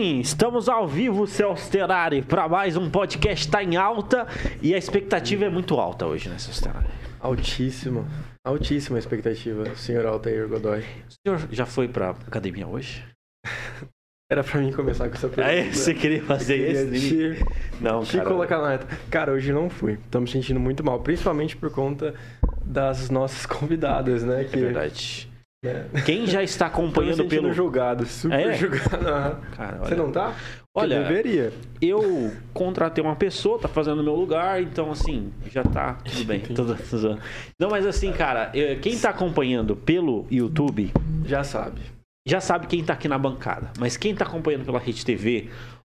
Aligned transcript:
Estamos 0.00 0.68
ao 0.68 0.86
vivo, 0.86 1.26
Celso 1.26 1.68
Terari, 1.72 2.22
para 2.22 2.48
mais 2.48 2.76
um 2.76 2.88
podcast 2.88 3.44
está 3.46 3.64
em 3.64 3.74
alta 3.74 4.28
e 4.62 4.72
a 4.72 4.78
expectativa 4.78 5.46
é 5.46 5.48
muito 5.50 5.74
alta 5.74 6.06
hoje, 6.06 6.28
né, 6.28 6.38
Celso 6.38 6.62
Terari? 6.62 6.86
Altíssima, 7.18 8.06
altíssima 8.46 8.96
expectativa, 8.96 9.74
senhor 9.74 10.06
Altair 10.06 10.46
Godoy. 10.46 10.82
O 10.82 11.12
senhor 11.26 11.48
já 11.50 11.66
foi 11.66 11.88
para 11.88 12.10
academia 12.10 12.68
hoje? 12.68 13.04
Era 14.30 14.44
pra 14.44 14.60
mim 14.60 14.70
começar 14.72 15.08
com 15.08 15.16
essa 15.16 15.28
pergunta. 15.28 15.52
É, 15.52 15.64
você 15.72 15.92
queria 15.92 16.22
fazer 16.22 16.86
queria 16.86 17.00
te, 17.36 17.46
Não, 17.80 18.04
te 18.04 18.18
cara. 18.18 18.28
colocar 18.28 18.58
na 18.62 18.68
reta. 18.68 18.86
Cara, 19.10 19.32
hoje 19.32 19.52
não 19.52 19.68
fui. 19.68 19.98
Me 20.20 20.28
sentindo 20.28 20.60
muito 20.60 20.84
mal, 20.84 21.00
principalmente 21.00 21.56
por 21.56 21.72
conta 21.72 22.14
das 22.64 23.10
nossas 23.10 23.46
convidadas, 23.46 24.22
né? 24.22 24.42
É 24.42 24.44
verdade. 24.44 25.27
Né? 25.62 25.86
Quem 26.06 26.26
já 26.26 26.42
está 26.42 26.66
acompanhando 26.66 27.24
pelo... 27.26 27.52
julgado, 27.52 28.06
super 28.06 28.38
É? 28.38 28.54
julgado. 28.54 29.08
Aham. 29.08 29.40
Cara, 29.56 29.78
Você 29.78 29.94
não 29.96 30.12
tá? 30.12 30.34
Olha, 30.74 30.94
Eu 30.94 31.02
deveria. 31.04 31.52
eu 31.82 32.32
contratei 32.54 33.02
uma 33.02 33.16
pessoa, 33.16 33.58
tá 33.58 33.66
fazendo 33.66 33.96
no 33.96 34.04
meu 34.04 34.14
lugar, 34.14 34.62
então 34.62 34.90
assim, 34.92 35.32
já 35.50 35.64
tá 35.64 35.94
tudo 36.04 36.24
bem. 36.24 36.40
Tudo, 36.40 36.76
tudo. 36.88 37.18
Não, 37.58 37.68
mas 37.70 37.84
assim, 37.86 38.12
cara, 38.12 38.52
quem 38.80 38.96
tá 38.96 39.10
acompanhando 39.10 39.74
pelo 39.74 40.26
YouTube 40.30 40.92
Já 41.24 41.42
sabe. 41.42 41.80
já 42.26 42.40
sabe 42.40 42.68
quem 42.68 42.84
tá 42.84 42.92
aqui 42.92 43.08
na 43.08 43.18
bancada. 43.18 43.70
Mas 43.78 43.96
quem 43.96 44.14
tá 44.14 44.24
acompanhando 44.24 44.64
pela 44.64 44.78
Rede 44.78 45.04
TV 45.04 45.48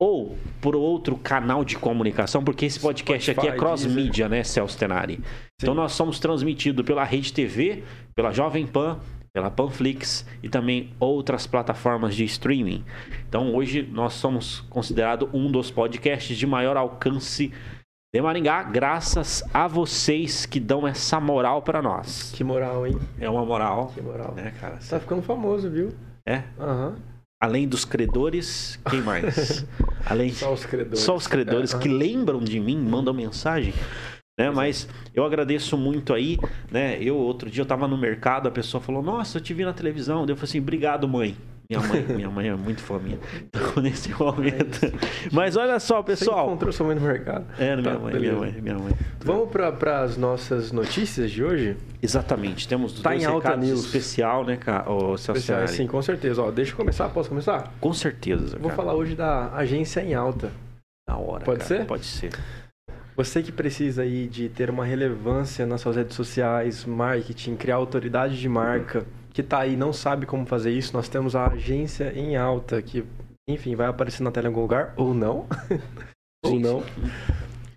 ou 0.01 0.37
por 0.61 0.77
outro 0.77 1.17
canal 1.17 1.65
de 1.65 1.75
comunicação, 1.75 2.41
porque 2.41 2.65
esse 2.65 2.79
podcast 2.79 3.31
aqui 3.31 3.39
é 3.41 3.43
Spotify, 3.51 3.59
cross-mídia, 3.59 4.29
né, 4.29 4.43
Celso 4.45 4.77
Tenari? 4.77 5.19
Então 5.61 5.73
nós 5.75 5.91
somos 5.91 6.21
transmitidos 6.21 6.85
pela 6.85 7.03
Rede 7.03 7.33
TV, 7.33 7.83
pela 8.15 8.31
Jovem 8.31 8.65
Pan, 8.65 8.97
pela 9.33 9.49
Panflix 9.51 10.25
e 10.41 10.49
também 10.49 10.91
outras 10.99 11.45
plataformas 11.47 12.15
de 12.15 12.23
streaming. 12.25 12.83
Então 13.27 13.53
hoje 13.55 13.87
nós 13.91 14.13
somos 14.13 14.61
considerado 14.69 15.29
um 15.33 15.51
dos 15.51 15.69
podcasts 15.71 16.37
de 16.37 16.47
maior 16.47 16.77
alcance 16.77 17.51
de 18.13 18.21
Maringá, 18.21 18.63
graças 18.63 19.43
a 19.53 19.67
vocês 19.67 20.45
que 20.47 20.59
dão 20.59 20.87
essa 20.87 21.19
moral 21.19 21.61
pra 21.61 21.79
nós. 21.79 22.31
Que 22.35 22.43
moral, 22.43 22.87
hein? 22.87 22.97
É 23.19 23.29
uma 23.29 23.45
moral, 23.45 23.91
Que 23.93 24.01
moral. 24.01 24.33
né, 24.35 24.51
cara? 24.59 24.79
Tá 24.89 24.99
ficando 24.99 25.21
famoso, 25.21 25.69
viu? 25.69 25.91
É? 26.25 26.43
Aham. 26.59 26.95
Além 27.41 27.67
dos 27.67 27.85
credores, 27.85 28.79
quem 28.89 29.01
mais? 29.01 29.63
Além 30.05 30.31
Só 30.33 30.51
os 30.51 30.65
credores. 30.65 30.99
só 30.99 31.15
os 31.15 31.27
credores 31.27 31.73
É, 31.73 31.77
que 31.77 31.87
lembram 31.87 32.39
de 32.39 32.59
mim, 32.59 32.77
mandam 32.79 33.13
mensagem. 33.13 33.73
Né? 34.39 34.49
Mas 34.49 34.87
eu 35.13 35.25
agradeço 35.25 35.77
muito 35.77 36.13
aí, 36.13 36.37
né? 36.71 36.97
Eu 37.01 37.17
outro 37.17 37.49
dia 37.49 37.61
eu 37.61 37.65
tava 37.65 37.87
no 37.89 37.97
mercado, 37.97 38.47
a 38.47 38.51
pessoa 38.51 38.79
falou: 38.81 39.03
"Nossa, 39.03 39.37
eu 39.37 39.41
te 39.41 39.53
vi 39.53 39.65
na 39.65 39.73
televisão". 39.73 40.21
Eu 40.21 40.35
falei 40.37 40.43
assim: 40.49 40.59
"Obrigado, 40.59 41.07
mãe". 41.09 41.35
Minha 41.69 41.81
mãe, 41.87 42.01
minha 42.15 42.29
mãe 42.31 42.47
é 42.47 42.55
muito 42.55 42.81
fã 42.81 42.97
minha. 42.97 43.19
Então, 43.43 43.61
nesse 43.83 44.09
momento. 44.17 44.79
Mas 45.31 45.55
olha 45.55 45.79
só, 45.79 46.01
Você 46.01 46.05
pessoal. 46.25 46.47
encontrou 46.47 46.71
sua 46.73 46.87
mãe 46.87 46.95
no 46.95 47.01
mercado. 47.01 47.45
É, 47.59 47.75
minha 47.75 47.91
Tá, 47.93 47.99
mãe, 47.99 48.11
beleza. 48.13 48.33
minha 48.39 48.51
mãe, 48.53 48.61
minha 48.61 48.79
mãe. 48.79 48.93
Vamos 49.19 49.49
para 49.51 50.01
as 50.01 50.17
nossas 50.17 50.71
notícias 50.71 51.29
de 51.29 51.43
hoje? 51.43 51.77
Exatamente. 52.01 52.67
Temos 52.67 52.93
Tá 53.01 53.09
dois 53.11 53.21
em 53.21 53.25
alta 53.27 53.55
news. 53.55 53.85
especial, 53.85 54.43
né, 54.45 54.55
cara? 54.57 54.85
Especiais, 55.13 55.45
Tenari? 55.45 55.71
sim, 55.73 55.85
com 55.85 56.01
certeza. 56.01 56.41
Ó, 56.41 56.49
deixa 56.49 56.71
eu 56.71 56.77
começar, 56.77 57.07
posso 57.09 57.29
começar? 57.29 57.71
Com 57.79 57.93
certeza. 57.93 58.57
Vou 58.57 58.71
cara. 58.71 58.75
falar 58.75 58.93
hoje 58.95 59.13
da 59.15 59.53
agência 59.53 60.01
em 60.01 60.15
alta. 60.15 60.49
na 61.07 61.17
hora. 61.17 61.43
Pode 61.43 61.59
cara. 61.59 61.67
ser? 61.81 61.85
Pode 61.85 62.05
ser. 62.05 62.31
Você 63.19 63.43
que 63.43 63.51
precisa 63.51 64.03
aí 64.03 64.27
de 64.27 64.47
ter 64.47 64.69
uma 64.69 64.85
relevância 64.85 65.65
nas 65.65 65.81
suas 65.81 65.97
redes 65.97 66.15
sociais, 66.15 66.85
marketing, 66.85 67.57
criar 67.57 67.75
autoridade 67.75 68.39
de 68.39 68.47
marca, 68.47 69.05
que 69.33 69.43
tá 69.43 69.59
aí 69.59 69.73
e 69.73 69.75
não 69.75 69.91
sabe 69.91 70.25
como 70.25 70.45
fazer 70.45 70.71
isso, 70.71 70.93
nós 70.93 71.09
temos 71.09 71.35
a 71.35 71.47
agência 71.47 72.13
em 72.15 72.37
alta, 72.37 72.81
que, 72.81 73.03
enfim, 73.45 73.75
vai 73.75 73.87
aparecer 73.87 74.23
na 74.23 74.31
tela 74.31 74.45
em 74.45 74.51
algum 74.51 74.61
lugar, 74.61 74.93
ou 74.95 75.13
não. 75.13 75.45
ou 76.45 76.57
não. 76.57 76.81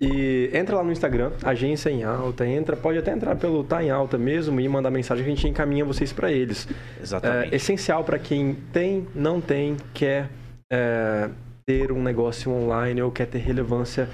E 0.01 0.49
entra 0.55 0.77
lá 0.77 0.85
no 0.85 0.93
Instagram, 0.93 1.33
agência 1.43 1.91
em 1.91 2.05
alta, 2.05 2.47
entra, 2.47 2.77
pode 2.77 2.99
até 2.99 3.11
entrar 3.11 3.35
pelo 3.35 3.65
tá 3.65 3.83
em 3.83 3.91
alta 3.91 4.17
mesmo 4.17 4.61
e 4.61 4.69
mandar 4.69 4.93
mensagem 4.93 5.25
que 5.25 5.31
a 5.33 5.35
gente 5.35 5.49
encaminha 5.49 5.85
vocês 5.85 6.13
para 6.13 6.31
eles. 6.31 6.69
Exatamente. 7.03 7.53
É 7.53 7.57
essencial 7.57 8.05
para 8.05 8.17
quem 8.17 8.55
tem, 8.73 9.09
não 9.13 9.41
tem, 9.41 9.77
quer 9.93 10.31
é, 10.73 11.29
ter 11.67 11.91
um 11.91 12.03
negócio 12.03 12.53
online 12.53 13.03
ou 13.03 13.11
quer 13.11 13.27
ter 13.27 13.39
relevância 13.39 14.09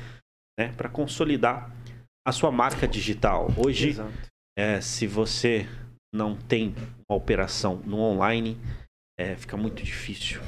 né, 0.59 0.73
para 0.77 0.89
consolidar 0.89 1.71
a 2.27 2.33
sua 2.33 2.51
marca 2.51 2.89
digital. 2.89 3.49
Hoje, 3.57 3.95
é, 4.57 4.81
se 4.81 5.07
você 5.07 5.69
não 6.15 6.35
tem 6.35 6.75
uma 7.09 7.19
operação 7.19 7.83
no 7.85 7.99
online, 7.99 8.57
é, 9.19 9.37
fica 9.37 9.57
muito 9.57 9.83
difícil 9.83 10.41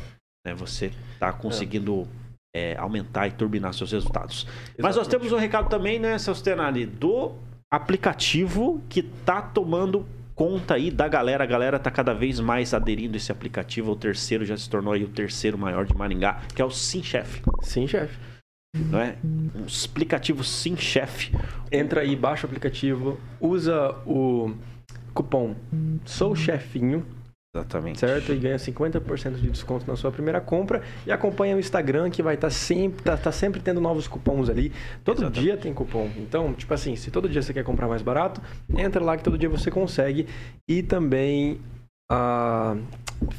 né, 0.47 0.55
você 0.55 0.93
tá 1.19 1.33
conseguindo 1.33 2.07
é, 2.55 2.77
aumentar 2.77 3.27
e 3.27 3.33
turbinar 3.33 3.75
seus 3.75 3.91
resultados. 3.91 4.47
Mas 4.79 4.95
nós 4.95 5.07
Exatamente. 5.07 5.11
temos 5.11 5.33
um 5.33 5.39
recado 5.39 5.69
também, 5.69 5.99
né, 5.99 6.17
Celso 6.19 6.43
Tenari, 6.43 6.87
do 6.87 7.35
aplicativo 7.71 8.81
que 8.89 9.03
tá 9.03 9.43
tomando 9.43 10.07
conta 10.37 10.75
aí 10.75 10.91
da 10.91 11.09
galera. 11.09 11.43
A 11.43 11.47
galera 11.47 11.79
tá 11.79 11.91
cada 11.91 12.13
vez 12.13 12.39
mais 12.39 12.73
aderindo 12.75 13.15
a 13.15 13.17
esse 13.17 13.33
aplicativo. 13.33 13.91
O 13.91 13.97
terceiro 13.97 14.45
já 14.45 14.57
se 14.57 14.69
tornou 14.71 14.93
aí 14.93 15.03
o 15.03 15.09
terceiro 15.09 15.59
maior 15.59 15.87
de 15.87 15.97
Maringá, 15.97 16.43
que 16.55 16.63
é 16.63 16.65
o 16.65 16.71
SimChef, 16.71 17.43
Sim, 17.63 17.89
chefe. 17.89 18.17
não 18.77 19.01
é? 19.01 19.17
Um 19.25 19.67
aplicativo 19.89 20.45
SimChef. 20.45 21.33
Entra 21.73 22.03
aí, 22.03 22.15
baixa 22.15 22.47
o 22.47 22.47
aplicativo, 22.47 23.19
usa 23.41 23.97
o 24.07 24.55
cupom 25.15 25.57
Sou 26.05 26.37
Chefinho, 26.37 27.05
Exatamente. 27.57 27.99
certo? 28.01 28.33
E 28.33 28.37
ganha 28.37 28.57
50% 28.57 29.35
de 29.37 29.51
desconto 29.51 29.87
na 29.87 29.97
sua 29.97 30.13
primeira 30.13 30.41
compra. 30.41 30.83
E 31.07 31.13
acompanha 31.13 31.57
o 31.57 31.59
Instagram, 31.59 32.11
que 32.11 32.23
vai 32.23 32.35
estar 32.35 32.51
sempre, 32.51 33.03
tá, 33.03 33.17
tá 33.17 33.33
sempre 33.33 33.61
tendo 33.61 33.81
novos 33.81 34.07
cupons 34.07 34.49
ali. 34.49 34.73
Todo 35.05 35.19
Exatamente. 35.19 35.43
dia 35.43 35.57
tem 35.57 35.73
cupom. 35.73 36.11
Então, 36.17 36.53
tipo 36.55 36.73
assim, 36.73 36.97
se 36.97 37.11
todo 37.11 37.29
dia 37.29 37.43
você 37.43 37.53
quer 37.53 37.65
comprar 37.65 37.89
mais 37.89 38.03
barato, 38.03 38.41
entra 38.77 39.03
lá 39.03 39.17
que 39.17 39.25
todo 39.25 39.39
dia 39.39 39.49
você 39.49 39.71
consegue. 39.71 40.27
E 40.69 40.83
também 40.83 41.61
a 42.11 42.77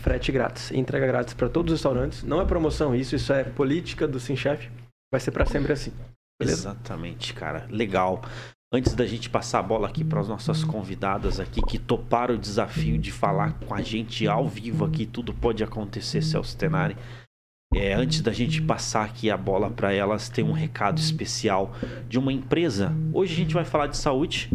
frete 0.02 0.32
grátis, 0.32 0.72
entrega 0.72 1.08
grátis 1.08 1.34
para 1.34 1.48
todos 1.48 1.72
os 1.72 1.80
restaurantes. 1.80 2.24
Não 2.24 2.42
é 2.42 2.46
promoção 2.46 2.96
isso, 2.96 3.16
isso 3.16 3.32
é 3.32 3.44
política 3.44 4.08
do 4.08 4.20
SimChef. 4.20 4.70
Vai 5.12 5.22
ser 5.22 5.32
para 5.32 5.46
sempre 5.46 5.74
assim. 5.74 5.92
Beleza? 6.40 6.70
Exatamente, 6.70 7.34
cara. 7.34 7.66
Legal. 7.70 8.22
Antes 8.74 8.94
da 8.94 9.06
gente 9.06 9.30
passar 9.30 9.60
a 9.60 9.64
bola 9.64 9.88
aqui 9.88 10.04
para 10.04 10.20
as 10.20 10.28
nossas 10.28 10.62
convidadas 10.62 11.40
aqui 11.40 11.62
que 11.62 11.80
toparam 11.80 12.36
o 12.36 12.38
desafio 12.38 12.98
de 12.98 13.14
falar 13.14 13.58
com 13.62 13.74
a 13.74 13.82
gente 13.82 14.28
ao 14.28 14.46
vivo 14.46 14.84
aqui, 14.84 15.06
tudo 15.06 15.34
pode 15.34 15.64
acontecer, 15.64 16.22
Celso 16.22 16.58
Tenari. 16.58 16.98
É, 17.74 17.94
antes 17.94 18.22
da 18.22 18.34
gente 18.34 18.62
passar 18.62 19.06
aqui 19.06 19.30
a 19.32 19.38
bola 19.38 19.70
para 19.70 19.94
elas, 19.94 20.28
tem 20.28 20.44
um 20.44 20.52
recado 20.52 20.98
especial 20.98 21.72
de 22.10 22.20
uma 22.20 22.34
empresa. 22.34 22.92
Hoje 23.14 23.34
a 23.34 23.38
gente 23.38 23.54
vai 23.54 23.64
falar 23.64 23.88
de 23.88 23.96
saúde, 23.96 24.50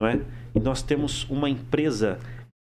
não 0.00 0.08
é? 0.08 0.16
E 0.54 0.60
nós 0.60 0.82
temos 0.82 1.24
uma 1.30 1.48
empresa, 1.48 2.18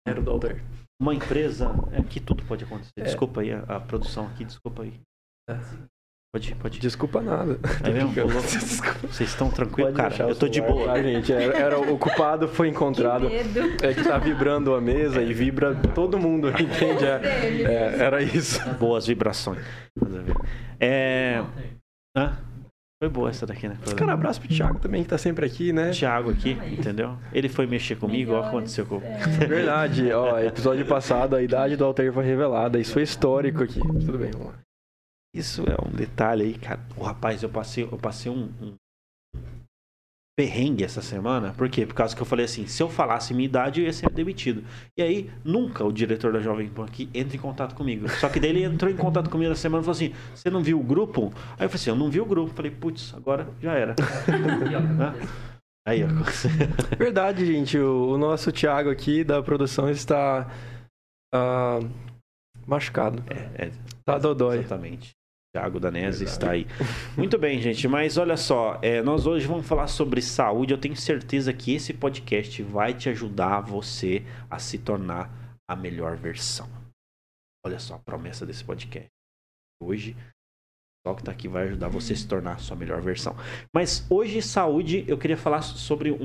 Era 0.07 0.21
Alter. 0.29 0.63
uma 1.01 1.13
empresa, 1.13 1.71
é 1.91 2.01
que 2.01 2.21
tudo 2.21 2.43
pode 2.45 2.63
acontecer. 2.63 2.93
É. 2.97 3.03
Desculpa 3.03 3.41
aí 3.41 3.51
a, 3.51 3.59
a 3.63 3.79
produção 3.81 4.27
aqui, 4.27 4.45
desculpa 4.45 4.83
aí. 4.83 4.99
É. 6.29 6.37
Pode, 6.37 6.55
pode. 6.55 6.79
Desculpa 6.79 7.21
nada. 7.21 7.59
É 7.83 7.89
mesmo? 7.91 8.13
Vocês 9.09 9.29
estão 9.29 9.49
tranquilos, 9.49 9.95
cara? 9.95 10.15
Eu 10.29 10.35
tô 10.35 10.47
de 10.47 10.61
boa. 10.61 10.85
Tá, 10.87 11.01
gente? 11.01 11.33
Era, 11.33 11.57
era- 11.57 11.79
o 11.79 11.97
culpado 11.97 12.47
foi 12.47 12.67
encontrado. 12.69 13.27
Que 13.29 13.43
medo. 13.43 13.59
É 13.83 13.93
que 13.93 14.03
tá 14.03 14.17
vibrando 14.17 14.75
a 14.75 14.81
mesa 14.81 15.21
e 15.23 15.33
vibra 15.33 15.75
todo 15.95 16.19
mundo, 16.19 16.49
entende? 16.59 17.05
É, 17.05 17.61
é, 17.63 18.03
era 18.03 18.21
isso. 18.21 18.59
Boas 18.75 19.07
vibrações. 19.07 19.59
É. 20.79 21.43
Hã? 22.15 22.37
Foi 23.01 23.09
boa 23.09 23.29
essa 23.29 23.47
daqui, 23.47 23.65
né? 23.67 23.77
Foi 23.81 23.95
Cara, 23.95 24.11
abraço 24.11 24.41
pro 24.41 24.49
Thiago 24.49 24.77
também, 24.77 25.03
que 25.03 25.09
tá 25.09 25.17
sempre 25.17 25.45
aqui, 25.45 25.71
né? 25.71 25.91
Thiago 25.91 26.29
aqui, 26.31 26.51
entendeu? 26.69 27.17
Ele 27.31 27.47
foi 27.47 27.65
mexer 27.65 27.95
comigo, 27.95 28.33
que 28.39 28.47
aconteceu 28.47 28.85
com. 28.85 28.99
Verdade, 29.47 30.11
ó, 30.11 30.37
episódio 30.37 30.85
passado 30.85 31.33
a 31.37 31.41
idade 31.41 31.77
do 31.77 31.85
Altair 31.85 32.11
foi 32.11 32.25
revelada, 32.25 32.77
isso 32.77 32.91
foi 32.91 33.03
histórico 33.03 33.63
aqui. 33.63 33.79
Tudo 33.79 34.17
bem, 34.17 34.31
vamos 34.31 34.47
lá. 34.47 34.53
Isso 35.33 35.63
é 35.63 35.75
um 35.87 35.91
detalhe 35.91 36.43
aí, 36.43 36.57
cara. 36.57 36.79
O 36.97 37.03
rapaz, 37.03 37.43
eu 37.43 37.49
passei, 37.49 37.83
eu 37.83 37.97
passei 37.97 38.31
um, 38.31 38.49
um 38.61 38.75
perrengue 40.35 40.83
essa 40.83 41.01
semana. 41.01 41.53
Por 41.53 41.69
quê? 41.69 41.85
Por 41.85 41.93
causa 41.93 42.15
que 42.15 42.21
eu 42.21 42.25
falei 42.25 42.45
assim, 42.45 42.65
se 42.65 42.81
eu 42.81 42.89
falasse 42.89 43.33
minha 43.33 43.45
idade, 43.45 43.81
eu 43.81 43.85
ia 43.85 43.93
ser 43.93 44.09
demitido. 44.09 44.63
E 44.97 45.03
aí, 45.03 45.29
nunca 45.43 45.83
o 45.83 45.91
diretor 45.91 46.33
da 46.33 46.39
Jovem 46.39 46.69
Pan 46.69 46.85
aqui 46.85 47.09
entra 47.13 47.35
em 47.35 47.39
contato 47.39 47.75
comigo. 47.75 48.09
Só 48.09 48.29
que 48.29 48.39
daí 48.39 48.49
ele 48.51 48.63
entrou 48.63 48.89
em 48.89 48.95
contato 48.95 49.29
comigo 49.29 49.49
na 49.49 49.55
semana 49.55 49.81
e 49.81 49.85
falou 49.85 49.95
assim, 49.95 50.13
você 50.33 50.49
não 50.49 50.63
viu 50.63 50.79
o 50.79 50.83
grupo? 50.83 51.33
Aí 51.57 51.65
eu 51.65 51.69
falei 51.69 51.75
assim, 51.75 51.89
eu 51.89 51.95
não 51.95 52.09
vi 52.09 52.21
o 52.21 52.25
grupo. 52.25 52.53
Falei, 52.53 52.71
putz, 52.71 53.13
agora 53.13 53.47
já 53.61 53.73
era. 53.73 53.95
Aí, 55.85 56.03
ó. 56.03 56.07
Verdade, 56.97 57.45
gente, 57.45 57.77
o, 57.77 58.13
o 58.13 58.17
nosso 58.17 58.51
Thiago 58.51 58.89
aqui 58.89 59.23
da 59.23 59.43
produção 59.43 59.89
está 59.89 60.49
ah, 61.33 61.79
machucado. 62.65 63.23
É, 63.29 63.65
é, 63.65 63.71
Tá 64.09 64.17
dodói. 64.17 64.59
Exatamente. 64.59 65.18
Thiago 65.51 65.79
Danese 65.79 66.25
está 66.25 66.51
aí. 66.51 66.67
Muito 67.17 67.37
bem, 67.39 67.59
gente, 67.59 67.87
mas 67.87 68.17
olha 68.17 68.37
só, 68.37 68.77
é, 68.83 69.01
nós 69.01 69.25
hoje 69.25 69.47
vamos 69.47 69.67
falar 69.67 69.87
sobre 69.87 70.21
saúde. 70.21 70.73
Eu 70.73 70.77
tenho 70.77 70.95
certeza 70.95 71.51
que 71.51 71.73
esse 71.73 71.91
podcast 71.91 72.61
vai 72.61 72.93
te 72.93 73.09
ajudar 73.09 73.61
você 73.61 74.23
a 74.49 74.59
se 74.59 74.77
tornar 74.77 75.57
a 75.67 75.75
melhor 75.75 76.17
versão. 76.17 76.69
Olha 77.65 77.79
só 77.79 77.95
a 77.95 77.99
promessa 77.99 78.45
desse 78.45 78.63
podcast. 78.63 79.09
Hoje, 79.81 80.15
só 81.05 81.15
que 81.15 81.21
está 81.21 81.31
aqui 81.31 81.47
vai 81.47 81.63
ajudar 81.63 81.87
você 81.87 82.13
a 82.13 82.15
se 82.15 82.27
tornar 82.27 82.53
a 82.53 82.57
sua 82.59 82.75
melhor 82.75 83.01
versão. 83.01 83.35
Mas 83.73 84.05
hoje, 84.07 84.43
saúde, 84.43 85.03
eu 85.07 85.17
queria 85.17 85.37
falar 85.37 85.63
sobre 85.63 86.11
um. 86.11 86.17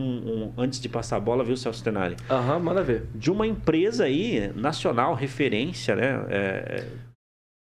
um 0.50 0.54
antes 0.58 0.78
de 0.78 0.88
passar 0.88 1.16
a 1.16 1.20
bola, 1.20 1.42
viu, 1.42 1.56
Celso 1.56 1.82
Tenari? 1.82 2.16
Aham, 2.28 2.58
manda 2.58 2.82
ver. 2.82 3.06
De 3.14 3.30
uma 3.30 3.46
empresa 3.46 4.04
aí, 4.04 4.52
nacional, 4.54 5.14
referência, 5.14 5.96
né? 5.96 6.26
É, 6.28 6.86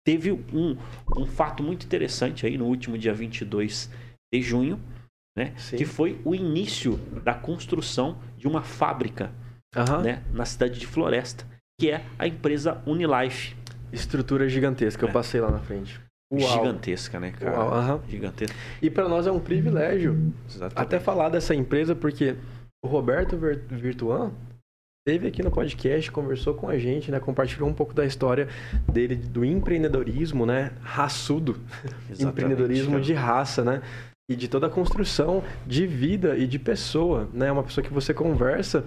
teve 0.05 0.31
um, 0.31 0.77
um 1.17 1.25
fato 1.25 1.61
muito 1.63 1.85
interessante 1.85 2.45
aí 2.45 2.57
no 2.57 2.65
último 2.65 2.97
dia 2.97 3.13
22 3.13 3.89
de 4.33 4.41
junho, 4.41 4.79
né? 5.37 5.53
Sim. 5.57 5.75
Que 5.77 5.85
foi 5.85 6.21
o 6.23 6.33
início 6.35 6.97
da 7.23 7.33
construção 7.33 8.17
de 8.37 8.47
uma 8.47 8.61
fábrica 8.61 9.31
Aham. 9.75 10.01
né? 10.01 10.23
na 10.31 10.45
cidade 10.45 10.79
de 10.79 10.87
Floresta, 10.87 11.45
que 11.79 11.89
é 11.91 12.05
a 12.17 12.27
empresa 12.27 12.81
Unilife. 12.85 13.55
Estrutura 13.91 14.47
gigantesca, 14.47 15.03
eu 15.05 15.09
É. 15.09 15.11
passei 15.11 15.41
lá 15.41 15.49
na 15.51 15.59
frente. 15.59 15.99
Uau. 16.31 16.41
Gigantesca, 16.41 17.19
né, 17.19 17.31
cara? 17.31 17.57
Uau, 17.59 17.73
aham. 17.73 18.01
Gigantesca. 18.09 18.55
E 18.81 18.89
para 18.89 19.07
nós 19.07 19.27
é 19.27 19.31
um 19.31 19.39
privilégio 19.39 20.33
Exatamente. 20.49 20.79
até 20.79 20.99
falar 20.99 21.29
dessa 21.29 21.53
empresa, 21.55 21.95
porque 21.95 22.35
o 22.83 22.87
Roberto 22.87 23.37
Vir- 23.37 23.61
Virtuan 23.69 24.31
esteve 25.07 25.27
aqui 25.27 25.43
no 25.43 25.51
podcast, 25.51 26.11
conversou 26.11 26.55
com 26.55 26.67
a 26.67 26.79
gente, 26.79 27.11
né? 27.11 27.19
Compartilhou 27.19 27.69
um 27.69 27.73
pouco 27.73 27.93
da 27.93 28.03
história 28.03 28.47
dele, 28.91 29.15
do 29.15 29.45
empreendedorismo, 29.45 30.47
né? 30.47 30.71
Raçudo. 30.81 31.57
Exatamente, 32.09 32.23
empreendedorismo 32.23 32.93
cara. 32.93 33.03
de 33.03 33.13
raça, 33.13 33.63
né? 33.63 33.83
E 34.27 34.35
de 34.35 34.47
toda 34.47 34.65
a 34.65 34.69
construção 34.69 35.43
de 35.67 35.85
vida 35.85 36.35
e 36.35 36.47
de 36.47 36.57
pessoa, 36.57 37.29
né? 37.31 37.51
Uma 37.51 37.61
pessoa 37.61 37.85
que 37.85 37.93
você 37.93 38.15
conversa 38.15 38.83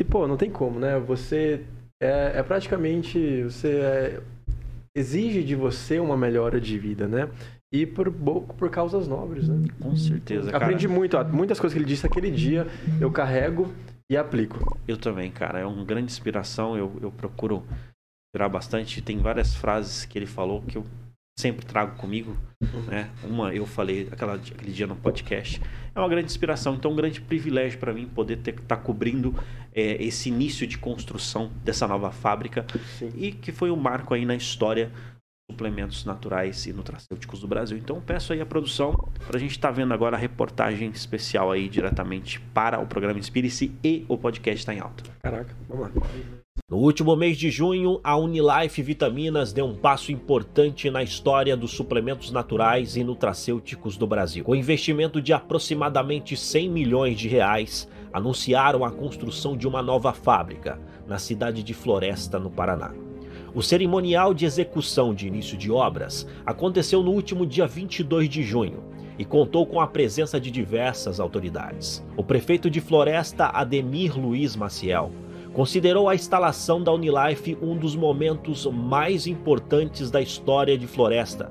e, 0.00 0.02
pô, 0.02 0.26
não 0.26 0.38
tem 0.38 0.50
como, 0.50 0.80
né? 0.80 0.98
Você 0.98 1.60
é, 2.02 2.38
é 2.38 2.42
praticamente... 2.42 3.42
Você 3.42 3.68
é- 3.68 4.20
exige 4.96 5.44
de 5.44 5.54
você 5.54 6.00
uma 6.00 6.16
melhora 6.16 6.58
de 6.58 6.78
vida, 6.78 7.06
né? 7.06 7.28
E 7.72 7.86
por, 7.86 8.10
por 8.10 8.70
causas 8.70 9.06
nobres, 9.06 9.46
né? 9.46 9.68
Com 9.78 9.94
certeza, 9.94 10.50
cara. 10.50 10.64
Aprendi 10.64 10.88
muito, 10.88 11.16
ó, 11.18 11.22
muitas 11.22 11.60
coisas 11.60 11.74
que 11.74 11.78
ele 11.78 11.88
disse 11.88 12.04
aquele 12.04 12.30
dia, 12.30 12.66
eu 13.00 13.10
carrego 13.12 13.70
e 14.10 14.16
aplico. 14.16 14.76
Eu 14.88 14.96
também, 14.96 15.30
cara. 15.30 15.60
É 15.60 15.64
uma 15.64 15.84
grande 15.84 16.10
inspiração. 16.10 16.76
Eu, 16.76 16.98
eu 17.00 17.12
procuro 17.12 17.64
inspirar 18.28 18.48
bastante. 18.48 19.00
Tem 19.00 19.16
várias 19.18 19.54
frases 19.54 20.04
que 20.04 20.18
ele 20.18 20.26
falou 20.26 20.60
que 20.62 20.76
eu 20.76 20.84
sempre 21.38 21.64
trago 21.64 21.96
comigo. 21.96 22.36
Né? 22.88 23.08
Uma 23.22 23.54
eu 23.54 23.64
falei 23.64 24.08
aquela, 24.10 24.34
aquele 24.34 24.72
dia 24.72 24.88
no 24.88 24.96
podcast. 24.96 25.62
É 25.94 25.98
uma 25.98 26.08
grande 26.08 26.26
inspiração. 26.26 26.74
Então, 26.74 26.90
um 26.90 26.96
grande 26.96 27.20
privilégio 27.20 27.78
para 27.78 27.94
mim 27.94 28.08
poder 28.08 28.40
estar 28.46 28.78
cobrindo 28.78 29.32
é, 29.72 30.02
esse 30.02 30.28
início 30.28 30.66
de 30.66 30.76
construção 30.76 31.52
dessa 31.64 31.86
nova 31.86 32.10
fábrica. 32.10 32.66
Sim. 32.98 33.12
E 33.14 33.30
que 33.30 33.52
foi 33.52 33.70
um 33.70 33.76
marco 33.76 34.12
aí 34.12 34.26
na 34.26 34.34
história 34.34 34.90
suplementos 35.60 36.06
naturais 36.06 36.64
e 36.64 36.72
nutracêuticos 36.72 37.40
do 37.40 37.46
Brasil. 37.46 37.76
Então, 37.76 38.00
peço 38.00 38.32
aí 38.32 38.40
a 38.40 38.46
produção 38.46 38.92
para 39.26 39.36
a 39.36 39.40
gente 39.40 39.50
estar 39.50 39.70
vendo 39.70 39.92
agora 39.92 40.16
a 40.16 40.18
reportagem 40.18 40.88
especial 40.88 41.52
aí 41.52 41.68
diretamente 41.68 42.40
para 42.54 42.80
o 42.80 42.86
programa 42.86 43.18
Inspire-se 43.18 43.70
e 43.84 44.06
o 44.08 44.16
podcast 44.16 44.60
está 44.60 44.74
em 44.74 44.80
alta. 44.80 45.04
Caraca, 45.22 45.54
vamos 45.68 45.84
lá. 45.84 46.02
No 46.70 46.78
último 46.78 47.14
mês 47.14 47.36
de 47.36 47.50
junho, 47.50 48.00
a 48.02 48.16
Unilife 48.16 48.80
Vitaminas 48.80 49.52
deu 49.52 49.66
um 49.66 49.74
passo 49.74 50.10
importante 50.10 50.88
na 50.88 51.02
história 51.02 51.54
dos 51.56 51.72
suplementos 51.72 52.30
naturais 52.30 52.96
e 52.96 53.04
nutracêuticos 53.04 53.98
do 53.98 54.06
Brasil. 54.06 54.44
Com 54.44 54.54
investimento 54.54 55.20
de 55.20 55.32
aproximadamente 55.34 56.36
100 56.36 56.70
milhões 56.70 57.18
de 57.18 57.28
reais, 57.28 57.86
anunciaram 58.12 58.82
a 58.82 58.90
construção 58.90 59.56
de 59.56 59.68
uma 59.68 59.82
nova 59.82 60.12
fábrica 60.14 60.80
na 61.06 61.18
cidade 61.18 61.62
de 61.62 61.74
Floresta, 61.74 62.38
no 62.38 62.50
Paraná. 62.50 63.09
O 63.52 63.62
cerimonial 63.62 64.32
de 64.32 64.46
execução 64.46 65.12
de 65.12 65.26
início 65.26 65.58
de 65.58 65.72
obras 65.72 66.26
aconteceu 66.46 67.02
no 67.02 67.10
último 67.10 67.44
dia 67.44 67.66
22 67.66 68.28
de 68.28 68.44
junho 68.44 68.84
e 69.18 69.24
contou 69.24 69.66
com 69.66 69.80
a 69.80 69.88
presença 69.88 70.40
de 70.40 70.52
diversas 70.52 71.18
autoridades. 71.18 72.04
O 72.16 72.22
prefeito 72.22 72.70
de 72.70 72.80
Floresta, 72.80 73.46
Ademir 73.46 74.16
Luiz 74.16 74.54
Maciel, 74.54 75.10
considerou 75.52 76.08
a 76.08 76.14
instalação 76.14 76.80
da 76.80 76.92
Unilife 76.92 77.58
um 77.60 77.76
dos 77.76 77.96
momentos 77.96 78.66
mais 78.66 79.26
importantes 79.26 80.12
da 80.12 80.22
história 80.22 80.78
de 80.78 80.86
Floresta, 80.86 81.50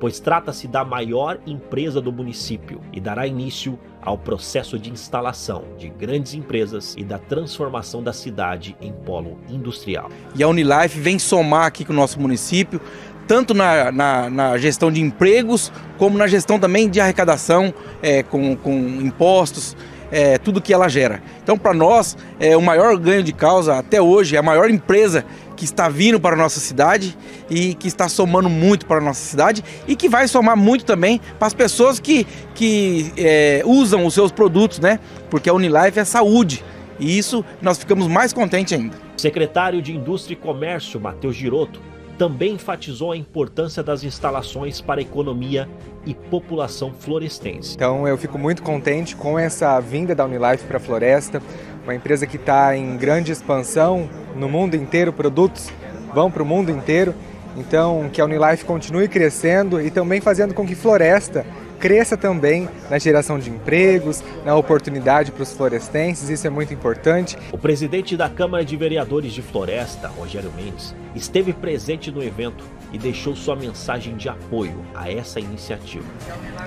pois 0.00 0.18
trata-se 0.18 0.66
da 0.66 0.82
maior 0.82 1.38
empresa 1.46 2.00
do 2.00 2.10
município 2.10 2.80
e 2.90 2.98
dará 2.98 3.26
início 3.26 3.78
ao 4.02 4.16
processo 4.16 4.78
de 4.78 4.90
instalação 4.90 5.62
de 5.78 5.90
grandes 5.90 6.32
empresas 6.32 6.94
e 6.96 7.04
da 7.04 7.18
transformação 7.18 8.02
da 8.02 8.12
cidade 8.12 8.74
em 8.80 8.92
polo 8.92 9.38
industrial. 9.48 10.08
E 10.34 10.42
a 10.42 10.48
Unilife 10.48 10.98
vem 10.98 11.18
somar 11.18 11.66
aqui 11.66 11.84
com 11.84 11.92
o 11.92 11.96
nosso 11.96 12.18
município, 12.18 12.80
tanto 13.28 13.52
na, 13.52 13.92
na, 13.92 14.30
na 14.30 14.58
gestão 14.58 14.90
de 14.90 15.02
empregos, 15.02 15.70
como 15.98 16.16
na 16.16 16.26
gestão 16.26 16.58
também 16.58 16.88
de 16.88 16.98
arrecadação 16.98 17.72
é, 18.02 18.22
com, 18.22 18.56
com 18.56 18.72
impostos, 18.72 19.76
é, 20.10 20.38
tudo 20.38 20.60
que 20.60 20.72
ela 20.72 20.88
gera. 20.88 21.22
Então, 21.42 21.56
para 21.56 21.72
nós, 21.72 22.16
é 22.40 22.56
o 22.56 22.62
maior 22.62 22.96
ganho 22.96 23.22
de 23.22 23.32
causa 23.32 23.78
até 23.78 24.00
hoje, 24.00 24.34
é 24.34 24.38
a 24.38 24.42
maior 24.42 24.70
empresa 24.70 25.24
que 25.60 25.66
está 25.66 25.90
vindo 25.90 26.18
para 26.18 26.34
a 26.34 26.38
nossa 26.38 26.58
cidade 26.58 27.14
e 27.50 27.74
que 27.74 27.86
está 27.86 28.08
somando 28.08 28.48
muito 28.48 28.86
para 28.86 28.96
a 28.96 29.00
nossa 29.02 29.20
cidade 29.20 29.62
e 29.86 29.94
que 29.94 30.08
vai 30.08 30.26
somar 30.26 30.56
muito 30.56 30.86
também 30.86 31.20
para 31.38 31.48
as 31.48 31.52
pessoas 31.52 32.00
que, 32.00 32.26
que 32.54 33.12
é, 33.18 33.62
usam 33.66 34.06
os 34.06 34.14
seus 34.14 34.32
produtos, 34.32 34.78
né? 34.78 34.98
Porque 35.28 35.50
a 35.50 35.52
Unilife 35.52 35.98
é 35.98 36.04
saúde 36.06 36.64
e 36.98 37.18
isso 37.18 37.44
nós 37.60 37.76
ficamos 37.76 38.08
mais 38.08 38.32
contentes 38.32 38.72
ainda. 38.72 38.96
O 39.14 39.20
secretário 39.20 39.82
de 39.82 39.94
Indústria 39.94 40.32
e 40.32 40.36
Comércio, 40.36 40.98
Matheus 40.98 41.36
Giroto, 41.36 41.78
também 42.16 42.52
enfatizou 42.52 43.12
a 43.12 43.16
importância 43.16 43.82
das 43.82 44.02
instalações 44.02 44.80
para 44.80 45.00
a 45.00 45.02
economia 45.02 45.68
e 46.06 46.14
população 46.14 46.92
florestense. 46.92 47.74
Então 47.74 48.08
eu 48.08 48.16
fico 48.16 48.38
muito 48.38 48.62
contente 48.62 49.14
com 49.14 49.38
essa 49.38 49.78
vinda 49.80 50.14
da 50.14 50.24
Unilife 50.24 50.64
para 50.64 50.78
a 50.78 50.80
Floresta, 50.80 51.42
uma 51.90 51.94
empresa 51.96 52.24
que 52.24 52.36
está 52.36 52.76
em 52.76 52.96
grande 52.96 53.32
expansão 53.32 54.08
no 54.36 54.48
mundo 54.48 54.76
inteiro, 54.76 55.12
produtos 55.12 55.70
vão 56.14 56.30
para 56.30 56.42
o 56.42 56.46
mundo 56.46 56.70
inteiro. 56.70 57.12
Então 57.56 58.08
que 58.12 58.20
a 58.20 58.24
Unilife 58.24 58.64
continue 58.64 59.08
crescendo 59.08 59.80
e 59.80 59.90
também 59.90 60.20
fazendo 60.20 60.54
com 60.54 60.64
que 60.64 60.76
Floresta 60.76 61.44
cresça 61.80 62.16
também 62.16 62.68
na 62.90 62.98
geração 62.98 63.38
de 63.38 63.48
empregos, 63.50 64.22
na 64.44 64.54
oportunidade 64.54 65.32
para 65.32 65.42
os 65.42 65.52
florestenses, 65.52 66.28
isso 66.28 66.46
é 66.46 66.50
muito 66.50 66.74
importante. 66.74 67.38
O 67.50 67.58
presidente 67.58 68.18
da 68.18 68.28
Câmara 68.28 68.62
de 68.62 68.76
Vereadores 68.76 69.32
de 69.32 69.40
Floresta, 69.40 70.06
Rogério 70.08 70.52
Mendes, 70.54 70.94
esteve 71.16 71.54
presente 71.54 72.10
no 72.10 72.22
evento 72.22 72.62
e 72.92 72.98
deixou 72.98 73.34
sua 73.34 73.56
mensagem 73.56 74.14
de 74.14 74.28
apoio 74.28 74.84
a 74.94 75.10
essa 75.10 75.40
iniciativa. 75.40 76.04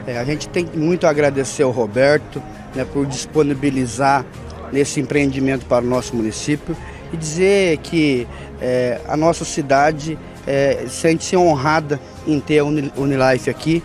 É, 0.08 0.18
a 0.18 0.26
gente 0.26 0.50
tem 0.50 0.66
muito 0.74 1.06
a 1.06 1.12
agradecer 1.12 1.62
ao 1.62 1.72
Roberto 1.72 2.42
né, 2.74 2.84
por 2.84 3.06
disponibilizar 3.06 4.26
nesse 4.74 5.00
empreendimento 5.00 5.66
para 5.68 5.86
o 5.86 5.88
nosso 5.88 6.16
município 6.16 6.76
e 7.14 7.16
dizer 7.18 7.78
que 7.78 8.28
é, 8.60 9.00
a 9.08 9.16
nossa 9.16 9.46
cidade 9.46 10.18
é, 10.48 10.86
sente-se 10.90 11.38
honrada 11.38 12.00
em 12.28 12.40
ter 12.40 12.60
a 12.60 12.66
Uni- 12.66 12.92
Unilife 12.98 13.50
aqui, 13.50 13.84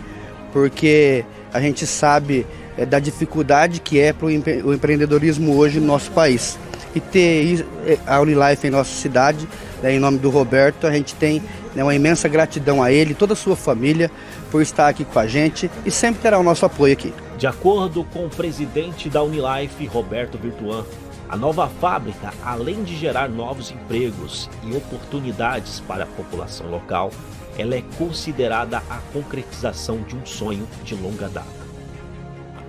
porque 0.51 1.23
a 1.53 1.61
gente 1.61 1.85
sabe 1.85 2.45
é, 2.75 2.85
da 2.85 2.97
dificuldade 2.99 3.79
que 3.79 3.99
é 3.99 4.11
para 4.11 4.25
o 4.25 4.31
empre- 4.31 4.63
o 4.63 4.73
empreendedorismo 4.73 5.55
hoje 5.55 5.79
no 5.79 5.85
nosso 5.85 6.09
país. 6.11 6.57
E 6.95 6.99
ter 6.99 7.65
é, 7.85 7.97
a 8.07 8.19
Unilife 8.19 8.65
em 8.65 8.71
nossa 8.71 8.89
cidade, 8.91 9.47
né, 9.83 9.93
em 9.93 9.99
nome 9.99 10.17
do 10.17 10.31
Roberto, 10.31 10.87
a 10.87 10.91
gente 10.91 11.13
tem 11.13 11.41
né, 11.75 11.83
uma 11.83 11.93
imensa 11.93 12.27
gratidão 12.27 12.81
a 12.81 12.91
ele, 12.91 13.13
toda 13.13 13.33
a 13.33 13.35
sua 13.35 13.55
família, 13.55 14.09
por 14.49 14.59
estar 14.63 14.87
aqui 14.87 15.05
com 15.05 15.19
a 15.19 15.27
gente 15.27 15.69
e 15.85 15.91
sempre 15.91 16.19
terá 16.21 16.39
o 16.39 16.43
nosso 16.43 16.65
apoio 16.65 16.93
aqui. 16.93 17.13
De 17.39 17.47
acordo 17.47 18.03
com 18.03 18.25
o 18.25 18.29
presidente 18.29 19.09
da 19.09 19.23
Unilife, 19.23 19.85
Roberto 19.85 20.37
Virtuan, 20.37 20.83
a 21.29 21.37
nova 21.37 21.69
fábrica, 21.69 22.33
além 22.43 22.83
de 22.83 22.97
gerar 22.97 23.29
novos 23.29 23.71
empregos 23.71 24.49
e 24.61 24.75
oportunidades 24.75 25.79
para 25.79 26.03
a 26.03 26.07
população 26.07 26.69
local, 26.69 27.13
ela 27.57 27.75
é 27.75 27.83
considerada 27.97 28.83
a 28.89 28.97
concretização 29.13 30.01
de 30.01 30.17
um 30.17 30.25
sonho 30.25 30.67
de 30.83 30.93
longa 30.95 31.29
data. 31.29 31.47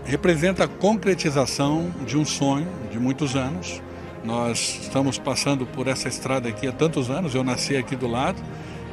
representa 0.04 0.64
a 0.64 0.68
concretização 0.68 1.92
de 2.06 2.16
um 2.16 2.24
sonho 2.24 2.68
de 2.92 2.98
muitos 2.98 3.34
anos. 3.34 3.82
Nós 4.22 4.78
estamos 4.82 5.18
passando 5.18 5.66
por 5.66 5.88
essa 5.88 6.06
estrada 6.06 6.48
aqui 6.48 6.68
há 6.68 6.72
tantos 6.72 7.10
anos, 7.10 7.34
eu 7.34 7.42
nasci 7.42 7.76
aqui 7.76 7.96
do 7.96 8.06
lado, 8.06 8.40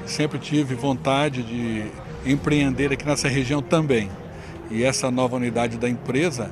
sempre 0.08 0.40
tive 0.40 0.74
vontade 0.74 1.44
de 1.44 1.86
empreender 2.26 2.92
aqui 2.92 3.06
nessa 3.06 3.28
região 3.28 3.62
também. 3.62 4.10
E 4.70 4.84
essa 4.84 5.10
nova 5.10 5.36
unidade 5.36 5.78
da 5.78 5.90
empresa 5.90 6.52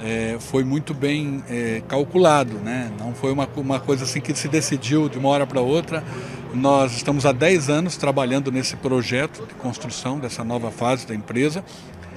eh, 0.00 0.36
foi 0.40 0.64
muito 0.64 0.92
bem 0.92 1.44
eh, 1.48 1.82
calculado, 1.86 2.54
né? 2.54 2.90
não 2.98 3.14
foi 3.14 3.32
uma, 3.32 3.48
uma 3.56 3.78
coisa 3.78 4.04
assim 4.04 4.20
que 4.20 4.34
se 4.34 4.48
decidiu 4.48 5.08
de 5.08 5.18
uma 5.18 5.28
hora 5.28 5.46
para 5.46 5.60
outra. 5.60 6.02
Nós 6.52 6.92
estamos 6.92 7.24
há 7.24 7.32
10 7.32 7.70
anos 7.70 7.96
trabalhando 7.96 8.50
nesse 8.50 8.76
projeto 8.76 9.46
de 9.46 9.54
construção 9.54 10.18
dessa 10.18 10.42
nova 10.42 10.70
fase 10.70 11.06
da 11.06 11.14
empresa, 11.14 11.64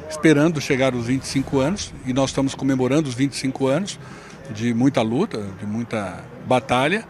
esperando 0.09 0.59
chegar 0.59 0.93
aos 0.93 1.07
25 1.07 1.59
anos, 1.59 1.93
e 2.05 2.13
nós 2.13 2.31
estamos 2.31 2.55
comemorando 2.55 3.07
os 3.07 3.15
25 3.15 3.67
anos 3.67 3.99
de 4.53 4.73
muita 4.73 5.01
luta, 5.01 5.45
de 5.59 5.65
muita 5.65 6.23
batalha 6.47 7.05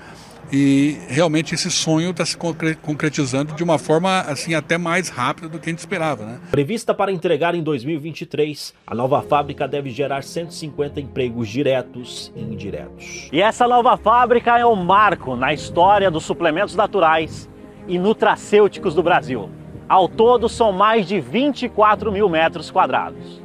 e 0.51 0.97
realmente 1.07 1.55
esse 1.55 1.71
sonho 1.71 2.11
está 2.11 2.25
se 2.25 2.37
concretizando 2.37 3.53
de 3.53 3.63
uma 3.63 3.77
forma 3.77 4.21
assim 4.21 4.53
até 4.53 4.77
mais 4.77 5.09
rápida 5.09 5.49
do 5.49 5.59
que 5.59 5.69
a 5.69 5.71
gente 5.71 5.79
esperava, 5.79 6.25
né? 6.25 6.39
Prevista 6.51 6.93
para 6.93 7.11
entregar 7.11 7.55
em 7.55 7.63
2023, 7.63 8.73
a 8.85 8.95
nova 8.95 9.21
fábrica 9.21 9.67
deve 9.67 9.89
gerar 9.89 10.23
150 10.23 10.99
empregos 10.99 11.49
diretos 11.49 12.31
e 12.35 12.41
indiretos. 12.41 13.29
E 13.31 13.41
essa 13.41 13.67
nova 13.67 13.97
fábrica 13.97 14.57
é 14.57 14.65
um 14.65 14.75
marco 14.75 15.35
na 15.35 15.53
história 15.53 16.11
dos 16.11 16.23
suplementos 16.23 16.75
naturais 16.75 17.49
e 17.87 17.97
nutracêuticos 17.97 18.93
do 18.93 19.03
Brasil. 19.03 19.49
Ao 19.87 20.07
todo, 20.07 20.49
são 20.49 20.71
mais 20.71 21.07
de 21.07 21.19
24 21.19 22.11
mil 22.11 22.27
metros 22.27 22.71
quadrados. 22.71 23.43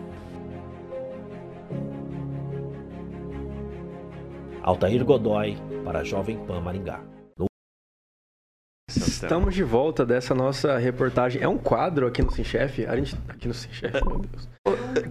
Altair 4.63 5.05
Godoy, 5.05 5.57
para 5.85 6.01
a 6.01 6.05
Jovem 6.05 6.39
Pan 6.47 6.61
Maringá. 6.61 7.01
Estamos 8.89 9.55
de 9.55 9.63
volta 9.63 10.05
dessa 10.05 10.35
nossa 10.35 10.77
reportagem. 10.79 11.43
É 11.43 11.49
um 11.49 11.59
quadro 11.59 12.07
aqui 12.07 12.23
no 12.23 12.31
Sinchef. 12.33 12.87
A 12.87 12.97
gente. 12.97 13.17
Aqui 13.29 13.47
no 13.47 13.55
Sinchef, 13.55 13.93
meu 14.05 14.19
Deus. 14.19 14.49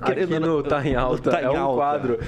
Aqui 0.02 0.40
no 0.40 0.64
Tá 0.64 0.86
em 0.86 0.96
Alta. 0.96 1.32
Tá 1.32 1.42
em 1.42 1.46
é 1.46 1.50
um 1.50 1.58
alta. 1.58 1.76
quadro. 1.78 2.20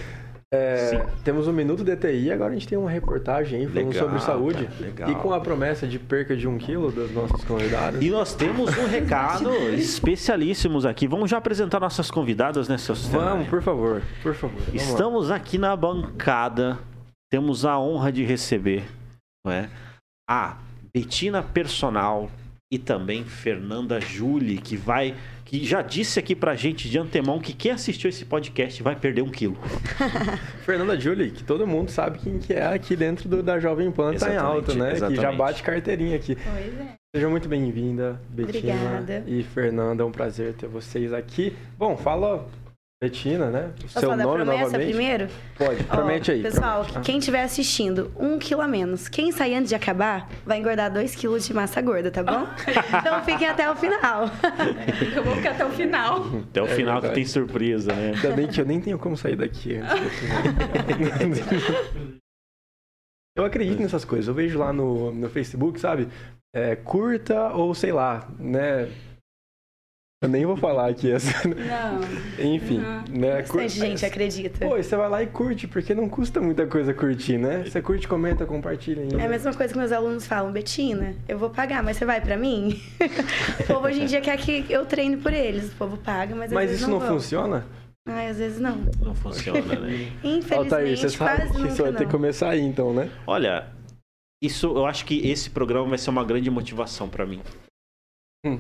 É, 0.53 1.05
temos 1.24 1.48
um 1.48 1.53
minuto 1.53 1.81
DTI, 1.81 2.29
agora 2.29 2.51
a 2.51 2.53
gente 2.53 2.67
tem 2.67 2.77
uma 2.77 2.89
reportagem 2.89 3.62
aí 3.62 3.67
falando 3.67 3.88
legal, 3.88 4.03
sobre 4.03 4.19
saúde. 4.19 4.69
Cara, 4.98 5.10
e 5.10 5.15
com 5.15 5.31
a 5.33 5.39
promessa 5.39 5.88
de 5.88 5.98
perca 5.98 6.36
de 6.36 6.45
um 6.45 6.57
quilo 6.57 6.91
dos 6.91 7.10
nossos 7.13 7.41
convidados. 7.45 8.01
E 8.01 8.10
nós 8.10 8.36
temos 8.36 8.77
um 8.77 8.86
recado 8.86 9.50
especialíssimos 9.75 10.86
aqui. 10.86 11.07
Vamos 11.07 11.31
já 11.31 11.38
apresentar 11.38 11.79
nossas 11.79 12.12
convidadas, 12.12 12.67
né, 12.67 12.77
seus 12.77 13.07
Vamos, 13.07 13.48
por 13.48 13.62
favor, 13.62 14.01
por 14.21 14.36
favor. 14.36 14.60
Estamos 14.74 15.29
lá. 15.29 15.38
aqui 15.38 15.57
na 15.57 15.74
bancada 15.74 16.79
temos 17.32 17.66
a 17.66 17.80
honra 17.80 18.12
de 18.12 18.24
receber 18.24 18.84
não 19.46 19.52
é, 19.52 19.70
a 20.30 20.58
Betina 20.94 21.42
Personal 21.42 22.30
e 22.72 22.78
também 22.78 23.24
Fernanda 23.24 24.00
Julie, 24.00 24.58
que 24.58 24.78
vai 24.78 25.16
que 25.46 25.66
já 25.66 25.82
disse 25.82 26.18
aqui 26.18 26.34
pra 26.34 26.56
gente 26.56 26.90
de 26.90 26.98
antemão 26.98 27.40
que 27.40 27.52
quem 27.52 27.72
assistiu 27.72 28.10
esse 28.10 28.24
podcast 28.24 28.82
vai 28.82 28.96
perder 28.96 29.22
um 29.22 29.30
quilo. 29.30 29.58
Fernanda 30.64 30.98
Julie, 30.98 31.32
que 31.32 31.44
todo 31.44 31.68
mundo 31.68 31.90
sabe 31.90 32.20
quem 32.20 32.40
que 32.40 32.54
é 32.54 32.66
aqui 32.66 32.96
dentro 32.96 33.28
do, 33.28 33.44
da 33.44 33.60
Jovem 33.60 33.92
Pan, 33.92 34.14
tá 34.14 34.34
em 34.34 34.38
alta, 34.38 34.74
né? 34.74 34.94
Exatamente. 34.94 35.18
Que 35.18 35.22
já 35.22 35.32
bate 35.34 35.62
carteirinha 35.62 36.16
aqui. 36.16 36.38
Pois 36.38 36.80
é. 36.80 36.94
Seja 37.14 37.28
muito 37.28 37.50
bem-vinda, 37.50 38.22
Betina 38.30 38.74
Obrigada. 38.74 39.24
e 39.28 39.44
Fernanda. 39.44 40.04
É 40.04 40.06
um 40.06 40.12
prazer 40.12 40.54
ter 40.54 40.68
vocês 40.68 41.12
aqui. 41.12 41.54
Bom, 41.78 41.98
fala 41.98 42.48
Betina, 43.03 43.50
né? 43.50 43.72
O 43.84 43.89
seu 43.89 44.15
nome 44.15 44.46
novamente. 44.46 44.86
primeiro? 44.86 45.27
Pode, 45.58 45.84
promete 45.86 46.34
aí. 46.34 46.43
Pessoal, 46.43 46.86
promete. 46.86 47.03
quem 47.03 47.17
estiver 47.17 47.41
assistindo, 47.41 48.12
um 48.15 48.38
quilo 48.38 48.62
a 48.62 48.67
menos. 48.67 49.10
Quem 49.10 49.31
sair 49.31 49.55
antes 49.55 49.70
de 49.70 49.75
acabar, 49.75 50.29
vai 50.46 50.60
engordar 50.60 50.93
dois 50.93 51.15
quilos 51.15 51.48
de 51.48 51.51
massa 51.51 51.81
gorda, 51.81 52.12
tá 52.12 52.22
bom? 52.22 52.46
então 53.00 53.24
fiquem 53.24 53.48
até 53.48 53.67
o 53.72 53.75
final. 53.75 54.25
eu 55.15 55.24
vou 55.24 55.36
ficar 55.36 55.53
até 55.53 55.65
o 55.65 55.72
final. 55.72 56.27
Até 56.51 56.62
o 56.62 56.65
é 56.65 56.75
final 56.75 57.01
verdade. 57.01 57.08
que 57.08 57.13
tem 57.15 57.25
surpresa, 57.25 57.91
né? 57.91 58.12
Ainda 58.13 58.36
bem 58.36 58.48
que 58.48 58.62
eu 58.62 58.65
nem 58.67 58.79
tenho 58.79 59.00
como 59.00 59.17
sair 59.17 59.36
daqui 59.36 59.77
antes 59.77 59.96
Eu 63.36 63.46
acredito 63.46 63.81
nessas 63.81 64.05
coisas. 64.05 64.27
Eu 64.27 64.36
vejo 64.36 64.60
lá 64.60 64.72
no, 64.72 65.12
no 65.12 65.27
Facebook, 65.27 65.79
sabe? 65.79 66.08
É, 66.53 66.75
curta 66.75 67.48
ou 67.48 67.74
sei 67.74 67.91
lá, 67.91 68.29
né? 68.38 68.91
Eu 70.24 70.30
nem 70.30 70.46
vou 70.46 70.56
falar 70.56 70.88
aqui 70.88 71.12
essa. 71.12 71.48
Não. 71.48 72.00
Enfim, 72.54 72.78
uhum. 72.78 73.04
né? 73.10 73.42
Bastante 73.42 73.70
gente 73.70 74.06
acredita. 74.06 74.68
Pô, 74.68 74.78
você 74.78 74.96
vai 74.96 75.10
lá 75.10 75.24
e 75.24 75.25
curte, 75.25 75.68
porque 75.68 75.96
não 75.96 76.08
custa 76.08 76.40
muita 76.40 76.68
coisa 76.68 76.94
curtir, 76.94 77.40
né? 77.40 77.63
Você 77.63 77.82
curte, 77.82 78.08
comenta, 78.08 78.46
compartilha. 78.46 79.01
Ainda. 79.01 79.20
É 79.20 79.25
a 79.25 79.30
mesma 79.30 79.51
coisa 79.51 79.74
que 79.74 79.80
meus 79.80 79.92
alunos 79.92 80.28
falam, 80.28 80.51
Betina, 80.51 81.16
eu 81.28 81.40
vou 81.40 81.50
pagar, 81.50 81.82
mas 81.82 81.98
você 81.98 82.06
vai 82.06 82.22
pra 82.22 82.38
mim? 82.38 82.80
o 83.62 83.63
povo 83.63 83.88
hoje 83.88 84.04
em 84.04 84.06
dia 84.06 84.22
quer 84.22 84.38
que 84.38 84.63
eu 84.70 84.86
treine 84.86 85.18
por 85.18 85.34
eles. 85.34 85.74
O 85.74 85.75
povo 85.75 85.98
paga, 85.98 86.36
mas 86.36 86.51
Mas 86.51 86.70
isso 86.70 86.88
não, 86.88 87.00
não 87.00 87.08
funciona? 87.08 87.66
Ai, 88.08 88.28
às 88.28 88.38
vezes 88.38 88.60
não. 88.60 88.78
Não 89.04 89.16
funciona, 89.16 89.60
né? 89.60 90.12
Infelizmente, 90.24 90.54
Altair, 90.54 90.98
você 90.98 91.10
sabe 91.10 91.51
que 91.51 91.68
isso 91.68 91.82
vai 91.82 91.94
ter 91.94 92.06
que 92.06 92.12
começar 92.12 92.50
aí, 92.51 92.62
então, 92.62 92.94
né? 92.94 93.10
Olha, 93.25 93.72
isso, 94.40 94.68
eu 94.68 94.86
acho 94.86 95.04
que 95.04 95.28
esse 95.28 95.50
programa 95.50 95.90
vai 95.90 95.98
ser 95.98 96.12
uma 96.12 96.24
grande 96.24 96.51
motivação 96.51 97.10
para 97.10 97.25
mim. 97.25 97.42
Hum. 98.46 98.60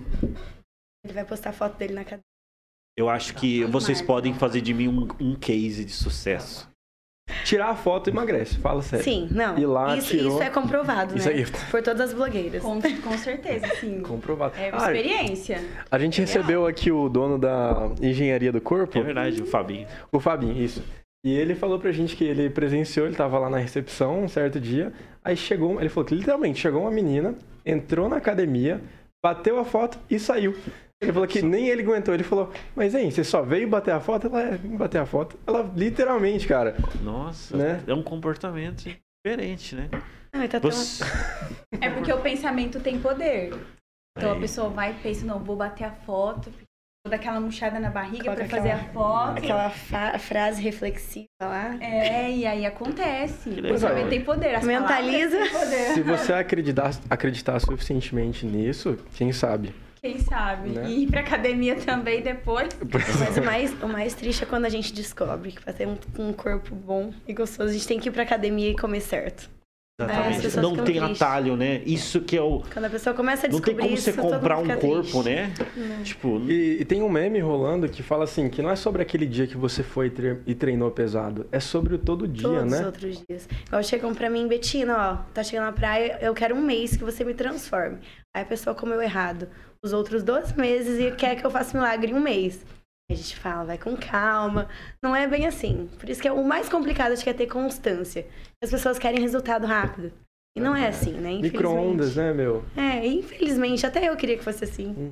Ele 1.03 1.13
vai 1.13 1.25
postar 1.25 1.51
foto 1.51 1.77
dele 1.77 1.93
na 1.93 2.03
cadeira. 2.03 2.21
Eu 2.97 3.09
acho 3.09 3.33
que 3.35 3.63
vocês 3.65 4.01
podem 4.01 4.33
fazer 4.33 4.61
de 4.61 4.73
mim 4.73 4.87
um, 4.87 5.07
um 5.19 5.35
case 5.35 5.83
de 5.85 5.91
sucesso. 5.91 6.69
Tirar 7.45 7.69
a 7.69 7.75
foto 7.75 8.09
emagrece, 8.09 8.57
fala 8.57 8.81
sério. 8.81 9.03
Sim, 9.03 9.29
não. 9.31 9.57
E 9.57 9.65
lá 9.65 9.95
isso, 9.97 10.09
tirou... 10.09 10.33
isso 10.33 10.43
é 10.43 10.49
comprovado, 10.49 11.17
isso 11.17 11.29
né? 11.29 11.35
Aí... 11.35 11.45
Por 11.45 11.81
todas 11.81 12.09
as 12.09 12.13
blogueiras. 12.13 12.61
Com, 12.61 12.79
com 12.81 13.17
certeza, 13.17 13.67
sim. 13.79 14.01
comprovado. 14.03 14.55
É 14.57 14.69
uma 14.69 14.85
ah, 14.85 14.93
experiência. 14.93 15.63
A 15.89 15.97
gente 15.97 16.19
é 16.19 16.25
recebeu 16.25 16.67
aqui 16.67 16.91
o 16.91 17.07
dono 17.07 17.39
da 17.39 17.91
engenharia 18.01 18.51
do 18.51 18.59
corpo. 18.59 18.97
É 18.97 19.01
verdade, 19.01 19.41
o 19.41 19.45
Fabinho. 19.45 19.87
O 20.11 20.19
Fabinho, 20.19 20.61
isso. 20.61 20.83
E 21.23 21.33
ele 21.33 21.55
falou 21.55 21.79
pra 21.79 21.91
gente 21.91 22.15
que 22.15 22.23
ele 22.23 22.49
presenciou, 22.49 23.05
ele 23.05 23.15
tava 23.15 23.37
lá 23.39 23.49
na 23.49 23.57
recepção 23.57 24.23
um 24.23 24.27
certo 24.27 24.59
dia. 24.59 24.91
Aí 25.23 25.37
chegou, 25.37 25.79
ele 25.79 25.89
falou 25.89 26.05
que 26.05 26.15
literalmente 26.15 26.59
chegou 26.59 26.81
uma 26.81 26.91
menina, 26.91 27.35
entrou 27.65 28.09
na 28.09 28.17
academia, 28.17 28.81
bateu 29.23 29.59
a 29.59 29.63
foto 29.63 29.99
e 30.09 30.19
saiu. 30.19 30.55
Ele 31.01 31.11
falou 31.11 31.27
que 31.27 31.41
nem 31.41 31.67
ele 31.67 31.81
aguentou. 31.81 32.13
Ele 32.13 32.23
falou, 32.23 32.51
mas 32.75 32.93
hein, 32.93 33.09
você 33.09 33.23
só 33.23 33.41
veio 33.41 33.67
bater 33.67 33.91
a 33.91 33.99
foto? 33.99 34.27
Ela 34.27 34.41
é, 34.41 34.57
bater 34.57 34.99
a 34.99 35.05
foto. 35.05 35.37
Ela, 35.47 35.69
literalmente, 35.75 36.47
cara. 36.47 36.75
Nossa, 37.01 37.57
né? 37.57 37.83
é 37.87 37.93
um 37.93 38.03
comportamento 38.03 38.83
diferente, 39.25 39.75
né? 39.75 39.89
Não, 40.31 40.47
tá 40.47 40.59
Você... 40.59 41.03
É 41.81 41.89
porque 41.89 42.13
o 42.13 42.21
pensamento 42.21 42.79
tem 42.79 42.99
poder. 42.99 43.51
Então 44.15 44.33
é. 44.33 44.37
a 44.37 44.39
pessoa 44.39 44.69
vai 44.69 44.91
e 44.91 44.93
pensa, 44.95 45.25
não, 45.25 45.39
vou 45.39 45.55
bater 45.55 45.85
a 45.85 45.91
foto, 45.91 46.51
vou 47.03 47.09
dar 47.09 47.15
aquela 47.15 47.39
murchada 47.39 47.79
na 47.79 47.89
barriga 47.89 48.31
para 48.35 48.47
fazer 48.47 48.71
a 48.71 48.83
foto. 48.93 49.39
Aquela 49.39 49.69
frase 50.19 50.61
reflexiva 50.61 51.27
lá. 51.41 51.77
É, 51.81 52.31
e 52.31 52.45
aí 52.45 52.63
acontece. 52.63 53.49
O 53.49 53.61
pensamento 53.63 54.09
tem 54.09 54.23
poder. 54.23 54.55
As 54.55 54.63
Mentaliza. 54.63 55.37
Poder. 55.49 55.93
Se 55.93 56.01
você 56.03 56.33
acreditar, 56.33 56.91
acreditar 57.09 57.59
suficientemente 57.59 58.45
nisso, 58.45 58.97
quem 59.15 59.31
sabe? 59.31 59.73
Quem 60.03 60.17
sabe? 60.17 60.69
Né? 60.69 60.89
E 60.89 61.03
ir 61.03 61.07
pra 61.11 61.19
academia 61.19 61.75
também 61.75 62.21
depois. 62.21 62.69
Mas 63.19 63.37
o 63.37 63.43
mais, 63.43 63.83
o 63.83 63.87
mais 63.87 64.15
triste 64.15 64.43
é 64.43 64.47
quando 64.47 64.65
a 64.65 64.69
gente 64.69 64.91
descobre 64.91 65.51
que 65.51 65.61
pra 65.61 65.71
ter 65.71 65.87
um, 65.87 65.95
um 66.17 66.33
corpo 66.33 66.73
bom 66.73 67.13
e 67.27 67.33
gostoso, 67.33 67.69
a 67.69 67.73
gente 67.73 67.87
tem 67.87 67.99
que 67.99 68.09
ir 68.09 68.11
pra 68.11 68.23
academia 68.23 68.71
e 68.71 68.75
comer 68.75 69.01
certo. 69.01 69.47
Exatamente. 69.99 70.57
É, 70.57 70.61
não 70.61 70.75
tem 70.75 70.95
tristes. 70.95 71.21
atalho, 71.21 71.55
né? 71.55 71.81
Isso 71.85 72.21
que 72.21 72.35
é 72.35 72.41
o. 72.41 72.63
Quando 72.73 72.85
a 72.85 72.89
pessoa 72.89 73.15
começa 73.15 73.45
a 73.45 73.49
descobrir 73.49 73.73
Não 73.73 73.77
tem 73.77 73.85
como 73.89 73.97
isso, 73.97 74.11
você 74.11 74.19
comprar 74.19 74.57
um 74.57 74.67
corpo, 74.67 75.01
triste. 75.01 75.23
né? 75.23 75.53
Não. 75.75 76.03
Tipo. 76.03 76.41
E, 76.49 76.81
e, 76.81 76.85
tem 76.85 77.03
um 77.03 77.09
meme 77.09 77.39
rolando 77.39 77.87
que 77.87 78.01
fala 78.01 78.23
assim: 78.23 78.49
que 78.49 78.61
não 78.61 78.71
é 78.71 78.75
sobre 78.75 79.03
aquele 79.03 79.27
dia 79.27 79.45
que 79.45 79.57
você 79.57 79.83
foi 79.83 80.11
e 80.47 80.55
treinou 80.55 80.89
pesado, 80.89 81.47
é 81.51 81.59
sobre 81.59 81.93
o 81.93 81.97
todo 81.99 82.27
dia, 82.27 82.43
Todos 82.47 82.71
né? 82.71 82.77
Todos 82.77 82.79
os 82.79 82.85
outros 82.85 83.25
dias. 83.27 83.49
Igual 83.67 83.83
chegam 83.83 84.15
pra 84.15 84.29
mim, 84.29 84.47
Betina, 84.47 84.97
ó, 84.97 85.33
tá 85.33 85.43
chegando 85.43 85.65
na 85.65 85.73
praia, 85.73 86.17
eu 86.21 86.33
quero 86.33 86.55
um 86.55 86.61
mês 86.61 86.97
que 86.97 87.03
você 87.03 87.23
me 87.23 87.35
transforme. 87.35 87.99
Aí 88.33 88.43
a 88.43 88.45
pessoa 88.45 88.73
comeu 88.73 89.01
errado 89.01 89.47
os 89.83 89.93
outros 89.93 90.23
dois 90.23 90.53
meses 90.53 90.99
e 90.99 91.15
quer 91.15 91.35
que 91.35 91.45
eu 91.45 91.51
faça 91.51 91.77
milagre 91.77 92.11
em 92.11 92.15
um 92.15 92.21
mês. 92.21 92.65
A 93.11 93.13
gente 93.13 93.35
fala, 93.35 93.65
vai 93.65 93.77
com 93.77 93.97
calma. 93.97 94.69
Não 95.03 95.15
é 95.15 95.27
bem 95.27 95.45
assim. 95.45 95.89
Por 95.99 96.09
isso 96.09 96.21
que 96.21 96.27
é 96.27 96.31
o 96.31 96.43
mais 96.43 96.69
complicado 96.69 97.11
acho 97.11 97.23
que 97.23 97.29
é 97.29 97.33
ter 97.33 97.47
constância. 97.47 98.25
As 98.63 98.71
pessoas 98.71 98.97
querem 98.97 99.19
resultado 99.19 99.67
rápido. 99.67 100.13
E 100.55 100.61
não 100.61 100.75
é 100.75 100.87
assim, 100.87 101.13
né? 101.13 101.33
Micro-ondas, 101.33 102.15
né, 102.15 102.33
meu? 102.33 102.63
É, 102.75 103.05
infelizmente, 103.05 103.85
até 103.85 104.09
eu 104.09 104.15
queria 104.15 104.37
que 104.37 104.43
fosse 104.43 104.63
assim. 104.63 104.87
Hum. 104.87 105.11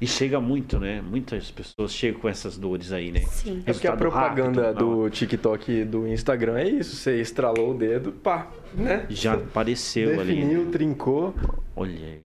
E 0.00 0.06
chega 0.06 0.40
muito, 0.40 0.80
né? 0.80 1.00
Muitas 1.00 1.50
pessoas 1.50 1.92
chegam 1.92 2.20
com 2.20 2.28
essas 2.28 2.58
dores 2.58 2.92
aí, 2.92 3.12
né? 3.12 3.20
Sim. 3.20 3.62
É 3.64 3.72
porque 3.72 3.86
a 3.86 3.96
propaganda 3.96 4.68
rápido, 4.68 5.04
do 5.04 5.10
TikTok 5.10 5.70
e 5.70 5.84
do 5.84 6.08
Instagram 6.08 6.58
é 6.58 6.68
isso. 6.68 6.96
Você 6.96 7.20
estralou 7.20 7.70
o 7.70 7.74
dedo, 7.74 8.10
pá, 8.10 8.50
né? 8.74 9.06
Já 9.08 9.34
apareceu 9.34 10.16
Definiu, 10.16 10.22
ali. 10.22 10.34
Definiu, 10.34 10.70
trincou. 10.70 11.34
Olha 11.76 12.20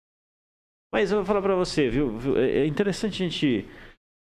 mas 0.94 1.12
eu 1.12 1.18
vou 1.18 1.26
falar 1.26 1.42
pra 1.42 1.56
você, 1.56 1.90
viu? 1.90 2.20
É, 2.38 2.60
é 2.60 2.66
interessante 2.66 3.24
a 3.24 3.28
gente 3.28 3.66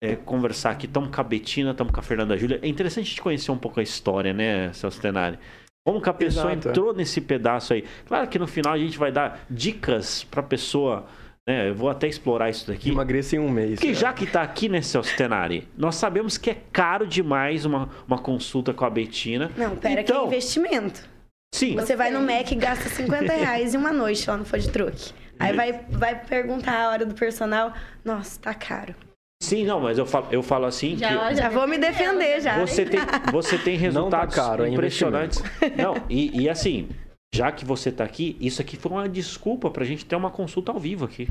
é, 0.03 0.17
conversar 0.17 0.71
aqui. 0.71 0.87
Estamos 0.87 1.15
com 1.15 1.21
a 1.21 1.25
Betina, 1.25 1.71
estamos 1.71 1.93
com 1.93 2.01
a 2.01 2.03
Fernanda 2.03 2.37
Júlia. 2.37 2.59
É 2.63 2.69
interessante 2.69 3.07
a 3.07 3.09
gente 3.09 3.23
conhecer 3.23 3.51
um 3.51 3.59
pouco 3.59 3.81
a 3.81 3.83
história, 3.83 4.33
né, 4.33 4.73
Celso 4.73 5.01
Tenari? 5.01 5.39
Como 5.87 6.01
que 6.01 6.09
a 6.09 6.15
pessoa 6.15 6.53
Exato, 6.53 6.69
é. 6.69 6.71
entrou 6.71 6.93
é. 6.93 6.97
nesse 6.97 7.21
pedaço 7.21 7.75
aí. 7.75 7.85
Claro 8.07 8.29
que 8.29 8.39
no 8.39 8.47
final 8.47 8.73
a 8.73 8.79
gente 8.79 8.99
vai 8.99 9.13
dar 9.13 9.45
dicas 9.51 10.25
pra 10.25 10.43
pessoa 10.43 11.07
né? 11.47 11.69
Eu 11.69 11.75
vou 11.75 11.91
até 11.91 12.09
explorar 12.09 12.49
isso 12.49 12.67
daqui. 12.67 12.91
Emagreça 12.91 13.37
em 13.37 13.39
um 13.39 13.51
mês. 13.51 13.79
Que 13.79 13.93
já 13.93 14.13
que 14.13 14.25
está 14.25 14.43
aqui, 14.43 14.69
né, 14.69 14.81
Celso 14.81 15.15
Tenari? 15.15 15.69
Nós 15.77 15.97
sabemos 15.97 16.39
que 16.39 16.51
é 16.51 16.57
caro 16.73 17.07
demais 17.07 17.67
uma, 17.67 17.91
uma 18.07 18.19
consulta 18.19 18.73
com 18.73 18.85
a 18.85 18.91
Betina. 18.91 19.51
Não, 19.57 19.77
pera 19.77 20.01
então, 20.01 20.29
que 20.29 20.35
é 20.35 20.39
investimento. 20.39 21.07
Sim. 21.55 21.75
Você 21.77 21.95
vai 21.95 22.11
no 22.11 22.21
Mac 22.21 22.51
e 22.51 22.55
gasta 22.55 22.89
50 22.89 23.33
reais 23.33 23.75
em 23.75 23.77
uma 23.77 23.93
noite 23.93 24.29
lá 24.29 24.37
no 24.37 24.45
Food 24.45 24.71
Truck. 24.71 25.13
Aí 25.39 25.55
vai, 25.55 25.73
vai 25.91 26.15
perguntar 26.25 26.85
a 26.85 26.91
hora 26.91 27.05
do 27.07 27.15
personal. 27.15 27.73
Nossa, 28.05 28.41
tá 28.41 28.55
caro. 28.55 28.95
Sim, 29.43 29.65
não, 29.67 29.81
mas 29.81 29.99
eu 29.99 30.07
falo, 30.07 30.27
eu 30.31 30.43
falo 30.43 30.65
assim 30.65 30.97
Já- 30.97 31.29
que 31.29 31.35
Já 31.37 31.49
vou 31.51 31.67
me 31.67 31.77
defender 31.77 32.41
já. 32.41 32.59
você 32.59 32.85
tem, 32.85 33.01
você 33.31 33.59
tem 33.59 33.75
Não 33.75 34.09
tá 34.09 34.23
resultados 34.23 34.35
caro, 34.35 34.65
é 34.65 34.69
impressionantes. 34.71 35.43
Não, 35.77 35.95
e, 36.09 36.43
e 36.43 36.49
assim, 36.49 36.89
já 37.35 37.53
que 37.53 37.65
você 37.65 37.93
tá 37.93 38.05
aqui, 38.05 38.37
isso 38.41 38.63
aqui 38.63 38.77
foi 38.77 38.93
uma 38.93 39.09
desculpa 39.09 39.71
pra 39.71 39.85
gente 39.85 40.07
ter 40.07 40.17
uma 40.17 40.31
consulta 40.31 40.73
ao 40.73 40.79
vivo 40.79 41.05
aqui. 41.05 41.29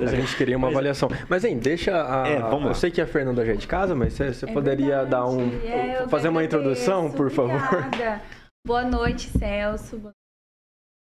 A 0.00 0.06
gente 0.06 0.36
queria 0.36 0.56
uma 0.56 0.68
avaliação. 0.68 1.08
Mas, 1.28 1.44
hein, 1.44 1.56
deixa 1.58 1.92
a. 2.02 2.26
É, 2.26 2.40
vamos 2.40 2.64
lá. 2.64 2.70
Eu 2.70 2.74
sei 2.74 2.90
que 2.90 3.00
a 3.00 3.06
Fernanda 3.06 3.44
já 3.46 3.52
é 3.52 3.56
de 3.56 3.66
casa, 3.66 3.94
mas 3.94 4.14
você, 4.14 4.32
você 4.32 4.48
É 4.48 4.52
poderia 4.52 4.86
verdade. 5.04 5.10
dar 5.10 5.26
um. 5.28 5.48
É, 5.64 6.06
fazer 6.08 6.28
uma 6.28 6.40
agradeço. 6.40 6.44
introdução, 6.82 7.10
por 7.12 7.30
favor? 7.30 7.60
Obrigada. 7.86 8.22
Boa 8.66 8.82
noite, 8.84 9.28
Celso. 9.38 9.98
Boa 9.98 10.12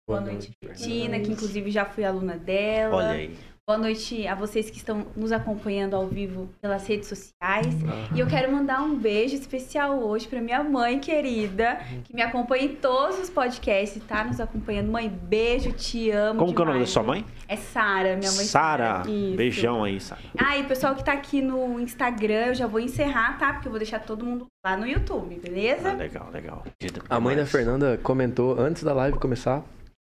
Boa 0.10 0.22
noite, 0.22 0.52
noite, 0.64 0.82
Tina, 0.82 1.20
que 1.20 1.32
inclusive 1.32 1.70
já 1.70 1.86
fui 1.86 2.04
aluna 2.04 2.36
dela. 2.36 2.96
Olha 2.96 3.10
aí. 3.10 3.38
Boa 3.68 3.78
noite 3.78 4.26
a 4.26 4.34
vocês 4.34 4.68
que 4.68 4.78
estão 4.78 5.06
nos 5.16 5.32
acompanhando 5.32 5.96
ao 5.96 6.08
vivo 6.08 6.50
pelas 6.60 6.88
redes 6.88 7.08
sociais. 7.08 7.68
E 8.16 8.20
eu 8.20 8.26
quero 8.26 8.52
mandar 8.52 8.82
um 8.82 8.96
beijo 8.96 9.36
especial 9.36 10.00
hoje 10.00 10.28
para 10.28 10.42
minha 10.42 10.64
mãe 10.64 11.00
querida, 11.00 11.80
que 12.04 12.16
me 12.16 12.24
acompanha 12.24 12.64
em 12.64 12.76
todos 12.76 13.20
os 13.20 13.30
podcasts, 13.30 14.02
tá 14.08 14.24
nos 14.24 14.40
acompanhando. 14.40 14.92
Mãe, 14.92 15.08
beijo, 15.08 15.72
te 15.74 16.10
amo. 16.10 16.40
Como 16.40 16.56
que 16.56 16.60
é 16.60 16.64
o 16.64 16.66
nome 16.66 16.80
da 16.80 16.86
demais. 16.86 16.90
sua 16.90 17.04
mãe? 17.04 17.24
É 17.48 17.56
Sara, 17.56 18.16
minha 18.16 18.32
mãe. 18.32 18.46
Sara. 18.46 19.04
Beijão 19.36 19.84
aí, 19.84 20.00
Sara. 20.00 20.22
Ah, 20.36 20.58
e 20.58 20.64
o 20.64 20.66
pessoal 20.66 20.96
que 20.96 21.06
tá 21.06 21.14
aqui 21.14 21.40
no 21.40 21.80
Instagram, 21.80 22.48
eu 22.48 22.56
já 22.56 22.66
vou 22.66 22.80
encerrar, 22.80 23.38
tá? 23.38 23.54
Porque 23.54 23.68
eu 23.68 23.72
vou 23.72 23.80
deixar 23.80 24.00
todo 24.00 24.26
mundo 24.26 24.48
lá 24.66 24.76
no 24.76 24.88
YouTube, 24.88 25.36
beleza? 25.36 25.92
Ah, 25.92 25.94
legal, 25.94 26.28
legal. 26.34 26.64
A 27.08 27.20
mãe 27.20 27.36
da 27.36 27.46
Fernanda 27.46 28.00
comentou 28.02 28.60
antes 28.60 28.82
da 28.82 28.94
live 28.96 29.20
começar. 29.20 29.64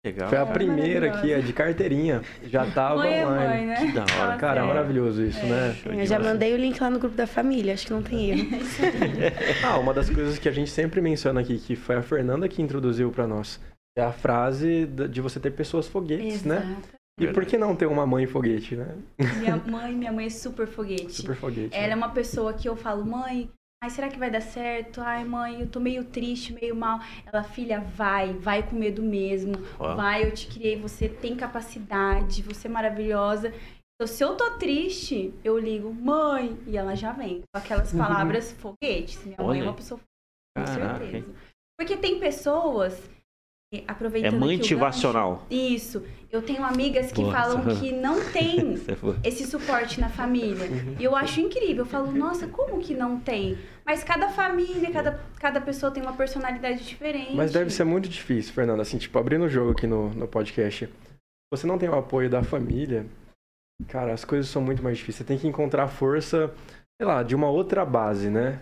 Legal. 0.05 0.29
Foi 0.29 0.37
a 0.37 0.41
É, 0.41 0.45
primeira 0.45 1.11
aqui, 1.11 1.33
é 1.33 1.39
de 1.41 1.51
carteirinha. 1.51 2.21
Já 2.43 2.65
tava 2.71 2.95
mãe 2.97 3.19
é 3.19 3.27
online. 3.27 3.47
mãe, 3.47 3.65
né? 3.67 3.75
Que 3.75 3.91
da 3.91 4.01
hora. 4.03 4.37
Cara, 4.37 4.59
é 4.59 4.61
sério. 4.61 4.67
maravilhoso 4.67 5.23
isso, 5.23 5.45
né? 5.45 5.75
Eu 5.85 6.05
já 6.05 6.17
mandei 6.19 6.53
o 6.53 6.57
link 6.57 6.79
lá 6.79 6.89
no 6.89 6.99
grupo 6.99 7.15
da 7.15 7.27
família, 7.27 7.73
acho 7.73 7.87
que 7.87 7.93
não 7.93 8.01
tem 8.01 8.31
erro. 8.31 8.49
Ah, 9.63 9.77
uma 9.77 9.93
das 9.93 10.09
coisas 10.09 10.39
que 10.39 10.47
a 10.47 10.51
gente 10.51 10.69
sempre 10.71 11.01
menciona 11.01 11.41
aqui, 11.41 11.57
que 11.59 11.75
foi 11.75 11.95
a 11.97 12.01
Fernanda 12.01 12.47
que 12.47 12.61
introduziu 12.61 13.11
pra 13.11 13.27
nós, 13.27 13.59
é 13.97 14.01
a 14.01 14.11
frase 14.11 14.85
de 14.85 15.19
você 15.19 15.39
ter 15.39 15.51
pessoas 15.51 15.87
foguetes, 15.87 16.43
né? 16.43 16.57
Exato. 16.65 16.99
E 17.19 17.27
por 17.33 17.45
que 17.45 17.57
não 17.57 17.75
ter 17.75 17.85
uma 17.85 18.05
mãe 18.05 18.25
foguete, 18.25 18.77
né? 18.77 18.95
Minha 19.39 19.57
mãe, 19.67 19.93
minha 19.93 20.11
mãe 20.13 20.27
é 20.27 20.29
super 20.29 20.65
foguete. 20.65 21.11
Super 21.11 21.35
foguete. 21.35 21.75
Ela 21.75 21.85
é 21.87 21.89
né? 21.89 21.95
uma 21.97 22.09
pessoa 22.09 22.53
que 22.53 22.69
eu 22.69 22.77
falo, 22.77 23.05
mãe, 23.05 23.49
ai, 23.81 23.89
será 23.89 24.09
que 24.09 24.19
vai 24.19 24.29
dar 24.29 24.41
certo? 24.41 25.01
Ai, 25.01 25.23
mãe, 25.23 25.61
eu 25.61 25.67
tô 25.67 25.79
meio 25.79 26.03
triste, 26.05 26.53
meio 26.53 26.75
mal. 26.75 26.99
Ela, 27.25 27.43
filha, 27.43 27.79
vai, 27.79 28.33
vai 28.33 28.67
com 28.67 28.75
medo 28.75 29.01
mesmo. 29.01 29.53
Ó. 29.79 29.95
Vai, 29.95 30.25
eu 30.25 30.33
te 30.33 30.47
criei, 30.47 30.79
você 30.79 31.07
tem 31.07 31.35
capacidade, 31.35 32.41
você 32.43 32.67
é 32.67 32.71
maravilhosa. 32.71 33.53
Então, 33.95 34.07
se 34.07 34.23
eu 34.23 34.35
tô 34.37 34.51
triste, 34.51 35.33
eu 35.43 35.57
ligo, 35.57 35.93
mãe, 35.93 36.57
e 36.65 36.77
ela 36.77 36.95
já 36.95 37.11
vem. 37.11 37.41
Com 37.53 37.59
aquelas 37.59 37.91
palavras 37.91 38.51
foguetes. 38.53 39.23
Minha 39.25 39.37
mãe 39.37 39.45
Uhum. 39.45 39.51
Olha 39.51 39.59
é 39.59 39.63
uma 39.63 39.73
pessoa 39.73 39.99
com 39.99 40.63
Caraca, 40.65 40.99
certeza. 40.99 41.35
Porque 41.77 41.97
tem 41.97 42.19
pessoas, 42.19 43.09
aproveitando 43.87 44.33
É 44.35 44.37
motivacional. 44.37 45.45
gancho- 45.49 45.73
Isso. 45.73 46.03
Eu 46.31 46.41
tenho 46.41 46.63
amigas 46.63 47.11
que 47.11 47.21
Boa. 47.21 47.31
falam 47.33 47.61
que 47.79 47.91
não 47.91 48.19
tem 48.31 48.77
foi- 48.77 49.15
esse 49.23 49.45
suporte 49.45 49.99
na 49.99 50.09
família. 50.09 50.65
E 50.99 51.03
eu 51.03 51.15
acho 51.15 51.39
incrível. 51.39 51.83
Eu 51.83 51.85
falo, 51.85 52.11
nossa, 52.11 52.47
como 52.47 52.79
que 52.79 52.93
não 52.93 53.19
tem? 53.19 53.57
Mas 53.85 54.03
cada 54.03 54.29
família, 54.29 54.91
cada, 54.91 55.19
cada 55.39 55.61
pessoa 55.61 55.91
tem 55.91 56.01
uma 56.01 56.13
personalidade 56.13 56.83
diferente. 56.83 57.35
Mas 57.35 57.51
deve 57.51 57.69
ser 57.69 57.83
muito 57.83 58.07
difícil, 58.09 58.53
Fernanda. 58.53 58.81
Assim, 58.81 58.97
tipo, 58.97 59.17
abrindo 59.19 59.45
o 59.45 59.49
jogo 59.49 59.71
aqui 59.71 59.85
no, 59.87 60.09
no 60.11 60.27
podcast. 60.27 60.89
Você 61.51 61.65
não 61.65 61.77
tem 61.79 61.89
o 61.89 61.95
apoio 61.95 62.29
da 62.29 62.43
família, 62.43 63.07
cara, 63.87 64.13
as 64.13 64.23
coisas 64.23 64.49
são 64.51 64.61
muito 64.61 64.83
mais 64.83 64.97
difíceis. 64.97 65.17
Você 65.17 65.23
tem 65.23 65.37
que 65.37 65.47
encontrar 65.47 65.87
força, 65.87 66.53
sei 67.01 67.07
lá, 67.07 67.23
de 67.23 67.33
uma 67.35 67.49
outra 67.49 67.83
base, 67.83 68.29
né? 68.29 68.59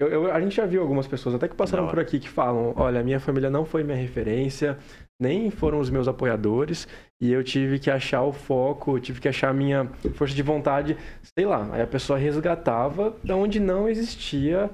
Eu, 0.00 0.08
eu- 0.08 0.32
a 0.32 0.40
gente 0.40 0.56
já 0.56 0.66
viu 0.66 0.82
algumas 0.82 1.06
pessoas, 1.06 1.34
até 1.36 1.46
que 1.46 1.54
passaram 1.54 1.86
por 1.88 2.00
aqui, 2.00 2.18
que 2.18 2.28
falam: 2.28 2.72
olha, 2.76 3.02
minha 3.02 3.20
família 3.20 3.48
não 3.48 3.64
foi 3.64 3.84
minha 3.84 3.96
referência, 3.96 4.76
nem 5.20 5.50
foram 5.50 5.78
os 5.78 5.88
meus 5.88 6.08
apoiadores, 6.08 6.88
e 7.22 7.30
eu 7.32 7.44
tive 7.44 7.78
que 7.78 7.88
achar 7.90 8.22
o 8.22 8.32
foco, 8.32 8.98
tive 8.98 9.20
que 9.20 9.28
achar 9.28 9.50
a 9.50 9.52
minha 9.54 9.86
força 10.14 10.34
de 10.34 10.42
vontade, 10.42 10.96
sei 11.38 11.46
lá. 11.46 11.68
Aí 11.72 11.80
a 11.80 11.86
pessoa 11.86 12.18
resgatava 12.18 13.14
da 13.22 13.36
onde 13.36 13.60
não 13.60 13.88
existia, 13.88 14.68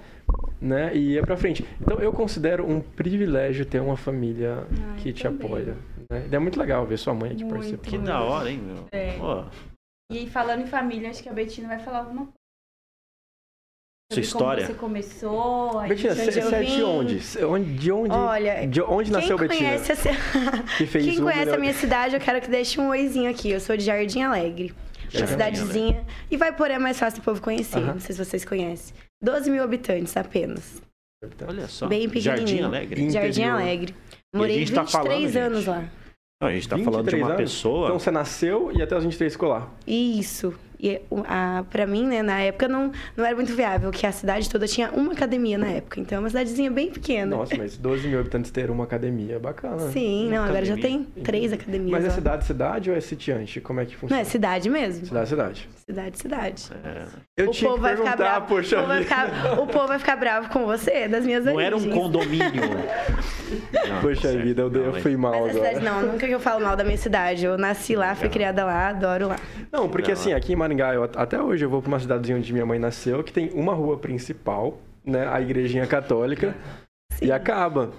né? 0.61 0.95
E 0.97 1.13
ia 1.13 1.23
pra 1.23 1.37
frente. 1.37 1.67
Então 1.81 1.99
eu 1.99 2.13
considero 2.15 2.67
um 2.67 2.81
privilégio 2.81 3.67
ter 3.67 3.81
uma 3.81 3.99
família 3.99 4.65
Ah, 4.91 4.97
que 4.97 5.13
te 5.13 5.25
também. 5.25 5.47
apoia. 5.47 5.77
Né? 6.11 6.29
E 6.33 6.35
é 6.35 6.39
muito 6.39 6.59
legal 6.59 6.87
ver 6.87 6.97
sua 6.99 7.13
mãe 7.15 7.33
aqui 7.33 7.45
participando. 7.45 7.85
Que 7.91 7.99
da 7.99 8.23
hora, 8.23 8.51
hein, 8.51 8.59
meu? 8.59 8.87
É. 8.91 9.19
Pô, 9.19 9.45
E 10.11 10.27
falando 10.29 10.63
em 10.63 10.67
família, 10.67 11.11
acho 11.11 11.23
que 11.23 11.29
a 11.29 11.33
Betina 11.33 11.69
vai 11.69 11.79
falar 11.79 11.99
alguma 11.99 12.23
coisa. 12.23 12.40
Sua 14.13 14.21
história. 14.23 14.65
Como 14.67 14.75
você 14.75 14.81
começou. 14.81 15.81
Betina, 15.87 16.15
você 16.17 16.41
é 16.41 16.63
de 16.65 16.83
onde? 16.83 17.21
Onde- 17.45 17.75
De 17.79 17.93
onde? 17.93 18.13
Olha, 18.13 18.67
de 18.67 18.83
onde 18.83 19.13
nasceu 19.13 19.39
Quem 19.39 19.47
Betina? 19.49 19.71
Que 20.77 20.85
fez 20.87 21.05
Quem 21.05 21.21
um 21.21 21.23
conhece 21.23 21.41
milhão- 21.43 21.55
a 21.55 21.59
minha 21.59 21.73
cidade, 21.73 22.15
eu 22.17 22.21
quero 22.21 22.41
que 22.41 22.51
deixe 22.51 22.81
um 22.81 22.89
oizinho 22.89 23.31
aqui. 23.31 23.51
Eu 23.51 23.61
sou 23.61 23.77
de 23.77 23.85
Jardim 23.85 24.23
Alegre. 24.23 24.75
Uma 25.03 25.11
Jardim 25.27 25.27
cidadezinha. 25.33 26.05
E 26.29 26.37
vai 26.37 26.53
por 26.53 26.69
é 26.73 26.79
mais 26.79 26.99
fácil 26.99 27.21
o 27.21 27.25
povo 27.25 27.41
conhecer. 27.41 27.79
Aham. 27.79 27.93
Não 27.95 28.01
sei 28.01 28.17
se 28.17 28.25
vocês 28.25 28.45
conhecem. 28.45 28.95
12 29.23 29.49
mil 29.49 29.63
habitantes 29.63 30.17
apenas. 30.17 30.83
olha 31.47 31.69
só. 31.69 31.87
Bem 31.87 32.09
Jardim 32.17 32.41
pequenininho. 32.43 32.67
Alegre. 32.67 33.03
Interior. 33.03 33.23
Jardim 33.23 33.45
Alegre. 33.45 33.95
Morei 34.35 34.59
gente 34.59 34.73
tá 34.73 34.83
23 34.83 35.33
falando, 35.33 35.37
anos 35.47 35.59
gente. 35.59 35.69
lá. 35.69 35.85
Não, 36.43 36.49
a 36.49 36.53
gente 36.53 36.69
tá 36.69 36.79
falando 36.79 37.05
de 37.05 37.11
23 37.17 37.23
uma 37.23 37.35
anos? 37.35 37.41
pessoa. 37.53 37.87
Então 37.87 37.99
você 38.01 38.11
nasceu 38.11 38.73
e 38.75 38.83
até 38.83 38.97
os 38.97 39.05
23 39.05 39.33
ficou 39.35 39.51
lá. 39.51 39.69
Isso. 39.87 40.53
E 40.83 41.01
o- 41.11 41.23
a, 41.29 41.63
pra 41.71 41.87
mim, 41.87 42.07
né, 42.07 42.23
na 42.23 42.41
época 42.41 42.67
não, 42.67 42.91
não 43.17 43.25
era 43.25 43.35
muito 43.37 43.55
viável, 43.55 43.91
que 43.91 44.07
a 44.07 44.13
cidade 44.13 44.49
toda 44.49 44.67
tinha 44.67 44.91
uma 44.91 45.13
academia 45.13 45.59
na 45.59 45.67
época. 45.67 46.01
Então 46.01 46.17
é 46.17 46.19
uma 46.21 46.29
cidadezinha 46.29 46.71
bem 46.71 46.91
pequena. 46.91 47.37
Nossa, 47.37 47.55
mas 47.57 47.77
12 47.77 48.09
mil 48.09 48.19
habitantes 48.19 48.51
ter 48.51 48.71
uma 48.71 48.85
academia 48.85 49.37
é 49.37 49.39
bacana. 49.39 49.79
Sim, 49.91 50.29
Uma 50.29 50.37
não, 50.39 50.45
agora 50.45 50.65
já 50.65 50.77
tem 50.77 51.05
três 51.23 51.53
academias. 51.53 51.91
Mas 51.91 52.05
é 52.07 52.11
cidade, 52.11 52.45
cidade 52.47 52.91
ou 52.91 52.97
é 52.97 53.01
sitiante? 53.01 53.61
Como 53.61 53.81
é 53.81 53.85
que 53.85 53.93
Não, 53.93 53.99
funciona? 54.01 54.23
é 54.23 54.25
cidade 54.25 54.71
mesmo. 54.71 55.05
Cidade, 55.07 55.29
cidade. 55.29 55.69
Cidade, 55.87 56.19
cidade. 56.19 56.71
É, 56.85 57.05
Eu 57.37 57.49
o 57.49 57.51
tinha 57.51 57.69
povo 57.71 57.83
que 57.83 57.89
vai 57.89 57.97
ficar 57.97 58.17
bravo. 58.17 58.47
poxa 58.47 58.77
o, 58.77 58.79
povo 58.79 58.89
vai 58.89 58.99
vida. 59.03 59.11
ficar, 59.17 59.61
o 59.61 59.67
povo 59.67 59.87
vai 59.89 59.99
ficar 59.99 60.17
bravo 60.17 60.49
com 60.51 60.65
você, 60.65 61.09
das 61.09 61.25
minhas 61.27 61.45
Não 61.45 61.59
era 61.61 61.75
um 61.77 61.79
origens. 61.81 61.95
condomínio. 62.01 62.63
Não, 63.89 64.01
Poxa 64.01 64.29
certo. 64.29 64.43
vida, 64.45 64.63
eu, 64.63 64.71
dei- 64.71 64.81
eu 64.83 64.87
Não, 64.87 64.93
mas- 64.93 65.03
fui 65.03 65.17
mal 65.17 65.33
Mas 65.33 65.41
a 65.41 65.51
agora. 65.51 65.69
cidade 65.75 65.85
não, 65.85 66.03
nunca 66.13 66.27
que 66.27 66.33
eu 66.33 66.39
falo 66.41 66.65
mal 66.65 66.77
da 66.77 66.85
minha 66.85 66.97
cidade. 66.97 67.45
Eu 67.45 67.59
nasci 67.59 67.97
lá, 67.97 68.15
fui 68.15 68.29
criada 68.29 68.65
lá, 68.65 68.89
adoro 68.89 69.27
lá. 69.29 69.37
Não, 69.73 69.89
porque 69.89 70.13
Não, 70.13 70.21
assim, 70.21 70.33
é. 70.33 70.37
aqui 70.37 70.53
em 70.53 70.57
Maringá, 70.71 70.95
eu, 70.95 71.03
até 71.03 71.43
hoje 71.43 71.65
eu 71.65 71.71
vou 71.71 71.83
pra 71.83 71.89
uma 71.89 71.99
cidadezinha 71.99 72.39
onde 72.39 72.53
minha 72.53 72.65
mãe 72.65 72.79
nasceu, 72.79 73.25
que 73.25 73.33
tem 73.33 73.51
uma 73.53 73.75
rua 73.75 73.99
principal, 73.99 74.79
né? 75.05 75.27
A 75.29 75.41
igrejinha 75.41 75.87
católica, 75.87 76.55
e 77.21 77.33
acaba. 77.33 77.91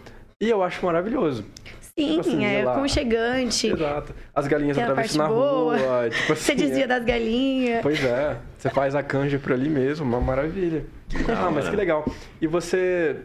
E 0.42 0.50
eu 0.50 0.64
acho 0.64 0.86
maravilhoso. 0.86 1.46
Sim, 1.82 2.20
assim, 2.22 2.46
é 2.46 2.62
aconchegante. 2.64 3.68
Exato. 3.68 4.16
As 4.34 4.48
galinhas 4.48 4.78
atravessam 4.78 5.18
na 5.18 5.28
boa. 5.28 5.78
rua. 5.78 6.10
Tipo 6.10 6.34
assim, 6.34 6.42
Você 6.44 6.56
desvia 6.56 6.84
é- 6.86 6.88
das 6.88 7.04
galinhas. 7.04 7.82
Pois 7.82 8.02
é, 8.04 8.38
você 8.58 8.70
faz 8.70 8.96
a 8.96 9.04
canja 9.04 9.38
por 9.38 9.52
ali 9.52 9.70
mesmo, 9.70 10.06
uma 10.06 10.22
maravilha. 10.22 10.86
Ah, 11.38 11.52
mas 11.52 11.68
que 11.68 11.76
legal. 11.76 12.06
E 12.42 12.48
você, 12.48 13.18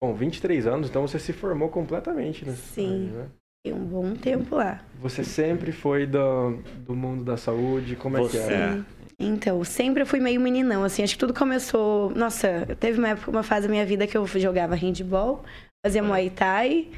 bom, 0.00 0.14
23 0.14 0.66
anos, 0.68 0.88
então 0.88 1.02
você 1.06 1.18
se 1.18 1.32
formou 1.32 1.68
completamente 1.68 2.44
nessa 2.44 2.62
Sim. 2.74 3.10
área, 3.10 3.18
né? 3.24 3.26
Tem 3.64 3.72
um 3.72 3.84
bom 3.84 4.14
tempo 4.14 4.56
lá. 4.56 4.80
Você 5.00 5.22
sempre 5.22 5.70
foi 5.70 6.04
do, 6.04 6.56
do 6.78 6.94
mundo 6.96 7.22
da 7.22 7.36
saúde, 7.36 7.94
como 7.94 8.16
é 8.16 8.20
Você- 8.20 8.38
que 8.38 8.42
era? 8.52 8.78
É. 8.78 9.02
Então, 9.20 9.62
sempre 9.62 10.02
eu 10.02 10.06
fui 10.06 10.18
meio 10.18 10.40
meninão, 10.40 10.82
assim. 10.82 11.04
Acho 11.04 11.14
que 11.14 11.20
tudo 11.20 11.32
começou... 11.32 12.10
Nossa, 12.10 12.66
teve 12.80 12.98
uma 12.98 13.10
época, 13.10 13.30
uma 13.30 13.44
fase 13.44 13.68
da 13.68 13.70
minha 13.70 13.86
vida 13.86 14.04
que 14.04 14.16
eu 14.16 14.26
jogava 14.26 14.74
handball, 14.74 15.44
fazia 15.86 16.02
muay 16.02 16.28
thai, 16.28 16.90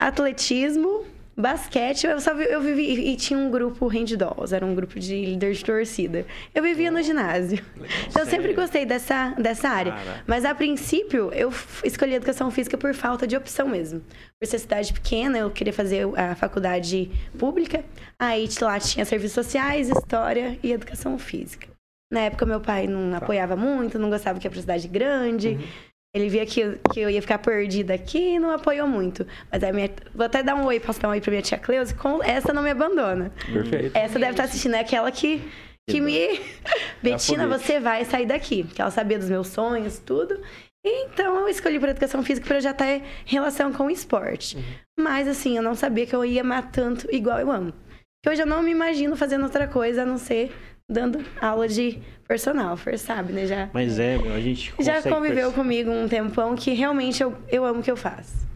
atletismo, 0.00 1.04
basquete. 1.36 2.06
Eu 2.06 2.20
só 2.20 2.34
vi- 2.34 2.44
eu 2.44 2.60
vivi... 2.60 3.10
E 3.10 3.16
tinha 3.16 3.38
um 3.38 3.50
grupo 3.50 3.86
handballs, 3.86 4.52
era 4.52 4.64
um 4.64 4.74
grupo 4.74 4.98
de 4.98 5.24
líder 5.24 5.52
de 5.52 5.64
torcida. 5.64 6.26
Eu 6.54 6.62
vivia 6.62 6.90
no 6.90 7.02
ginásio. 7.02 7.62
Então, 8.08 8.22
eu 8.22 8.26
sempre 8.26 8.52
gostei 8.54 8.86
dessa, 8.86 9.30
dessa 9.38 9.68
área. 9.68 9.92
Cara. 9.92 10.24
Mas, 10.26 10.44
a 10.44 10.54
princípio, 10.54 11.30
eu 11.32 11.52
escolhi 11.84 12.14
educação 12.14 12.50
física 12.50 12.78
por 12.78 12.94
falta 12.94 13.26
de 13.26 13.36
opção 13.36 13.68
mesmo. 13.68 14.00
Por 14.40 14.46
ser 14.46 14.58
cidade 14.58 14.92
pequena, 14.92 15.38
eu 15.38 15.50
queria 15.50 15.72
fazer 15.72 16.06
a 16.18 16.34
faculdade 16.34 17.10
pública. 17.38 17.84
Aí 18.18 18.48
lá 18.60 18.80
tinha 18.80 19.04
serviços 19.04 19.34
sociais, 19.34 19.88
história 19.88 20.58
e 20.62 20.72
educação 20.72 21.18
física. 21.18 21.68
Na 22.12 22.20
época, 22.20 22.46
meu 22.46 22.60
pai 22.60 22.86
não 22.86 23.16
apoiava 23.16 23.56
muito, 23.56 23.98
não 23.98 24.08
gostava 24.08 24.38
que 24.38 24.46
ia 24.46 24.50
pra 24.50 24.60
cidade 24.60 24.86
grande. 24.86 25.58
Ele 26.14 26.28
via 26.28 26.46
que, 26.46 26.60
eu- 26.60 26.78
que 26.92 27.00
eu 27.00 27.10
ia 27.10 27.20
ficar 27.20 27.38
perdida 27.38 27.92
aqui 27.94 28.34
e 28.34 28.38
não 28.38 28.50
apoiou 28.50 28.88
muito. 28.88 29.26
Mas 29.52 29.62
a 29.62 29.72
minha... 29.72 29.90
Vou 30.14 30.24
até 30.24 30.42
dar 30.42 30.54
um 30.54 30.64
oi, 30.64 30.80
posso 30.80 31.00
dar 31.00 31.08
um 31.08 31.10
oi 31.10 31.20
pra 31.20 31.30
minha 31.30 31.42
tia 31.42 31.58
Cleusa? 31.58 31.94
Com... 31.94 32.22
Essa 32.22 32.52
não 32.52 32.62
me 32.62 32.70
abandona. 32.70 33.32
Perfeito. 33.52 33.94
Essa 33.96 34.18
deve 34.18 34.30
estar 34.32 34.44
assistindo, 34.44 34.74
é 34.76 34.80
aquela 34.80 35.10
que, 35.12 35.42
que 35.88 36.00
me. 36.00 36.40
Betina, 37.02 37.46
você 37.46 37.78
vai 37.78 38.04
sair 38.06 38.24
daqui. 38.26 38.64
Que 38.64 38.80
ela 38.80 38.90
sabia 38.90 39.18
dos 39.18 39.28
meus 39.28 39.48
sonhos, 39.48 39.98
tudo. 39.98 40.40
Então 40.84 41.36
eu 41.40 41.48
escolhi 41.48 41.78
por 41.80 41.88
educação 41.88 42.22
física 42.22 42.46
para 42.46 42.60
já 42.60 42.72
ter 42.72 43.02
relação 43.24 43.72
com 43.72 43.86
o 43.86 43.90
esporte. 43.90 44.56
Mas 44.98 45.26
assim, 45.28 45.56
eu 45.56 45.62
não 45.62 45.74
sabia 45.74 46.06
que 46.06 46.14
eu 46.14 46.24
ia 46.24 46.40
amar 46.40 46.70
tanto 46.70 47.12
igual 47.14 47.40
eu 47.40 47.50
amo. 47.50 47.72
Que 48.24 48.30
hoje 48.30 48.40
eu 48.42 48.46
não 48.46 48.62
me 48.62 48.70
imagino 48.70 49.16
fazendo 49.16 49.42
outra 49.44 49.66
coisa 49.66 50.02
a 50.02 50.06
não 50.06 50.16
ser 50.16 50.54
dando 50.88 51.24
aula 51.40 51.68
de 51.68 51.98
personal, 52.26 52.76
Fer 52.76 52.98
sabe, 52.98 53.32
né? 53.32 53.46
Já, 53.46 53.68
Mas 53.72 53.98
é, 53.98 54.16
meu, 54.18 54.32
a 54.34 54.40
gente 54.40 54.72
já 54.80 55.02
conviveu 55.02 55.34
perce- 55.48 55.54
comigo 55.54 55.90
um 55.90 56.08
tempão 56.08 56.54
que 56.54 56.72
realmente 56.72 57.22
eu, 57.22 57.34
eu 57.48 57.64
amo 57.64 57.80
o 57.80 57.82
que 57.82 57.90
eu 57.90 57.96
faço. 57.96 58.46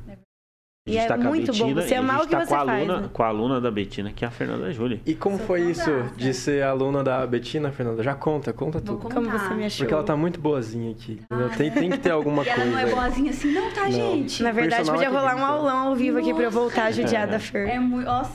E 0.88 0.96
é 0.96 1.06
tá 1.06 1.16
muito 1.16 1.52
bom 1.52 1.66
Betina 1.66 1.82
você 1.82 1.90
e 1.92 1.96
a 1.96 2.00
amar 2.00 2.20
o 2.22 2.24
que 2.24 2.30
tá 2.30 2.40
você 2.40 2.46
com 2.48 2.54
a 2.54 2.64
faz, 2.64 2.70
aluna, 2.88 3.00
né? 3.02 3.10
Com 3.12 3.22
a 3.22 3.26
aluna 3.26 3.60
da 3.60 3.70
Betina, 3.70 4.12
que 4.12 4.24
é 4.24 4.28
a 4.28 4.30
Fernanda 4.30 4.72
Júlia. 4.72 5.00
E 5.06 5.14
como 5.14 5.36
Sou 5.36 5.46
foi 5.46 5.70
isso 5.70 5.90
de 6.16 6.32
ser 6.34 6.64
aluna 6.64 7.04
da 7.04 7.24
Betina, 7.26 7.70
Fernanda? 7.70 8.02
Já 8.02 8.14
conta, 8.14 8.52
conta 8.52 8.78
Vou 8.78 8.96
tudo. 8.96 8.98
contar. 9.02 9.14
Como 9.14 9.30
você 9.30 9.54
me 9.54 9.66
achou? 9.66 9.78
Porque 9.84 9.94
ela 9.94 10.02
tá 10.02 10.16
muito 10.16 10.40
boazinha 10.40 10.90
aqui. 10.90 11.20
Ah, 11.30 11.50
Tem, 11.56 11.70
tem 11.70 11.90
que 11.90 11.98
ter 11.98 12.10
alguma 12.10 12.42
E 12.42 12.48
ela 12.48 12.56
coisa. 12.62 12.70
não 12.72 12.78
é 12.78 12.86
boazinha 12.86 13.30
assim, 13.30 13.52
não, 13.52 13.70
tá, 13.70 13.82
Não. 13.84 13.92
gente? 13.92 14.42
Na 14.42 14.50
verdade, 14.52 14.76
personal 14.90 14.94
podia 15.00 15.08
é 15.08 15.20
rolar 15.20 15.36
um 15.36 15.44
aulão 15.44 15.88
ao 15.88 15.94
vivo 15.94 16.18
aqui 16.18 16.32
pra 16.34 16.44
eu 16.44 16.50
voltar 16.50 16.84
a 16.86 16.90
judiar 16.90 17.26
da 17.28 17.38
Fer. 17.38 17.68
É 17.68 17.78
muito. 17.78 18.06
Nossa, 18.06 18.32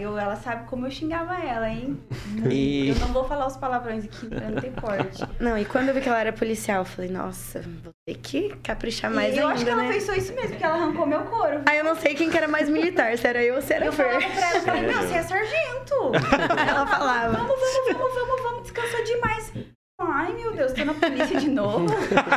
eu, 0.00 0.18
ela 0.18 0.36
sabe 0.36 0.66
como 0.68 0.86
eu 0.86 0.90
xingava 0.90 1.34
ela, 1.42 1.68
hein? 1.68 1.98
E- 2.50 2.88
Eu 2.90 2.94
não 2.96 3.08
vou 3.08 3.24
falar 3.24 3.46
os 3.46 3.56
palavrões 3.56 4.04
aqui 4.04 4.26
pra 4.28 4.48
não 4.48 4.60
ter 4.60 4.72
corte. 4.72 5.22
Não, 5.40 5.56
e 5.58 5.64
quando 5.64 5.88
eu 5.88 5.94
vi 5.94 6.00
que 6.00 6.08
ela 6.08 6.20
era 6.20 6.32
policial, 6.32 6.78
eu 6.80 6.84
falei, 6.84 7.10
nossa, 7.10 7.60
vou 7.82 7.92
ter 8.06 8.16
que 8.18 8.50
caprichar 8.62 9.10
mais 9.10 9.34
e 9.34 9.38
eu 9.38 9.42
ainda, 9.46 9.54
acho 9.54 9.64
que 9.64 9.70
ela 9.70 9.82
né? 9.82 9.92
pensou 9.92 10.14
isso 10.14 10.32
mesmo, 10.34 10.50
porque 10.50 10.64
ela 10.64 10.74
arrancou 10.76 11.06
meu 11.06 11.20
couro. 11.22 11.62
Aí 11.66 11.78
eu 11.78 11.84
não 11.84 11.94
sei 11.96 12.14
quem 12.14 12.28
que 12.30 12.36
era 12.36 12.46
mais 12.48 12.68
militar, 12.68 13.16
se 13.16 13.26
era 13.26 13.42
eu 13.42 13.56
ou 13.56 13.62
se 13.62 13.72
era 13.72 13.86
Eu 13.86 13.92
Fer. 13.92 14.06
falava 14.06 14.30
pra 14.34 14.48
ela, 14.48 14.58
eu 14.58 14.62
falei, 14.62 14.82
não, 14.86 15.02
você 15.02 15.14
é 15.14 15.22
sargento. 15.22 15.94
Ela 16.68 16.86
falava. 16.86 17.36
Vamos, 17.36 17.48
vamos, 17.60 17.92
vamos, 17.98 18.14
vamos, 18.14 18.42
vamos, 18.42 18.62
descansou 18.62 19.04
demais. 19.04 19.52
Ai, 20.00 20.32
meu 20.34 20.52
Deus, 20.52 20.72
tô 20.72 20.84
na 20.84 20.94
polícia 20.94 21.40
de 21.40 21.48
novo. 21.48 21.86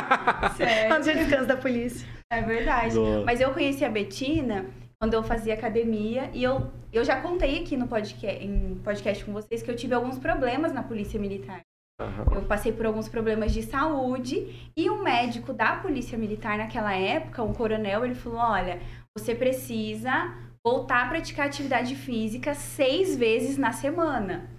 Sério. 0.56 0.96
Onde 0.96 1.10
eu 1.10 1.16
descanso 1.16 1.46
da 1.46 1.56
polícia. 1.56 2.06
É 2.32 2.40
verdade. 2.40 2.94
Nossa. 2.96 3.24
Mas 3.26 3.40
eu 3.40 3.50
conheci 3.52 3.84
a 3.84 3.88
Betina 3.90 4.64
quando 5.00 5.14
eu 5.14 5.22
fazia 5.22 5.54
academia 5.54 6.30
e 6.34 6.42
eu, 6.42 6.70
eu 6.92 7.02
já 7.02 7.18
contei 7.22 7.62
aqui 7.62 7.74
no 7.74 7.88
podcast, 7.88 8.44
em 8.44 8.74
podcast 8.84 9.24
com 9.24 9.32
vocês 9.32 9.62
que 9.62 9.70
eu 9.70 9.74
tive 9.74 9.94
alguns 9.94 10.18
problemas 10.18 10.74
na 10.74 10.82
polícia 10.82 11.18
militar. 11.18 11.62
Aham. 11.98 12.26
Eu 12.34 12.42
passei 12.42 12.70
por 12.70 12.84
alguns 12.84 13.08
problemas 13.08 13.50
de 13.50 13.62
saúde 13.62 14.70
e 14.76 14.90
o 14.90 15.02
médico 15.02 15.54
da 15.54 15.76
polícia 15.76 16.18
militar 16.18 16.58
naquela 16.58 16.94
época, 16.94 17.42
um 17.42 17.54
coronel, 17.54 18.04
ele 18.04 18.14
falou: 18.14 18.40
olha, 18.40 18.78
você 19.16 19.34
precisa 19.34 20.34
voltar 20.62 21.06
a 21.06 21.08
praticar 21.08 21.46
atividade 21.46 21.94
física 21.94 22.54
seis 22.54 23.16
vezes 23.16 23.56
na 23.56 23.72
semana. 23.72 24.50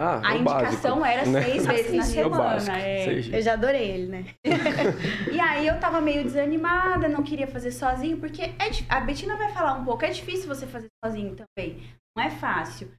Ah, 0.00 0.20
A 0.24 0.34
é 0.34 0.38
o 0.38 0.40
indicação 0.42 1.00
básico, 1.00 1.04
era 1.06 1.26
né? 1.30 1.42
seis 1.42 1.66
vezes 1.66 1.92
na 1.92 2.02
É 2.02 2.06
semana. 2.06 2.36
básico, 2.36 2.76
é. 2.76 3.36
Eu 3.36 3.42
já 3.42 3.52
adorei 3.54 3.90
ele, 3.90 4.06
né? 4.06 4.24
E 5.32 5.40
aí 5.40 5.66
eu 5.66 5.78
tava 5.80 6.00
meio 6.00 6.22
desanimada, 6.22 7.08
não 7.08 7.22
queria 7.24 7.46
fazer 7.48 7.72
sozinho, 7.72 8.16
porque 8.18 8.42
é, 8.42 8.70
a 8.88 9.00
Betina 9.00 9.36
vai 9.36 9.52
falar 9.52 9.74
um 9.74 9.84
pouco, 9.84 10.04
é 10.04 10.10
difícil 10.10 10.46
você 10.46 10.66
fazer 10.66 10.88
sozinho 11.04 11.34
também. 11.36 11.82
Não 12.16 12.22
é 12.24 12.30
fácil. 12.30 12.90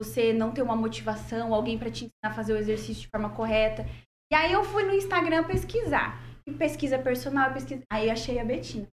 Você- 0.00 0.32
não 0.32 0.50
ter 0.50 0.62
uma 0.62 0.74
motivação, 0.74 1.54
alguém 1.54 1.78
pra 1.78 1.88
te 1.90 2.06
ensinar 2.06 2.32
a 2.32 2.34
fazer 2.34 2.52
o 2.52 2.56
exercício 2.56 3.02
de 3.02 3.08
forma 3.08 3.30
correta. 3.30 3.86
E 4.32 4.34
aí 4.34 4.52
eu 4.52 4.64
fui 4.64 4.82
no 4.82 4.92
Instagram 4.92 5.44
pesquisar. 5.44 6.20
E 6.46 6.52
pesquisa 6.52 6.98
personal, 6.98 7.52
pesquisa. 7.52 7.82
Aí 7.90 8.06
eu 8.08 8.12
achei 8.12 8.38
a 8.40 8.44
Betina. 8.44 8.86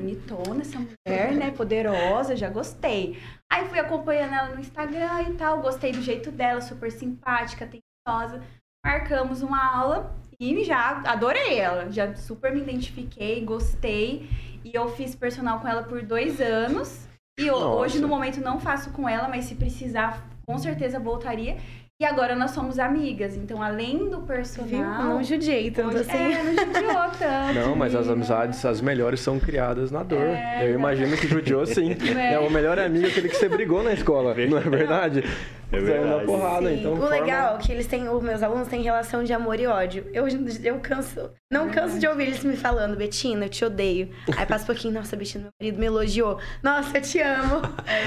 Bonitona 0.00 0.62
essa 0.62 0.78
mulher, 0.78 1.32
né? 1.32 1.50
Poderosa, 1.50 2.34
já 2.34 2.48
gostei. 2.48 3.18
Aí 3.52 3.68
fui 3.68 3.78
acompanhando 3.78 4.32
ela 4.32 4.54
no 4.54 4.60
Instagram 4.60 5.22
e 5.28 5.34
tal, 5.34 5.60
gostei 5.60 5.92
do 5.92 6.00
jeito 6.00 6.30
dela, 6.30 6.62
super 6.62 6.90
simpática, 6.90 7.66
atenciosa. 7.66 8.42
Marcamos 8.84 9.42
uma 9.42 9.62
aula 9.62 10.16
e 10.40 10.64
já 10.64 11.02
adorei 11.04 11.58
ela. 11.58 11.92
Já 11.92 12.14
super 12.14 12.50
me 12.52 12.60
identifiquei, 12.60 13.44
gostei. 13.44 14.26
E 14.64 14.74
eu 14.74 14.88
fiz 14.90 15.14
personal 15.14 15.60
com 15.60 15.68
ela 15.68 15.82
por 15.82 16.02
dois 16.02 16.40
anos. 16.40 17.06
E 17.38 17.46
Nossa. 17.46 17.66
hoje, 17.66 17.98
no 18.00 18.08
momento, 18.08 18.40
não 18.40 18.58
faço 18.58 18.90
com 18.90 19.08
ela, 19.08 19.28
mas 19.28 19.44
se 19.44 19.54
precisar, 19.54 20.26
com 20.46 20.58
certeza 20.58 20.98
voltaria. 20.98 21.58
E 22.00 22.04
agora 22.06 22.34
nós 22.34 22.52
somos 22.52 22.78
amigas. 22.78 23.36
Então, 23.36 23.62
além 23.62 24.08
do 24.08 24.22
personal. 24.22 25.04
Não 25.04 25.22
judiei 25.22 25.70
tanto 25.70 25.98
hoje- 25.98 26.10
assim. 26.10 26.32
É, 26.32 26.42
não 26.42 26.52
judiou 26.54 27.10
tanto. 27.18 27.54
Não, 27.54 27.76
mas 27.76 27.94
as 27.94 28.08
amizades, 28.08 28.64
as 28.64 28.80
melhores 28.80 29.20
são 29.20 29.38
criadas 29.38 29.90
na 29.90 30.02
dor. 30.02 30.18
É, 30.22 30.60
eu 30.64 30.68
não. 30.70 30.78
imagino 30.78 31.14
que 31.14 31.28
judiou 31.28 31.66
sim. 31.66 31.94
É. 32.18 32.32
É. 32.32 32.38
o 32.38 32.48
melhor 32.50 32.78
amigo 32.78 33.06
aquele 33.06 33.28
que 33.28 33.36
você 33.36 33.50
brigou 33.50 33.82
na 33.82 33.92
escola, 33.92 34.34
não 34.48 34.56
é 34.56 34.60
verdade? 34.62 35.24
É 35.72 35.80
Saiu 35.80 36.06
na 36.06 36.18
porrada, 36.24 36.68
Sim. 36.68 36.78
então 36.80 36.92
o 36.94 36.96
forma- 36.96 37.10
legal 37.14 37.54
é 37.56 37.58
que 37.58 37.70
eles 37.70 37.86
têm, 37.86 38.08
os 38.08 38.22
meus 38.22 38.42
alunos 38.42 38.66
têm 38.68 38.82
relação 38.82 39.22
de 39.22 39.32
amor 39.32 39.58
e 39.60 39.66
ódio. 39.66 40.04
Eu, 40.12 40.26
eu 40.64 40.78
canso, 40.80 41.30
não 41.50 41.68
canso 41.70 41.98
de 41.98 42.06
ouvir 42.08 42.24
eles 42.24 42.42
me 42.42 42.56
falando, 42.56 42.96
Betina, 42.96 43.44
eu 43.44 43.48
te 43.48 43.64
odeio. 43.64 44.10
Aí 44.36 44.44
passa 44.46 44.64
um 44.64 44.66
pouquinho, 44.66 44.94
nossa, 44.94 45.14
Betina, 45.16 45.44
meu 45.44 45.52
marido 45.60 45.78
me 45.78 45.86
elogiou. 45.86 46.38
Nossa, 46.62 46.98
eu 46.98 47.02
te 47.02 47.20
amo. 47.20 47.62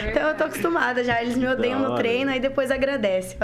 então 0.10 0.28
eu 0.30 0.36
tô 0.36 0.43
acostumada 0.43 1.04
já, 1.04 1.21
eles 1.21 1.38
me 1.38 1.47
odeiam 1.47 1.80
no 1.80 1.95
treino, 1.95 2.32
aí 2.32 2.39
depois 2.39 2.69
agradecem. 2.69 3.38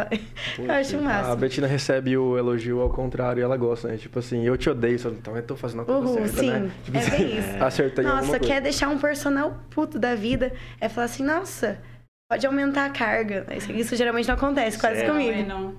Eu 0.57 0.71
acho 0.71 0.97
o 0.97 0.99
A 0.99 1.03
máximo. 1.03 1.35
Betina 1.37 1.67
recebe 1.67 2.17
o 2.17 2.37
elogio 2.37 2.81
ao 2.81 2.89
contrário 2.89 3.39
e 3.39 3.43
ela 3.43 3.55
gosta, 3.55 3.87
né? 3.87 3.97
Tipo 3.97 4.19
assim, 4.19 4.43
eu 4.45 4.57
te 4.57 4.69
odeio, 4.69 4.99
só- 4.99 5.09
então 5.09 5.35
eu 5.37 5.43
tô 5.43 5.55
fazendo 5.55 5.83
a 5.83 5.85
coisa 5.85 6.01
Uhul, 6.01 6.15
certa, 6.27 6.37
sim, 6.41 6.49
né? 6.51 6.71
Tipo 6.83 6.97
é 6.97 6.99
assim, 7.01 7.11
bem 7.11 7.39
isso. 7.39 7.63
Acertei 7.63 8.03
Nossa, 8.03 8.27
coisa. 8.27 8.39
quer 8.39 8.61
deixar 8.61 8.89
um 8.89 8.97
personal 8.97 9.59
puto 9.69 9.97
da 9.97 10.13
vida, 10.15 10.51
é 10.81 10.89
falar 10.89 11.05
assim, 11.05 11.23
nossa, 11.23 11.79
pode 12.29 12.45
aumentar 12.45 12.85
a 12.85 12.89
carga. 12.91 13.45
Isso, 13.55 13.71
isso 13.71 13.95
geralmente 13.95 14.27
não 14.27 14.35
acontece 14.35 14.77
quase 14.77 14.97
Sério? 14.99 15.13
Não, 15.13 15.19
é 15.19 15.31
comigo. 15.31 15.49
não. 15.49 15.75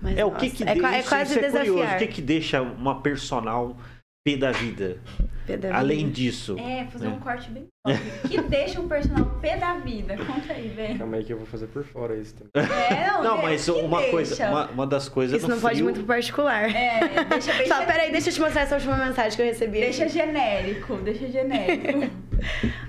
Mas, 0.00 0.16
É 0.16 0.24
o 0.24 0.30
nossa, 0.30 0.40
que 0.40 0.50
que 0.50 0.62
é, 0.62 0.76
qua- 0.78 0.90
deixa, 0.90 0.96
é 0.96 1.02
quase 1.08 1.30
isso 1.30 1.38
é 1.38 1.42
curioso, 1.50 1.72
desafiar. 1.74 1.96
o 1.96 1.98
que 1.98 2.06
que 2.06 2.22
deixa 2.22 2.62
uma 2.62 3.02
personal 3.02 3.76
pé 4.24 4.36
da 4.36 4.52
vida? 4.52 4.98
Pé 5.46 5.56
da 5.56 5.76
Além 5.76 5.98
vida. 6.06 6.10
disso. 6.12 6.56
É, 6.58 6.84
fazer 6.86 7.06
É. 7.06 7.08
um 7.08 7.18
corte 7.18 7.50
bem 7.50 7.66
top. 7.84 8.28
que 8.28 8.40
deixa 8.42 8.80
um 8.80 8.86
personal 8.88 9.24
pé 9.40 9.56
da 9.56 9.74
vida. 9.74 10.16
Conta 10.16 10.52
aí, 10.52 10.68
velho. 10.68 10.98
Calma 10.98 11.16
aí 11.16 11.24
que 11.24 11.32
eu 11.32 11.36
vou 11.38 11.46
fazer 11.46 11.66
por 11.66 11.84
fora 11.84 12.16
isso. 12.16 12.34
também. 12.36 12.70
É, 12.70 13.10
não, 13.10 13.22
Não, 13.24 13.36
de- 13.38 13.42
mas 13.42 13.64
que 13.64 13.70
uma 13.72 13.98
deixa. 13.98 14.10
coisa, 14.12 14.48
uma, 14.48 14.66
uma 14.70 14.86
das 14.86 15.08
coisas 15.08 15.38
Isso 15.38 15.48
no 15.48 15.56
não 15.56 15.60
pode 15.60 15.74
frio- 15.74 15.84
muito 15.84 15.96
pro 15.98 16.06
particular. 16.06 16.70
É, 16.74 17.24
deixa 17.24 17.52
bem 17.54 17.66
Só, 17.66 17.84
peraí, 17.84 18.12
deixa 18.12 18.28
eu 18.30 18.34
te 18.34 18.40
mostrar 18.40 18.62
essa 18.62 18.76
última 18.76 18.96
mensagem 18.96 19.34
que 19.36 19.42
eu 19.42 19.46
recebi. 19.46 19.80
Deixa 19.80 20.08
genérico, 20.08 20.96
deixa 20.98 21.26
genérico. 21.28 22.10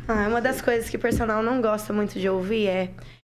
Ah, 0.08 0.28
uma 0.28 0.42
das 0.42 0.62
coisas 0.62 0.90
que 0.90 0.98
o 0.98 1.00
personal 1.00 1.44
não 1.44 1.62
gosta 1.62 1.94
muito 1.94 2.20
de 2.20 2.28
ouvir 2.28 2.68
é 2.68 2.90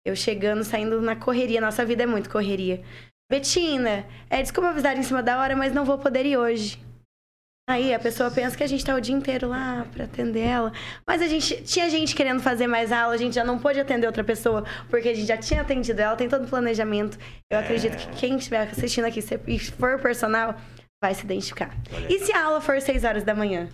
eu 0.05 0.17
chegando, 0.17 0.65
saindo 0.65 1.01
na 1.03 1.15
correria. 1.15 1.61
Nossa 1.61 1.85
vida 1.85 2.03
é 2.05 2.07
muito 2.07 2.31
correria. 2.31 2.81
Betina, 3.31 4.05
é, 4.31 4.41
desculpa 4.41 4.71
avisar 4.71 4.97
em 4.97 5.03
cima 5.03 5.23
da 5.23 5.39
hora, 5.39 5.55
mas 5.55 5.73
não 5.75 5.85
vou 5.85 5.99
poder 5.99 6.25
ir 6.25 6.37
hoje. 6.39 6.79
Aí 7.68 7.92
a 7.92 7.98
pessoa 7.98 8.31
pensa 8.31 8.57
que 8.57 8.62
a 8.62 8.66
gente 8.66 8.85
tá 8.85 8.94
o 8.94 9.00
dia 9.00 9.14
inteiro 9.14 9.48
lá 9.48 9.85
pra 9.92 10.05
atender 10.05 10.40
ela. 10.40 10.72
Mas 11.07 11.20
a 11.20 11.26
gente 11.26 11.62
tinha 11.64 11.90
gente 11.90 12.14
querendo 12.14 12.40
fazer 12.40 12.68
mais 12.68 12.92
aula, 12.92 13.14
a 13.14 13.16
gente 13.16 13.35
já 13.35 13.42
não 13.44 13.59
pôde 13.59 13.81
atender 13.81 14.07
outra 14.07 14.22
pessoa, 14.22 14.64
porque 14.88 15.09
a 15.09 15.14
gente 15.14 15.26
já 15.26 15.37
tinha 15.37 15.62
atendido 15.62 16.00
ela, 16.00 16.14
tem 16.14 16.29
todo 16.29 16.44
um 16.44 16.48
planejamento. 16.48 17.18
Eu 17.50 17.59
acredito 17.59 17.96
que 17.96 18.07
quem 18.16 18.37
estiver 18.37 18.61
assistindo 18.68 19.07
aqui 19.07 19.20
se 19.20 19.40
e 19.48 19.59
for 19.59 19.98
personal, 20.00 20.55
vai 21.02 21.12
se 21.12 21.24
identificar. 21.24 21.74
E 22.09 22.20
se 22.20 22.33
a 22.33 22.44
aula 22.44 22.61
for 22.61 22.81
6 22.81 23.02
horas 23.02 23.24
da 23.24 23.35
manhã? 23.35 23.68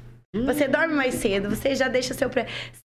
Você 0.46 0.66
dorme 0.66 0.94
mais 0.94 1.14
cedo, 1.16 1.50
você 1.50 1.74
já 1.74 1.88
deixa 1.88 2.14
seu, 2.14 2.30
pre- 2.30 2.46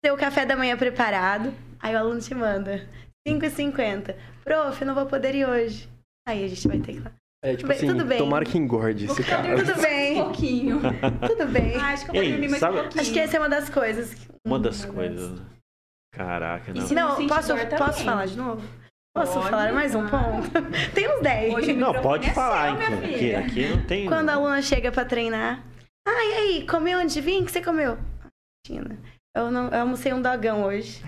seu 0.04 0.14
café 0.18 0.44
da 0.44 0.54
manhã 0.54 0.76
preparado, 0.76 1.54
aí 1.80 1.94
o 1.94 1.98
aluno 1.98 2.20
te 2.20 2.34
manda 2.34 2.86
5h50. 3.26 4.14
Prof, 4.44 4.78
eu 4.82 4.86
não 4.86 4.94
vou 4.94 5.06
poder 5.06 5.34
ir 5.34 5.46
hoje. 5.46 5.88
Aí 6.28 6.44
a 6.44 6.48
gente 6.48 6.68
vai 6.68 6.78
ter 6.78 6.92
que 6.92 6.98
ir 6.98 7.02
lá. 7.02 7.10
É 7.42 7.57
tipo 7.57 7.68
Bem, 7.68 7.76
assim, 7.79 7.87
tudo 7.87 8.05
bem. 8.05 8.18
tomara 8.18 8.44
que 8.44 8.59
engorde 8.59 9.07
esse 9.07 9.22
cara. 9.24 9.57
Tudo 9.57 9.81
bem, 9.81 10.20
Um 10.20 10.24
pouquinho. 10.24 10.81
tudo 11.26 11.46
bem. 11.46 11.76
Ah, 11.76 11.92
acho 11.94 12.05
que 12.05 12.11
eu 12.11 12.14
vou 12.14 12.22
Ei, 12.22 12.31
dormir 12.33 12.48
mais 12.48 12.61
sabe- 12.61 12.76
um 12.76 12.81
pouquinho. 12.83 13.00
Acho 13.03 13.12
que 13.12 13.18
essa 13.18 13.37
é 13.37 13.40
uma 13.40 13.48
das 13.48 13.70
coisas. 13.70 14.16
Uma 14.46 14.59
das 14.59 14.85
coisas. 14.85 15.40
Caraca, 16.12 16.70
E 16.70 16.74
não. 16.74 16.87
se 16.87 16.94
não 16.94 17.18
Não, 17.18 17.26
posso, 17.29 17.48
dor 17.55 17.66
posso 17.79 18.05
falar 18.05 18.26
de 18.26 18.37
novo? 18.37 18.62
Posso 19.14 19.33
Pode, 19.35 19.50
falar 19.50 19.72
mais 19.72 19.94
um 19.94 20.07
ponto? 20.07 20.50
Tem 20.94 21.09
uns 21.09 21.20
10. 21.22 21.55
Hoje 21.55 21.72
o 21.72 21.76
Não, 21.76 21.94
pode 22.00 22.29
é 22.29 22.33
falar, 22.35 22.76
seu, 22.76 22.87
então. 22.96 22.98
Aqui, 23.11 23.35
aqui 23.35 23.68
não 23.68 23.83
tem. 23.87 24.07
Quando 24.07 24.29
a 24.29 24.35
aluna 24.35 24.62
chega 24.62 24.92
pra 24.92 25.05
treinar. 25.05 25.64
Ah, 26.07 26.24
e 26.24 26.33
aí, 26.35 26.66
comeu 26.66 26.98
onde 27.00 27.20
vim? 27.20 27.42
O 27.42 27.46
que 27.46 27.50
você 27.53 27.61
comeu? 27.62 27.98
Tina, 28.66 28.96
eu, 29.37 29.50
não, 29.50 29.68
eu 29.68 29.81
almocei 29.81 30.12
um 30.12 30.22
dogão 30.22 30.62
hoje. 30.64 31.03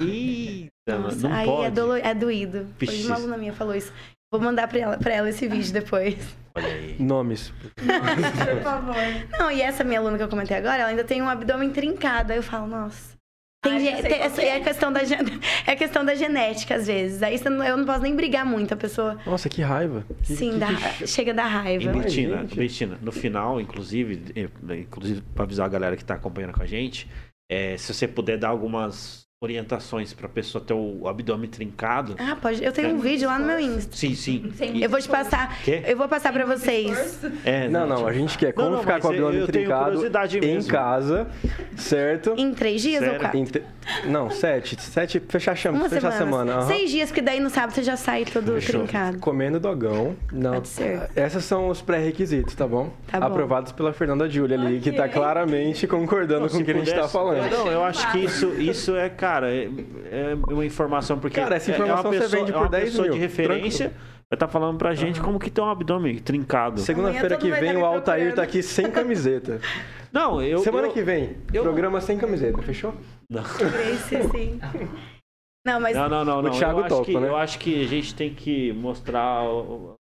Eita, 0.00 0.98
Nossa, 0.98 1.28
não 1.28 1.34
aí 1.36 1.46
pode. 1.46 1.64
é, 1.66 1.70
dolo, 1.70 1.94
é 1.96 2.14
doído. 2.14 2.66
Hoje 2.80 3.06
uma 3.06 3.16
aluna 3.16 3.36
minha 3.36 3.52
falou 3.52 3.74
isso. 3.74 3.92
Vou 4.30 4.40
mandar 4.40 4.68
pra 4.68 4.78
ela, 4.78 4.98
pra 4.98 5.12
ela 5.14 5.28
esse 5.30 5.46
vídeo 5.48 5.72
depois. 5.72 6.36
Olha 6.54 6.66
aí. 6.66 6.96
Nomes. 6.98 7.50
Por 7.76 8.62
favor. 8.62 8.94
Não, 9.38 9.50
e 9.50 9.62
essa 9.62 9.82
minha 9.84 9.98
aluna 10.00 10.18
que 10.18 10.22
eu 10.22 10.28
comentei 10.28 10.56
agora, 10.56 10.82
ela 10.82 10.88
ainda 10.90 11.04
tem 11.04 11.22
um 11.22 11.28
abdômen 11.28 11.70
trincado. 11.70 12.32
Aí 12.32 12.38
eu 12.38 12.42
falo, 12.42 12.66
nossa. 12.66 13.16
Tem, 13.64 13.72
Ai, 13.72 13.80
ge- 13.80 14.02
tem- 14.02 14.30
que 14.32 14.40
é. 14.42 14.46
é, 14.48 14.56
a 14.56 14.60
questão 14.60 14.92
da, 14.92 15.00
é 15.66 15.72
a 15.72 15.76
questão 15.76 16.04
da 16.04 16.14
genética, 16.14 16.76
às 16.76 16.86
vezes. 16.86 17.22
Aí 17.22 17.40
não- 17.44 17.64
eu 17.64 17.76
não 17.76 17.86
posso 17.86 18.02
nem 18.02 18.14
brigar 18.14 18.44
muito, 18.44 18.72
a 18.74 18.76
pessoa 18.76 19.18
Nossa, 19.26 19.48
que 19.48 19.62
raiva. 19.62 20.04
Que- 20.22 20.36
sim, 20.36 20.52
que- 20.52 20.58
dá, 20.58 20.68
que- 20.74 21.06
chega 21.06 21.32
da 21.34 21.44
raiva. 21.44 21.90
Ai, 21.90 22.46
Betina, 22.54 22.98
no 23.00 23.10
final, 23.10 23.60
inclusive, 23.60 24.32
eh, 24.36 24.48
inclusive 24.78 25.22
para 25.34 25.44
avisar 25.44 25.66
a 25.66 25.68
galera 25.70 25.96
que 25.96 26.04
tá 26.04 26.14
acompanhando 26.14 26.52
com 26.52 26.62
a 26.62 26.66
gente, 26.66 27.08
eh, 27.50 27.76
se 27.78 27.92
você 27.94 28.06
puder 28.06 28.36
dar 28.38 28.48
algumas 28.48 29.26
orientações 29.58 30.12
pra 30.12 30.28
pessoa 30.28 30.62
ter 30.64 30.74
o 30.74 31.06
abdômen 31.06 31.48
trincado. 31.48 32.16
Ah, 32.18 32.36
pode. 32.40 32.62
Eu 32.64 32.72
tenho 32.72 32.94
um 32.94 32.98
vídeo 32.98 33.28
lá 33.28 33.38
no 33.38 33.46
meu 33.46 33.60
Insta. 33.60 33.96
Sim, 33.96 34.14
sim. 34.16 34.52
Sem 34.56 34.82
Eu 34.82 34.90
vou 34.90 35.00
te 35.00 35.08
passar. 35.08 35.60
Quê? 35.62 35.80
Eu 35.86 35.96
vou 35.96 36.08
passar 36.08 36.32
pra 36.32 36.44
vocês. 36.44 37.20
É, 37.44 37.68
Não, 37.68 37.86
não, 37.86 38.06
a 38.06 38.12
gente 38.12 38.36
quer 38.36 38.52
como 38.52 38.66
Não, 38.70 38.72
não, 38.76 38.80
ficar 38.82 38.98
com 39.00 39.06
o 39.06 39.10
abdômen 39.12 39.38
eu 39.40 39.46
tenho 39.46 39.64
trincado 39.66 40.06
em 40.36 40.40
mesmo. 40.40 40.72
casa, 40.72 41.28
certo? 41.76 42.34
Em 42.36 42.52
três 42.52 42.82
dias 42.82 42.98
Sério? 42.98 43.14
ou 43.14 43.20
quatro? 43.20 43.44
Te- 43.44 43.62
Não, 44.06 44.28
sete. 44.28 44.80
Sete, 44.82 45.20
fechar, 45.28 45.54
chama, 45.56 45.78
Uma 45.78 45.88
fechar 45.88 46.08
a 46.08 46.12
semana. 46.12 46.52
semana. 46.52 46.52
aham. 46.62 46.66
Seis 46.66 46.90
dias, 46.90 47.08
porque 47.10 47.22
daí 47.22 47.38
no 47.38 47.48
sábado 47.48 47.74
você 47.74 47.82
já 47.84 47.96
sai 47.96 48.24
todo 48.24 48.54
Fechou. 48.54 48.80
trincado. 48.82 49.18
Comendo 49.20 49.60
dogão. 49.60 50.16
Não. 50.32 50.54
Pode 50.54 50.68
ser. 50.68 51.08
Esses 51.14 51.44
são 51.44 51.68
os 51.68 51.80
pré-requisitos, 51.80 52.56
tá 52.56 52.66
bom? 52.66 52.92
Tá 53.06 53.20
bom. 53.20 53.26
Aprovados 53.26 53.70
pela 53.70 53.92
Fernanda 53.92 54.28
Júlia 54.28 54.58
ali, 54.60 54.80
que 54.80 54.90
tá 54.90 55.08
claramente 55.08 55.86
concordando 55.86 56.40
Não, 56.42 56.48
com 56.48 56.58
o 56.58 56.64
que 56.64 56.70
a 56.72 56.74
gente 56.74 56.92
tá 56.92 57.06
falando. 57.08 57.48
Não, 57.50 57.68
eu 57.70 57.84
acho 57.84 58.10
que 58.10 58.18
isso, 58.18 58.52
isso 58.60 58.96
é, 58.96 59.08
cara, 59.28 59.50
é, 59.52 59.64
é 60.10 60.34
uma 60.52 60.64
informação, 60.64 61.18
porque 61.18 61.40
Cara, 61.40 61.56
essa 61.56 61.70
é- 61.70 61.74
informação 61.74 61.96
é 62.04 62.08
uma 62.08 62.12
você 62.12 62.20
pessoa, 62.20 62.38
vende 62.40 62.50
é 62.50 62.54
por 62.54 62.62
uma 62.62 62.68
10 62.68 62.84
pessoa 62.84 63.04
mil, 63.04 63.12
de 63.14 63.18
referência 63.20 63.88
vai 64.30 64.36
estar 64.36 64.48
falando 64.48 64.76
pra 64.78 64.94
gente 64.94 65.20
como 65.20 65.38
que 65.38 65.50
tem 65.50 65.64
um 65.64 65.68
abdômen 65.70 66.18
trincado. 66.18 66.80
Segunda-feira 66.80 67.36
que 67.36 67.50
vem 67.50 67.72
tá 67.74 67.78
o 67.78 67.84
Altair 67.84 68.34
tá 68.34 68.42
aqui 68.42 68.62
sem 68.62 68.90
camiseta. 68.90 69.60
Não, 70.12 70.42
eu... 70.42 70.58
Semana 70.60 70.86
eu- 70.86 70.92
que 70.92 71.02
vem, 71.02 71.36
eu- 71.52 71.62
programa 71.62 72.00
sem 72.00 72.16
camiseta, 72.18 72.60
fechou? 72.62 72.94
Grace, 73.30 74.22
sim. 74.30 74.58
Não, 75.66 75.78
mas 75.80 75.94
Não, 75.94 76.08
não, 76.08 76.24
não, 76.24 76.40
não. 76.42 76.50
Thiago 76.50 76.80
eu, 76.80 76.84
acho 76.84 76.94
topa, 76.94 77.04
que, 77.04 77.18
né? 77.18 77.28
eu 77.28 77.36
acho 77.36 77.58
que 77.58 77.82
a 77.82 77.86
gente 77.86 78.14
tem 78.14 78.32
que 78.34 78.72
mostrar 78.72 79.42
o 79.44 79.96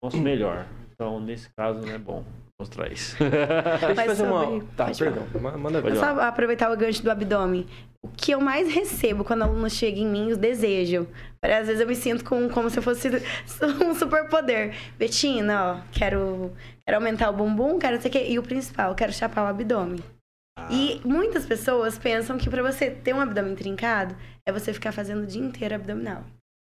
o 0.00 0.06
nosso 0.06 0.18
melhor. 0.18 0.66
Então, 0.92 1.18
nesse 1.20 1.48
caso, 1.56 1.80
não 1.80 1.92
é 1.92 1.98
bom 1.98 2.24
mostrar 2.60 2.90
isso. 2.92 3.16
Deixa 3.18 3.88
eu 3.90 3.94
fazer 4.06 4.22
uma... 4.24 4.44
sobre- 4.44 4.66
Tá, 4.76 4.84
pode 4.86 4.98
perdão, 4.98 5.26
ma- 5.40 5.56
manda 5.56 5.94
só 5.96 6.20
aproveitar 6.20 6.70
o 6.70 6.76
gancho 6.76 7.02
do 7.02 7.10
abdômen. 7.10 7.66
O 8.04 8.08
que 8.08 8.32
eu 8.32 8.40
mais 8.40 8.72
recebo 8.72 9.22
quando 9.24 9.42
aluno 9.42 9.70
chega 9.70 10.00
em 10.00 10.06
mim, 10.06 10.32
o 10.32 10.36
desejo. 10.36 11.06
Às 11.40 11.68
vezes 11.68 11.80
eu 11.80 11.86
me 11.86 11.94
sinto 11.94 12.24
com, 12.24 12.48
como 12.48 12.68
se 12.68 12.78
eu 12.78 12.82
fosse 12.82 13.08
um 13.80 13.94
superpoder. 13.94 14.74
Betina, 14.98 15.74
ó, 15.74 15.80
quero, 15.92 16.52
quero 16.84 16.96
aumentar 16.96 17.30
o 17.30 17.32
bumbum, 17.32 17.78
quero 17.78 17.94
não 17.94 18.02
sei 18.02 18.08
o 18.08 18.12
quê. 18.12 18.26
E 18.28 18.38
o 18.38 18.42
principal, 18.42 18.94
quero 18.96 19.12
chapar 19.12 19.44
o 19.44 19.46
abdômen. 19.46 20.02
E 20.68 21.00
muitas 21.04 21.46
pessoas 21.46 21.96
pensam 21.96 22.36
que 22.36 22.50
pra 22.50 22.62
você 22.62 22.90
ter 22.90 23.14
um 23.14 23.20
abdômen 23.20 23.54
trincado, 23.54 24.16
é 24.44 24.52
você 24.52 24.72
ficar 24.72 24.90
fazendo 24.90 25.22
o 25.22 25.26
dia 25.26 25.42
inteiro 25.42 25.76
abdominal. 25.76 26.24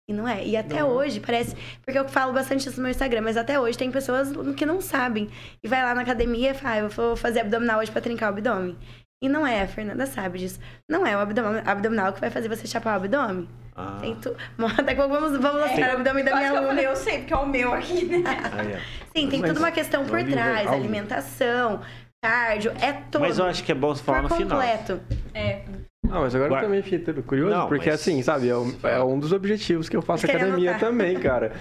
E 0.10 0.13
não 0.13 0.28
é. 0.28 0.46
E 0.46 0.58
até 0.58 0.84
hoje, 0.84 1.22
parece. 1.22 1.56
Porque 1.84 1.98
eu 1.98 2.08
falo 2.10 2.34
bastante 2.34 2.67
isso 2.67 2.78
no 2.78 2.84
meu 2.84 2.91
Instagram, 2.91 3.22
mas 3.22 3.38
até 3.38 3.60
hoje 3.60 3.78
tem 3.78 3.89
pessoas 3.89 4.30
que 4.58 4.65
não 4.65 4.82
sabem. 4.82 5.30
E 5.63 5.67
vai 5.67 5.82
lá 5.82 5.96
na 5.96 6.02
academia 6.02 6.52
e 6.52 6.54
fala, 6.54 6.74
ah, 6.74 6.80
eu 6.80 6.89
vou 6.89 7.15
fazer 7.15 7.39
abdominal 7.39 7.80
hoje 7.80 7.91
pra 7.91 8.02
trincar 8.02 8.30
o 8.30 8.34
abdômen. 8.34 8.78
E 9.24 9.30
não 9.30 9.46
é, 9.46 9.62
a 9.62 9.68
Fernanda 9.68 10.06
sabe 10.08 10.40
disso. 10.40 10.60
Não 10.90 11.06
é 11.06 11.16
o 11.16 11.20
abdominal, 11.20 11.62
abdominal 11.66 12.12
que 12.14 12.20
vai 12.20 12.32
fazer 12.32 12.48
você 12.50 12.66
chapar 12.66 12.94
o 12.94 12.96
abdômen. 12.98 13.48
Ah, 13.76 13.98
Tem 14.02 14.16
tu... 14.16 14.36
Daqui 14.84 14.92
a 14.92 14.96
pouco 15.08 15.14
vamos, 15.14 15.40
vamos 15.40 15.62
mostrar 15.62 15.90
o 15.90 15.98
abdômen 15.98 16.24
da 16.24 16.36
minha 16.36 16.50
que 16.52 16.58
eu 16.58 16.64
falei, 16.64 16.68
aluna. 16.70 16.82
eu 16.82 16.96
sei, 16.96 17.20
porque 17.20 17.34
é 17.34 17.38
o 17.38 17.48
meu 17.48 17.74
aqui, 17.74 18.06
né? 18.06 18.24
Sim, 19.16 19.30
tem 19.30 19.40
Mas 19.40 19.50
toda 19.50 19.60
uma 19.60 19.72
questão 19.72 20.06
por 20.06 20.18
ao 20.18 20.24
vivo, 20.26 20.36
trás, 20.36 20.68
alimentação, 20.68 21.82
cardio, 22.24 22.72
é 22.82 22.94
todo. 22.94 23.22
Mas 23.22 23.38
eu 23.38 23.46
acho 23.46 23.64
que 23.64 23.72
é 23.72 23.76
bom 23.76 23.94
você 23.94 24.04
falar 24.04 24.24
no 24.24 24.28
por 24.30 24.38
final. 24.38 24.60
completo. 24.60 25.00
É. 25.34 25.62
Não, 26.04 26.22
mas 26.22 26.34
agora 26.36 26.50
Guarda. 26.50 26.66
eu 26.66 26.70
também 26.70 26.82
fiquei 26.84 27.24
curioso, 27.24 27.56
Não, 27.56 27.68
porque 27.68 27.90
mas- 27.92 28.02
assim, 28.02 28.22
sabe, 28.24 28.50
é 28.50 28.58
um, 28.58 28.74
é 28.84 29.04
um 29.04 29.20
dos 29.20 29.32
objetivos 29.32 29.88
que 29.88 29.96
eu 29.96 30.02
faço 30.02 30.26
academia 30.30 30.72
anotar. 30.72 30.90
também, 30.90 31.18
cara. 31.20 31.54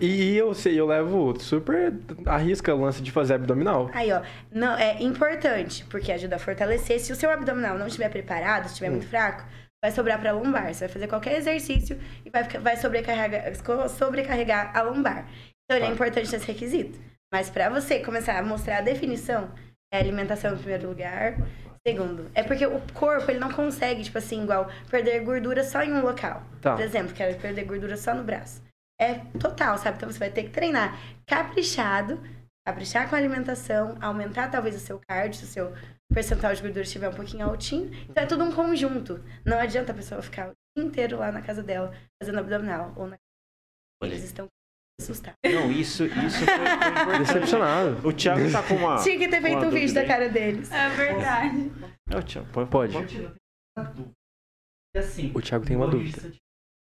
E, 0.00 0.36
eu 0.36 0.54
sei, 0.54 0.78
eu 0.78 0.86
levo 0.86 1.38
super 1.38 1.92
arrisca 2.26 2.74
o 2.74 2.80
lance 2.80 3.02
de 3.02 3.12
fazer 3.12 3.34
abdominal. 3.34 3.90
Aí, 3.92 4.10
ó, 4.12 4.22
não, 4.50 4.76
é 4.76 5.00
importante, 5.02 5.84
porque 5.84 6.10
ajuda 6.10 6.36
a 6.36 6.38
fortalecer. 6.38 6.98
Se 7.00 7.12
o 7.12 7.16
seu 7.16 7.30
abdominal 7.30 7.78
não 7.78 7.86
estiver 7.86 8.08
preparado, 8.08 8.64
se 8.64 8.70
estiver 8.72 8.90
muito 8.90 9.06
fraco, 9.06 9.44
vai 9.82 9.92
sobrar 9.92 10.18
pra 10.20 10.32
lombar. 10.32 10.72
Você 10.72 10.80
vai 10.86 10.88
fazer 10.88 11.06
qualquer 11.06 11.36
exercício 11.38 11.98
e 12.24 12.30
vai, 12.30 12.42
vai 12.44 12.76
sobrecarregar, 12.76 13.44
sobrecarregar 13.90 14.76
a 14.76 14.82
lombar. 14.82 15.28
Então, 15.64 15.76
ele 15.76 15.84
é 15.84 15.88
Tá. 15.88 15.94
importante 15.94 16.32
nesse 16.32 16.46
requisito. 16.46 16.98
Mas 17.32 17.50
pra 17.50 17.68
você 17.68 18.00
começar 18.00 18.38
a 18.38 18.42
mostrar 18.42 18.78
a 18.78 18.82
definição, 18.82 19.50
é 19.92 19.98
alimentação 19.98 20.54
em 20.54 20.58
primeiro 20.58 20.88
lugar. 20.88 21.36
Segundo, 21.86 22.30
é 22.34 22.42
porque 22.42 22.66
o 22.66 22.80
corpo, 22.94 23.30
ele 23.30 23.38
não 23.38 23.50
consegue, 23.52 24.02
tipo 24.02 24.16
assim, 24.16 24.42
igual, 24.42 24.68
perder 24.90 25.20
gordura 25.20 25.62
só 25.62 25.82
em 25.82 25.92
um 25.92 26.00
local. 26.02 26.42
Tá. 26.60 26.74
Por 26.74 26.82
exemplo, 26.82 27.12
quero 27.14 27.36
perder 27.38 27.64
gordura 27.64 27.96
só 27.96 28.14
no 28.14 28.24
braço. 28.24 28.62
É 29.00 29.14
total, 29.38 29.76
sabe? 29.78 29.96
Então, 29.96 30.10
você 30.10 30.18
vai 30.18 30.30
ter 30.30 30.44
que 30.44 30.50
treinar 30.50 30.96
caprichado, 31.26 32.20
caprichar 32.66 33.08
com 33.08 33.16
a 33.16 33.18
alimentação, 33.18 33.96
aumentar 34.00 34.50
talvez 34.50 34.76
o 34.76 34.78
seu 34.78 35.00
cardio, 35.00 35.40
se 35.40 35.44
o 35.44 35.48
seu 35.48 35.72
percentual 36.12 36.54
de 36.54 36.62
gordura 36.62 36.82
estiver 36.82 37.08
um 37.08 37.14
pouquinho 37.14 37.46
altinho. 37.46 37.90
Então 38.08 38.22
é 38.22 38.26
tudo 38.26 38.44
um 38.44 38.52
conjunto. 38.52 39.22
Não 39.44 39.58
adianta 39.58 39.92
a 39.92 39.94
pessoa 39.94 40.22
ficar 40.22 40.50
o 40.50 40.52
dia 40.76 40.86
inteiro 40.86 41.18
lá 41.18 41.32
na 41.32 41.42
casa 41.42 41.62
dela 41.62 41.92
fazendo 42.22 42.38
abdominal. 42.38 42.92
Ou 42.96 43.08
na... 43.08 43.16
Eles 44.02 44.22
estão 44.22 44.46
assustados. 45.00 45.38
Não, 45.44 45.70
isso, 45.72 46.04
isso 46.04 46.44
foi, 46.44 47.04
foi. 47.04 47.18
Decepcionado. 47.18 48.06
O 48.06 48.12
Thiago 48.12 48.50
tá 48.50 48.62
com 48.62 48.74
uma. 48.74 48.96
Tinha 49.02 49.18
que 49.18 49.28
ter 49.28 49.42
feito 49.42 49.58
um 49.58 49.70
vídeo 49.70 49.80
dúvida 49.80 50.02
da 50.02 50.06
cara 50.06 50.28
deles. 50.28 50.70
É 50.70 50.88
verdade. 50.90 51.72
É, 52.10 52.16
o 52.16 52.22
Thiago, 52.22 52.66
pode. 52.66 52.92
Pode. 52.92 53.34
Assim, 54.96 55.32
O 55.34 55.42
Thiago 55.42 55.66
tem 55.66 55.76
uma 55.76 55.88
dúvida. 55.88 56.32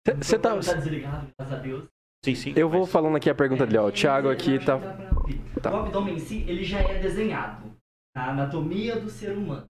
Você 0.07 0.39
tá. 0.39 0.59
Tá 0.59 0.73
desligado, 0.73 1.27
graças 1.37 1.57
a 1.57 1.61
Deus. 1.61 1.87
Sim, 2.25 2.35
sim. 2.35 2.53
Eu 2.55 2.69
vou 2.69 2.85
falando 2.85 3.15
aqui 3.17 3.29
a 3.29 3.35
pergunta 3.35 3.65
dele, 3.65 3.77
ó. 3.77 3.87
O 3.87 3.91
Thiago 3.91 4.29
aqui 4.29 4.59
tá. 4.63 4.77
Tá. 5.61 5.73
O 5.73 5.79
abdômen 5.85 6.15
em 6.15 6.19
si, 6.19 6.43
ele 6.47 6.63
já 6.63 6.79
é 6.79 6.99
desenhado 6.99 7.75
na 8.15 8.31
anatomia 8.31 8.99
do 8.99 9.09
ser 9.09 9.37
humano. 9.37 9.65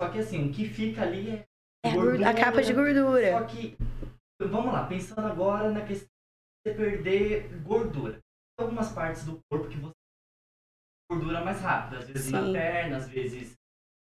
Só 0.00 0.08
que 0.10 0.18
assim, 0.18 0.48
o 0.48 0.52
que 0.52 0.68
fica 0.68 1.02
ali 1.02 1.30
é. 1.30 1.44
É 1.84 1.90
a 1.90 1.94
gor- 1.94 2.24
a 2.24 2.34
capa 2.34 2.62
de 2.62 2.72
gordura. 2.72 3.32
Só 3.32 3.44
que, 3.44 3.76
vamos 4.40 4.72
lá, 4.72 4.86
pensando 4.86 5.26
agora 5.26 5.70
na 5.70 5.80
questão 5.84 6.06
de 6.64 6.72
você 6.72 6.76
perder 6.76 7.48
gordura. 7.62 8.12
Tem 8.56 8.66
algumas 8.66 8.92
partes 8.92 9.24
do 9.24 9.40
corpo 9.50 9.68
que 9.68 9.78
você 9.78 9.92
gordura 11.10 11.44
mais 11.44 11.60
rápido, 11.60 11.98
às 11.98 12.08
vezes 12.08 12.30
na 12.30 12.44
Sim. 12.44 12.52
perna, 12.52 12.96
às 12.98 13.08
vezes 13.08 13.54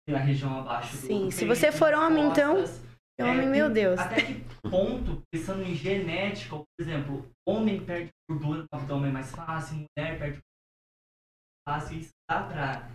na 0.09 0.18
região 0.18 0.59
abaixo 0.59 0.92
do 0.96 1.07
Sim, 1.07 1.25
do 1.27 1.31
se 1.31 1.38
peito, 1.46 1.55
você 1.55 1.73
for 1.73 1.94
homem, 1.94 2.27
então, 2.27 2.57
costas. 3.21 3.37
Homem, 3.37 3.47
É, 3.49 3.51
meu 3.51 3.71
Deus. 3.71 3.99
Até 4.01 4.23
que 4.23 4.45
ponto, 4.69 5.23
pensando 5.33 5.63
em 5.63 5.75
genética, 5.75 6.57
por 6.57 6.67
exemplo, 6.81 7.29
homem 7.49 7.85
perde 7.85 8.11
gordura 8.29 8.63
no 8.63 8.79
abdômen 8.79 9.13
mais 9.13 9.31
fácil, 9.33 9.77
mulher 9.77 10.19
perde 10.19 10.39
gordura 10.39 10.43
mais 11.67 11.81
fácil, 11.83 11.99
isso 11.99 12.11
dá 12.31 12.43
pra 12.43 12.89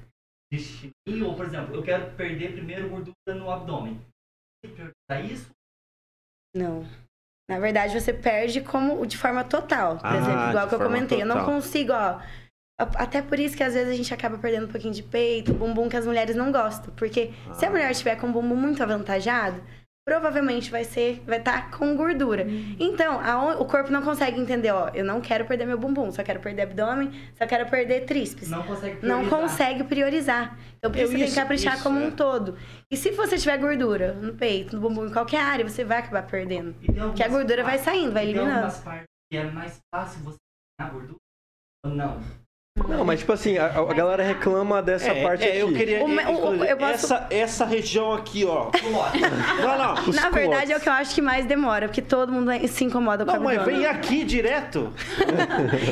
distinguir? 0.52 1.24
Ou, 1.24 1.36
por 1.36 1.46
exemplo, 1.46 1.76
eu 1.76 1.84
quero 1.84 2.16
perder 2.16 2.54
primeiro 2.54 2.90
gordura 2.90 3.14
no 3.36 3.50
abdômen. 3.50 4.00
Tem 4.64 4.72
que 4.72 4.76
priorizar 5.10 5.32
isso? 5.32 5.50
Não. 6.56 6.86
Na 7.50 7.60
verdade, 7.60 8.00
você 8.00 8.12
perde 8.14 8.62
como 8.62 9.06
de 9.06 9.18
forma 9.18 9.44
total. 9.44 9.98
Por 9.98 10.06
Ah, 10.08 10.18
exemplo, 10.18 10.50
igual 10.50 10.68
que 10.68 10.76
eu 10.76 10.80
comentei. 10.80 11.22
Eu 11.22 11.26
não 11.28 11.38
total. 11.40 11.54
consigo, 11.54 11.92
ó. 11.94 12.20
a- 12.78 13.04
Até 13.04 13.22
por 13.22 13.40
isso 13.40 13.56
que 13.56 13.64
às 13.64 13.74
vezes 13.74 13.94
a 13.94 13.96
gente 13.96 14.14
acaba 14.14 14.38
perdendo 14.38 14.66
um 14.66 14.72
pouquinho 14.72 14.94
de 14.94 15.02
peito, 15.04 15.54
bumbum 15.54 15.88
que 15.88 15.96
as 15.96 16.06
mulheres 16.06 16.36
não 16.36 16.52
gostam. 16.52 16.94
Porque 16.96 17.32
se 17.54 17.64
a 17.66 17.68
Ah. 17.68 17.72
mulher 17.72 17.92
estiver 17.92 18.16
com 18.20 18.28
o 18.28 18.32
bumbum 18.34 18.56
muito 18.56 18.82
avantajado, 18.84 19.62
provavelmente 20.06 20.70
vai 20.70 20.84
ser, 20.84 21.22
vai 21.26 21.39
estar 21.39 21.72
com 21.72 21.96
gordura. 21.98 22.46
Então, 22.80 23.20
aon- 23.20 23.60
o 23.60 23.65
corpo 23.65 23.91
não 23.91 24.04
consegue 24.04 24.39
entender, 24.39 24.72
ó, 24.72 24.89
eu 24.89 25.04
não 25.04 25.20
quero 25.20 25.46
perder 25.46 25.65
meu 25.65 25.80
bumbum, 25.80 26.12
só 26.12 26.24
quero 26.24 26.39
perder 26.39 26.62
abdômen, 26.62 27.12
só 27.36 27.48
quero 27.48 27.68
perder 27.70 28.06
tríceps. 28.06 28.48
Não 28.50 28.62
consegue 28.63 28.96
Não 29.06 29.22
priorizar. 29.26 29.39
consegue 29.41 29.84
priorizar. 29.84 30.60
Então, 30.78 30.91
por 30.91 30.98
Eu 31.00 31.04
isso 31.06 31.13
você 31.13 31.18
tem 31.18 31.28
que 31.30 31.36
caprichar 31.36 31.74
isso, 31.74 31.84
como 31.84 32.00
é. 32.00 32.04
um 32.06 32.12
todo. 32.12 32.56
E 32.91 32.96
se 32.96 33.10
você 33.12 33.36
tiver 33.38 33.58
gordura 33.58 34.13
no 34.13 34.36
peito, 34.36 34.76
no 34.76 34.82
bumbum, 34.88 35.08
em 35.08 35.12
qualquer 35.12 35.41
área, 35.41 35.68
você 35.68 35.84
vai 35.84 35.98
acabar 35.98 36.22
perdendo. 36.28 36.74
Tem 36.76 37.13
Que 37.13 37.24
a 37.24 37.28
gordura 37.28 37.63
vai 37.63 37.78
partes- 37.80 37.86
saindo, 37.86 38.12
vai 38.13 38.24
e 38.24 38.28
tem 38.28 38.36
eliminando. 38.36 38.65
algumas 38.65 38.84
partes 38.84 39.08
que 39.32 39.38
é 39.38 39.44
mais 39.50 39.80
fácil 39.94 40.22
você 40.24 40.38
ganhar 40.80 40.91
gordura? 40.94 41.18
Ou 41.84 41.91
não? 41.91 42.22
Não, 42.90 43.06
mas 43.06 43.20
tipo 43.22 43.32
assim, 43.32 43.58
a, 43.58 43.68
a 43.68 43.94
galera 43.94 44.22
reclama 44.22 44.82
dessa 44.82 45.08
É, 45.10 45.24
parte 45.24 45.44
é, 45.46 45.48
aqui. 45.48 45.60
eu 45.60 45.72
queria. 45.74 46.04
O 46.04 46.10
o- 46.10 46.64
eu 46.66 46.76
posso- 46.76 46.94
essa, 47.06 47.28
essa 47.30 47.66
região 47.66 48.12
aqui, 48.14 48.44
ó. 48.44 48.70
Não, 49.62 49.78
não. 49.78 49.94
Os 50.10 50.16
Na 50.16 50.30
verdade, 50.30 50.74
é 50.74 50.78
o 50.78 50.80
que 50.82 50.90
eu 50.90 50.94
acho 50.94 51.16
que 51.16 51.22
mais 51.22 51.46
demora, 51.46 51.88
porque 51.88 52.02
todo 52.02 52.34
mundo 52.34 52.52
se 52.68 52.84
incomoda 52.84 53.26
com 53.26 53.32
Não, 53.32 53.40
mas 53.40 53.64
vem 53.64 53.86
aqui 53.86 54.26
direto. 54.26 54.92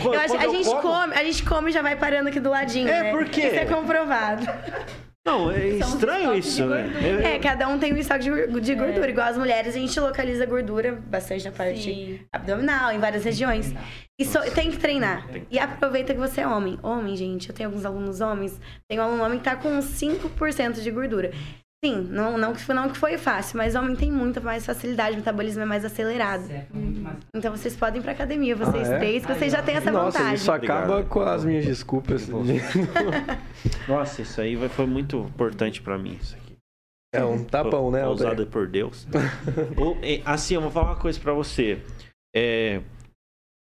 Eu 0.04 0.19
acho, 0.19 0.36
a, 0.36 0.48
gente 0.50 0.69
come, 0.82 1.13
a 1.15 1.24
gente 1.24 1.43
come 1.46 1.69
e 1.69 1.74
já 1.74 1.82
vai 1.82 1.96
parando 1.96 2.28
aqui 2.28 2.39
do 2.41 2.50
ladinho, 2.50 2.89
É, 2.89 3.04
né? 3.04 3.12
por 3.12 3.26
quê? 3.26 3.48
Isso 3.48 3.56
é 3.56 3.65
comprovado. 3.65 4.46
Não, 5.25 5.49
é 5.49 5.67
estranho 5.67 6.36
isso, 6.36 6.65
né? 6.65 6.91
É, 7.23 7.39
cada 7.39 7.69
um 7.69 7.79
tem 7.79 7.93
um 7.93 7.97
estoque 7.97 8.25
de, 8.25 8.59
de 8.59 8.75
gordura. 8.75 9.09
Igual 9.09 9.27
as 9.27 9.38
mulheres, 9.38 9.73
a 9.73 9.79
gente 9.79 9.97
localiza 9.97 10.45
gordura 10.45 10.91
bastante 10.91 11.45
na 11.45 11.51
parte 11.51 11.81
Sim. 11.81 12.19
abdominal, 12.31 12.91
em 12.91 12.99
várias 12.99 13.23
regiões. 13.23 13.73
E 14.19 14.25
só- 14.25 14.41
tem 14.41 14.69
que 14.69 14.77
treinar. 14.77 15.25
E 15.49 15.57
aproveita 15.57 16.13
que 16.13 16.19
você 16.19 16.41
é 16.41 16.47
homem. 16.47 16.77
Homem, 16.83 17.15
gente, 17.15 17.47
eu 17.49 17.55
tenho 17.55 17.69
alguns 17.69 17.86
alunos 17.86 18.19
homens. 18.19 18.59
Tem 18.89 18.99
um 18.99 19.03
aluno 19.03 19.23
homem 19.23 19.38
que 19.39 19.45
tá 19.45 19.55
com 19.55 19.69
uns 19.69 19.86
5% 19.86 20.81
de 20.81 20.91
gordura. 20.91 21.31
Sim, 21.84 22.08
não, 22.10 22.38
não, 22.38 22.54
que 22.54 22.62
foi, 22.62 22.74
não 22.74 22.88
que 22.89 22.98
foi 22.98 23.17
fácil, 23.17 23.58
mas 23.58 23.76
homem 23.76 23.93
tem 23.96 24.10
muita 24.10 24.39
mais 24.39 24.65
facilidade, 24.65 25.15
o 25.15 25.17
metabolismo 25.17 25.63
é 25.63 25.65
mais 25.65 25.84
acelerado. 25.84 26.43
Muito 26.74 27.02
mais. 27.02 27.17
Então 27.36 27.52
vocês 27.56 27.76
podem 27.76 28.00
ir 28.00 28.04
pra 28.04 28.13
academia, 28.13 28.56
vocês 28.56 28.89
Ah, 28.89 28.93
é? 28.93 28.98
três, 29.00 29.26
que 29.26 29.34
vocês 29.34 29.52
já 29.52 29.62
têm 29.62 29.76
essa 29.76 29.91
Nossa, 29.91 30.17
vantagem. 30.17 30.36
isso 30.36 30.52
acaba 30.52 30.82
Obrigado. 30.84 31.10
com 31.10 31.19
as 31.22 31.43
minhas 31.43 31.65
desculpas. 31.65 32.30
Nossa, 33.88 34.22
isso 34.22 34.39
aí 34.39 34.56
foi 34.69 34.86
muito 34.86 35.17
importante 35.17 35.82
pra 35.82 35.98
mim, 35.98 36.17
isso 36.22 36.36
aqui. 36.36 36.54
É 37.13 37.24
um 37.24 37.43
tapão, 37.43 37.91
né? 37.91 38.02
Causada 38.02 38.46
por 38.46 38.67
Deus. 38.67 39.06
É, 40.02 40.22
assim, 40.26 40.56
eu 40.56 40.62
vou 40.62 40.72
falar 40.72 40.91
uma 40.91 40.96
coisa 41.00 41.19
pra 41.19 41.34
você. 41.34 41.82
É, 42.36 42.82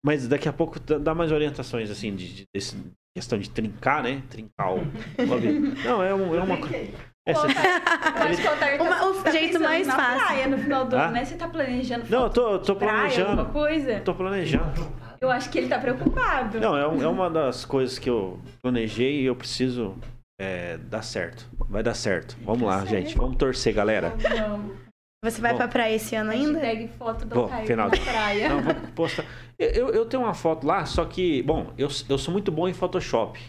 mas 0.03 0.27
daqui 0.27 0.47
a 0.49 0.53
pouco 0.53 0.79
dá- 0.79 1.13
mais 1.13 1.31
orientações, 1.31 1.91
assim, 1.91 2.15
de, 2.15 2.33
de- 2.33 2.43
desse 2.55 2.75
questão 3.15 3.37
de 3.37 3.49
trincar, 3.49 4.01
né? 4.01 4.23
Trincar 4.29 4.73
o. 4.73 4.79
Não, 5.85 6.01
é, 6.01 6.15
um- 6.15 6.33
é 6.35 6.41
uma 6.41 6.57
coisa. 6.57 6.89
É, 7.25 7.33
você- 7.33 7.47
Eu 7.47 8.23
acho 8.27 8.41
que 8.41 8.47
o 8.47 8.51
Altair 8.51 8.77
tá, 8.77 8.83
Uma- 8.83 9.05
o 9.07 9.23
tá 9.23 9.31
jeito 9.31 9.59
mais 9.59 9.87
na 9.87 9.95
fácil. 9.95 10.25
praia 10.25 10.47
no 10.47 10.57
final 10.57 10.85
do 10.85 10.95
Ah? 10.97 11.03
ano, 11.05 11.13
né? 11.13 11.23
Você 11.25 11.35
tá 11.35 11.47
planejando 11.47 12.05
Não, 12.09 12.23
eu 12.23 12.29
tô, 12.29 12.51
eu 12.53 12.59
tô 12.59 12.75
praia, 12.75 12.93
planejando. 12.99 13.29
alguma 13.29 13.49
coisa? 13.49 13.91
Eu 13.93 14.03
tô 14.03 14.13
planejando. 14.13 14.93
Eu 15.21 15.31
acho 15.31 15.49
que 15.49 15.57
ele 15.57 15.69
tá 15.69 15.79
preocupado. 15.79 16.59
Não, 16.59 16.75
é, 16.77 16.85
um- 16.85 17.01
é 17.01 17.07
uma 17.07 17.29
das 17.29 17.63
coisas 17.63 17.97
que 17.97 18.09
eu 18.09 18.39
planejei 18.61 19.21
e 19.21 19.25
eu 19.25 19.35
preciso 19.35 19.95
é, 20.41 20.75
dar 20.77 21.01
certo. 21.03 21.47
Vai 21.69 21.81
dar 21.81 21.93
certo. 21.93 22.35
Vamos 22.41 22.63
lá, 22.63 22.83
gente. 22.85 23.15
Vamos 23.15 23.37
torcer, 23.37 23.73
galera. 23.73 24.13
Não. 24.35 24.75
Você 25.23 25.39
vai 25.39 25.51
Bom. 25.53 25.59
pra 25.59 25.67
praia 25.69 25.95
esse 25.95 26.15
ano 26.15 26.31
ainda? 26.31 26.59
Hashtag 26.59 26.89
foto 26.97 27.23
do 27.25 27.35
Bom, 27.35 27.41
Altair 27.43 27.67
final. 27.67 27.89
na 27.89 27.97
praia. 27.97 28.49
Não, 28.49 28.61
vou 28.61 28.73
postar. 28.93 29.23
Eu, 29.57 29.69
eu, 29.69 29.89
eu 29.93 30.05
tenho 30.05 30.23
uma 30.23 30.33
foto 30.33 30.67
lá, 30.67 30.85
só 30.85 31.05
que, 31.05 31.41
bom, 31.43 31.71
eu, 31.77 31.87
eu 32.09 32.17
sou 32.17 32.33
muito 32.33 32.51
bom 32.51 32.67
em 32.67 32.73
Photoshop. 32.73 33.39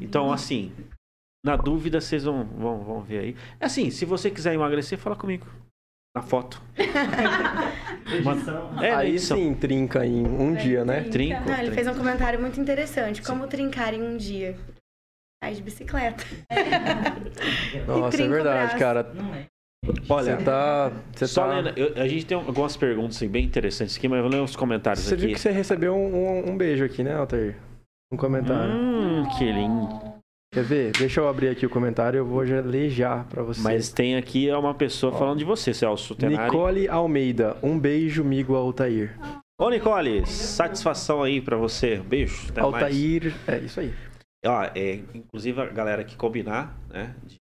Então, 0.00 0.32
assim, 0.32 0.72
na 1.44 1.56
dúvida, 1.56 2.00
vocês 2.00 2.24
vão, 2.24 2.44
vão, 2.44 2.82
vão 2.82 3.00
ver 3.02 3.18
aí. 3.18 3.36
É 3.60 3.66
assim, 3.66 3.90
se 3.90 4.04
você 4.04 4.30
quiser 4.30 4.54
emagrecer, 4.54 4.98
fala 4.98 5.14
comigo. 5.14 5.46
Na 6.16 6.22
foto. 6.22 6.62
Edição. 8.06 8.82
É, 8.82 8.94
Aí 8.94 9.10
edição. 9.10 9.36
sim, 9.36 9.52
trinca 9.54 10.06
em 10.06 10.24
um 10.26 10.54
É, 10.54 10.56
dia, 10.58 10.84
né? 10.84 11.00
trinca. 11.04 11.40
Não, 11.40 11.48
ele 11.54 11.70
trinco. 11.70 11.74
fez 11.74 11.88
um 11.88 11.94
comentário 11.94 12.40
muito 12.40 12.60
interessante. 12.60 13.20
Como 13.20 13.46
trincar 13.48 13.92
em 13.94 14.02
um 14.02 14.16
dia? 14.16 14.56
Sai 15.42 15.54
de 15.54 15.62
bicicleta. 15.62 16.22
Nossa, 17.86 18.08
é 18.08 18.10
trinca 18.10 18.30
verdade, 18.30 18.78
cara. 18.78 19.02
Não 19.12 19.34
é. 19.34 19.46
Olha, 20.08 20.36
Você 20.38 20.44
tá. 20.44 20.92
Você 21.14 21.26
só 21.26 21.46
tá... 21.48 21.54
lendo, 21.60 21.78
eu- 21.78 22.00
a 22.00 22.06
gente 22.08 22.24
tem 22.26 22.36
algumas 22.38 22.76
perguntas 22.76 23.16
assim, 23.16 23.28
bem 23.28 23.44
interessantes 23.44 23.96
aqui, 23.96 24.06
mas 24.08 24.18
eu 24.18 24.22
vou 24.22 24.32
ler 24.32 24.40
uns 24.40 24.54
comentários 24.56 25.04
Você 25.04 25.14
aqui. 25.14 25.26
viu 25.26 25.34
que 25.34 25.40
você 25.40 25.50
recebeu 25.50 25.94
um, 25.94 26.14
um- 26.46 26.50
um 26.52 26.56
beijo 26.56 26.84
aqui, 26.84 27.02
né, 27.02 27.14
Altair? 27.14 27.56
Um 28.12 28.16
comentário. 28.16 28.72
Hum, 28.72 29.24
que 29.36 29.44
lindo. 29.50 30.13
Quer 30.54 30.62
ver? 30.62 30.92
Deixa 30.92 31.20
eu 31.20 31.28
abrir 31.28 31.48
aqui 31.48 31.66
o 31.66 31.70
comentário, 31.70 32.18
eu 32.18 32.24
vou 32.24 32.46
já 32.46 32.60
ler 32.60 32.88
já 32.88 33.24
pra 33.24 33.42
você. 33.42 33.60
Mas 33.60 33.88
tem 33.88 34.14
aqui 34.14 34.48
uma 34.52 34.72
pessoa 34.72 35.12
falando 35.12 35.38
de 35.38 35.44
você, 35.44 35.74
Celso 35.74 36.14
Tenari. 36.14 36.44
Nicole 36.44 36.88
Almeida, 36.88 37.56
um 37.60 37.76
beijo, 37.76 38.22
amigo 38.22 38.54
Altair. 38.54 39.18
Ô, 39.60 39.68
Nicole, 39.68 40.24
satisfação 40.26 41.24
aí 41.24 41.40
pra 41.40 41.56
você. 41.56 41.96
Beijo. 41.96 42.50
Até 42.50 42.62
mais. 42.62 42.74
Altair, 42.74 43.34
é 43.48 43.58
isso 43.58 43.80
aí. 43.80 43.92
Ó, 44.46 44.62
é, 44.76 44.94
inclusive 45.12 45.60
a 45.60 45.66
galera 45.66 46.04
que 46.04 46.14
combinar, 46.14 46.78
né? 46.88 47.16
De, 47.24 47.36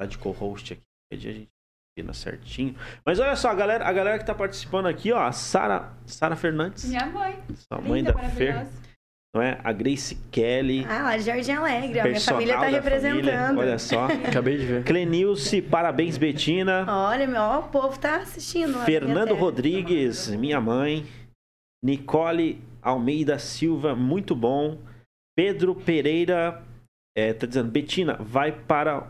tá 0.00 0.04
de 0.04 0.18
co-host 0.18 0.72
aqui, 0.72 0.82
a 1.12 1.16
gente 1.16 1.48
combina 1.96 2.12
certinho. 2.14 2.74
Mas 3.06 3.20
olha 3.20 3.36
só, 3.36 3.50
a 3.50 3.54
galera, 3.54 3.86
a 3.86 3.92
galera 3.92 4.18
que 4.18 4.26
tá 4.26 4.34
participando 4.34 4.86
aqui, 4.86 5.12
ó, 5.12 5.22
a 5.22 5.30
Sara, 5.30 5.92
Sara 6.04 6.34
Fernandes, 6.34 6.86
Minha 6.86 7.06
mãe. 7.06 7.40
sua 7.54 7.80
mãe 7.80 8.00
Linda, 8.00 8.12
da 8.12 8.28
Fer. 8.30 8.66
Não 9.34 9.42
é? 9.42 9.58
A 9.64 9.72
Grace 9.72 10.16
Kelly, 10.30 10.86
Ah, 10.88 11.02
lá 11.02 11.16
de 11.16 11.24
Jardim 11.24 11.50
Alegre, 11.52 11.88
ó. 11.98 12.02
Minha 12.02 12.04
personal 12.04 12.40
família 12.40 12.54
tá 12.54 12.60
da 12.60 12.68
representando. 12.68 13.24
família, 13.24 13.54
olha 13.58 13.78
só. 13.78 14.04
Acabei 14.28 14.56
de 14.58 14.64
ver. 14.66 14.84
Clenilce, 14.84 15.60
parabéns, 15.60 16.16
Betina. 16.16 16.84
Olha, 16.88 17.26
meu, 17.26 17.40
ó, 17.40 17.58
o 17.58 17.62
povo 17.64 17.98
tá 17.98 18.18
assistindo. 18.18 18.74
minha 18.74 18.84
Fernando 18.84 19.28
terra. 19.28 19.40
Rodrigues, 19.40 20.28
minha 20.30 20.60
mãe. 20.60 21.04
Nicole 21.84 22.62
Almeida 22.80 23.38
Silva, 23.38 23.94
muito 23.96 24.34
bom. 24.36 24.78
Pedro 25.36 25.74
Pereira, 25.74 26.62
é, 27.16 27.32
tá 27.32 27.44
dizendo, 27.46 27.70
Betina, 27.70 28.16
vai 28.20 28.52
para 28.52 29.08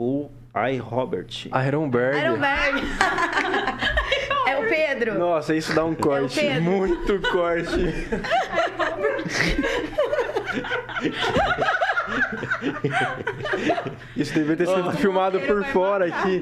o 0.00 0.30
I 0.54 0.76
Robert. 0.78 1.26
Ironberg. 1.66 2.16
Ironberg. 2.16 2.80
é 4.46 4.56
o 4.56 4.68
Pedro. 4.68 5.18
Nossa, 5.18 5.54
isso 5.54 5.74
dá 5.74 5.84
um 5.84 5.94
corte. 5.96 6.38
Pedro. 6.38 6.62
muito 6.62 7.20
corte. 7.32 7.70
Isso 14.16 14.34
devia 14.34 14.56
ter 14.56 14.66
sido 14.66 14.92
filmado 14.92 15.38
Ele 15.38 15.46
por 15.46 15.64
fora 15.66 16.06
aqui. 16.06 16.40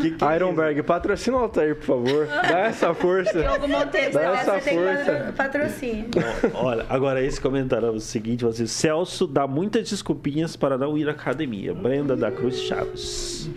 Que 0.00 0.10
que 0.12 0.24
é 0.24 0.36
Ironberg, 0.36 0.82
patrocina 0.82 1.36
o 1.36 1.40
Altair, 1.40 1.76
por 1.76 1.84
favor. 1.84 2.26
Dá 2.26 2.58
essa 2.60 2.92
força. 2.94 3.40
Diogo 3.40 3.68
Monteiro. 3.68 4.12
Dá 4.12 4.20
Essa 4.22 4.60
força. 4.60 5.12
patro- 5.12 5.32
patrocínio. 5.34 6.08
Olha, 6.54 6.86
agora 6.88 7.22
esse 7.22 7.40
comentário 7.40 7.86
é 7.88 7.90
o 7.90 8.00
seguinte, 8.00 8.44
você, 8.44 8.66
Celso 8.66 9.26
dá 9.26 9.46
muitas 9.46 9.88
desculpinhas 9.88 10.56
para 10.56 10.76
não 10.76 10.96
ir 10.98 11.08
à 11.08 11.12
academia. 11.12 11.74
Brenda 11.74 12.16
da 12.16 12.30
Cruz 12.30 12.60
Chaves. 12.62 13.50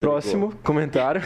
Próximo 0.00 0.52
comentário. 0.62 1.22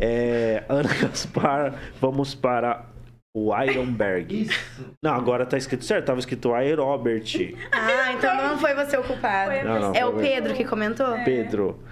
É, 0.00 0.64
Ana 0.68 0.88
Gaspar, 1.00 1.74
vamos 2.00 2.34
para 2.34 2.86
o 3.34 3.54
Ironberg. 3.62 4.42
Isso. 4.42 4.94
Não, 5.02 5.14
agora 5.14 5.46
tá 5.46 5.56
escrito 5.56 5.84
certo, 5.84 6.06
tava 6.06 6.18
escrito 6.18 6.52
Aerobert. 6.52 7.54
Ah, 7.72 8.12
então 8.12 8.36
não 8.36 8.58
foi 8.58 8.74
você 8.74 8.96
o 8.96 9.02
culpado. 9.02 9.52
Não, 9.64 9.80
não, 9.80 9.94
É 9.94 10.04
o 10.04 10.14
Pedro 10.14 10.54
que 10.54 10.64
comentou? 10.64 11.06
Pedro. 11.24 11.82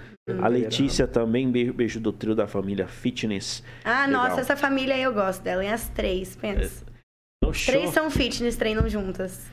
A 0.41 0.47
Letícia 0.47 1.07
também, 1.07 1.51
beijo, 1.51 1.99
do 1.99 2.13
trio 2.13 2.35
da 2.35 2.47
família 2.47 2.87
Fitness. 2.87 3.63
Ah, 3.83 4.05
Legal. 4.05 4.29
nossa, 4.29 4.41
essa 4.41 4.55
família 4.55 4.95
aí 4.95 5.01
eu 5.03 5.13
gosto 5.13 5.41
dela. 5.41 5.63
É 5.65 5.71
as 5.71 5.89
três, 5.89 6.35
pensa. 6.35 6.85
No 7.43 7.51
show. 7.53 7.73
Três 7.73 7.89
são 7.89 8.09
fitness, 8.11 8.55
treinam 8.55 8.87
juntas. 8.87 9.49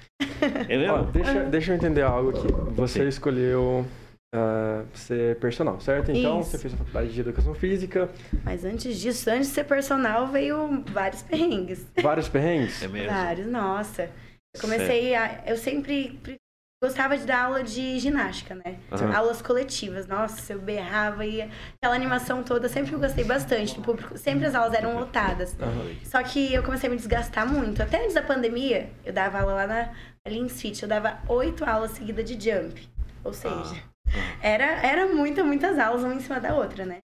É 0.68 0.76
mesmo? 0.76 0.94
Ó, 0.94 1.02
deixa, 1.04 1.44
deixa 1.44 1.72
eu 1.72 1.76
entender 1.76 2.02
algo 2.02 2.30
aqui. 2.30 2.46
Você 2.74 3.08
escolheu 3.08 3.86
ah, 4.34 4.84
ser 4.94 5.38
personal, 5.38 5.80
certo? 5.80 6.10
Então, 6.12 6.40
Isso. 6.40 6.50
você 6.50 6.58
fez 6.58 6.74
a 6.74 6.76
faculdade 6.76 7.12
de 7.12 7.20
educação 7.20 7.54
física, 7.54 8.10
Mas 8.44 8.64
antes 8.64 8.98
disso, 8.98 9.30
antes 9.30 9.48
de 9.48 9.54
ser 9.54 9.64
personal, 9.64 10.26
veio 10.26 10.84
vários 10.92 11.22
perrengues. 11.22 11.86
vários 12.02 12.28
perrengues. 12.28 12.82
É 12.82 12.88
mesmo. 12.88 13.08
Vários, 13.10 13.46
nossa. 13.46 14.10
Eu 14.54 14.60
comecei 14.60 15.14
a. 15.14 15.42
Eu 15.46 15.56
sempre 15.56 16.18
pre- 16.22 16.36
gostava 16.82 17.16
de 17.18 17.24
dar 17.24 17.44
aula 17.44 17.62
de 17.62 17.98
ginástica, 17.98 18.54
né? 18.54 18.78
Aham. 18.92 19.12
Aulas 19.14 19.42
coletivas. 19.42 20.06
Nossa, 20.06 20.52
eu 20.52 20.60
berrava 20.60 21.24
e 21.26 21.42
aquela 21.42 21.94
animação 21.94 22.42
toda. 22.42 22.68
Sempre 22.68 22.92
eu 22.94 22.98
gostei 23.00 23.24
bastante 23.24 23.74
do 23.74 23.82
público. 23.82 24.16
Sempre 24.16 24.46
as 24.46 24.54
aulas 24.54 24.74
eram 24.74 24.94
lotadas. 24.98 25.56
Aham. 25.60 25.90
Só 26.04 26.22
que 26.22 26.52
eu 26.52 26.62
comecei 26.62 26.88
a 26.88 26.90
me 26.90 26.96
desgastar 26.96 27.46
muito. 27.50 27.82
Até 27.82 28.02
antes 28.02 28.14
da 28.14 28.22
pandemia, 28.22 28.90
eu 29.04 29.12
dava 29.12 29.40
aula 29.40 29.54
lá 29.54 29.66
na 29.66 29.90
Lins 30.30 30.60
Fit. 30.60 30.82
Eu 30.82 30.88
dava 30.88 31.18
oito 31.28 31.64
aulas 31.64 31.92
seguidas 31.92 32.24
de 32.24 32.34
jump. 32.34 32.88
Ou 33.24 33.32
seja, 33.34 33.74
era, 34.42 34.64
era 34.86 35.06
muita, 35.06 35.42
muitas 35.44 35.78
aulas, 35.78 36.02
uma 36.02 36.14
em 36.14 36.20
cima 36.20 36.40
da 36.40 36.54
outra, 36.54 36.84
né? 36.84 36.98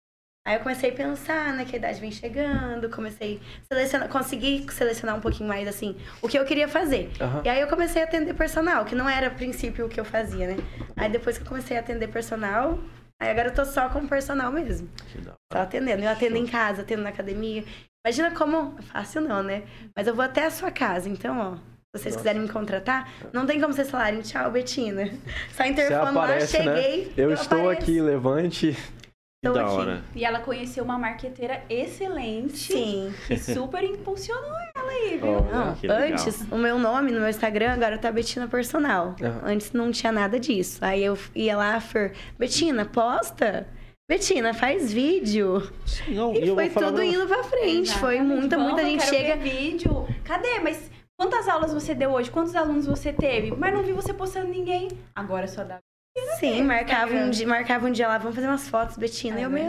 Aí 0.45 0.55
eu 0.55 0.59
comecei 0.59 0.89
a 0.89 0.93
pensar, 0.93 1.53
né, 1.53 1.63
que 1.63 1.73
a 1.73 1.79
idade 1.79 2.01
vem 2.01 2.11
chegando, 2.11 2.89
comecei 2.89 3.39
a 3.61 3.65
selecionar, 3.73 4.09
consegui 4.09 4.65
selecionar 4.69 5.15
um 5.15 5.21
pouquinho 5.21 5.47
mais, 5.47 5.65
assim, 5.69 5.95
o 6.21 6.27
que 6.27 6.37
eu 6.37 6.43
queria 6.43 6.67
fazer. 6.67 7.09
Aham. 7.21 7.41
E 7.45 7.49
aí 7.49 7.61
eu 7.61 7.67
comecei 7.67 8.01
a 8.01 8.05
atender 8.05 8.33
personal, 8.33 8.83
que 8.83 8.93
não 8.93 9.07
era 9.07 9.27
a 9.27 9.29
princípio 9.29 9.85
o 9.85 9.89
que 9.89 9.97
eu 9.97 10.03
fazia, 10.03 10.47
né? 10.47 10.57
Aí 10.97 11.09
depois 11.09 11.37
que 11.37 11.45
eu 11.45 11.47
comecei 11.47 11.77
a 11.77 11.79
atender 11.79 12.09
personal, 12.09 12.77
aí 13.21 13.29
agora 13.29 13.47
eu 13.47 13.53
tô 13.53 13.63
só 13.63 13.87
com 13.87 14.05
personal 14.05 14.51
mesmo. 14.51 14.89
Só 15.53 15.59
atendendo. 15.59 16.03
Eu 16.03 16.09
atendo 16.09 16.35
em 16.35 16.45
casa, 16.45 16.81
atendo 16.81 17.03
na 17.03 17.09
academia. 17.09 17.63
Imagina 18.05 18.31
como. 18.31 18.75
Fácil 18.91 19.21
não, 19.21 19.41
né? 19.41 19.63
Mas 19.95 20.07
eu 20.07 20.13
vou 20.13 20.25
até 20.25 20.45
a 20.45 20.51
sua 20.51 20.71
casa, 20.71 21.07
então, 21.07 21.39
ó. 21.39 21.72
Se 21.95 22.01
vocês 22.01 22.15
quiserem 22.15 22.41
me 22.41 22.49
contratar, 22.49 23.07
não 23.31 23.45
tem 23.45 23.61
como 23.61 23.71
vocês 23.71 23.87
falarem 23.91 24.19
tchau, 24.21 24.49
Betina. 24.49 25.11
Só 25.55 25.63
interfone 25.63 25.99
lá, 26.15 26.23
aparece, 26.23 26.57
cheguei. 26.57 27.05
né? 27.05 27.11
Eu, 27.15 27.31
estou 27.31 27.59
apareço. 27.59 27.81
aqui, 27.83 28.01
levante. 28.01 28.77
Tô 29.45 29.53
da 29.53 29.61
aqui. 29.63 29.71
hora. 29.75 30.03
E 30.15 30.25
ela 30.25 30.39
conheceu 30.39 30.83
uma 30.83 30.97
marqueteira 30.97 31.61
excelente. 31.69 32.57
Sim. 32.73 33.13
Que 33.27 33.37
super 33.37 33.83
impulsionou 33.83 34.55
ela 34.75 34.89
aí, 34.91 35.19
viu? 35.21 35.33
Ó, 35.33 35.41
Não, 35.41 35.77
antes, 35.95 36.41
o 36.49 36.57
meu 36.57 36.79
nome 36.79 37.11
no 37.11 37.19
meu 37.19 37.29
Instagram 37.29 37.73
agora 37.73 37.95
tá 37.99 38.11
Betina 38.11 38.47
Personal. 38.47 39.15
Aham. 39.21 39.41
Antes 39.45 39.71
não 39.71 39.91
tinha 39.91 40.11
nada 40.11 40.39
disso. 40.39 40.79
Aí 40.81 41.03
eu 41.05 41.15
ia 41.35 41.55
lá, 41.55 41.79
Fer, 41.79 42.13
Betina, 42.39 42.85
posta. 42.85 43.67
Betina, 44.09 44.51
faz 44.55 44.91
vídeo. 44.91 45.61
Sim, 45.85 46.15
não, 46.15 46.33
E 46.33 46.47
eu 46.47 46.55
foi 46.55 46.69
tudo 46.69 47.03
indo 47.03 47.27
pra 47.27 47.43
frente. 47.43 47.93
Foi 47.99 48.15
Exatamente. 48.15 48.39
muita, 48.39 48.55
Vamos, 48.57 48.71
muita 48.73 48.81
eu 48.87 48.89
gente 48.91 49.05
quero 49.11 49.15
chega. 49.15 49.35
ver 49.35 49.49
vídeo. 49.51 50.07
Cadê? 50.23 50.59
Mas 50.59 50.89
quantas 51.23 51.47
aulas 51.47 51.73
você 51.73 51.95
deu 51.95 52.11
hoje? 52.11 52.29
Quantos 52.29 52.55
alunos 52.55 52.85
você 52.85 53.13
teve? 53.13 53.55
Mas 53.55 53.73
não 53.73 53.81
vi 53.81 53.93
você 53.93 54.13
postando 54.13 54.47
ninguém. 54.47 54.89
Agora 55.15 55.47
só 55.47 55.63
dá. 55.63 55.79
Sim, 56.39 56.63
marcava 56.63 57.13
um, 57.15 57.29
dia, 57.29 57.47
marcava 57.47 57.87
um 57.87 57.91
dia 57.91 58.07
lá, 58.07 58.17
vamos 58.17 58.35
fazer 58.35 58.47
umas 58.47 58.67
fotos, 58.67 58.97
Betina. 58.97 59.39
e 59.39 59.43
eu, 59.43 59.49
meu, 59.49 59.65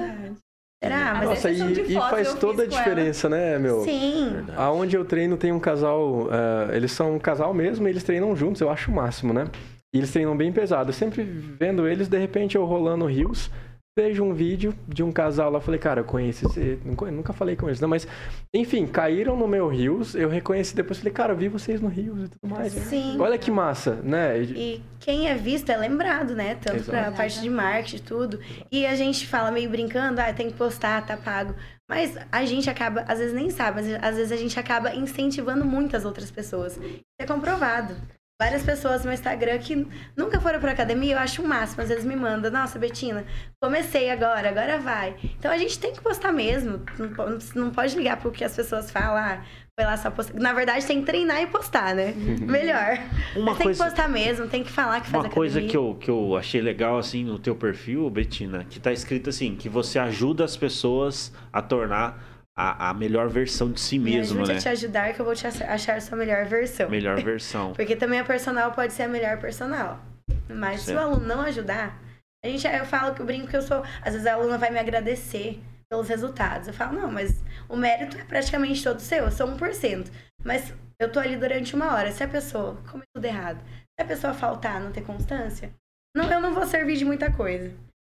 será? 0.83 1.14
Mas 1.14 1.28
Nossa, 1.31 1.49
vezes 1.49 1.89
e, 1.89 1.93
e 1.93 1.95
faz 1.95 2.35
toda 2.35 2.64
a 2.64 2.66
com 2.66 2.74
ela. 2.74 2.83
diferença, 2.83 3.28
né, 3.31 3.59
meu? 3.59 3.83
sim. 3.83 4.31
Verdade. 4.31 4.59
Aonde 4.59 4.97
eu 4.97 5.05
treino 5.07 5.39
tem 5.39 5.53
um 5.53 5.61
casal, 5.61 6.28
eh, 6.31 6.76
eles 6.76 6.93
são 6.93 7.14
um 7.14 7.18
casal 7.18 7.55
mesmo, 7.55 7.89
e 7.89 7.91
eles 7.91 8.03
treinam 8.03 8.37
juntos, 8.37 8.61
eu 8.61 8.68
acho 8.68 8.91
o 8.91 8.95
máximo, 8.95 9.33
né? 9.33 9.47
E 9.95 9.99
eles 9.99 10.11
treinam 10.12 10.37
bem 10.37 10.53
pesado. 10.53 10.91
Eu 10.91 10.95
sempre 10.95 11.22
vendo 11.22 11.89
eles, 11.89 12.09
de 12.09 12.18
repente 12.18 12.57
eu 12.57 12.64
rolando 12.66 13.07
rios, 13.07 13.51
vejo 13.97 14.24
um 14.24 14.34
vídeo 14.34 14.74
de 14.88 15.05
um 15.05 15.12
casal 15.12 15.51
lá, 15.51 15.61
falei, 15.61 15.78
cara, 15.78 16.01
eu 16.01 16.05
conheço 16.05 16.47
esse. 16.47 16.78
nunca- 16.84 17.32
falei 17.32 17.55
com 17.55 17.68
eles, 17.68 17.80
não, 17.80 17.88
mas. 17.88 18.07
Enfim, 18.53 18.86
caíram 18.86 19.36
no 19.36 19.47
meu 19.47 19.68
Rios, 19.68 20.14
eu 20.16 20.28
reconheci 20.28 20.74
depois, 20.74 20.99
falei, 20.99 21.12
cara, 21.12 21.32
eu 21.32 21.36
vi 21.36 21.49
vocês 21.49 21.80
no 21.80 21.88
Rios 21.88 22.24
e 22.24 22.28
tudo 22.28 22.51
mais. 22.51 22.72
Sim. 22.72 23.16
Olha 23.20 23.38
que 23.38 23.51
massa, 23.53 23.95
né? 24.03 24.40
E- 24.42 24.74
E 24.74 24.82
quem 24.99 25.28
é 25.28 25.34
visto 25.34 25.70
é 25.70 25.76
lembrado, 25.76 26.34
né? 26.34 26.57
Tanto 26.57 26.78
Exato. 26.78 26.90
pra 26.90 27.12
parte 27.12 27.40
de 27.40 27.49
marketing 27.49 27.97
e 27.97 28.01
tudo. 28.01 28.40
E 28.70 28.84
a 28.84 28.97
gente 28.97 29.26
fala 29.28 29.51
meio 29.53 29.70
brincando, 29.70 30.20
ah, 30.20 30.32
tem 30.32 30.49
que 30.51 30.57
postar, 30.57 31.07
tá 31.07 31.16
pago. 31.16 31.55
Mas 31.88 32.16
a 32.32 32.45
gente 32.45 32.68
acaba, 32.68 33.03
às 33.07 33.18
vezes 33.18 33.34
nem 33.34 33.51
sabe, 33.51 33.82
mas 33.82 34.03
às 34.03 34.16
vezes 34.16 34.32
a 34.32 34.36
gente 34.36 34.59
acaba 34.59 34.95
incentivando 34.95 35.64
muitas 35.64 36.05
outras 36.05 36.30
pessoas. 36.30 36.76
Isso 36.78 37.03
é 37.20 37.26
comprovado. 37.26 37.95
Várias 38.41 38.64
pessoas 38.64 39.05
no 39.05 39.12
Instagram 39.12 39.59
que 39.59 39.87
nunca 40.16 40.41
foram 40.41 40.59
pra 40.59 40.72
academia, 40.72 41.14
eu 41.14 41.18
acho 41.20 41.41
o 41.41 41.47
máximo. 41.47 41.82
Às 41.82 41.89
vezes 41.89 42.05
me 42.05 42.16
mandam, 42.16 42.51
nossa, 42.51 42.80
Betina, 42.80 43.24
comecei 43.62 44.11
agora, 44.11 44.49
agora 44.49 44.76
vai. 44.80 45.14
Então 45.39 45.53
a 45.53 45.57
gente 45.57 45.78
tem 45.78 45.93
que 45.93 46.01
postar 46.01 46.32
mesmo. 46.32 46.80
Não, 46.99 47.09
po- 47.11 47.39
não 47.55 47.70
pode 47.70 47.97
ligar 47.97 48.16
pro 48.16 48.32
que 48.32 48.43
as 48.43 48.57
pessoas 48.57 48.91
falam, 48.91 49.16
ah, 49.18 49.41
foi 49.78 49.87
lá 49.87 49.97
só 49.97 50.11
postar. 50.11 50.35
Na 50.41 50.53
verdade, 50.53 50.85
tem 50.85 50.99
que 50.99 51.07
treinar 51.07 51.43
e 51.43 51.47
postar, 51.47 51.95
né? 51.95 52.12
Melhor. 52.12 52.99
Uma 53.37 53.53
Mas 53.53 53.59
tem 53.59 53.64
coisa- 53.66 53.85
que 53.85 53.91
postar 53.91 54.09
mesmo, 54.09 54.49
tem 54.49 54.64
que 54.64 54.72
falar 54.72 55.01
que 55.01 55.11
faz 55.11 55.22
Uma 55.24 55.30
coisa 55.30 55.62
que 55.62 55.76
eu, 55.76 55.95
que 56.01 56.11
eu 56.11 56.37
achei 56.37 56.61
legal, 56.61 56.99
assim, 56.99 57.22
no 57.22 57.39
teu 57.39 57.55
perfil, 57.55 58.11
Betina, 58.11 58.64
que 58.68 58.80
tá 58.80 58.93
escrito 58.93 59.30
assim, 59.30 59.55
que 59.55 59.68
você 59.68 59.97
ajuda 59.97 60.45
as 60.45 60.57
pessoas 60.57 61.32
a 61.53 61.62
tornar 61.62 62.34
a, 62.57 62.90
a 62.90 62.94
melhor 62.94 63.28
versão 63.28 63.70
de 63.70 63.80
si 63.80 63.98
Me 63.98 64.12
mesmo, 64.16 64.38
ajude 64.40 64.52
né? 64.52 64.59
a 64.59 64.61
te 64.62 64.68
ajudar 64.68 65.12
que 65.14 65.20
eu 65.20 65.24
vou 65.24 65.34
te 65.34 65.46
ach- 65.46 65.62
achar 65.62 66.00
sua 66.00 66.16
melhor 66.16 66.44
versão. 66.46 66.88
Melhor 66.88 67.20
versão. 67.22 67.72
Porque 67.72 67.96
também 67.96 68.20
a 68.20 68.24
personal 68.24 68.72
pode 68.72 68.92
ser 68.92 69.05
a 69.05 69.09
melhor 69.09 69.38
personal. 69.40 70.00
Mas 70.48 70.80
se 70.82 70.90
o 70.90 70.94
Certo. 70.94 71.00
aluno 71.00 71.26
não 71.26 71.40
ajudar, 71.40 71.98
a 72.44 72.48
gente, 72.48 72.66
eu 72.66 72.84
falo 72.86 73.14
que 73.14 73.20
eu 73.22 73.26
brinco 73.26 73.48
que 73.48 73.57
eu 73.57 73.62
sou. 73.62 73.82
Às 74.02 74.12
vezes 74.12 74.26
a 74.26 74.34
aluna 74.34 74.57
vai 74.59 74.70
me 74.70 74.78
agradecer 74.78 75.61
pelos 75.90 76.09
resultados. 76.09 76.68
Eu 76.68 76.74
falo, 76.74 76.98
não, 77.00 77.11
mas 77.11 77.42
o 77.68 77.76
mérito 77.76 78.16
é 78.18 78.24
praticamente 78.24 78.82
todo 78.84 79.00
seu, 79.00 79.24
eu 79.24 79.30
sou 79.32 79.48
1%. 79.48 80.11
Mas 80.44 80.72
eu 81.00 81.11
tô 81.11 81.18
ali 81.18 81.36
durante 81.36 81.74
uma 81.74 81.92
hora. 81.94 82.12
Se 82.12 82.22
a 82.22 82.28
pessoa 82.28 82.76
comer 82.90 83.05
tudo 83.14 83.24
errado, 83.24 83.59
se 83.98 84.02
a 84.02 84.05
pessoa 84.05 84.34
faltar, 84.34 84.80
não 84.80 84.92
ter 84.92 85.02
constância, 85.02 85.72
não, 86.16 86.30
eu 86.30 86.40
não 86.40 86.55
vou 86.55 86.66
servir 86.66 86.96
de 86.96 87.05
muita 87.05 87.32
coisa. 87.32 87.66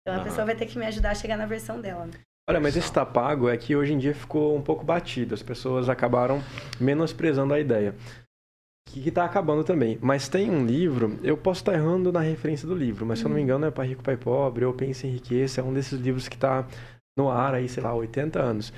Então 0.02 0.14
a 0.14 0.18
Aham. 0.18 0.24
pessoa 0.24 0.46
vai 0.46 0.56
ter 0.56 0.66
que 0.68 0.78
me 0.80 0.86
ajudar 0.86 1.12
a 1.12 1.16
chegar 1.16 1.36
na 1.38 1.46
versão 1.46 1.82
dela. 1.82 2.06
né? 2.06 2.14
Olha, 2.50 2.60
mas 2.60 2.76
esse 2.76 2.92
tá 2.92 3.06
pago 3.06 3.48
é 3.48 3.56
que 3.56 3.76
hoje 3.76 3.94
em 3.94 4.00
dia 4.00 4.12
ficou 4.12 4.58
um 4.58 4.62
pouco 4.64 4.84
batido. 4.84 5.36
As 5.36 5.44
pessoas 5.44 5.88
acabaram 5.88 6.42
menosprezando 6.80 7.54
a 7.54 7.60
ideia. 7.60 7.94
Que, 8.88 9.04
que 9.04 9.12
tá 9.12 9.24
acabando 9.24 9.64
também. 9.64 10.00
Mas 10.02 10.28
tem 10.28 10.50
um 10.50 10.66
livro, 10.66 11.20
eu 11.22 11.38
posso 11.38 11.62
estar 11.62 11.76
errando 11.76 12.12
na 12.12 12.22
referência 12.22 12.68
do 12.68 12.74
livro, 12.74 13.06
mas 13.06 13.20
se 13.20 13.26
eu 13.26 13.30
não 13.30 13.36
me 13.36 13.44
engano 13.44 13.68
é 13.68 13.70
Pai 13.70 13.90
Rico, 13.90 14.02
Pai 14.02 14.18
Pobre, 14.18 14.66
ou 14.66 14.74
Pense 14.74 15.06
em 15.06 15.12
Riqueza, 15.12 15.62
é 15.62 15.64
um 15.64 15.72
desses 15.72 16.00
livros 16.00 16.28
que 16.28 16.36
tá 16.36 16.68
no 17.16 17.30
ar 17.30 17.54
aí, 17.54 17.70
sei 17.70 17.84
lá, 17.84 17.94
80 17.94 18.42
anos. 18.42 18.74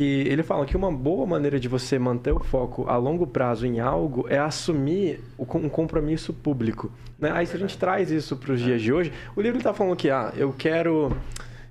E 0.00 0.24
ele 0.28 0.44
fala 0.44 0.64
que 0.64 0.76
uma 0.76 0.92
boa 0.92 1.26
maneira 1.26 1.58
de 1.58 1.66
você 1.66 1.98
manter 1.98 2.30
o 2.30 2.38
foco 2.38 2.88
a 2.88 2.96
longo 2.96 3.26
prazo 3.26 3.66
em 3.66 3.80
algo 3.80 4.28
é 4.28 4.38
assumir 4.38 5.20
um 5.36 5.68
compromisso 5.68 6.32
público. 6.32 6.92
Né? 7.18 7.32
Aí 7.32 7.48
se 7.48 7.56
a 7.56 7.58
gente 7.58 7.76
traz 7.76 8.12
isso 8.12 8.36
para 8.36 8.52
os 8.52 8.60
dias 8.60 8.80
de 8.80 8.92
hoje, 8.92 9.12
o 9.34 9.40
livro 9.40 9.58
está 9.58 9.74
falando 9.74 9.96
que 9.96 10.08
ah, 10.08 10.32
eu 10.36 10.52
quero 10.52 11.10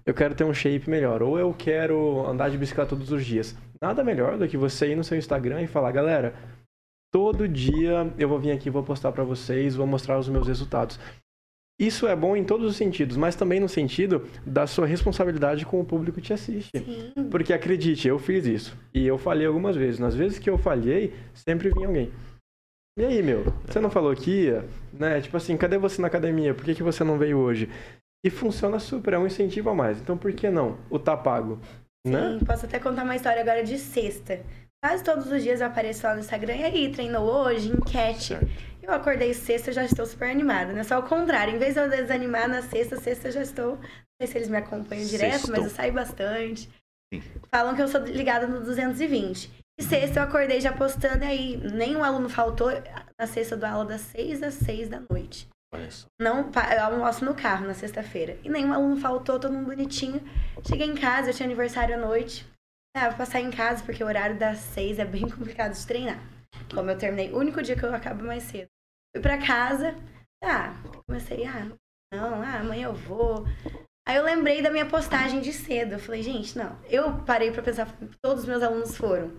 eu 0.06 0.14
quero 0.14 0.36
ter 0.36 0.44
um 0.44 0.54
shape 0.54 0.90
melhor, 0.90 1.22
ou 1.22 1.38
eu 1.38 1.54
quero 1.54 2.26
andar 2.28 2.50
de 2.50 2.58
bicicleta 2.58 2.90
todos 2.90 3.12
os 3.12 3.26
dias. 3.26 3.56
Nada 3.82 4.04
melhor 4.04 4.38
do 4.38 4.48
que 4.48 4.58
você 4.58 4.92
ir 4.92 4.96
no 4.96 5.04
seu 5.04 5.18
Instagram 5.18 5.62
e 5.62 5.68
falar, 5.68 5.92
galera, 5.92 6.34
todo 7.12 7.48
dia 7.48 8.12
eu 8.18 8.30
vou 8.30 8.40
vir 8.40 8.52
aqui, 8.52 8.70
vou 8.70 8.84
postar 8.84 9.12
para 9.12 9.24
vocês, 9.24 9.76
vou 9.76 9.88
mostrar 9.88 10.18
os 10.18 10.30
meus 10.30 10.48
resultados. 10.48 11.00
Isso 11.80 12.08
é 12.08 12.16
bom 12.16 12.36
em 12.36 12.44
todos 12.44 12.70
os 12.70 12.76
sentidos, 12.76 13.18
mas 13.18 13.36
também 13.36 13.60
no 13.60 13.68
sentido 13.68 14.28
da 14.46 14.68
sua 14.68 14.86
responsabilidade 14.86 15.66
com 15.66 15.82
o 15.82 15.86
público 15.86 16.22
que 16.22 16.28
te 16.28 16.32
assiste. 16.32 16.70
Sim. 16.78 17.12
Porque 17.32 17.52
acredite, 17.52 18.08
eu 18.08 18.20
fiz 18.20 18.46
isso. 18.46 18.78
E 18.94 19.08
eu 19.08 19.18
falhei 19.18 19.48
algumas 19.48 19.76
vezes. 19.76 20.00
Nas 20.00 20.14
vezes 20.14 20.38
que 20.38 20.48
eu 20.48 20.60
falhei, 20.60 21.12
sempre 21.34 21.72
vinha 21.72 21.88
alguém. 21.88 22.12
E 23.00 23.04
aí, 23.04 23.24
meu? 23.24 23.46
Você 23.66 23.80
não 23.80 23.90
falou 23.90 24.14
que 24.16 24.44
ia? 24.44 24.64
Né? 24.94 25.22
Tipo 25.22 25.38
assim, 25.38 25.58
cadê 25.58 25.80
você 25.80 26.00
na 26.00 26.08
academia? 26.08 26.54
Por 26.54 26.64
que, 26.66 26.76
que 26.76 26.84
você 26.84 27.04
não 27.04 27.18
veio 27.18 27.40
hoje? 27.40 27.68
E 28.24 28.30
funciona 28.30 28.80
super, 28.80 29.14
é 29.14 29.20
um 29.20 29.26
incentivo 29.26 29.70
a 29.70 29.76
mais. 29.76 30.00
Então 30.00 30.18
por 30.18 30.32
que 30.34 30.50
não? 30.50 30.78
O 30.90 31.00
tá 31.00 31.18
pago. 31.18 31.60
Né? 32.06 32.38
Sim, 32.40 32.46
posso 32.46 32.66
até 32.66 32.80
contar 32.80 33.04
uma 33.04 33.16
história 33.16 33.42
agora 33.42 33.64
de 33.64 33.78
sexta. 33.78 34.42
Quase 34.84 35.04
todos 35.04 35.32
os 35.32 35.44
dias 35.44 35.62
eu 35.62 35.68
apareço 35.68 36.06
lá 36.08 36.16
no 36.16 36.22
Instagram. 36.22 36.56
E 36.56 36.64
aí, 36.64 36.92
treinou 36.92 37.24
hoje? 37.24 37.70
Enquete. 37.70 38.30
Certo. 38.30 38.72
Eu 38.82 38.92
acordei 38.92 39.32
sexta, 39.34 39.70
eu 39.70 39.74
já 39.76 39.86
estou 39.86 40.06
super 40.08 40.30
animada, 40.30 40.74
né? 40.74 40.84
Só 40.84 40.98
o 41.00 41.04
contrário. 41.04 41.54
Em 41.54 41.60
vez 41.60 41.76
de 41.76 41.82
eu 41.82 41.90
desanimar 41.90 42.50
na 42.50 42.64
sexta, 42.64 43.00
sexta 43.00 43.28
eu 43.28 43.32
já 43.32 43.42
estou. 43.44 43.76
Não 43.76 43.86
sei 44.20 44.28
se 44.28 44.38
eles 44.40 44.50
me 44.50 44.58
acompanham 44.58 45.06
direto, 45.06 45.34
Sextou. 45.34 45.56
mas 45.56 45.66
eu 45.66 45.70
saio 45.70 45.94
bastante. 45.94 46.68
Sim. 47.14 47.22
Falam 47.54 47.76
que 47.76 47.82
eu 47.82 47.88
sou 47.88 48.02
ligada 48.02 48.48
no 48.48 48.60
220. 48.62 49.52
E 49.80 49.84
sexta 49.84 50.20
eu 50.20 50.24
acordei 50.24 50.60
já 50.60 50.74
postando 50.74 51.24
e 51.24 51.28
aí. 51.28 51.58
Nenhum 51.58 52.04
aluno 52.04 52.28
faltou 52.28 52.70
na 53.20 53.28
sexta 53.28 53.56
do 53.56 53.66
aula 53.66 53.86
das 53.86 54.02
6 54.02 54.42
às 54.42 54.56
6 54.56 54.90
da 54.90 55.00
noite. 55.08 55.48
Não, 56.20 56.52
eu 56.76 56.84
almoço 56.84 57.24
no 57.24 57.34
carro 57.34 57.66
na 57.66 57.74
sexta-feira. 57.74 58.38
E 58.44 58.50
nenhum 58.50 58.74
aluno 58.74 58.98
faltou, 58.98 59.40
todo 59.40 59.54
mundo 59.54 59.68
bonitinho. 59.68 60.22
Cheguei 60.68 60.88
em 60.88 60.96
casa, 60.96 61.30
eu 61.30 61.34
tinha 61.34 61.48
aniversário 61.48 61.96
à 61.96 61.98
noite. 61.98 62.46
Ah, 62.96 63.10
vou 63.10 63.18
passar 63.18 63.40
em 63.40 63.50
casa 63.50 63.84
porque 63.86 64.04
o 64.04 64.08
horário 64.08 64.38
das 64.38 64.58
seis 64.58 65.00
é 65.00 65.06
bem 65.06 65.22
complicado 65.30 65.74
de 65.74 65.88
treinar. 65.88 66.20
Como 66.74 66.90
eu 66.90 66.98
terminei, 66.98 67.32
o 67.32 67.38
único 67.38 67.62
dia 67.62 67.76
que 67.76 67.84
eu 67.84 67.96
acabo 67.96 68.24
mais 68.24 68.44
cedo. 68.44 68.68
Fui 69.16 69.22
pra 69.22 69.46
casa, 69.46 69.96
ah, 70.44 70.74
comecei, 71.08 71.46
ah, 71.46 71.72
não, 72.14 72.42
ah, 72.42 72.60
amanhã 72.60 72.88
eu 72.88 72.94
vou. 72.94 73.46
Aí 74.06 74.18
eu 74.18 74.24
lembrei 74.24 74.62
da 74.62 74.72
minha 74.72 74.86
postagem 74.86 75.40
de 75.40 75.54
cedo. 75.54 75.94
Eu 75.94 76.00
falei, 76.00 76.22
gente, 76.22 76.58
não. 76.58 76.78
Eu 76.90 77.24
parei 77.24 77.52
pra 77.52 77.64
pensar, 77.64 77.88
todos 78.22 78.44
os 78.44 78.50
meus 78.50 78.62
alunos 78.62 78.98
foram. 78.98 79.32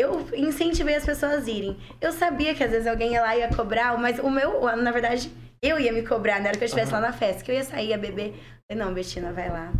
Eu 0.00 0.26
incentivei 0.34 0.94
as 0.94 1.04
pessoas 1.04 1.46
a 1.46 1.50
irem. 1.50 1.76
Eu 2.00 2.12
sabia 2.12 2.54
que 2.54 2.64
às 2.64 2.70
vezes 2.70 2.86
alguém 2.86 3.12
ia 3.12 3.20
lá 3.20 3.36
e 3.36 3.40
ia 3.40 3.54
cobrar, 3.54 3.96
mas 3.98 4.18
o 4.18 4.30
meu, 4.30 4.64
na 4.76 4.90
verdade, 4.90 5.30
eu 5.62 5.78
ia 5.78 5.92
me 5.92 6.06
cobrar 6.06 6.40
na 6.40 6.48
hora 6.48 6.56
que 6.56 6.64
eu 6.64 6.66
estivesse 6.66 6.92
lá 6.92 7.00
na 7.00 7.12
festa, 7.12 7.44
que 7.44 7.50
eu 7.50 7.54
ia 7.54 7.64
sair, 7.64 7.88
ia 7.88 7.98
beber. 7.98 8.28
Eu 8.28 8.76
falei, 8.76 8.84
não, 8.84 8.94
Betina, 8.94 9.32
vai 9.32 9.50
lá. 9.50 9.72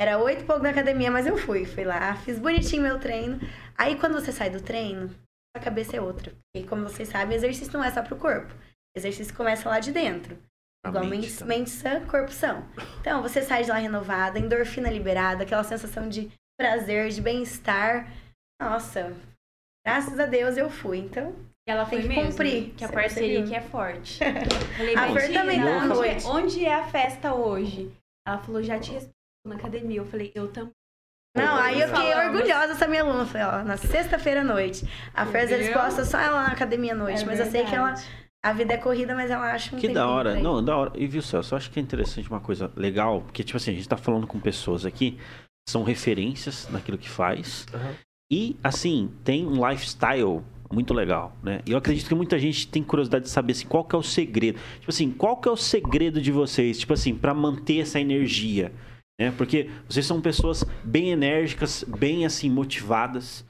Era 0.00 0.18
oito 0.18 0.42
e 0.42 0.44
pouco 0.44 0.62
na 0.62 0.70
academia, 0.70 1.10
mas 1.10 1.26
eu 1.26 1.36
fui. 1.36 1.64
Fui 1.64 1.84
lá, 1.84 2.16
fiz 2.16 2.38
bonitinho 2.38 2.82
meu 2.82 2.98
treino. 2.98 3.40
Aí 3.76 3.96
quando 3.96 4.14
você 4.14 4.32
sai 4.32 4.50
do 4.50 4.60
treino, 4.60 5.10
a 5.56 5.60
cabeça 5.60 5.96
é 5.96 6.00
outra. 6.00 6.32
E 6.54 6.64
como 6.64 6.82
vocês 6.82 7.08
sabem, 7.08 7.36
exercício 7.36 7.72
não 7.72 7.84
é 7.84 7.90
só 7.90 8.02
pro 8.02 8.16
corpo. 8.16 8.52
Exercício 8.96 9.34
começa 9.34 9.68
lá 9.68 9.80
de 9.80 9.92
dentro. 9.92 10.38
A 10.84 10.90
Igual 10.90 11.06
mente 11.06 11.30
mente, 11.30 11.44
mente 11.44 11.70
sã, 11.70 12.04
corpo 12.06 12.30
são. 12.30 12.68
Então, 13.00 13.22
você 13.22 13.40
sai 13.40 13.64
de 13.64 13.70
lá 13.70 13.78
renovada, 13.78 14.38
endorfina 14.38 14.90
liberada, 14.90 15.42
aquela 15.42 15.64
sensação 15.64 16.08
de 16.08 16.30
prazer, 16.58 17.08
de 17.08 17.22
bem-estar. 17.22 18.06
Nossa, 18.60 19.12
graças 19.84 20.18
a 20.18 20.26
Deus 20.26 20.56
eu 20.56 20.68
fui. 20.70 20.98
Então, 20.98 21.34
E 21.66 21.70
ela 21.70 21.84
foi 21.86 22.02
que 22.02 22.08
mesmo, 22.08 22.30
cumprir. 22.30 22.70
que 22.76 22.84
a 22.84 22.88
parceria 22.88 23.40
percebeu? 23.40 23.44
aqui 23.44 23.54
é 23.54 23.60
forte. 23.70 24.18
Falei, 24.76 24.94
A 24.96 25.02
Fer 25.06 25.14
"Betina, 25.14 25.40
também 25.40 25.60
tá 25.62 25.66
à 25.74 25.78
onde, 25.78 25.88
noite." 25.88 26.26
onde 26.26 26.64
é 26.64 26.74
a 26.74 26.84
festa 26.84 27.34
hoje? 27.34 27.90
Ela 28.26 28.38
falou, 28.38 28.62
já 28.62 28.78
te 28.78 28.90
respondo 28.92 29.12
na 29.46 29.56
academia. 29.56 29.98
Eu 29.98 30.06
falei, 30.06 30.32
eu 30.34 30.48
também. 30.48 30.72
Não, 31.36 31.56
aí 31.56 31.80
eu 31.80 31.88
fiquei 31.88 32.12
Falamos. 32.12 32.34
orgulhosa 32.36 32.68
dessa 32.68 32.86
minha 32.86 33.02
aluna. 33.02 33.26
Falei, 33.26 33.46
ó, 33.46 33.64
na 33.64 33.76
sexta-feira 33.76 34.40
à 34.42 34.44
noite. 34.44 34.86
A 35.12 35.26
Fer, 35.26 35.42
às 35.42 35.50
vezes, 35.50 35.66
Entendeu? 35.66 35.82
posta 35.82 36.04
só 36.04 36.18
ela 36.18 36.42
na 36.44 36.48
academia 36.52 36.92
à 36.92 36.96
noite. 36.96 37.22
É 37.22 37.26
mas 37.26 37.40
eu 37.40 37.46
sei 37.46 37.64
que 37.64 37.74
ela. 37.74 37.88
verdade. 37.88 38.24
A 38.44 38.52
vida 38.52 38.74
é 38.74 38.76
corrida, 38.76 39.14
mas 39.14 39.30
ela 39.30 39.52
acha 39.52 39.74
um 39.74 39.78
Que 39.78 39.88
da 39.88 40.06
hora. 40.06 40.34
Não, 40.36 40.62
da 40.62 40.76
hora. 40.76 40.92
E 40.94 41.06
viu, 41.06 41.22
Celso, 41.22 41.54
eu 41.54 41.56
acho 41.56 41.70
que 41.70 41.80
é 41.80 41.82
interessante 41.82 42.28
uma 42.28 42.40
coisa 42.40 42.70
legal, 42.76 43.22
porque, 43.22 43.42
tipo 43.42 43.56
assim, 43.56 43.70
a 43.72 43.74
gente 43.74 43.88
tá 43.88 43.96
falando 43.96 44.26
com 44.26 44.38
pessoas 44.38 44.84
aqui, 44.86 45.12
que 45.12 45.70
são 45.70 45.82
referências 45.82 46.68
naquilo 46.70 46.98
que 46.98 47.08
faz. 47.08 47.66
Aham. 47.74 47.94
E, 48.34 48.56
assim, 48.64 49.12
tem 49.22 49.46
um 49.46 49.64
lifestyle 49.64 50.42
muito 50.68 50.92
legal, 50.92 51.36
né? 51.40 51.60
E 51.64 51.70
eu 51.70 51.78
acredito 51.78 52.08
que 52.08 52.16
muita 52.16 52.36
gente 52.36 52.66
tem 52.66 52.82
curiosidade 52.82 53.26
de 53.26 53.30
saber, 53.30 53.52
assim, 53.52 53.64
qual 53.64 53.84
que 53.84 53.94
é 53.94 53.98
o 53.98 54.02
segredo. 54.02 54.58
Tipo 54.80 54.90
assim, 54.90 55.12
qual 55.12 55.36
que 55.36 55.48
é 55.48 55.52
o 55.52 55.56
segredo 55.56 56.20
de 56.20 56.32
vocês, 56.32 56.80
tipo 56.80 56.92
assim, 56.92 57.14
pra 57.14 57.32
manter 57.32 57.78
essa 57.78 58.00
energia, 58.00 58.72
né? 59.20 59.32
Porque 59.38 59.70
vocês 59.88 60.04
são 60.04 60.20
pessoas 60.20 60.64
bem 60.82 61.12
enérgicas, 61.12 61.84
bem, 61.84 62.26
assim, 62.26 62.50
motivadas. 62.50 63.46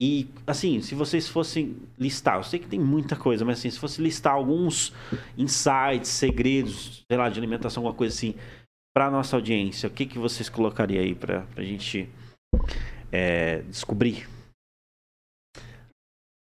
E, 0.00 0.28
assim, 0.46 0.80
se 0.82 0.94
vocês 0.94 1.28
fossem 1.28 1.74
listar, 1.98 2.36
eu 2.36 2.44
sei 2.44 2.60
que 2.60 2.68
tem 2.68 2.78
muita 2.78 3.16
coisa, 3.16 3.44
mas 3.44 3.58
assim, 3.58 3.70
se 3.70 3.80
fosse 3.80 4.00
listar 4.00 4.34
alguns 4.34 4.92
insights, 5.36 6.10
segredos, 6.10 7.04
sei 7.10 7.18
lá, 7.18 7.28
de 7.28 7.40
alimentação, 7.40 7.80
alguma 7.80 7.98
coisa 7.98 8.14
assim, 8.14 8.36
pra 8.94 9.10
nossa 9.10 9.34
audiência, 9.34 9.88
o 9.88 9.90
que, 9.90 10.06
que 10.06 10.16
vocês 10.16 10.48
colocariam 10.48 11.02
aí 11.02 11.16
pra, 11.16 11.40
pra 11.52 11.64
gente 11.64 12.08
é, 13.12 13.62
descobrir? 13.62 14.26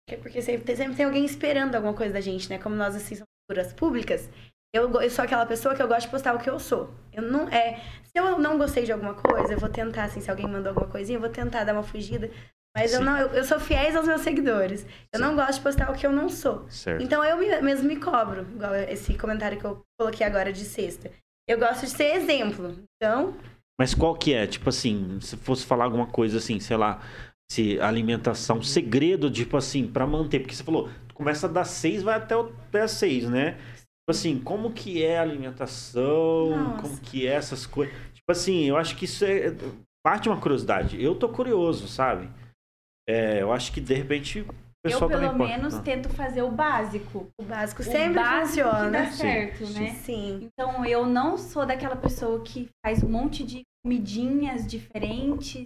É 0.09 0.15
Porque 0.15 0.41
sempre, 0.41 0.76
sempre 0.76 0.95
tem 0.95 1.05
alguém 1.05 1.26
esperando 1.26 1.76
alguma 1.76 1.93
coisa 1.93 2.13
da 2.13 2.22
gente, 2.22 2.49
né? 2.49 2.57
Como 2.57 2.76
nós, 2.76 2.95
assim, 2.95 3.15
somos 3.15 3.28
figuras 3.49 3.74
públicas, 3.74 4.30
eu, 4.74 4.89
eu 5.01 5.09
sou 5.09 5.26
aquela 5.26 5.45
pessoa 5.45 5.76
que 5.76 5.82
eu 5.82 5.88
gosto 5.88 6.03
de 6.05 6.11
postar 6.11 6.34
o 6.36 6.39
que 6.39 6.49
eu 6.49 6.59
sou. 6.59 6.93
Eu 7.11 7.24
não, 7.24 7.47
é, 7.49 7.80
se 8.05 8.11
eu 8.15 8.39
não 8.39 8.57
gostei 8.57 8.86
de 8.86 8.91
alguma 8.91 9.13
coisa, 9.13 9.53
eu 9.53 9.59
vou 9.59 9.70
tentar, 9.70 10.05
assim, 10.05 10.22
se 10.22 10.30
alguém 10.32 10.47
mandou 10.47 10.70
alguma 10.70 10.88
coisinha, 10.88 11.18
eu 11.18 11.22
vou 11.22 11.30
tentar 11.30 11.63
dar 11.65 11.74
uma 11.74 11.84
fugida. 11.84 12.30
Mas 12.76 12.93
eu 12.93 13.01
não, 13.01 13.18
eu, 13.18 13.28
eu 13.30 13.43
sou 13.43 13.59
fiéis 13.59 13.95
aos 13.95 14.05
meus 14.07 14.22
seguidores. 14.22 14.86
Eu 15.11 15.20
Sim. 15.20 15.26
não 15.26 15.36
gosto 15.36 15.55
de 15.55 15.61
postar 15.61 15.89
o 15.91 15.95
que 15.95 16.05
eu 16.05 16.11
não 16.11 16.30
sou. 16.30 16.70
Certo. 16.70 17.01
Então 17.03 17.24
eu 17.26 17.38
me- 17.38 17.61
mesmo 17.61 17.88
me 17.88 17.95
cobro, 17.99 18.41
igual 18.53 18.76
esse 18.76 19.18
comentário 19.18 19.57
que 19.59 19.65
eu 19.65 19.82
coloquei 19.99 20.26
agora 20.26 20.53
de 20.53 20.63
sexta. 20.63 21.11
Eu 21.49 21.57
gosto 21.57 21.86
de 21.86 21.91
ser 21.91 22.15
exemplo. 22.15 22.76
Então, 22.95 23.36
Mas 23.80 23.93
qual 23.93 24.15
que 24.15 24.34
é? 24.34 24.47
Tipo 24.47 24.69
assim, 24.69 25.19
se 25.21 25.38
fosse 25.38 25.65
falar 25.65 25.86
alguma 25.86 26.07
coisa 26.07 26.39
assim, 26.39 26.59
sei 26.59 26.78
lá, 26.78 27.01
se 27.51 27.80
alimentação, 27.80 28.61
segredo, 28.61 29.30
tipo 29.30 29.55
assim, 29.55 29.88
pra 29.88 30.07
manter. 30.07 30.39
Porque 30.39 30.55
você 30.55 30.63
falou, 30.63 30.89
começa 31.13 31.47
das 31.47 31.69
seis, 31.69 32.03
vai 32.03 32.15
até, 32.15 32.36
o, 32.36 32.53
até 32.67 32.82
as 32.82 32.91
seis, 32.91 33.30
né? 33.30 33.53
Tipo 33.53 34.09
assim, 34.11 34.39
como 34.39 34.71
que 34.71 35.03
é 35.03 35.19
a 35.19 35.21
alimentação? 35.21 36.49
Nossa. 36.49 36.82
Como 36.82 36.97
que 37.01 37.28
é 37.28 37.32
essas 37.32 37.65
coisas? 37.65 37.93
Tipo 38.13 38.32
assim, 38.32 38.65
eu 38.65 38.78
acho 38.78 38.95
que 38.95 39.05
isso 39.05 39.23
é. 39.25 39.55
Parte 40.03 40.30
uma 40.30 40.39
curiosidade. 40.39 41.01
Eu 41.01 41.15
tô 41.15 41.28
curioso, 41.28 41.88
sabe? 41.88 42.30
É, 43.07 43.41
eu 43.41 43.51
acho 43.51 43.73
que 43.73 43.82
de 43.82 43.93
repente 43.93 44.45
Eu, 44.91 45.07
pelo 45.07 45.33
menos, 45.33 45.75
Ah. 45.75 45.81
tento 45.81 46.09
fazer 46.09 46.41
o 46.41 46.51
básico. 46.51 47.27
O 47.39 47.43
básico 47.43 47.81
O 47.81 47.85
sempre 47.85 48.13
básico 48.21 48.67
funciona. 48.67 48.85
que 48.85 48.91
dá 48.91 49.11
certo, 49.11 49.65
sim. 49.67 49.79
né? 49.79 49.89
Sim. 50.03 50.49
Então, 50.51 50.85
eu 50.85 51.05
não 51.05 51.38
sou 51.38 51.65
daquela 51.65 51.95
pessoa 51.95 52.41
que 52.41 52.67
faz 52.85 53.03
um 53.03 53.09
monte 53.09 53.43
de 53.43 53.61
comidinhas 53.85 54.65
diferentes, 54.67 55.65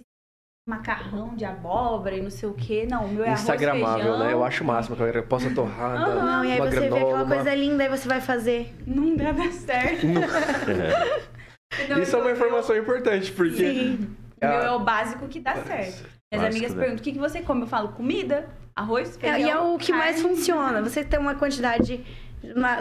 macarrão 0.68 1.34
de 1.34 1.44
abóbora 1.44 2.14
e 2.16 2.22
não 2.22 2.30
sei 2.30 2.48
o 2.48 2.54
que. 2.54 2.86
Não, 2.86 3.06
o 3.06 3.08
meu 3.08 3.24
é 3.24 3.28
arroz, 3.28 3.40
Instagramável, 3.40 4.04
feijão. 4.04 4.18
né? 4.20 4.32
Eu 4.32 4.44
acho 4.44 4.62
o 4.62 4.66
máximo 4.66 4.94
que 4.96 5.02
a 5.02 5.06
galera 5.06 5.26
possa 5.26 5.52
torrada, 5.52 5.98
Aham. 6.06 6.24
Não, 6.24 6.44
e 6.44 6.52
aí 6.52 6.60
uma 6.60 6.70
você 6.70 6.80
vê 6.80 6.86
granola, 6.88 7.02
aquela 7.12 7.24
uma- 7.24 7.34
coisa 7.34 7.54
linda, 7.54 7.82
aí 7.82 7.88
você 7.88 8.06
vai 8.08 8.20
fazer. 8.20 8.72
Não 8.86 9.16
dá 9.16 9.32
dar 9.32 9.50
certo. 9.52 10.06
É. 11.72 11.84
Então, 11.84 12.02
Isso 12.02 12.14
é 12.14 12.18
uma 12.18 12.28
eu- 12.28 12.36
informação 12.36 12.76
importante, 12.76 13.32
porque... 13.32 13.56
Sim. 13.56 14.16
O 14.42 14.46
meu 14.46 14.58
é 14.58 14.70
o 14.72 14.78
básico 14.80 15.26
que 15.28 15.40
dá 15.40 15.54
certo. 15.54 16.02
Minhas 16.32 16.44
Básico, 16.44 16.46
amigas 16.46 16.74
né? 16.74 16.80
perguntam, 16.80 17.00
o 17.00 17.02
que, 17.02 17.12
que 17.12 17.18
você 17.18 17.42
come? 17.42 17.62
Eu 17.62 17.66
falo, 17.66 17.88
comida, 17.92 18.48
arroz, 18.74 19.16
É, 19.22 19.32
feijão, 19.32 19.38
e 19.40 19.50
é 19.50 19.58
o 19.58 19.78
que 19.78 19.92
mais 19.92 20.16
carne. 20.20 20.36
funciona. 20.36 20.82
Você 20.82 21.04
tem 21.04 21.18
uma 21.20 21.34
quantidade 21.34 22.04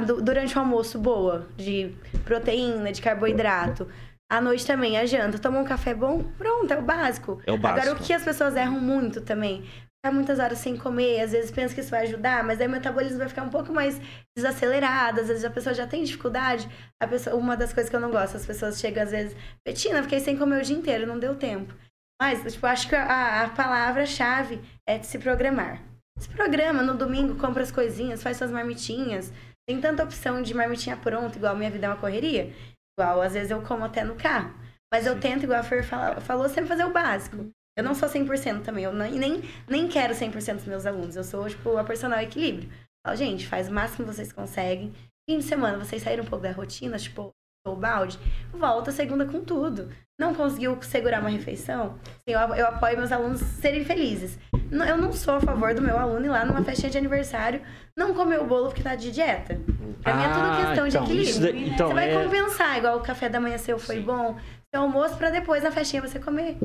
du- 0.06 0.22
durante 0.22 0.56
o 0.56 0.60
almoço 0.60 0.98
boa 1.00 1.48
de 1.58 1.94
proteína, 2.26 2.92
de 2.92 3.02
carboidrato. 3.02 3.88
À 4.32 4.40
noite 4.40 4.66
também, 4.66 4.98
a 4.98 5.06
janta. 5.06 5.38
Toma 5.38 5.60
um 5.60 5.66
café 5.66 5.94
bom, 5.94 6.24
pronto, 6.38 6.72
é 6.72 6.78
o 6.78 6.82
básico. 6.82 7.42
É 7.46 7.52
o 7.52 7.58
básico. 7.58 7.82
Agora, 7.90 8.02
o 8.02 8.04
que 8.06 8.14
as 8.14 8.24
pessoas 8.24 8.56
erram 8.56 8.80
muito 8.80 9.22
também? 9.22 9.64
Ficar 10.04 10.16
muitas 10.16 10.40
horas 10.40 10.58
sem 10.58 10.76
comer, 10.78 11.22
às 11.22 11.32
vezes 11.32 11.52
pensa 11.52 11.76
que 11.76 11.82
isso 11.82 11.92
vai 11.92 12.04
ajudar, 12.04 12.44
mas 12.44 12.60
aí 12.60 12.66
o 12.66 12.70
metabolismo 12.72 13.20
vai 13.20 13.30
ficar 13.30 13.44
um 13.44 13.50
pouco 13.50 13.72
mais 13.72 14.02
desacelerado, 14.36 15.22
às 15.22 15.28
vezes 15.28 15.46
a 15.46 15.50
pessoa 15.50 15.76
já 15.76 15.86
tem 15.86 16.04
dificuldade. 16.04 16.68
A 17.00 17.06
pessoa, 17.06 17.36
uma 17.36 17.56
das 17.56 17.72
coisas 17.72 17.88
que 17.90 17.96
eu 17.96 18.00
não 18.00 18.10
gosto, 18.10 18.36
as 18.36 18.46
pessoas 18.46 18.80
chegam 18.80 19.04
às 19.04 19.12
vezes, 19.12 19.36
Betina, 19.64 20.02
fiquei 20.02 20.20
sem 20.20 20.36
comer 20.38 20.62
o 20.62 20.66
dia 20.66 20.76
inteiro, 20.76 21.06
não 21.06 21.20
deu 21.20 21.36
tempo. 21.36 21.72
Mas, 22.22 22.54
tipo, 22.54 22.68
acho 22.68 22.88
que 22.88 22.94
a, 22.96 23.46
a 23.46 23.50
palavra-chave 23.50 24.62
é 24.88 25.00
de 25.00 25.08
se 25.08 25.18
programar. 25.18 25.82
Se 26.20 26.30
programa 26.30 26.84
no 26.84 26.96
domingo, 26.96 27.36
compra 27.40 27.64
as 27.64 27.72
coisinhas, 27.72 28.22
faz 28.22 28.38
suas 28.38 28.52
marmitinhas. 28.52 29.34
Tem 29.68 29.82
tanta 29.82 30.04
opção 30.04 30.40
de 30.40 30.54
marmitinha 30.54 30.96
pronta, 30.96 31.38
igual 31.40 31.56
minha 31.56 31.72
vida 31.72 31.88
é 31.88 31.90
uma 31.90 31.98
correria. 31.98 32.54
Igual, 32.96 33.24
às 33.24 33.34
vezes 33.34 33.50
eu 33.50 33.64
como 33.64 33.86
até 33.86 34.04
no 34.04 34.14
carro. 34.14 34.54
Mas 34.94 35.08
eu 35.08 35.20
tento, 35.20 35.46
igual 35.46 35.62
a 35.62 35.64
Fer 35.64 35.84
fala- 35.84 36.22
falou, 36.22 36.48
sempre 36.48 36.68
fazer 36.68 36.86
o 36.86 36.92
básico. 36.94 37.50
Eu 37.76 37.84
não 37.84 37.96
sou 37.96 38.08
100% 38.08 38.62
também, 38.64 38.84
eu 38.84 38.94
não- 38.94 39.10
nem, 39.10 39.42
nem 39.68 39.88
quero 39.88 40.14
100% 40.14 40.58
dos 40.58 40.68
meus 40.68 40.86
alunos. 40.86 41.16
Eu 41.16 41.24
sou, 41.24 41.50
tipo, 41.50 41.76
a 41.76 41.84
personal 41.84 42.20
equilíbrio. 42.20 42.70
Falo, 43.04 43.18
gente, 43.18 43.48
faz 43.48 43.68
o 43.68 43.74
máximo 43.74 44.06
que 44.08 44.14
vocês 44.14 44.32
conseguem. 44.32 44.94
Fim 45.28 45.40
de 45.40 45.44
semana, 45.46 45.84
vocês 45.84 46.04
saíram 46.04 46.24
um 46.24 46.28
pouco 46.28 46.44
da 46.44 46.52
rotina, 46.52 47.00
tipo, 47.00 47.32
o 47.66 47.76
balde, 47.76 48.18
volta 48.52 48.92
segunda 48.92 49.26
com 49.26 49.42
tudo. 49.42 49.90
Não 50.20 50.34
conseguiu 50.34 50.78
segurar 50.82 51.20
uma 51.20 51.30
refeição? 51.30 51.96
Eu, 52.28 52.40
eu 52.40 52.68
apoio 52.68 52.98
meus 52.98 53.12
alunos 53.12 53.40
serem 53.40 53.84
felizes. 53.86 54.38
Eu 54.72 54.98
não 54.98 55.12
sou 55.12 55.36
a 55.36 55.42
favor 55.42 55.74
do 55.74 55.82
meu 55.82 55.98
aluno 55.98 56.26
ir 56.26 56.30
lá 56.30 56.46
numa 56.46 56.64
festinha 56.64 56.90
de 56.92 56.98
aniversário 56.98 57.62
não 57.98 58.14
comer 58.14 58.40
o 58.40 58.46
bolo 58.46 58.68
porque 58.68 58.82
tá 58.84 58.96
de 58.96 59.12
dieta. 59.12 59.60
Pra 60.02 60.16
mim 60.16 60.24
é 60.24 60.28
tudo 60.30 60.46
Ah, 60.46 60.56
questão 60.66 60.88
então, 60.88 61.06
de 61.06 61.12
equilíbrio. 61.12 61.42
daí- 61.42 61.70
então, 61.70 61.88
você 61.90 61.94
vai 61.94 62.10
é- 62.12 62.24
compensar, 62.24 62.78
igual 62.78 62.98
o 62.98 63.02
café 63.02 63.30
da 63.30 63.40
manhã 63.40 63.58
seu 63.58 63.78
foi 63.78 64.00
bom, 64.00 64.36
seu 64.74 64.82
almoço 64.82 65.16
pra 65.18 65.30
depois 65.30 65.64
na 65.64 65.72
festinha 65.72 66.02
você 66.02 66.20
comer. 66.20 66.58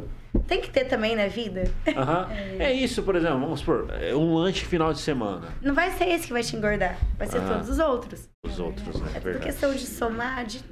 Tem 0.47 0.61
que 0.61 0.71
ter 0.71 0.85
também 0.85 1.17
na 1.17 1.27
vida. 1.27 1.65
Aham. 1.97 2.29
É 2.61 2.73
isso, 2.73 3.03
por 3.03 3.17
exemplo, 3.17 3.41
vamos 3.41 3.61
supor, 3.61 3.89
é 4.01 4.15
um 4.15 4.35
lanche 4.35 4.65
final 4.65 4.93
de 4.93 5.01
semana. 5.01 5.49
Não 5.61 5.75
vai 5.75 5.91
ser 5.93 6.09
esse 6.09 6.27
que 6.27 6.33
vai 6.33 6.43
te 6.43 6.55
engordar, 6.57 6.97
vai 7.19 7.27
ser 7.27 7.39
Ah. 7.39 7.49
todos 7.55 7.69
os 7.69 7.79
outros. 7.79 8.29
Os 8.45 8.59
outros, 8.61 9.01
né? 9.01 9.11
É 9.15 9.21
tudo 9.21 9.41
questão 9.41 9.73
de 9.75 9.87
somar, 9.87 10.45
de... 10.47 10.63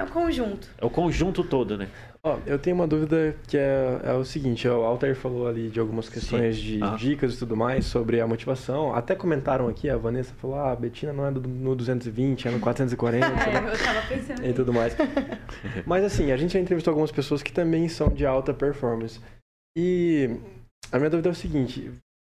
é 0.00 0.04
o 0.04 0.06
conjunto. 0.06 0.68
É 0.78 0.86
o 0.86 0.90
conjunto 0.90 1.42
todo, 1.42 1.76
né? 1.76 1.88
Ó, 2.22 2.38
eu 2.46 2.56
tenho 2.56 2.76
uma 2.76 2.86
dúvida 2.86 3.34
que 3.48 3.56
é, 3.56 4.00
é 4.04 4.12
o 4.12 4.24
seguinte, 4.24 4.68
ó, 4.68 4.80
o 4.80 4.84
Alter 4.84 5.16
falou 5.16 5.48
ali 5.48 5.68
de 5.70 5.80
algumas 5.80 6.08
questões 6.08 6.56
de 6.56 6.80
Aham. 6.80 6.96
dicas 6.96 7.34
e 7.34 7.38
tudo 7.38 7.56
mais 7.56 7.84
sobre 7.86 8.20
a 8.20 8.26
motivação. 8.26 8.94
Até 8.94 9.16
comentaram 9.16 9.66
aqui, 9.66 9.90
a 9.90 9.96
Vanessa 9.96 10.32
falou, 10.34 10.56
ah, 10.56 10.70
a 10.70 10.76
Betina 10.76 11.12
não 11.12 11.26
é 11.26 11.32
do- 11.32 11.40
no 11.48 11.74
220, 11.74 12.46
é 12.46 12.50
no 12.52 12.60
440 12.60 13.26
É, 13.26 13.72
eu 13.72 13.78
tava 13.84 14.06
pensando 14.08 14.46
e 14.46 14.52
tudo 14.52 14.72
mais. 14.72 14.96
Mas 15.84 16.04
assim, 16.04 16.30
a 16.30 16.36
gente 16.36 16.52
já 16.52 16.60
entrevistou 16.60 16.92
algumas 16.92 17.10
pessoas 17.10 17.42
que 17.42 17.52
também 17.52 17.88
são 17.88 18.08
de 18.08 18.24
alta 18.24 18.54
performance. 18.54 19.20
E 19.76 20.30
a 20.92 20.98
minha 20.98 21.10
dúvida 21.10 21.28
é 21.28 21.32
o 21.32 21.34
seguinte, 21.34 21.90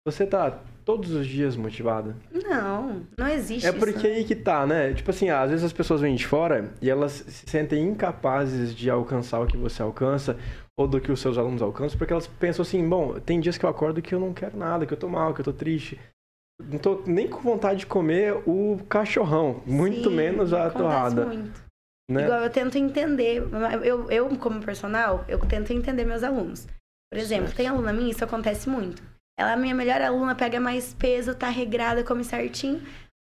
você 0.08 0.26
tá 0.26 0.62
todos 0.90 1.12
os 1.12 1.28
dias 1.28 1.56
motivada? 1.56 2.16
Não, 2.34 3.04
não 3.16 3.28
existe 3.28 3.64
É 3.68 3.70
isso. 3.70 3.78
porque 3.78 4.08
aí 4.08 4.24
que 4.24 4.36
tá, 4.36 4.66
né? 4.66 4.92
Tipo 4.92 5.12
assim, 5.12 5.30
às 5.30 5.52
vezes 5.52 5.64
as 5.64 5.72
pessoas 5.72 6.02
vêm 6.02 6.16
de 6.16 6.26
fora 6.26 6.72
e 6.82 6.90
elas 6.90 7.12
se 7.28 7.46
sentem 7.48 7.84
incapazes 7.84 8.74
de 8.74 8.90
alcançar 8.90 9.40
o 9.40 9.46
que 9.46 9.56
você 9.56 9.84
alcança 9.84 10.36
ou 10.76 10.88
do 10.88 11.00
que 11.00 11.12
os 11.12 11.20
seus 11.20 11.38
alunos 11.38 11.62
alcançam, 11.62 11.96
porque 11.96 12.12
elas 12.12 12.26
pensam 12.26 12.64
assim, 12.64 12.88
bom, 12.90 13.20
tem 13.20 13.40
dias 13.40 13.56
que 13.56 13.66
eu 13.66 13.70
acordo 13.70 14.02
que 14.02 14.16
eu 14.16 14.20
não 14.20 14.34
quero 14.34 14.58
nada, 14.58 14.84
que 14.88 14.92
eu 14.94 14.98
tô 14.98 15.08
mal, 15.08 15.32
que 15.32 15.42
eu 15.42 15.46
tô 15.46 15.54
triste. 15.54 16.00
Não 16.60 16.80
tô 16.80 17.04
nem 17.06 17.28
com 17.28 17.40
vontade 17.40 17.82
de 17.82 17.86
comer 17.86 18.34
o 18.48 18.80
cachorrão, 18.90 19.62
muito 19.68 20.10
Sim, 20.10 20.16
menos 20.16 20.54
a 20.54 20.72
torrada, 20.72 21.26
muito. 21.28 21.62
né? 22.10 22.24
Igual 22.24 22.42
eu 22.42 22.50
tento 22.50 22.78
entender, 22.80 23.44
eu, 23.84 24.10
eu 24.10 24.38
como 24.40 24.60
personal, 24.64 25.24
eu 25.28 25.38
tento 25.40 25.72
entender 25.72 26.04
meus 26.04 26.24
alunos. 26.24 26.66
Por 27.12 27.20
exemplo, 27.20 27.46
Certo. 27.48 27.58
tem 27.58 27.68
aluna 27.68 27.94
minha, 27.94 28.10
isso 28.10 28.24
acontece 28.24 28.68
muito. 28.68 29.04
Ela 29.40 29.52
é 29.52 29.54
a 29.54 29.58
minha 29.58 29.74
melhor 29.74 30.02
aluna, 30.02 30.36
pega 30.36 30.60
mais 30.60 30.94
peso, 30.94 31.34
tá 31.34 31.48
regrada, 31.48 32.04
come 32.04 32.26
certinho. 32.26 32.82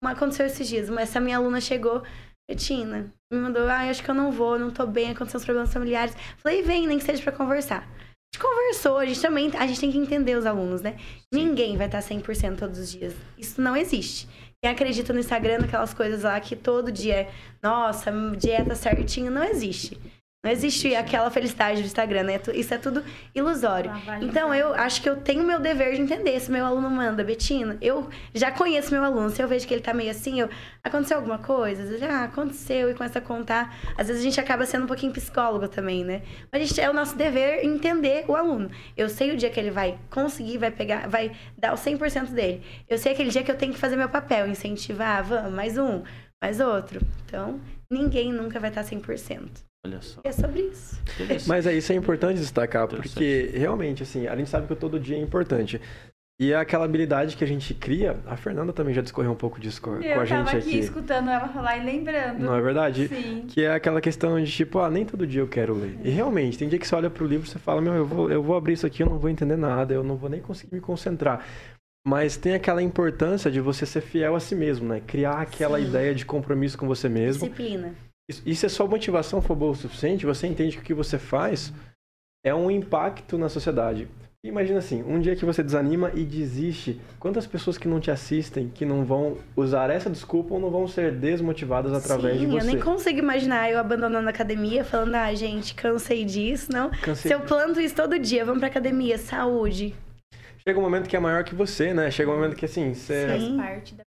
Mas 0.04 0.18
aconteceu 0.18 0.46
esses 0.46 0.68
dias, 0.68 0.90
mas 0.90 1.10
essa 1.10 1.22
minha 1.22 1.38
aluna 1.38 1.62
chegou, 1.62 2.04
Betina, 2.50 3.14
me 3.32 3.40
mandou, 3.40 3.66
ah, 3.70 3.90
acho 3.90 4.04
que 4.04 4.12
eu 4.12 4.16
não 4.16 4.30
vou, 4.30 4.60
não 4.60 4.72
tô 4.72 4.86
bem, 4.86 5.12
aconteceu 5.12 5.40
uns 5.40 5.46
problemas 5.46 5.72
familiares. 5.72 6.14
Falei, 6.40 6.64
vem, 6.64 6.86
nem 6.86 6.98
que 6.98 7.06
seja 7.06 7.24
pra 7.24 7.32
conversar. 7.32 7.88
A 7.88 8.36
gente 8.36 8.42
conversou, 8.42 8.98
a 8.98 9.06
gente 9.06 9.22
também, 9.22 9.52
a 9.58 9.66
gente 9.66 9.80
tem 9.80 9.90
que 9.90 9.98
entender 9.98 10.36
os 10.36 10.46
alunos, 10.46 10.82
né? 10.82 10.98
Ninguém 11.34 11.78
vai 11.78 11.86
estar 11.86 12.00
100% 12.00 12.58
todos 12.58 12.78
os 12.78 12.92
dias. 12.92 13.16
Isso 13.38 13.62
não 13.62 13.74
existe. 13.74 14.28
Quem 14.62 14.70
acredita 14.70 15.14
no 15.14 15.20
Instagram, 15.20 15.60
naquelas 15.60 15.94
coisas 15.94 16.24
lá 16.24 16.38
que 16.42 16.58
todo 16.58 16.92
dia 16.92 17.16
é, 17.16 17.32
nossa, 17.64 18.12
dieta 18.38 18.76
certinho, 18.76 19.32
não 19.32 19.46
existe. 19.46 19.98
Não 20.44 20.50
existe 20.50 20.96
aquela 20.96 21.30
felicidade 21.30 21.82
do 21.82 21.86
Instagram, 21.86 22.24
né? 22.24 22.42
Isso 22.56 22.74
é 22.74 22.78
tudo 22.80 23.04
ilusório. 23.36 23.92
Então, 24.22 24.52
eu 24.52 24.74
acho 24.74 25.00
que 25.00 25.08
eu 25.08 25.18
tenho 25.18 25.44
meu 25.44 25.60
dever 25.60 25.94
de 25.94 26.02
entender. 26.02 26.40
Se 26.40 26.50
meu 26.50 26.66
aluno 26.66 26.90
manda, 26.90 27.24
Betina, 27.24 27.78
eu 27.80 28.10
já 28.34 28.52
conheço 28.52 28.92
meu 28.92 29.04
aluno. 29.04 29.30
Se 29.30 29.40
eu 29.40 29.48
vejo 29.48 29.68
que 29.68 29.74
ele 29.76 29.84
tá 29.84 29.94
meio 29.94 30.10
assim, 30.10 30.40
eu... 30.40 30.50
Aconteceu 30.84 31.18
alguma 31.18 31.38
coisa? 31.38 31.84
Às 31.84 31.90
vezes, 31.90 32.04
ah, 32.04 32.24
aconteceu, 32.24 32.90
e 32.90 32.96
começa 32.96 33.20
a 33.20 33.22
contar. 33.22 33.78
Às 33.96 34.08
vezes 34.08 34.20
a 34.20 34.26
gente 34.26 34.40
acaba 34.40 34.66
sendo 34.66 34.86
um 34.86 34.88
pouquinho 34.88 35.14
psicólogo 35.14 35.68
também, 35.68 36.04
né? 36.04 36.24
Mas 36.52 36.68
gente, 36.68 36.82
é 36.82 36.90
o 36.90 36.94
nosso 36.94 37.16
dever 37.16 37.64
entender 37.64 38.26
o 38.28 38.36
aluno. 38.36 38.72
Eu 38.98 39.10
sei 39.10 39.32
o 39.32 39.38
dia 39.38 39.52
que 39.52 39.60
ele 39.60 39.70
vai 39.70 40.00
conseguir, 40.10 40.58
vai 40.58 40.72
pegar, 40.72 41.08
vai 41.08 41.34
dar 41.56 41.72
o 41.72 41.78
100% 41.78 42.32
dele. 42.32 42.64
Eu 42.90 42.98
sei 42.98 43.12
aquele 43.12 43.30
dia 43.30 43.44
que 43.44 43.52
eu 43.52 43.58
tenho 43.58 43.74
que 43.74 43.80
fazer 43.80 43.96
meu 43.96 44.10
papel, 44.10 44.48
incentivar, 44.48 45.24
vamos, 45.24 45.54
mais 45.54 45.78
um, 45.78 46.02
mais 46.42 46.60
outro. 46.60 47.00
Então, 47.26 47.62
ninguém 47.92 48.34
nunca 48.34 48.60
vai 48.60 48.72
estar 48.72 48.84
100%. 48.84 49.70
Olha 49.86 50.02
só. 50.02 50.22
É 50.24 50.32
sobre 50.32 50.62
isso. 50.62 51.02
Mas 51.48 51.66
é 51.66 51.74
isso 51.74 51.92
é 51.92 51.96
importante 51.96 52.40
destacar, 52.40 52.88
porque 52.88 53.52
realmente, 53.54 54.04
assim, 54.04 54.28
a 54.28 54.36
gente 54.36 54.50
sabe 54.50 54.68
que 54.68 54.74
o 54.74 54.76
todo 54.76 55.00
dia 55.00 55.18
é 55.18 55.20
importante. 55.20 55.82
E 56.40 56.54
é 56.54 56.56
aquela 56.56 56.86
habilidade 56.86 57.38
que 57.38 57.44
a 57.44 57.48
gente 57.48 57.72
cria, 57.76 58.20
a 58.26 58.36
Fernanda 58.36 58.74
também 58.74 58.96
já 58.96 59.02
discorreu 59.04 59.32
um 59.32 59.36
pouco 59.36 59.60
disso 59.60 59.80
com, 59.80 59.98
com 59.98 60.02
Eu 60.02 60.20
a 60.22 60.26
tava 60.26 60.26
gente 60.26 60.58
aqui, 60.58 60.70
aqui. 60.70 60.80
escutando 60.80 61.30
ela 61.30 61.48
falar 61.48 61.78
e 61.78 61.86
lembrando. 61.86 62.40
Não 62.40 62.56
é 62.56 62.62
verdade? 62.62 63.08
Sim. 63.08 63.46
Que 63.48 63.64
é 63.64 63.72
aquela 63.72 64.02
questão 64.02 64.44
de 64.44 64.52
tipo, 64.52 64.80
ah, 64.80 64.90
nem 64.90 65.06
todo 65.06 65.28
dia 65.28 65.42
eu 65.42 65.48
quero 65.48 65.76
ler. 65.76 66.00
E 66.04 66.10
realmente, 66.10 66.58
tem 66.58 66.68
dia 66.68 66.80
que 66.80 66.88
você 66.88 66.96
olha 66.96 67.12
pro 67.12 67.28
livro 67.28 67.46
e 67.46 67.50
você 67.50 67.60
fala, 67.60 67.80
meu, 67.80 67.94
eu 67.94 68.06
vou, 68.08 68.32
eu 68.32 68.42
vou 68.42 68.56
abrir 68.56 68.74
isso 68.74 68.88
aqui, 68.88 69.04
eu 69.04 69.08
não 69.08 69.20
vou 69.20 69.30
entender 69.30 69.56
nada, 69.56 69.94
eu 69.94 70.04
não 70.04 70.16
vou 70.16 70.32
nem 70.32 70.42
conseguir 70.42 70.74
me 70.74 70.82
concentrar. 70.82 71.46
Mas 72.08 72.38
tem 72.38 72.56
aquela 72.56 72.82
importância 72.82 73.52
de 73.52 73.62
você 73.62 73.86
ser 73.86 74.02
fiel 74.02 74.36
a 74.36 74.40
si 74.40 74.56
mesmo, 74.56 74.88
né? 74.88 75.00
Criar 75.06 75.42
aquela 75.42 75.78
Sim. 75.80 75.86
ideia 75.86 76.16
de 76.16 76.26
compromisso 76.26 76.76
com 76.76 76.88
você 76.88 77.08
mesmo. 77.08 77.48
Disciplina. 77.48 77.94
Isso- 78.32 78.42
E 78.46 78.56
se 78.56 78.66
a 78.66 78.70
sua 78.70 78.88
motivação 78.88 79.42
for 79.42 79.56
boa 79.56 79.72
o 79.72 79.76
suficiente, 79.76 80.26
você 80.26 80.48
entende 80.48 80.78
que 80.78 80.82
o 80.82 80.86
que 80.86 80.94
você 80.94 81.18
faz 81.20 81.72
é 82.44 82.54
um 82.56 82.72
impacto 82.72 83.38
na 83.38 83.50
sociedade. 83.50 84.08
Imagina 84.44 84.80
assim, 84.80 85.04
um 85.04 85.20
dia 85.20 85.36
que 85.36 85.46
você 85.46 85.62
desanima 85.62 86.12
e 86.16 86.26
desiste, 86.26 87.00
quantas 87.20 87.46
pessoas 87.46 87.78
que 87.78 87.88
não 87.88 88.00
te 88.00 88.10
assistem, 88.10 88.72
que 88.74 88.84
não 88.84 89.06
vão 89.06 89.38
usar 89.56 89.92
essa 89.92 90.10
desculpa 90.10 90.56
ou 90.56 90.60
não 90.60 90.72
vão 90.72 90.88
ser 90.88 91.12
desmotivadas 91.12 91.94
através 91.94 92.40
Sim, 92.40 92.48
de 92.48 92.52
você? 92.52 92.58
eu 92.60 92.66
nem 92.74 92.80
consigo 92.80 93.20
imaginar 93.20 93.70
eu 93.70 93.78
abandonando 93.78 94.26
a 94.28 94.32
academia, 94.32 94.84
falando, 94.84 95.14
ah, 95.14 95.32
gente, 95.36 95.76
cansei 95.76 96.26
disso, 96.26 96.72
não. 96.74 96.90
Cansei 96.90 97.30
Se 97.30 97.36
eu 97.36 97.42
planto 97.42 97.80
isso 97.80 97.94
todo 97.94 98.18
dia, 98.18 98.44
vamos 98.44 98.60
pra 98.62 98.68
academia, 98.70 99.16
saúde. 99.20 99.94
Chega 100.68 100.80
um 100.80 100.82
momento 100.82 101.08
que 101.08 101.16
é 101.16 101.20
maior 101.20 101.44
que 101.44 101.54
você, 101.54 101.94
né? 101.94 102.10
Chega 102.10 102.32
um 102.32 102.36
momento 102.36 102.56
que 102.56 102.66
assim, 102.66 102.96
você... 102.96 103.28
Faz 103.28 103.48
parte 103.50 103.94
da. 103.94 104.04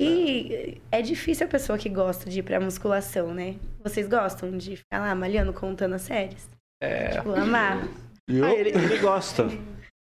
E 0.00 0.80
é 0.90 1.00
difícil 1.00 1.46
a 1.46 1.48
pessoa 1.48 1.78
que 1.78 1.88
gosta 1.88 2.28
de 2.28 2.40
ir 2.40 2.42
pra 2.42 2.58
musculação, 2.60 3.32
né? 3.32 3.56
Vocês 3.82 4.08
gostam 4.08 4.56
de 4.56 4.76
ficar 4.76 4.98
lá 4.98 5.14
malhando, 5.14 5.52
contando 5.52 5.94
as 5.94 6.02
séries? 6.02 6.48
É. 6.82 7.08
Tipo, 7.10 7.34
amar. 7.34 7.86
Viu? 8.28 8.44
Ah, 8.44 8.52
ele, 8.52 8.70
ele 8.70 8.98
gosta. 8.98 9.48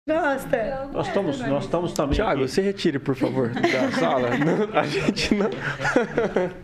Gosta. 0.08 0.90
Nós 0.94 1.08
estamos, 1.08 1.40
nós 1.40 1.64
estamos 1.66 1.94
também. 1.94 2.16
Thiago, 2.16 2.44
aqui. 2.44 2.52
se 2.52 2.62
retire, 2.62 3.00
por 3.00 3.16
favor, 3.16 3.50
da 3.50 3.92
sala. 3.92 4.30
Não, 4.38 4.80
a 4.80 4.84
gente 4.84 5.34
não. 5.34 5.50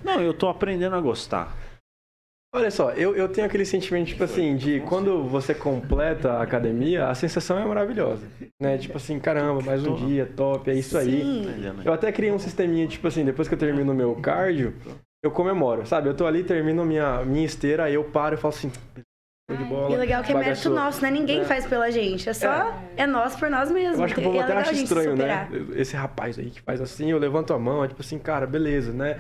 Não, 0.04 0.22
eu 0.22 0.32
tô 0.32 0.48
aprendendo 0.48 0.96
a 0.96 1.02
gostar. 1.02 1.56
Olha 2.54 2.70
só, 2.70 2.92
eu, 2.92 3.16
eu 3.16 3.30
tenho 3.30 3.48
aquele 3.48 3.64
sentimento, 3.64 4.08
tipo 4.08 4.24
assim, 4.26 4.58
de 4.58 4.82
quando 4.82 5.24
você 5.24 5.54
completa 5.56 6.34
a 6.34 6.44
academia, 6.44 7.08
a 7.08 7.16
sensação 7.16 7.58
é 7.58 7.64
maravilhosa. 7.66 8.28
Né? 8.62 8.78
Tipo 8.78 8.98
assim, 8.98 9.18
caramba, 9.20 9.62
mais 9.62 9.86
um 9.88 9.96
dia, 9.96 10.26
top, 10.36 10.70
é 10.70 10.74
isso 10.74 10.98
aí. 10.98 11.46
Eu 11.86 11.94
até 11.94 12.12
criei 12.12 12.30
um 12.32 12.38
sisteminha, 12.40 12.86
tipo 12.88 13.08
assim, 13.08 13.24
depois 13.24 13.48
que 13.48 13.54
eu 13.54 13.58
termino 13.58 13.94
o 13.94 13.96
meu 13.96 14.16
cardio, 14.16 14.74
eu 15.24 15.32
comemoro, 15.32 15.86
sabe? 15.86 16.10
Eu 16.10 16.14
tô 16.14 16.26
ali, 16.28 16.44
termino 16.44 16.84
minha, 16.84 17.24
minha 17.24 17.46
esteira, 17.46 17.86
aí 17.86 17.94
eu 17.94 18.04
paro 18.04 18.36
e 18.36 18.38
falo 18.38 18.54
assim, 18.54 18.70
de 19.50 19.64
bola. 19.64 19.94
E 19.94 19.98
legal 19.98 20.22
é 20.22 20.26
que 20.26 20.32
é 20.34 20.36
mérito 20.36 20.70
nosso, 20.70 21.02
né? 21.02 21.10
Ninguém 21.10 21.42
É. 21.42 21.46
faz 21.46 21.66
pela 21.66 21.90
gente. 21.90 22.28
É 22.30 22.34
só. 22.34 22.78
É, 22.98 23.08
nós 23.08 23.34
por 23.36 23.50
nós 23.50 23.72
mesmos. 23.72 24.00
Eu 24.00 24.06
acho 24.06 24.14
que 24.14 24.20
o 24.20 24.24
povo 24.24 24.38
é 24.38 24.42
até 24.42 24.54
acha 24.58 24.74
estranho, 24.74 25.16
né? 25.16 25.48
Esse 25.76 25.96
rapaz 25.96 26.38
aí 26.38 26.50
que 26.50 26.62
faz 26.62 26.82
assim, 26.82 27.12
eu 27.12 27.18
levanto 27.18 27.54
a 27.54 27.60
mão, 27.60 27.84
é 27.84 27.88
tipo 27.88 28.02
assim, 28.02 28.20
cara, 28.20 28.46
beleza, 28.46 28.92
né? 28.92 29.20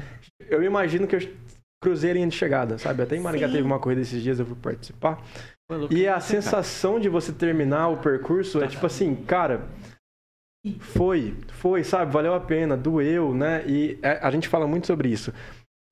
Eu 0.49 0.63
imagino 0.63 1.07
que 1.07 1.15
eu 1.15 1.19
cruzei 1.81 2.11
a 2.11 2.13
linha 2.13 2.27
de 2.27 2.35
chegada, 2.35 2.77
sabe? 2.77 3.01
Até 3.01 3.15
em 3.15 3.19
Maringá 3.19 3.47
Sim. 3.47 3.53
teve 3.53 3.65
uma 3.65 3.79
corrida 3.79 4.01
esses 4.01 4.21
dias, 4.21 4.39
eu 4.39 4.45
fui 4.45 4.55
participar. 4.55 5.21
E 5.71 5.73
a 5.73 5.79
você, 5.79 6.05
cara? 6.05 6.19
sensação 6.21 6.99
de 6.99 7.09
você 7.09 7.31
terminar 7.31 7.89
o 7.89 7.97
percurso 7.97 8.61
é 8.61 8.67
tipo 8.67 8.85
assim, 8.85 9.15
cara, 9.15 9.67
foi, 10.79 11.35
foi, 11.53 11.83
sabe? 11.83 12.11
Valeu 12.11 12.33
a 12.33 12.39
pena, 12.39 12.77
doeu, 12.77 13.33
né? 13.33 13.63
E 13.67 13.97
é- 14.01 14.19
a 14.21 14.29
gente 14.29 14.47
fala 14.47 14.67
muito 14.67 14.85
sobre 14.87 15.09
isso. 15.09 15.33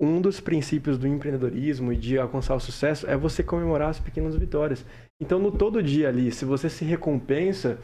Um 0.02 0.22
dos 0.22 0.40
princípios 0.40 0.98
do 0.98 1.08
empreendedorismo 1.08 1.92
e 1.92 1.96
de 1.98 2.18
alcançar 2.18 2.56
o 2.56 2.60
sucesso 2.60 3.10
é 3.10 3.18
você 3.18 3.44
comemorar 3.44 3.90
as 3.90 4.00
pequenas 4.00 4.36
vitórias. 4.36 4.86
Então, 5.22 5.40
no 5.40 5.52
todo 5.52 5.84
dia 5.84 6.08
ali, 6.08 6.32
se 6.32 6.46
você 6.46 6.70
se 6.70 6.86
recompensa, 6.86 7.80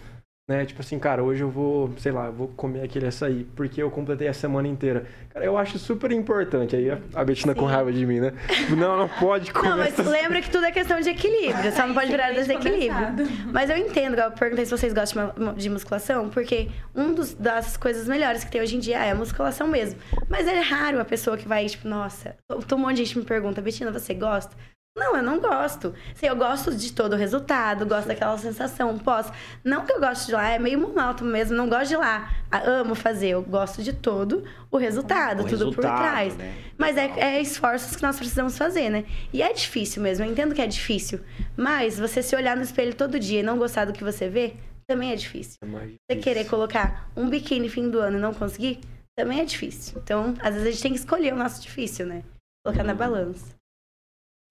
né? 0.47 0.63
Tipo 0.65 0.81
assim, 0.81 0.99
cara, 0.99 1.23
hoje 1.23 1.41
eu 1.41 1.49
vou, 1.49 1.91
sei 1.97 2.11
lá, 2.11 2.29
vou 2.29 2.47
comer 2.49 2.83
aquele 2.83 3.07
açaí, 3.07 3.47
porque 3.55 3.81
eu 3.81 3.89
completei 3.89 4.27
a 4.27 4.33
semana 4.33 4.67
inteira. 4.67 5.07
Cara, 5.33 5.43
eu 5.43 5.57
acho 5.57 5.79
super 5.79 6.11
importante. 6.11 6.75
Aí 6.75 6.89
a- 6.91 6.99
a 7.15 7.23
Betina 7.25 7.55
com 7.55 7.65
Sim. 7.67 7.73
raiva 7.73 7.91
de 7.91 8.05
mim, 8.05 8.19
né? 8.19 8.31
Não, 8.77 8.95
não 8.95 9.09
pode 9.09 9.51
comer. 9.51 9.69
Não, 9.69 9.77
mas 9.77 9.93
essas- 9.93 10.05
lembra 10.07 10.39
que 10.41 10.49
tudo 10.51 10.65
é 10.65 10.71
questão 10.71 10.99
de 11.01 11.09
equilíbrio. 11.09 11.71
Só 11.71 11.87
não 11.87 11.95
pode 11.95 12.11
virar 12.11 12.31
desequilíbrio. 12.31 13.07
condensado. 13.07 13.51
Mas 13.51 13.69
eu 13.71 13.77
entendo, 13.77 14.19
eu 14.19 14.31
perguntei 14.31 14.65
se 14.65 14.71
vocês 14.71 14.93
gostam 14.93 15.33
de 15.57 15.67
musculação, 15.69 16.29
porque 16.29 16.69
um 16.93 17.11
dos, 17.13 17.33
das 17.33 17.75
coisas 17.75 18.07
melhores 18.07 18.43
que 18.43 18.51
tem 18.51 18.61
hoje 18.61 18.75
em 18.75 18.79
dia 18.79 19.03
é 19.03 19.11
a 19.11 19.15
musculação 19.15 19.67
mesmo. 19.67 19.99
Mas 20.29 20.47
é 20.47 20.59
raro 20.59 20.99
a 21.01 21.05
pessoa 21.05 21.37
que 21.37 21.47
vai, 21.47 21.65
tipo, 21.65 21.87
nossa, 21.87 22.35
um 22.71 22.77
monte 22.77 22.97
de 22.97 23.05
gente 23.05 23.17
me 23.17 23.25
pergunta, 23.25 23.61
Betina, 23.61 23.91
você 23.91 24.13
gosta? 24.13 24.55
Não, 24.97 25.17
eu 25.17 25.21
não 25.23 25.41
gosto. 25.41 25.93
Assim, 26.13 26.25
eu 26.25 26.35
gosto 26.37 26.73
de 26.73 26.93
todo 26.93 27.13
o 27.13 27.15
resultado, 27.17 27.85
gosto 27.85 28.07
daquela 28.07 28.37
sensação, 28.37 28.97
posso. 28.97 29.29
Não 29.61 29.85
que 29.85 29.91
eu 29.91 29.99
gosto 29.99 30.27
de 30.27 30.31
lá, 30.31 30.49
é 30.51 30.57
meio 30.57 30.79
monótono 30.79 31.29
mesmo, 31.29 31.55
não 31.55 31.67
gosto 31.67 31.89
de 31.89 31.97
lá. 31.97 32.31
Ah, 32.49 32.59
amo 32.65 32.95
fazer, 32.95 33.29
eu 33.31 33.41
gosto 33.43 33.83
de 33.83 33.91
todo 33.91 34.45
o 34.71 34.77
resultado, 34.77 35.41
O 35.43 35.47
tudo 35.47 35.73
por 35.73 35.83
resultado, 35.83 35.97
trás. 35.97 36.37
né? 36.37 36.55
Mas 36.77 36.95
é, 36.95 37.07
é 37.19 37.41
esforços 37.41 37.93
que 37.97 38.03
nós 38.03 38.15
precisamos 38.15 38.57
fazer, 38.57 38.89
né? 38.89 39.03
E 39.33 39.41
é 39.41 39.51
difícil 39.51 40.01
mesmo, 40.01 40.23
eu 40.23 40.31
entendo 40.31 40.55
que 40.55 40.61
é 40.61 40.67
difícil. 40.67 41.19
Mas 41.57 41.99
você 41.99 42.23
se 42.23 42.33
olhar 42.33 42.55
no 42.55 42.63
espelho 42.63 42.95
todo 42.95 43.19
dia 43.19 43.41
e 43.41 43.43
não 43.43 43.57
gostar 43.57 43.83
do 43.83 43.91
que 43.91 44.03
você 44.03 44.29
vê, 44.29 44.53
também 44.87 45.11
é 45.11 45.15
difícil. 45.17 45.57
É 45.61 45.65
mais 45.65 45.89
Você 45.91 45.97
difícil. 46.15 46.23
querer 46.23 46.45
colocar 46.49 47.09
um 47.17 47.27
biquíni 47.29 47.67
fim 47.67 47.89
do 47.89 47.99
ano 47.99 48.17
e 48.17 48.21
não 48.21 48.33
conseguir, 48.33 48.79
também 49.17 49.41
é 49.41 49.45
difícil. 49.45 49.99
Então, 50.01 50.33
às 50.39 50.53
vezes 50.53 50.67
a 50.67 50.71
gente 50.71 50.81
tem 50.83 50.93
que 50.93 50.99
escolher 50.99 51.33
o 51.33 51.37
nosso 51.37 51.61
difícil, 51.61 52.05
né? 52.05 52.23
Colocar 52.65 52.83
na 52.83 52.93
balança. 52.93 53.54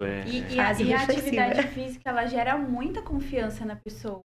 É. 0.03 0.25
E, 0.27 0.55
e 0.55 0.61
a, 0.61 0.73
e 0.73 0.93
a 0.93 1.03
atividade 1.03 1.63
física, 1.69 2.11
ela 2.11 2.27
gera 2.27 2.57
muita 2.59 3.01
confiança 3.03 3.65
na 3.65 3.77
pessoa. 3.77 4.21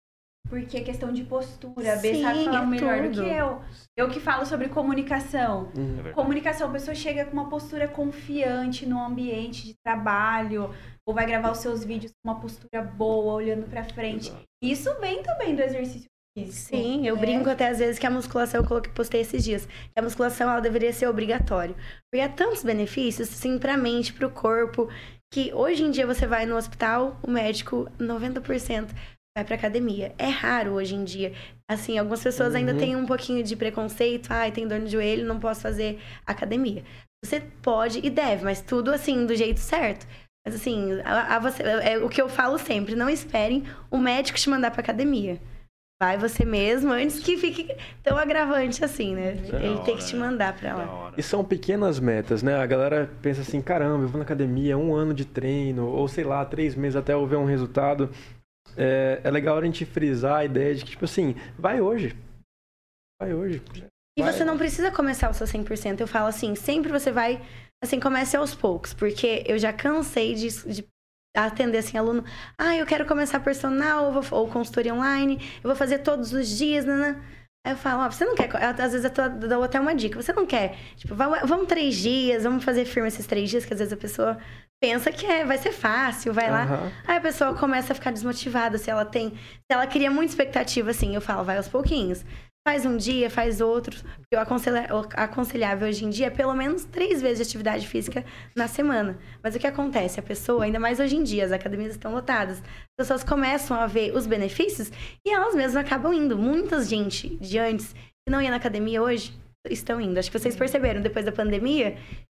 Porque 0.49 0.79
é 0.79 0.81
questão 0.83 1.13
de 1.13 1.25
postura, 1.25 1.93
a 1.93 1.97
B 1.97 2.15
Sim, 2.15 2.23
sabe 2.23 2.45
falar 2.45 2.63
é 2.63 2.67
melhor 2.67 3.03
do 3.03 3.11
tudo. 3.11 3.23
que 3.23 3.31
eu. 3.31 3.61
Eu 3.97 4.09
que 4.09 4.19
falo 4.19 4.47
sobre 4.47 4.69
comunicação. 4.69 5.71
Uhum. 5.77 6.07
É. 6.07 6.13
Comunicação, 6.13 6.69
a 6.69 6.73
pessoa 6.73 6.95
chega 6.95 7.27
com 7.27 7.33
uma 7.33 7.51
postura 7.51 7.87
confiante 7.87 8.87
no 8.87 8.99
ambiente 8.99 9.67
de 9.67 9.75
trabalho, 9.85 10.75
ou 11.07 11.15
vai 11.15 11.27
gravar 11.27 11.51
os 11.51 11.59
seus 11.59 11.85
vídeos 11.85 12.13
com 12.13 12.31
uma 12.31 12.41
postura 12.41 12.83
boa, 12.83 13.35
olhando 13.35 13.69
pra 13.69 13.85
frente. 13.85 14.33
Isso 14.63 14.93
vem 15.01 15.23
também 15.23 15.55
do 15.55 15.61
exercício 15.61 16.09
físico. 16.37 16.77
Sim, 16.77 17.07
eu 17.07 17.17
né? 17.17 17.21
brinco 17.21 17.51
até 17.51 17.69
às 17.69 17.79
vezes 17.79 17.99
que 17.99 18.07
a 18.07 18.11
musculação, 18.11 18.63
eu 18.63 18.67
coloquei, 18.67 18.93
postei 18.93 19.21
esses 19.21 19.45
dias, 19.45 19.67
que 19.67 19.99
a 19.99 20.03
musculação 20.03 20.51
ela 20.51 20.61
deveria 20.61 20.93
ser 20.93 21.09
obrigatória. 21.09 21.75
Porque 22.11 22.25
há 22.25 22.29
tantos 22.29 22.63
benefícios, 22.63 23.29
assim, 23.29 23.59
pra 23.59 23.77
mente, 23.77 24.15
pro 24.15 24.31
corpo, 24.31 24.89
que 25.33 25.53
hoje 25.53 25.83
em 25.85 25.91
dia 25.91 26.07
você 26.07 26.27
vai 26.27 26.47
no 26.47 26.57
hospital, 26.57 27.19
o 27.23 27.31
médico, 27.31 27.89
90% 27.99 28.89
vai 29.37 29.45
pra 29.45 29.55
academia. 29.57 30.15
É 30.19 30.29
raro 30.29 30.73
hoje 30.73 30.95
em 30.95 31.05
dia. 31.05 31.33
Assim, 31.71 31.99
algumas 31.99 32.23
pessoas 32.23 32.55
ainda 32.55 32.73
Uhum. 32.73 32.79
têm 32.79 32.97
um 32.97 33.07
pouquinho 33.07 33.43
de 33.45 33.55
preconceito, 33.55 34.29
ai, 34.31 34.51
tem 34.51 34.67
dor 34.67 34.81
no 34.81 34.89
joelho, 34.89 35.27
não 35.27 35.39
posso 35.39 35.61
fazer 35.61 36.01
academia. 36.27 36.83
Você 37.25 37.41
pode 37.63 38.01
e 38.03 38.11
deve, 38.11 38.45
mas 38.45 38.61
tudo 38.61 38.91
assim, 38.91 39.27
do 39.27 39.35
jeito 39.37 39.61
certo. 39.61 40.07
Mas 40.47 40.55
assim, 40.55 41.01
a, 41.05 41.37
a 41.37 41.39
você, 41.39 41.63
é 41.63 41.99
o 41.99 42.09
que 42.09 42.23
eu 42.23 42.29
falo 42.29 42.59
sempre, 42.59 42.95
não 42.95 43.11
esperem 43.11 43.65
o 43.91 43.99
médico 43.99 44.39
te 44.39 44.49
mandar 44.49 44.71
pra 44.71 44.81
academia. 44.81 45.39
Vai 46.01 46.17
você 46.17 46.45
mesmo, 46.45 46.93
antes 46.93 47.19
que 47.19 47.37
fique 47.37 47.77
tão 48.05 48.17
agravante 48.17 48.85
assim, 48.85 49.17
né? 49.17 49.33
Da 49.33 49.61
Ele 49.61 49.81
tem 49.81 49.97
que 49.97 50.07
te 50.07 50.15
né? 50.15 50.21
mandar 50.21 50.57
pra 50.57 50.77
lá. 50.77 51.13
E 51.17 51.23
são 51.23 51.45
pequenas 51.45 51.99
metas, 51.99 52.41
né? 52.41 52.55
A 52.55 52.67
galera 52.67 53.11
pensa 53.21 53.41
assim, 53.41 53.61
caramba, 53.61 54.05
eu 54.05 54.09
vou 54.09 54.19
na 54.19 54.25
academia, 54.25 54.79
um 54.79 54.95
ano 54.95 55.13
de 55.13 55.25
treino, 55.25 55.89
ou 55.89 56.07
sei 56.07 56.23
lá, 56.23 56.45
três 56.45 56.77
meses 56.77 56.95
até 56.95 57.15
eu 57.15 57.27
ver 57.27 57.35
um 57.35 57.45
resultado. 57.45 58.11
É, 58.77 59.21
é 59.25 59.31
legal 59.31 59.59
a 59.59 59.65
gente 59.65 59.85
frisar 59.85 60.37
a 60.37 60.45
ideia 60.45 60.73
de 60.73 60.85
que, 60.85 60.93
tipo 60.93 61.05
assim, 61.05 61.35
vai 61.59 61.81
hoje. 61.81 62.17
Vai 63.21 63.35
hoje. 63.35 63.61
E 64.17 64.23
Vai. 64.23 64.33
você 64.33 64.45
não 64.45 64.57
precisa 64.57 64.93
começar 64.93 65.29
o 65.29 65.35
seu 65.35 65.49
100%. 65.49 66.01
Eu 66.01 66.07
falo 66.07 66.29
assim, 66.29 66.55
sempre 66.55 66.93
você 66.93 67.11
vai, 67.11 67.43
assim, 67.83 67.99
comece 67.99 68.37
aos 68.37 68.55
poucos. 68.55 68.95
Porque 68.95 69.43
eu 69.47 69.59
já 69.59 69.73
cansei 69.73 70.35
de, 70.35 70.49
de 70.73 70.89
atender, 71.47 71.79
assim, 71.79 71.97
aluno. 71.99 72.25
Ah, 72.57 72.77
eu 72.77 72.87
quero 72.87 73.05
começar 73.07 73.41
personal 73.41 74.07
ou, 74.07 74.23
vou- 74.23 74.39
ou 74.41 74.49
consultoria 74.49 74.95
online. 74.95 75.41
Eu 75.63 75.69
vou 75.69 75.77
fazer 75.77 75.99
todos 75.99 76.33
os 76.33 76.49
dias, 76.49 76.85
né? 76.85 77.17
Aí 77.67 77.73
eu 77.73 77.77
falo, 77.77 78.03
ó, 78.03 78.11
você 78.11 78.25
não 78.25 78.35
quer... 78.35 78.49
Às 78.81 78.93
vezes 78.93 79.05
eu 79.05 79.31
dou 79.49 79.63
até 79.63 79.79
uma 79.81 79.95
dica. 79.95 80.21
Você 80.21 80.33
não 80.33 80.47
quer, 80.47 80.77
tipo, 80.97 81.15
vamos 81.15 81.67
três 81.67 81.97
dias, 81.97 82.45
vamos 82.45 82.65
fazer 82.65 82.85
firme 82.85 83.09
esses 83.09 83.27
três 83.27 83.51
dias, 83.51 83.65
que 83.65 83.73
às 83.73 83.79
vezes 83.79 83.93
a 83.93 83.97
pessoa 83.97 84.39
pensa 84.81 85.11
que 85.11 85.27
é, 85.27 85.45
vai 85.45 85.59
ser 85.59 85.73
fácil, 85.73 86.33
vai 86.33 86.51
lá. 86.51 86.63
Aham. 86.63 86.93
Aí 87.07 87.17
a 87.17 87.21
pessoa 87.21 87.55
começa 87.55 87.93
a 87.93 87.97
ficar 87.97 88.13
desmotivada 88.13 88.79
se 88.79 88.89
ela 88.91 89.05
tem. 89.05 89.31
Se 89.31 89.37
ela 89.71 89.87
cria 89.87 90.11
muita 90.11 90.31
expectativa, 90.33 90.91
assim, 90.91 91.15
eu 91.15 91.21
falo, 91.21 91.43
vai 91.45 91.57
aos 91.57 91.69
pouquinhos. 91.69 92.25
Faz 92.69 92.85
um 92.85 92.99
dia, 92.99 93.31
faz 93.31 93.63
outro. 93.63 93.99
O 94.31 94.37
aconselhável 95.17 95.89
hoje 95.89 96.05
em 96.05 96.11
dia 96.11 96.27
é 96.27 96.31
pelo 96.31 96.55
menos 96.55 96.85
três 96.85 97.23
vezes 97.23 97.39
de 97.39 97.43
atividade 97.45 97.89
física 97.89 98.23
na 98.55 98.69
semana. 98.69 99.17
Mas 99.43 99.55
o 99.55 99.59
que 99.59 99.67
acontece? 99.67 100.21
A 100.21 100.23
pessoa, 100.23 100.65
ainda 100.65 100.79
mais 100.79 101.01
hoje 101.01 101.17
em 101.17 101.23
dia, 101.23 101.47
as 101.47 101.51
academias 101.51 101.93
estão 101.93 102.13
lotadas. 102.13 102.59
As 102.59 103.07
pessoas 103.07 103.25
começam 103.25 103.75
a 103.75 103.87
ver 103.87 104.15
os 104.15 104.27
benefícios 104.27 104.93
e 105.27 105.31
elas 105.31 105.55
mesmas 105.55 105.77
acabam 105.77 106.13
indo. 106.13 106.37
Muita 106.37 106.85
gente 106.85 107.37
de 107.37 107.59
antes 107.59 107.95
que 107.95 108.31
não 108.31 108.43
ia 108.43 108.51
na 108.51 108.57
academia 108.57 109.03
hoje 109.03 109.33
estão 109.71 109.99
indo. 109.99 110.19
Acho 110.19 110.31
que 110.31 110.39
vocês 110.39 110.55
perceberam 110.55 111.01
depois 111.01 111.25
da 111.25 111.33
pandemia 111.33 111.97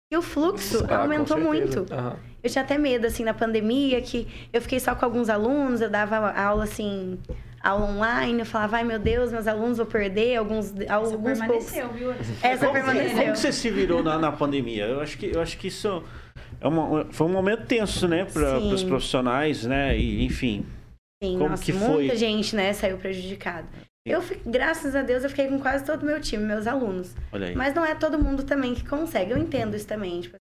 que 0.09 0.17
o 0.17 0.21
fluxo 0.21 0.85
Ah, 0.87 0.99
aumentou 0.99 1.37
muito. 1.37 1.85
Aham. 1.91 2.17
Eu 2.41 2.49
tinha 2.49 2.63
até 2.63 2.77
medo, 2.77 3.05
assim, 3.05 3.25
na 3.25 3.33
pandemia, 3.33 4.01
que 4.01 4.25
eu 4.53 4.61
fiquei 4.61 4.79
só 4.79 4.95
com 4.95 5.03
alguns 5.03 5.27
alunos, 5.29 5.81
eu 5.81 5.89
dava 5.89 6.31
aula, 6.31 6.63
assim, 6.63 7.19
aula 7.63 7.85
online, 7.85 8.39
eu 8.39 8.45
falava, 8.45 8.77
ai 8.77 8.83
meu 8.83 8.99
Deus, 8.99 9.31
meus 9.31 9.47
alunos 9.47 9.77
vou 9.77 9.85
perder, 9.85 10.35
alguns, 10.37 10.67
Isso 10.71 10.91
alguns 10.91 11.39
poucos. 11.39 11.71
permaneceu, 11.71 11.89
viu? 11.89 12.11
Essa 12.41 12.65
Como, 12.65 12.73
permaneceu. 12.73 13.17
como 13.17 13.31
que 13.33 13.39
você 13.39 13.51
se 13.51 13.69
virou 13.69 14.03
na, 14.03 14.17
na 14.17 14.31
pandemia? 14.31 14.85
Eu 14.85 15.01
acho 15.01 15.17
que, 15.17 15.27
eu 15.35 15.41
acho 15.41 15.57
que 15.57 15.67
isso 15.67 16.03
é 16.59 16.67
uma, 16.67 17.05
foi 17.11 17.27
um 17.27 17.31
momento 17.31 17.65
tenso, 17.65 18.07
né, 18.07 18.25
para 18.25 18.57
os 18.59 18.83
profissionais, 18.83 19.65
né? 19.65 19.97
E, 19.97 20.23
enfim. 20.25 20.65
Sim, 21.23 21.37
Como 21.37 21.49
nossa, 21.49 21.63
que 21.63 21.71
muita 21.73 22.09
foi? 22.09 22.15
gente, 22.17 22.55
né, 22.55 22.73
saiu 22.73 22.97
prejudicada. 22.97 23.67
Eu, 24.03 24.23
graças 24.43 24.95
a 24.95 25.03
Deus, 25.03 25.23
eu 25.23 25.29
fiquei 25.29 25.47
com 25.47 25.59
quase 25.59 25.85
todo 25.85 26.01
o 26.01 26.05
meu 26.05 26.19
time, 26.19 26.43
meus 26.43 26.65
alunos. 26.65 27.15
Olha 27.31 27.49
aí. 27.49 27.55
Mas 27.55 27.75
não 27.75 27.85
é 27.85 27.93
todo 27.93 28.17
mundo 28.17 28.43
também 28.43 28.73
que 28.73 28.83
consegue, 28.83 29.31
eu 29.31 29.37
entendo 29.37 29.75
isso 29.75 29.85
também. 29.87 30.21
Tipo, 30.21 30.37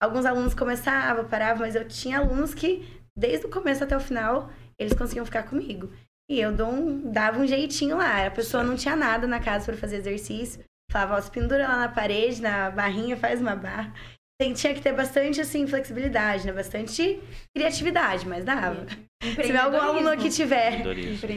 alguns 0.00 0.24
alunos 0.24 0.54
começavam, 0.54 1.24
paravam, 1.24 1.62
mas 1.66 1.74
eu 1.74 1.86
tinha 1.88 2.18
alunos 2.18 2.54
que, 2.54 2.86
desde 3.18 3.46
o 3.46 3.50
começo 3.50 3.82
até 3.82 3.96
o 3.96 4.00
final, 4.00 4.50
eles 4.78 4.92
conseguiam 4.94 5.26
ficar 5.26 5.42
comigo. 5.42 5.90
E 6.32 6.40
eu 6.40 6.50
um- 6.66 7.12
dava 7.12 7.38
um 7.38 7.46
jeitinho 7.46 7.98
lá. 7.98 8.26
A 8.26 8.30
pessoa 8.30 8.62
não 8.64 8.74
tinha 8.74 8.96
nada 8.96 9.26
na 9.26 9.38
casa 9.38 9.66
para 9.66 9.76
fazer 9.76 9.96
exercício. 9.96 10.64
Falava, 10.90 11.16
ó, 11.16 11.20
se 11.20 11.30
pendura 11.30 11.68
lá 11.68 11.76
na 11.76 11.88
parede, 11.88 12.40
na 12.40 12.70
barrinha, 12.70 13.16
faz 13.18 13.40
uma 13.40 13.54
barra. 13.54 13.92
Tem- 14.40 14.54
tinha 14.54 14.72
que 14.74 14.80
ter 14.80 14.92
bastante, 14.92 15.40
assim, 15.42 15.66
flexibilidade, 15.66 16.46
né? 16.46 16.52
Bastante 16.52 17.20
criatividade, 17.54 18.26
mas 18.26 18.44
dava. 18.44 18.86
Se 19.22 19.42
tiver 19.42 19.58
algum 19.58 19.76
aluno 19.80 20.16
que 20.16 20.30
tiver 20.30 20.82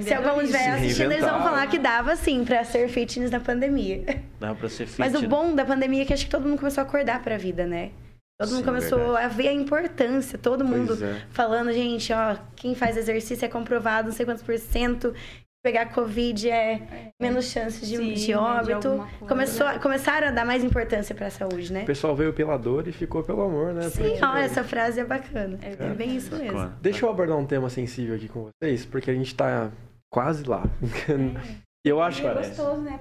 se 0.02 0.14
algum 0.14 0.42
estiver 0.42 0.70
assistindo, 0.72 1.12
eles 1.12 1.24
vão 1.26 1.44
falar 1.44 1.68
que 1.68 1.78
dava 1.78 2.16
sim 2.16 2.44
pra 2.46 2.64
ser 2.64 2.88
fitness 2.88 3.30
na 3.30 3.40
pandemia. 3.40 4.04
Dá 4.40 4.56
pra 4.56 4.70
ser 4.70 4.88
fit, 4.88 5.00
Mas 5.00 5.14
o 5.14 5.22
né? 5.22 5.28
bom 5.28 5.54
da 5.54 5.64
pandemia 5.66 6.02
é 6.02 6.06
que 6.06 6.14
acho 6.14 6.26
que 6.26 6.32
todo 6.32 6.48
mundo 6.48 6.58
começou 6.58 6.82
a 6.82 6.88
acordar 6.88 7.22
pra 7.22 7.38
vida, 7.38 7.68
né? 7.68 7.92
Todo 8.40 8.50
mundo 8.50 8.60
Sim, 8.60 8.66
começou 8.66 9.00
verdade. 9.00 9.26
a 9.26 9.28
ver 9.30 9.48
a 9.48 9.54
importância, 9.54 10.38
todo 10.38 10.66
mundo 10.66 10.88
Pois 10.88 11.02
é. 11.02 11.26
falando, 11.30 11.72
gente, 11.72 12.12
ó, 12.12 12.36
quem 12.56 12.76
faz 12.76 12.98
exercício 12.98 13.46
é 13.46 13.48
comprovado, 13.50 14.10
não 14.10 14.16
sei 14.16 14.26
quantos 14.26 14.44
por 14.44 14.58
cento, 14.60 15.14
pegar 15.64 15.86
Covid 15.94 16.50
é 16.50 17.12
menos 17.20 17.46
chances 17.46 17.88
de, 17.88 17.96
Sim, 17.96 18.14
de 18.14 18.26
de 18.26 18.34
óbito. 18.36 18.90
coisa. 18.90 19.08
Começou, 19.28 19.66
a- 19.66 19.80
começaram 19.80 20.28
a 20.28 20.32
dar 20.32 20.46
mais 20.46 20.64
importância 20.66 21.16
pra 21.16 21.30
saúde, 21.30 21.72
né? 21.72 21.84
O 21.84 21.86
pessoal 21.86 22.14
veio 22.16 22.34
pela 22.34 22.58
dor 22.58 22.88
e 22.88 22.92
ficou 22.92 23.24
pelo 23.24 23.42
amor, 23.42 23.74
né? 23.74 23.90
Sim, 23.90 24.20
ó, 24.22 24.36
essa 24.36 24.64
frase 24.66 25.00
é 25.00 25.06
bacana. 25.06 25.58
É, 25.64 25.74
bem 25.94 26.16
isso 26.18 26.36
mesmo. 26.36 26.54
Bacana. 26.58 26.78
Deixa 26.82 27.06
eu 27.06 27.10
abordar 27.10 27.38
um 27.38 27.46
tema 27.46 27.70
sensível 27.70 28.16
aqui 28.16 28.28
com 28.28 28.50
vocês, 28.62 28.86
porque 28.86 29.10
a 29.10 29.14
gente 29.14 29.34
tá 29.34 29.72
quase 30.12 30.44
lá. 30.44 30.64
Eu 31.86 32.02
acho 32.02 32.26
É 32.26 32.34
gostoso, 32.34 32.82
né? 32.82 33.00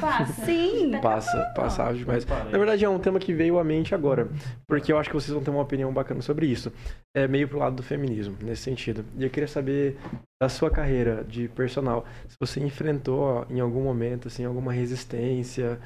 Passa. 0.00 0.32
Sim. 0.44 0.92
Passa, 1.02 1.52
passa 1.56 1.82
rápido 1.82 1.98
demais. 1.98 2.24
Na 2.24 2.56
verdade, 2.56 2.84
é 2.84 2.88
um 2.88 3.00
tema 3.00 3.18
que 3.18 3.34
veio 3.34 3.58
à 3.58 3.64
mente 3.64 3.92
agora, 3.94 4.28
porque 4.66 4.92
eu 4.92 4.98
acho 4.98 5.10
que 5.10 5.14
vocês 5.14 5.32
vão 5.34 5.42
ter 5.42 5.50
uma 5.50 5.60
opinião 5.62 5.92
bacana 5.92 6.22
sobre 6.22 6.46
isso. 6.46 6.72
É 7.16 7.26
meio 7.26 7.48
pro 7.48 7.58
lado 7.58 7.74
do 7.74 7.82
feminismo, 7.82 8.36
nesse 8.40 8.62
sentido. 8.62 9.04
E 9.18 9.24
eu 9.24 9.30
queria 9.30 9.48
saber 9.48 9.98
da 10.40 10.48
sua 10.48 10.70
carreira 10.70 11.24
de 11.24 11.48
personal, 11.48 12.06
se 12.28 12.36
você 12.40 12.60
enfrentou 12.60 13.44
em 13.50 13.58
algum 13.58 13.82
momento, 13.82 14.28
assim, 14.28 14.44
alguma 14.44 14.72
resistência 14.72 15.80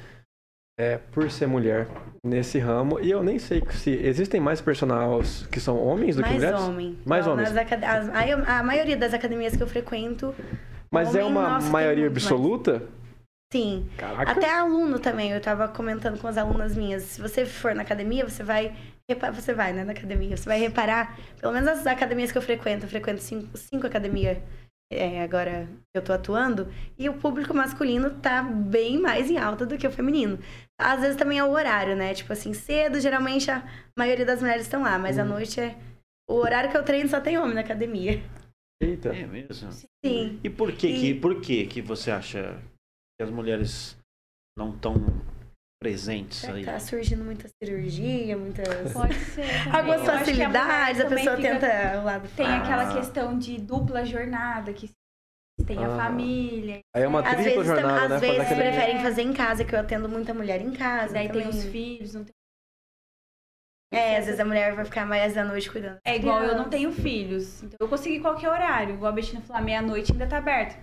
é, 0.79 0.97
por 1.11 1.31
ser 1.31 1.47
mulher 1.47 1.87
nesse 2.23 2.59
ramo. 2.59 2.99
E 2.99 3.09
eu 3.09 3.23
nem 3.23 3.39
sei 3.39 3.63
se 3.71 3.89
existem 3.89 4.39
mais 4.39 4.61
personagens 4.61 5.47
que 5.51 5.59
são 5.59 5.83
homens 5.83 6.15
do 6.17 6.21
que 6.21 6.29
Mais 6.29 6.35
mulheres. 6.39 6.61
homem. 6.61 6.99
Mais 7.03 7.25
homens. 7.25 7.57
acad- 7.57 7.83
as- 7.83 8.09
a, 8.09 8.59
a 8.59 8.63
maioria 8.63 8.95
das 8.95 9.11
academias 9.13 9.55
que 9.55 9.63
eu 9.63 9.67
frequento. 9.67 10.35
Mas 10.91 11.15
é 11.15 11.21
homem, 11.23 11.31
uma 11.31 11.49
nossa, 11.49 11.61
tem 11.63 11.71
maioria 11.71 12.03
muito 12.09 12.13
mais. 12.13 12.25
Sim. 13.51 13.89
Caraca. 13.97 14.31
Até 14.31 14.49
aluno 14.49 14.99
também, 14.99 15.31
eu 15.31 15.39
tava 15.41 15.67
comentando 15.67 16.19
com 16.19 16.27
as 16.27 16.37
alunas 16.37 16.75
minhas. 16.75 17.03
Se 17.03 17.21
você 17.21 17.45
for 17.45 17.73
na 17.73 17.83
academia, 17.83 18.27
você 18.27 18.43
vai. 18.43 18.75
Você 19.33 19.53
vai, 19.53 19.71
né, 19.71 19.83
na 19.83 19.91
academia. 19.91 20.35
Você 20.35 20.45
vai 20.49 20.59
reparar, 20.59 21.17
pelo 21.39 21.53
menos 21.53 21.69
as 21.69 21.85
academias 21.85 22.31
que 22.31 22.37
eu 22.37 22.41
frequento, 22.41 22.85
eu 22.85 22.89
frequento 22.89 23.21
cinco, 23.21 23.55
cinco 23.55 23.85
academias 23.85 24.39
é, 24.91 25.21
agora 25.21 25.67
que 25.93 25.97
eu 25.99 26.01
tô 26.03 26.11
atuando, 26.11 26.67
e 26.97 27.07
o 27.07 27.13
público 27.13 27.53
masculino 27.53 28.09
tá 28.19 28.41
bem 28.43 28.99
mais 28.99 29.29
em 29.29 29.37
alta 29.37 29.65
do 29.65 29.77
que 29.77 29.85
o 29.87 29.91
feminino. 29.91 30.39
Às 30.79 31.01
vezes 31.01 31.15
também 31.17 31.37
é 31.37 31.43
o 31.43 31.51
horário, 31.51 31.95
né? 31.95 32.13
Tipo 32.15 32.33
assim, 32.33 32.53
cedo, 32.53 32.99
geralmente 32.99 33.49
a 33.51 33.63
maioria 33.97 34.25
das 34.25 34.41
mulheres 34.41 34.63
estão 34.63 34.81
lá, 34.81 34.97
mas 34.97 35.19
à 35.19 35.23
noite 35.23 35.59
é. 35.59 35.75
O 36.27 36.35
horário 36.35 36.71
que 36.71 36.77
eu 36.77 36.83
treino 36.83 37.07
só 37.07 37.21
tem 37.21 37.37
homem 37.37 37.53
na 37.53 37.61
academia. 37.61 38.23
Eita. 38.81 39.09
É 39.09 39.25
mesmo? 39.27 39.71
Sim. 40.03 40.39
E 40.43 40.49
por 40.49 40.71
que, 40.71 40.87
que, 40.93 41.09
E- 41.11 41.19
por 41.19 41.39
que, 41.41 41.67
que 41.67 41.81
você 41.81 42.09
acha 42.09 42.59
que 43.17 43.23
as 43.23 43.29
mulheres 43.29 43.97
não 44.57 44.73
estão 44.75 44.95
presentes 45.81 46.43
aí? 46.45 46.65
Tá 46.65 46.79
surgindo 46.79 47.23
muita 47.23 47.47
cirurgia, 47.61 48.37
muitas. 48.37 48.93
Pode 48.93 49.13
ser. 49.15 49.45
também. 49.63 49.75
Algumas 49.75 50.01
Eu 50.07 50.13
a 50.13 50.17
facilidades, 50.19 51.01
a 51.01 51.03
também 51.03 51.17
pessoa 51.25 51.37
fica- 51.37 51.59
tenta 51.59 51.99
o 51.99 52.03
lado 52.03 52.27
Tem 52.35 52.45
fácil. 52.45 52.61
aquela 52.63 52.91
Ah. 52.91 52.95
questão 52.97 53.37
de 53.39 53.57
dupla 53.59 54.05
jornada, 54.05 54.73
que 54.73 54.89
tem 55.65 55.77
a 55.83 55.87
Ah. 55.93 55.97
família. 55.97 56.79
Aí 56.95 57.03
é 57.03 57.07
uma 57.07 57.19
Às 57.21 57.35
tripla 57.35 57.43
vezes, 57.63 57.65
jornada, 57.67 58.03
às 58.03 58.09
né? 58.09 58.15
Fazer 58.19 58.27
vezes 58.27 58.41
academia. 58.45 58.71
preferem 58.71 59.01
fazer 59.01 59.21
em 59.21 59.33
casa, 59.33 59.65
que 59.65 59.75
eu 59.75 59.79
atendo 59.79 60.09
muita 60.09 60.33
mulher 60.33 60.61
em 60.61 60.71
casa. 60.73 61.13
Daí 61.13 61.29
tem 61.29 61.43
também. 61.43 61.49
os 61.59 61.63
filhos, 61.65 62.13
não 62.13 62.23
tem... 62.23 62.33
É, 63.93 64.17
às 64.17 64.25
vezes 64.25 64.39
a 64.41 64.45
mulher 64.45 64.75
vai 64.75 64.83
ficar 64.83 65.05
mais 65.05 65.35
da 65.35 65.45
noite 65.45 65.71
cuidando. 65.71 65.97
É 66.05 66.17
igual 66.17 66.43
eu 66.43 66.57
não 66.57 66.69
tenho 66.69 66.91
filhos. 66.91 67.63
Então 67.63 67.77
eu 67.79 67.87
consegui 67.87 68.19
qualquer 68.19 68.49
horário. 68.49 68.95
Igual 68.95 69.11
a 69.11 69.15
Betina 69.15 69.39
falou, 69.41 69.63
meia-noite 69.63 70.11
ainda 70.11 70.27
tá 70.27 70.37
aberto. 70.39 70.75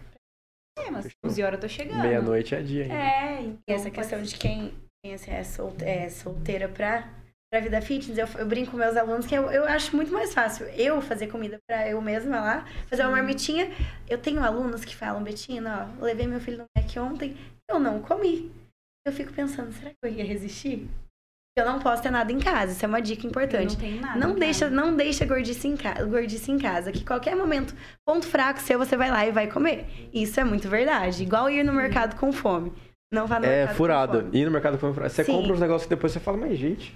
É, 0.79 0.91
mas 0.91 1.09
11 1.25 1.43
horas 1.43 1.55
eu 1.57 1.61
tô 1.61 1.69
chegando. 1.69 2.01
Meia-noite 2.03 2.55
é 2.55 2.63
dia 2.63 2.83
ainda. 2.85 2.95
É, 2.95 3.41
então. 3.43 3.63
E 3.69 3.73
essa 3.73 3.91
questão 3.91 4.23
de 4.23 4.37
quem, 4.37 4.75
quem 5.05 5.15
assim, 5.15 5.31
é, 5.31 5.45
solte- 5.45 5.85
é 5.85 6.09
solteira 6.09 6.69
pra, 6.69 7.09
pra 7.51 7.61
vida 7.61 7.81
fitness, 7.83 8.17
eu, 8.19 8.27
eu 8.41 8.47
brinco 8.47 8.71
com 8.73 8.77
meus 8.79 8.97
alunos 8.97 9.27
que 9.27 9.35
eu, 9.35 9.51
eu 9.51 9.65
acho 9.65 9.95
muito 9.95 10.13
mais 10.13 10.33
fácil 10.33 10.67
eu 10.69 11.01
fazer 11.03 11.27
comida 11.29 11.59
pra 11.69 11.89
eu 11.89 12.01
mesma 12.01 12.41
lá, 12.41 12.67
fazer 12.89 13.03
uma 13.03 13.13
marmitinha. 13.13 13.71
Eu 14.09 14.19
tenho 14.19 14.43
alunos 14.43 14.85
que 14.85 14.97
falam, 14.97 15.23
Betina, 15.23 15.95
ó, 16.01 16.05
levei 16.05 16.27
meu 16.27 16.41
filho 16.41 16.59
no 16.59 16.65
Mac 16.77 16.97
ontem, 16.97 17.37
eu 17.71 17.79
não 17.79 18.01
comi. 18.01 18.51
Eu 19.07 19.13
fico 19.13 19.33
pensando, 19.33 19.73
será 19.73 19.91
que 19.91 19.97
eu 20.03 20.11
ia 20.11 20.25
resistir? 20.25 20.89
Eu 21.57 21.67
não 21.67 21.79
posso 21.81 22.03
ter 22.03 22.11
nada 22.11 22.33
em 22.33 22.39
casa, 22.39 22.73
isso 22.73 22.83
é 22.85 22.89
uma 22.89 23.01
dica 23.03 23.27
Eu 23.27 23.31
importante. 23.31 23.75
não 23.75 23.81
tenho 23.81 24.01
nada. 24.01 24.19
Não 24.19 24.31
em 24.37 24.39
deixa, 24.39 24.65
casa. 24.65 24.75
não 24.75 24.97
deixa 24.97 25.27
gordice 25.27 25.69
em, 25.69 25.77
ca... 25.77 26.03
gordice 26.05 26.51
em 26.51 26.59
casa, 26.59 26.91
que 26.91 27.05
qualquer 27.05 27.37
momento, 27.37 27.75
ponto 28.07 28.27
fraco 28.27 28.59
seu, 28.61 28.79
você 28.79 28.97
vai 28.97 29.11
lá 29.11 29.27
e 29.27 29.33
vai 29.33 29.47
comer. 29.51 29.87
Isso 30.15 30.41
é 30.41 30.45
muito 30.45 30.67
verdade. 30.69 31.23
Igual 31.23 31.51
ir 31.51 31.63
no 31.63 31.73
mercado 31.75 32.17
com 32.17 32.33
fome. 32.33 32.73
Não 33.13 33.27
vá 33.27 33.39
no 33.39 33.45
É 33.45 33.49
mercado 33.49 33.69
com 33.69 33.77
furado. 33.77 34.21
fome. 34.23 34.39
Ir 34.39 34.45
no 34.47 34.51
mercado 34.51 34.79
com 34.79 34.95
furado. 34.95 35.13
Você 35.13 35.25
Sim. 35.25 35.33
compra 35.33 35.53
uns 35.53 35.61
negócios 35.61 35.85
que 35.85 35.95
depois 35.95 36.13
você 36.13 36.21
fala, 36.21 36.39
mas 36.39 36.57
gente, 36.59 36.95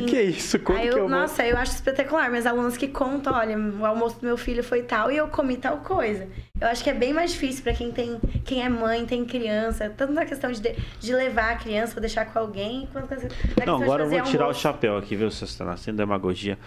que, 0.00 0.06
que 0.06 0.16
é 0.16 0.22
isso? 0.24 0.56
Aí 0.56 0.62
que 0.64 0.70
eu, 0.72 0.98
eu 0.98 0.98
vou... 1.00 1.08
nossa, 1.08 1.46
eu 1.46 1.56
acho 1.56 1.72
espetacular. 1.72 2.30
Meus 2.30 2.46
alunos 2.46 2.76
que 2.76 2.88
contam, 2.88 3.32
olha, 3.34 3.56
o 3.58 3.84
almoço 3.86 4.20
do 4.20 4.26
meu 4.26 4.36
filho 4.36 4.62
foi 4.64 4.82
tal 4.82 5.10
e 5.10 5.16
eu 5.16 5.28
comi 5.28 5.56
tal 5.56 5.78
coisa. 5.78 6.28
Eu 6.60 6.68
acho 6.68 6.82
que 6.84 6.90
é 6.90 6.94
bem 6.94 7.12
mais 7.12 7.32
difícil 7.32 7.62
pra 7.62 7.74
quem 7.74 7.90
tem, 7.92 8.20
quem 8.44 8.62
é 8.64 8.68
mãe, 8.68 9.04
tem 9.06 9.24
criança, 9.24 9.90
tanto 9.90 10.12
na 10.12 10.24
questão 10.24 10.50
de, 10.52 10.60
de 11.00 11.14
levar 11.14 11.52
a 11.52 11.56
criança 11.56 11.94
ou 11.96 12.00
deixar 12.00 12.26
com 12.26 12.38
alguém, 12.38 12.88
quanto 12.92 13.10
na 13.10 13.16
questão 13.16 13.38
Não, 13.66 13.78
de 13.78 13.84
agora 13.84 14.04
eu 14.04 14.10
vou 14.10 14.22
tirar 14.22 14.44
o 14.44 14.46
almoço. 14.46 14.60
chapéu 14.60 14.96
aqui, 14.96 15.16
viu, 15.16 15.30
Sestana? 15.30 15.76
Sem 15.76 15.94
demagogia. 15.94 16.58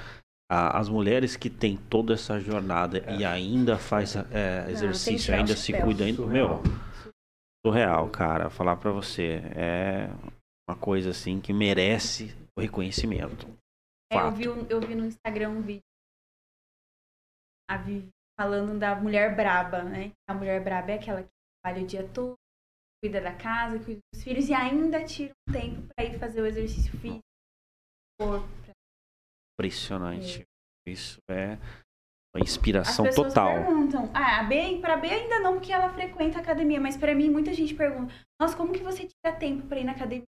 Ah, 0.51 0.78
As 0.78 0.89
mulheres 0.89 1.36
que 1.36 1.49
têm 1.49 1.76
toda 1.89 2.13
essa 2.13 2.39
jornada 2.39 3.03
e 3.17 3.26
ainda 3.26 3.78
faz 3.78 4.15
é, 4.32 4.63
que 4.65 4.71
exercício, 4.71 5.17
tirar 5.26 5.38
o 5.38 5.39
ainda 5.39 5.55
se 5.55 5.71
chapéu. 5.71 5.86
cuida, 5.86 6.03
ainda, 6.03 6.26
meu, 6.26 6.61
surreal, 7.65 8.09
cara. 8.09 8.49
Falar 8.49 8.76
pra 8.76 8.91
você 8.91 9.41
é 9.55 10.09
uma 10.69 10.76
coisa 10.78 11.11
assim 11.11 11.39
que 11.39 11.53
merece 11.53 12.36
o 12.58 12.62
reconhecimento. 12.62 13.47
É, 14.12 14.18
eu, 14.20 14.32
vi, 14.32 14.43
eu 14.45 14.80
vi 14.82 14.95
no 14.95 15.06
Instagram 15.06 15.49
um 15.49 15.62
vídeo. 15.62 15.82
A 17.70 17.78
Vivi 17.78 18.10
falando 18.39 18.78
da 18.80 18.95
mulher 18.95 19.36
braba, 19.36 19.84
né? 19.84 20.12
A 20.30 20.34
mulher 20.34 20.64
braba 20.64 20.91
é 20.91 20.95
aquela 20.95 21.24
que 21.24 21.30
trabalha 21.64 21.84
o 21.84 21.88
dia 21.88 22.08
todo, 22.14 22.36
cuida 23.03 23.20
da 23.22 23.36
casa, 23.36 23.84
cuida 23.84 23.99
dos 24.14 24.24
filhos 24.24 24.47
e 24.49 24.53
ainda 24.53 25.03
tira 25.03 25.34
um 25.49 25.51
tempo 25.53 25.88
pra 25.95 26.06
ir 26.06 26.20
fazer 26.20 26.41
o 26.41 26.45
exercício 26.45 26.91
físico. 26.99 27.22
corpo, 28.20 28.47
pra- 28.64 28.74
Impressionante. 29.60 30.43
Isso 30.88 31.18
é 31.30 31.56
uma 32.36 32.43
As 32.43 32.49
inspiração 32.51 33.06
pessoas 33.06 33.34
total. 33.34 33.53
perguntam, 33.66 34.12
ah, 34.14 34.39
a 34.41 34.43
B, 34.43 34.80
pra 34.80 34.95
B 34.97 35.10
ainda 35.10 35.39
não, 35.39 35.53
porque 35.56 35.74
ela 35.74 35.91
frequenta 35.91 36.38
a 36.38 36.41
academia, 36.41 36.80
mas 36.80 36.95
pra 36.95 37.16
mim 37.16 37.30
muita 37.32 37.51
gente 37.53 37.74
pergunta, 37.74 38.14
nossa, 38.39 38.56
como 38.56 38.72
que 38.74 38.84
você 38.84 39.08
tira 39.08 39.36
tempo 39.39 39.66
pra 39.68 39.80
ir 39.80 39.84
na 39.86 39.93
academia? 39.93 40.24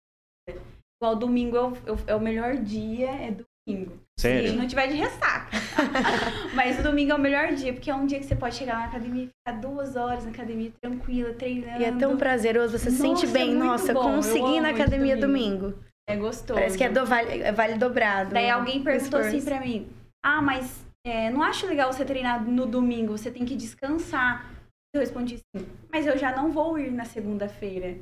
Igual 1.01 1.15
domingo 1.15 1.57
é 1.57 1.61
o, 1.61 1.73
é 1.85 1.91
o- 1.91 1.99
é 2.07 2.15
o 2.15 2.19
melhor 2.19 2.55
dia, 2.55 3.09
é 3.09 3.31
domingo. 3.67 3.93
Se 4.17 4.21
Sério? 4.29 4.53
não 4.53 4.65
tiver 4.67 4.87
de 4.87 4.93
ressaca. 4.95 5.57
mas 6.55 6.79
o 6.79 6.83
domingo 6.83 7.11
é 7.11 7.15
o 7.15 7.19
melhor 7.19 7.51
dia, 7.53 7.73
porque 7.73 7.91
é 7.91 7.95
um 7.95 8.05
dia 8.05 8.17
que 8.19 8.25
você 8.25 8.35
pode 8.35 8.55
chegar 8.55 8.75
na 8.79 8.85
academia 8.85 9.23
e 9.25 9.27
ficar 9.27 9.59
duas 9.59 9.95
horas 9.97 10.23
na 10.23 10.31
academia 10.31 10.71
tranquila, 10.81 11.33
treinando. 11.33 11.81
E 11.81 11.85
é 11.85 11.91
tão 11.91 12.15
prazeroso, 12.15 12.77
você 12.77 12.89
se 12.89 12.97
sente 12.97 13.25
Nossa, 13.25 13.27
bem. 13.27 13.51
é 13.51 13.55
Nossa, 13.55 13.91
eu 13.91 13.95
bom, 13.95 14.09
eu 14.09 14.15
consegui 14.15 14.55
ir 14.57 14.61
na 14.61 14.69
academia 14.69 15.17
domingo. 15.17 15.67
domingo. 15.71 15.85
É 16.07 16.15
gostoso. 16.15 16.53
Parece 16.53 16.77
que 16.77 16.83
é, 16.83 16.89
do 16.89 17.05
vale, 17.05 17.41
é 17.41 17.51
vale 17.51 17.77
dobrado. 17.77 18.31
Daí 18.31 18.45
né? 18.45 18.51
alguém 18.51 18.81
perguntou 18.83 19.19
assim 19.19 19.43
pra 19.43 19.59
mim: 19.59 19.87
Ah, 20.23 20.41
mas 20.41 20.85
é, 21.05 21.29
não 21.31 21.41
acho 21.41 21.65
legal 21.67 21.91
você 21.91 22.05
treinar 22.05 22.41
no 22.47 22.65
domingo, 22.65 23.17
você 23.17 23.29
tem 23.31 23.43
que 23.43 23.55
descansar. 23.55 24.49
Eu 24.93 25.01
respondi 25.01 25.35
assim: 25.35 25.65
Mas 25.91 26.05
eu 26.07 26.15
já 26.17 26.33
não 26.33 26.51
vou 26.51 26.79
ir 26.79 26.91
na 26.91 27.03
segunda-feira. 27.05 27.97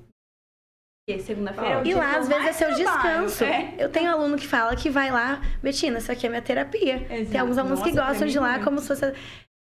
Segunda-feira 1.19 1.69
é 1.69 1.81
o 1.81 1.85
E 1.85 1.93
lá, 1.93 2.11
que 2.11 2.15
às 2.15 2.27
vezes, 2.29 2.45
é 2.47 2.53
seu 2.53 2.67
trabalho. 2.75 3.25
descanso. 3.25 3.43
É. 3.43 3.73
Eu 3.77 3.89
tenho 3.89 4.09
aluno 4.09 4.37
que 4.37 4.47
fala 4.47 4.73
que 4.75 4.89
vai 4.89 5.11
lá, 5.11 5.41
Betina, 5.61 5.97
isso 5.97 6.09
aqui 6.09 6.25
é 6.25 6.29
minha 6.29 6.41
terapia. 6.41 6.99
Tem 7.01 7.19
Exato. 7.21 7.39
alguns 7.39 7.57
alunos 7.57 7.79
que 7.81 7.89
Nossa, 7.89 7.95
pra 8.01 8.07
gostam 8.09 8.27
de 8.29 8.37
ir 8.37 8.39
lá 8.39 8.59
como 8.59 8.79
se 8.79 8.87
fosse. 8.87 9.01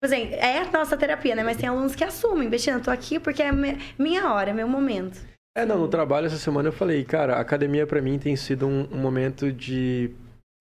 Por 0.01 0.05
exemplo, 0.05 0.35
é 0.35 0.59
a 0.59 0.71
nossa 0.71 0.97
terapia, 0.97 1.35
né? 1.35 1.43
Mas 1.43 1.55
tem 1.57 1.69
alunos 1.69 1.95
que 1.95 2.03
assumem. 2.03 2.49
Betina, 2.49 2.77
eu 2.77 2.81
tô 2.83 2.91
aqui 2.91 3.19
porque 3.19 3.41
é 3.41 3.51
mi- 3.53 3.77
minha 3.97 4.33
hora, 4.33 4.49
é 4.49 4.53
meu 4.53 4.67
momento. 4.67 5.17
É, 5.57 5.65
não, 5.65 5.77
no 5.79 5.87
trabalho 5.87 6.27
essa 6.27 6.37
semana 6.37 6.67
eu 6.69 6.73
falei, 6.73 7.03
cara, 7.05 7.35
a 7.35 7.39
academia 7.39 7.87
pra 7.87 8.01
mim 8.01 8.19
tem 8.19 8.35
sido 8.35 8.67
um, 8.67 8.87
um 8.91 8.97
momento 8.97 9.49
de 9.51 10.11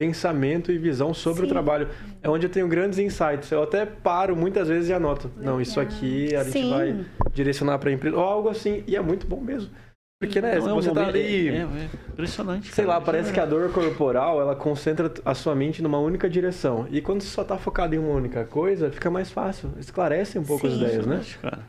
pensamento 0.01 0.71
e 0.71 0.79
visão 0.79 1.13
sobre 1.13 1.43
o 1.43 1.45
Sim. 1.47 1.51
trabalho. 1.51 1.89
É 2.23 2.29
onde 2.31 2.47
eu 2.47 2.51
tenho 2.51 2.69
grandes 2.69 3.01
insights. 3.01 3.51
Eu 3.51 3.65
até 3.65 3.85
paro 3.85 4.37
muitas 4.37 4.69
vezes 4.69 4.89
e 4.91 4.93
anoto. 4.93 5.29
Não, 5.37 5.61
isso 5.61 5.81
aqui 5.81 6.35
a 6.37 6.45
gente 6.45 6.53
Sim. 6.53 6.71
vai 6.71 7.05
direcionar 7.33 7.79
pra 7.81 7.91
empresa. 7.91 8.17
Ou 8.17 8.23
algo 8.23 8.49
assim. 8.49 8.85
E 8.87 8.95
é 8.95 9.01
muito 9.01 9.27
bom 9.27 9.41
mesmo. 9.41 9.71
Porque, 10.21 10.41
né, 10.41 10.59
Não, 10.59 10.69
é 10.71 10.73
um 10.73 10.75
você 10.77 10.89
tá 10.89 10.95
momento- 10.95 11.15
ali... 11.15 11.49
É, 11.49 11.53
é 11.61 11.89
impressionante. 12.13 12.73
Sei 12.75 12.85
cara. 12.85 12.99
lá, 12.99 13.05
parece 13.05 13.33
que 13.33 13.39
a 13.39 13.47
dor 13.47 13.71
corporal, 13.71 14.41
ela 14.41 14.57
concentra 14.57 15.13
a 15.25 15.33
sua 15.33 15.55
mente 15.55 15.81
numa 15.81 15.99
única 16.01 16.29
direção. 16.29 16.89
E 16.91 17.01
quando 17.01 17.21
você 17.23 17.29
só 17.29 17.45
tá 17.45 17.57
focado 17.57 17.95
em 17.95 17.99
uma 17.99 18.11
única 18.15 18.45
coisa, 18.45 18.91
fica 18.91 19.09
mais 19.11 19.31
fácil. 19.31 19.71
Esclarece 19.79 20.37
um 20.37 20.43
pouco 20.45 20.67
as 20.67 20.73
Sim. 20.73 20.83
ideias, 20.85 21.07
né? 21.07 21.23
Cara. 21.41 21.61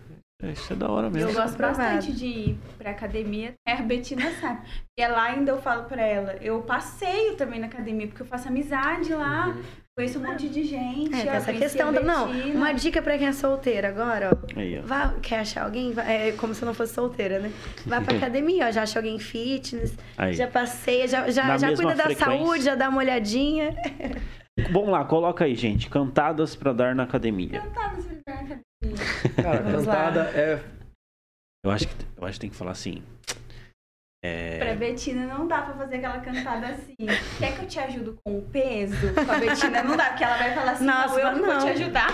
Isso 0.51 0.73
é 0.73 0.75
da 0.75 0.89
hora 0.89 1.07
Eu 1.07 1.11
mesmo. 1.11 1.33
gosto 1.33 1.53
Aprovado. 1.55 1.77
bastante 1.77 2.13
de 2.13 2.25
ir 2.25 2.59
pra 2.77 2.91
academia. 2.91 3.53
É, 3.67 3.73
a 3.73 3.81
Betina 3.81 4.29
sabe. 4.41 4.61
E 4.97 5.07
lá 5.07 5.23
ainda 5.23 5.51
eu 5.51 5.61
falo 5.61 5.83
pra 5.85 6.01
ela, 6.01 6.35
eu 6.41 6.61
passeio 6.61 7.35
também 7.35 7.59
na 7.59 7.67
academia, 7.67 8.07
porque 8.07 8.21
eu 8.21 8.25
faço 8.27 8.47
amizade 8.47 9.13
lá, 9.13 9.55
conheço 9.97 10.19
um 10.19 10.23
monte 10.27 10.47
de 10.49 10.63
gente. 10.63 11.13
É, 11.15 11.25
eu 11.27 11.31
essa 11.31 11.53
questão. 11.53 11.89
a 11.89 11.91
do- 11.91 12.03
Não, 12.03 12.29
uma 12.55 12.71
dica 12.73 13.01
pra 13.01 13.17
quem 13.17 13.27
é 13.27 13.31
solteira 13.33 13.89
agora, 13.89 14.31
ó. 14.33 14.59
Aí, 14.59 14.77
ó. 14.79 14.81
Vá, 14.83 15.13
quer 15.21 15.39
achar 15.39 15.63
alguém? 15.65 15.91
Vá- 15.93 16.03
É 16.03 16.31
como 16.33 16.53
se 16.53 16.61
eu 16.61 16.65
não 16.67 16.73
fosse 16.73 16.93
solteira, 16.93 17.39
né? 17.39 17.51
Vá 17.85 18.01
pra 18.01 18.15
academia, 18.17 18.67
ó. 18.67 18.71
Já 18.71 18.83
acha 18.83 18.99
alguém 18.99 19.17
fitness, 19.19 19.95
Aí. 20.17 20.33
já 20.33 20.47
passeia, 20.47 21.07
já, 21.07 21.29
já, 21.29 21.45
Na 21.45 21.57
já 21.57 21.75
cuida 21.75 21.95
da 21.95 22.13
saúde, 22.15 22.63
já 22.63 22.75
dá 22.75 22.89
uma 22.89 22.99
olhadinha. 22.99 23.75
Vamos 24.71 24.89
lá, 24.89 25.05
coloca 25.05 25.45
aí, 25.45 25.55
gente. 25.55 25.89
Cantadas 25.89 26.53
pra 26.55 26.73
dar 26.73 26.93
na 26.93 27.03
academia. 27.03 27.61
Tá, 27.73 27.93
mas 27.95 28.05
eu 28.05 28.11
na 28.27 28.33
academia. 28.33 28.59
Cara, 29.35 29.61
Vamos 29.61 29.85
lá. 29.85 29.95
cantada 29.95 30.21
é. 30.37 30.63
Eu 31.65 31.71
acho 31.71 31.87
que, 31.87 31.93
eu 32.17 32.25
acho 32.25 32.33
que 32.35 32.39
tem 32.39 32.49
que 32.49 32.55
falar 32.55 32.71
assim. 32.71 33.03
É, 34.23 34.57
Pra 34.59 34.75
Betina 34.75 35.25
não 35.27 35.47
dá 35.47 35.61
pra 35.61 35.73
fazer 35.75 35.95
aquela 35.97 36.19
cantada 36.19 36.67
assim. 36.67 36.95
Quer 37.37 37.55
que 37.57 37.63
eu 37.63 37.67
te 37.67 37.79
ajudo 37.79 38.17
com 38.23 38.37
o 38.37 38.41
peso? 38.41 39.13
Com 39.13 39.31
a 39.31 39.37
Betina 39.39 39.83
não 39.83 39.95
dá, 39.95 40.09
porque 40.09 40.23
ela 40.23 40.37
vai 40.37 40.53
falar 40.53 40.71
assim, 40.71 40.85
Nossa, 40.85 41.07
não, 41.07 41.19
eu 41.31 41.37
vou 41.37 41.47
não. 41.47 41.59
te 41.59 41.69
ajudar. 41.71 42.09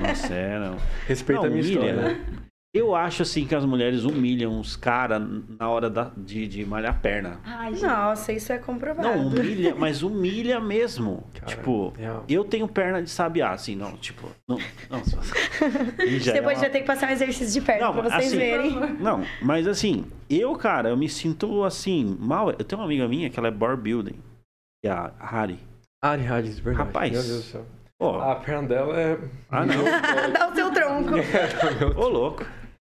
Nossa, 0.00 0.34
é, 0.34 0.58
não. 0.58 0.76
Respeita 1.06 1.42
Não, 1.42 1.48
a 1.48 1.50
minha 1.50 1.62
humilha. 1.62 1.90
história. 1.90 2.39
Eu 2.72 2.94
acho 2.94 3.22
assim 3.22 3.44
que 3.44 3.54
as 3.54 3.64
mulheres 3.64 4.04
humilham 4.04 4.60
os 4.60 4.76
caras 4.76 5.20
na 5.58 5.68
hora 5.68 5.90
da- 5.90 6.12
de, 6.16 6.46
de 6.46 6.64
malhar 6.64 6.92
a 6.92 6.96
perna. 6.96 7.40
Ai. 7.44 7.72
Nossa, 7.72 8.32
isso 8.32 8.52
é 8.52 8.58
comprovado. 8.58 9.08
Não, 9.08 9.26
humilha, 9.26 9.74
mas 9.78 10.04
humilha 10.04 10.60
mesmo. 10.60 11.24
Cara, 11.34 11.46
tipo, 11.46 11.92
real. 11.98 12.24
eu 12.28 12.44
tenho 12.44 12.68
perna 12.68 13.02
de 13.02 13.10
sabiá, 13.10 13.50
assim, 13.50 13.74
não, 13.74 13.96
tipo, 13.96 14.28
não, 14.48 14.56
não, 14.88 15.02
já 16.20 16.30
é 16.30 16.34
Depois 16.34 16.58
uma- 16.58 16.60
vai 16.60 16.70
ter 16.70 16.80
que 16.82 16.86
passar 16.86 17.08
um 17.08 17.12
exercício 17.12 17.60
de 17.60 17.66
perna 17.66 17.86
Não, 17.86 17.92
pra 17.92 18.02
vocês 18.04 18.26
assim, 18.28 18.36
verem. 18.38 18.70
Não, 19.02 19.24
mas 19.42 19.66
assim, 19.66 20.04
eu, 20.28 20.54
cara, 20.54 20.90
eu 20.90 20.96
me 20.96 21.08
sinto 21.08 21.64
assim, 21.64 22.16
mal. 22.20 22.50
Eu 22.50 22.64
tenho 22.64 22.80
uma 22.80 22.84
amiga 22.86 23.08
minha 23.08 23.28
que 23.28 23.36
ela 23.38 23.48
é 23.48 23.50
bar 23.50 23.76
building, 23.76 24.14
que 24.80 24.88
é 24.88 24.92
a 24.92 25.10
Hari. 25.18 25.58
Ari 26.04 26.24
Hadis, 26.24 26.60
verdade. 26.60 26.86
Rapaz. 26.86 27.12
Meu 27.12 27.22
Deus 27.22 27.36
do 27.36 27.42
céu. 27.42 27.66
Pô, 27.98 28.18
A 28.20 28.36
perna 28.36 28.68
dela 28.68 28.98
é. 28.98 29.18
ah, 29.50 29.66
não. 29.66 30.32
Dá 30.32 30.48
o 30.50 30.54
seu 30.54 30.70
tronco. 30.72 31.10
Ô, 32.00 32.08
louco. 32.08 32.46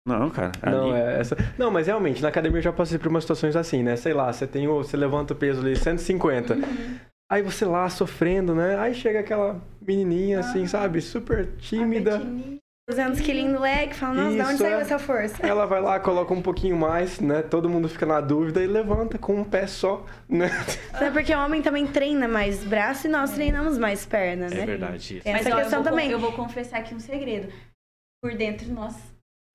Não, 0.06 0.30
cara. 0.30 0.52
Não, 0.62 0.94
é 0.94 1.20
essa. 1.20 1.36
Não, 1.58 1.68
mas 1.68 1.88
realmente, 1.88 2.22
na 2.22 2.28
academia 2.28 2.58
eu 2.58 2.62
já 2.62 2.72
passei 2.72 2.96
por 2.96 3.08
umas 3.08 3.24
situações 3.24 3.56
assim, 3.56 3.82
né? 3.82 3.96
Sei 3.96 4.14
lá, 4.14 4.32
você 4.32 4.46
tem 4.46 4.68
o. 4.68 4.76
Você 4.78 4.96
levanta 4.96 5.34
o 5.34 5.36
peso 5.36 5.60
ali 5.60 5.74
150. 5.74 6.54
Uhum. 6.54 6.62
Aí 7.30 7.42
você 7.42 7.64
lá 7.64 7.88
sofrendo, 7.90 8.54
né? 8.54 8.78
Aí 8.78 8.94
chega 8.94 9.18
aquela 9.18 9.60
menininha 9.82 10.38
assim, 10.38 10.64
sabe? 10.68 11.00
Super 11.00 11.48
tímida. 11.58 12.22
200 12.88 13.20
quilinhos 13.20 13.54
no 13.54 13.60
leg, 13.60 13.92
fala, 13.92 14.14
nossa, 14.14 14.36
de 14.36 14.40
onde 14.42 14.52
Isso, 14.52 14.62
saiu 14.62 14.78
é. 14.78 14.80
essa 14.80 14.96
força? 14.96 15.44
Ela 15.44 15.66
vai 15.66 15.80
lá, 15.80 15.98
coloca 15.98 16.32
um 16.32 16.40
pouquinho 16.40 16.76
mais, 16.76 17.18
né? 17.18 17.42
Todo 17.42 17.68
mundo 17.68 17.88
fica 17.88 18.06
na 18.06 18.20
dúvida 18.20 18.62
e 18.62 18.66
levanta 18.68 19.18
com 19.18 19.40
um 19.40 19.42
pé 19.42 19.66
só, 19.66 20.06
né? 20.28 20.48
Até 20.94 21.10
porque 21.10 21.34
o 21.34 21.38
homem 21.44 21.60
também 21.60 21.84
treina 21.84 22.28
mais 22.28 22.62
braço 22.62 23.08
e 23.08 23.10
nós 23.10 23.32
treinamos 23.32 23.76
mais 23.76 24.06
perna, 24.06 24.48
né? 24.48 24.60
É 24.60 24.66
verdade. 24.66 25.20
Mas 25.24 25.46
essa 25.46 25.56
ó, 25.56 25.58
questão 25.58 25.80
eu 25.80 25.82
vou, 25.82 25.90
também. 25.90 26.10
Eu 26.12 26.18
vou 26.20 26.32
confessar 26.32 26.78
aqui 26.78 26.94
um 26.94 27.00
segredo. 27.00 27.52
Por 28.22 28.36
dentro, 28.36 28.72
nós 28.72 28.94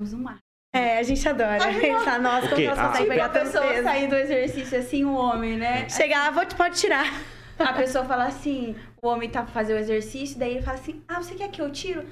somos 0.01 0.13
um 0.13 0.23
mar. 0.23 0.39
É, 0.73 0.97
a 0.99 1.03
gente 1.03 1.27
adora. 1.27 1.59
Fala, 1.59 2.17
nossa, 2.19 2.49
como 2.49 2.61
nós 2.65 2.79
conseguimos 2.79 2.97
Tipo, 2.97 3.01
a 3.01 3.05
pegar 3.07 3.29
pessoa 3.29 3.67
peso? 3.67 3.83
sair 3.83 4.07
do 4.07 4.15
exercício 4.15 4.79
assim, 4.79 5.03
o 5.03 5.13
homem, 5.13 5.57
né? 5.57 5.87
Chega 5.89 6.17
lá, 6.17 6.31
vou, 6.31 6.45
pode 6.45 6.79
tirar. 6.79 7.05
A 7.59 7.73
pessoa 7.73 8.03
fala 8.05 8.25
assim, 8.25 8.75
o 9.01 9.07
homem 9.07 9.29
tá 9.29 9.43
pra 9.43 9.51
fazer 9.51 9.73
o 9.73 9.77
exercício, 9.77 10.39
daí 10.39 10.53
ele 10.55 10.61
fala 10.63 10.77
assim, 10.79 11.03
ah, 11.07 11.21
você 11.21 11.35
quer 11.35 11.49
que 11.49 11.61
eu 11.61 11.69
tiro? 11.69 12.03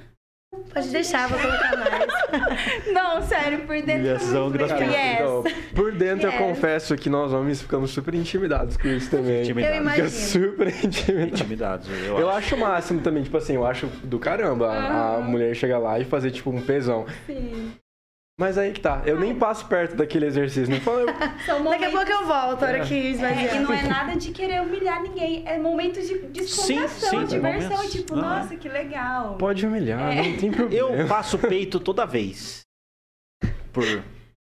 Pode 0.74 0.88
deixar, 0.88 1.28
vou 1.28 1.38
colocar 1.38 1.76
mais. 1.76 2.86
Não, 2.92 3.22
sério, 3.22 3.60
por 3.60 3.76
dentro. 3.76 3.94
Humilhação 3.94 4.50
gratuita. 4.50 4.84
Yes. 4.84 5.14
Então, 5.20 5.44
por 5.76 5.92
dentro 5.92 6.28
Yes. 6.28 6.40
eu 6.40 6.46
confesso 6.46 6.96
que 6.96 7.08
nós 7.08 7.32
homens 7.32 7.62
ficamos 7.62 7.90
super 7.92 8.14
intimidados 8.14 8.76
com 8.76 8.88
isso 8.88 9.08
também. 9.10 9.42
Intimidado. 9.42 9.74
Eu 9.74 9.78
Fica 9.80 9.96
imagino. 9.96 10.10
super 10.10 10.68
intimidado. 10.84 11.28
Intimidados, 11.34 11.88
eu, 12.04 12.18
Eu 12.18 12.28
acho. 12.28 12.38
acho 12.38 12.56
o 12.56 12.58
máximo 12.58 13.00
também, 13.00 13.22
tipo 13.22 13.36
assim, 13.36 13.54
eu 13.54 13.64
acho 13.64 13.86
do 14.02 14.18
caramba 14.18 14.72
a- 14.72 15.16
a 15.16 15.20
mulher 15.20 15.54
chegar 15.54 15.78
lá 15.78 15.98
e 16.00 16.04
fazer 16.04 16.32
tipo 16.32 16.50
um 16.50 16.60
pesão. 16.60 17.06
Sim. 17.26 17.72
Mas 18.40 18.56
aí 18.56 18.72
que 18.72 18.80
tá, 18.80 19.02
eu 19.04 19.20
nem 19.20 19.34
passo 19.38 19.66
perto 19.66 19.94
daquele 19.96 20.24
exercício, 20.24 20.72
não 20.72 20.80
falo, 20.80 21.00
eu- 21.00 21.06
São 21.44 21.62
Daqui 21.62 21.84
a 21.84 21.90
pouco 21.90 22.10
eu 22.10 22.26
volto, 22.26 22.62
a 22.64 22.68
hora 22.68 22.80
que 22.86 22.94
É, 22.94 23.10
esvaziar. 23.10 23.56
e 23.56 23.58
não 23.60 23.70
é 23.74 23.82
nada 23.82 24.16
de 24.16 24.32
querer 24.32 24.62
humilhar 24.62 25.02
ninguém, 25.02 25.46
é 25.46 25.58
momentos 25.58 26.08
de 26.08 26.18
descontração, 26.28 27.20
sim, 27.20 27.26
diversão, 27.36 27.68
momentos. 27.70 27.92
tipo, 27.92 28.16
Não, 28.16 28.22
nossa, 28.22 28.56
que 28.56 28.66
legal. 28.66 29.36
pode 29.36 29.66
humilhar, 29.66 30.10
É. 30.16 30.22
não 30.30 30.36
tem 30.38 30.50
problema. 30.50 30.88
Eu 30.96 31.06
passo 31.06 31.38
peito 31.38 31.78
toda 31.78 32.06
vez. 32.06 32.62
Por 33.74 33.84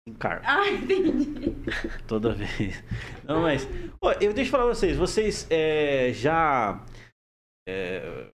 encargo. 0.08 0.44
Ah, 0.48 0.70
entendi. 0.70 1.52
Toda 2.08 2.34
vez. 2.34 2.82
Não, 3.26 3.42
mas. 3.42 3.68
Ó, 4.02 4.14
eu 4.22 4.34
deixa 4.34 4.48
eu 4.48 4.52
falar 4.52 4.64
pra 4.68 4.74
vocês. 4.74 4.96
Vocês 4.98 5.46
é, 5.50 6.12
já 6.14 6.82
é, 7.68 8.30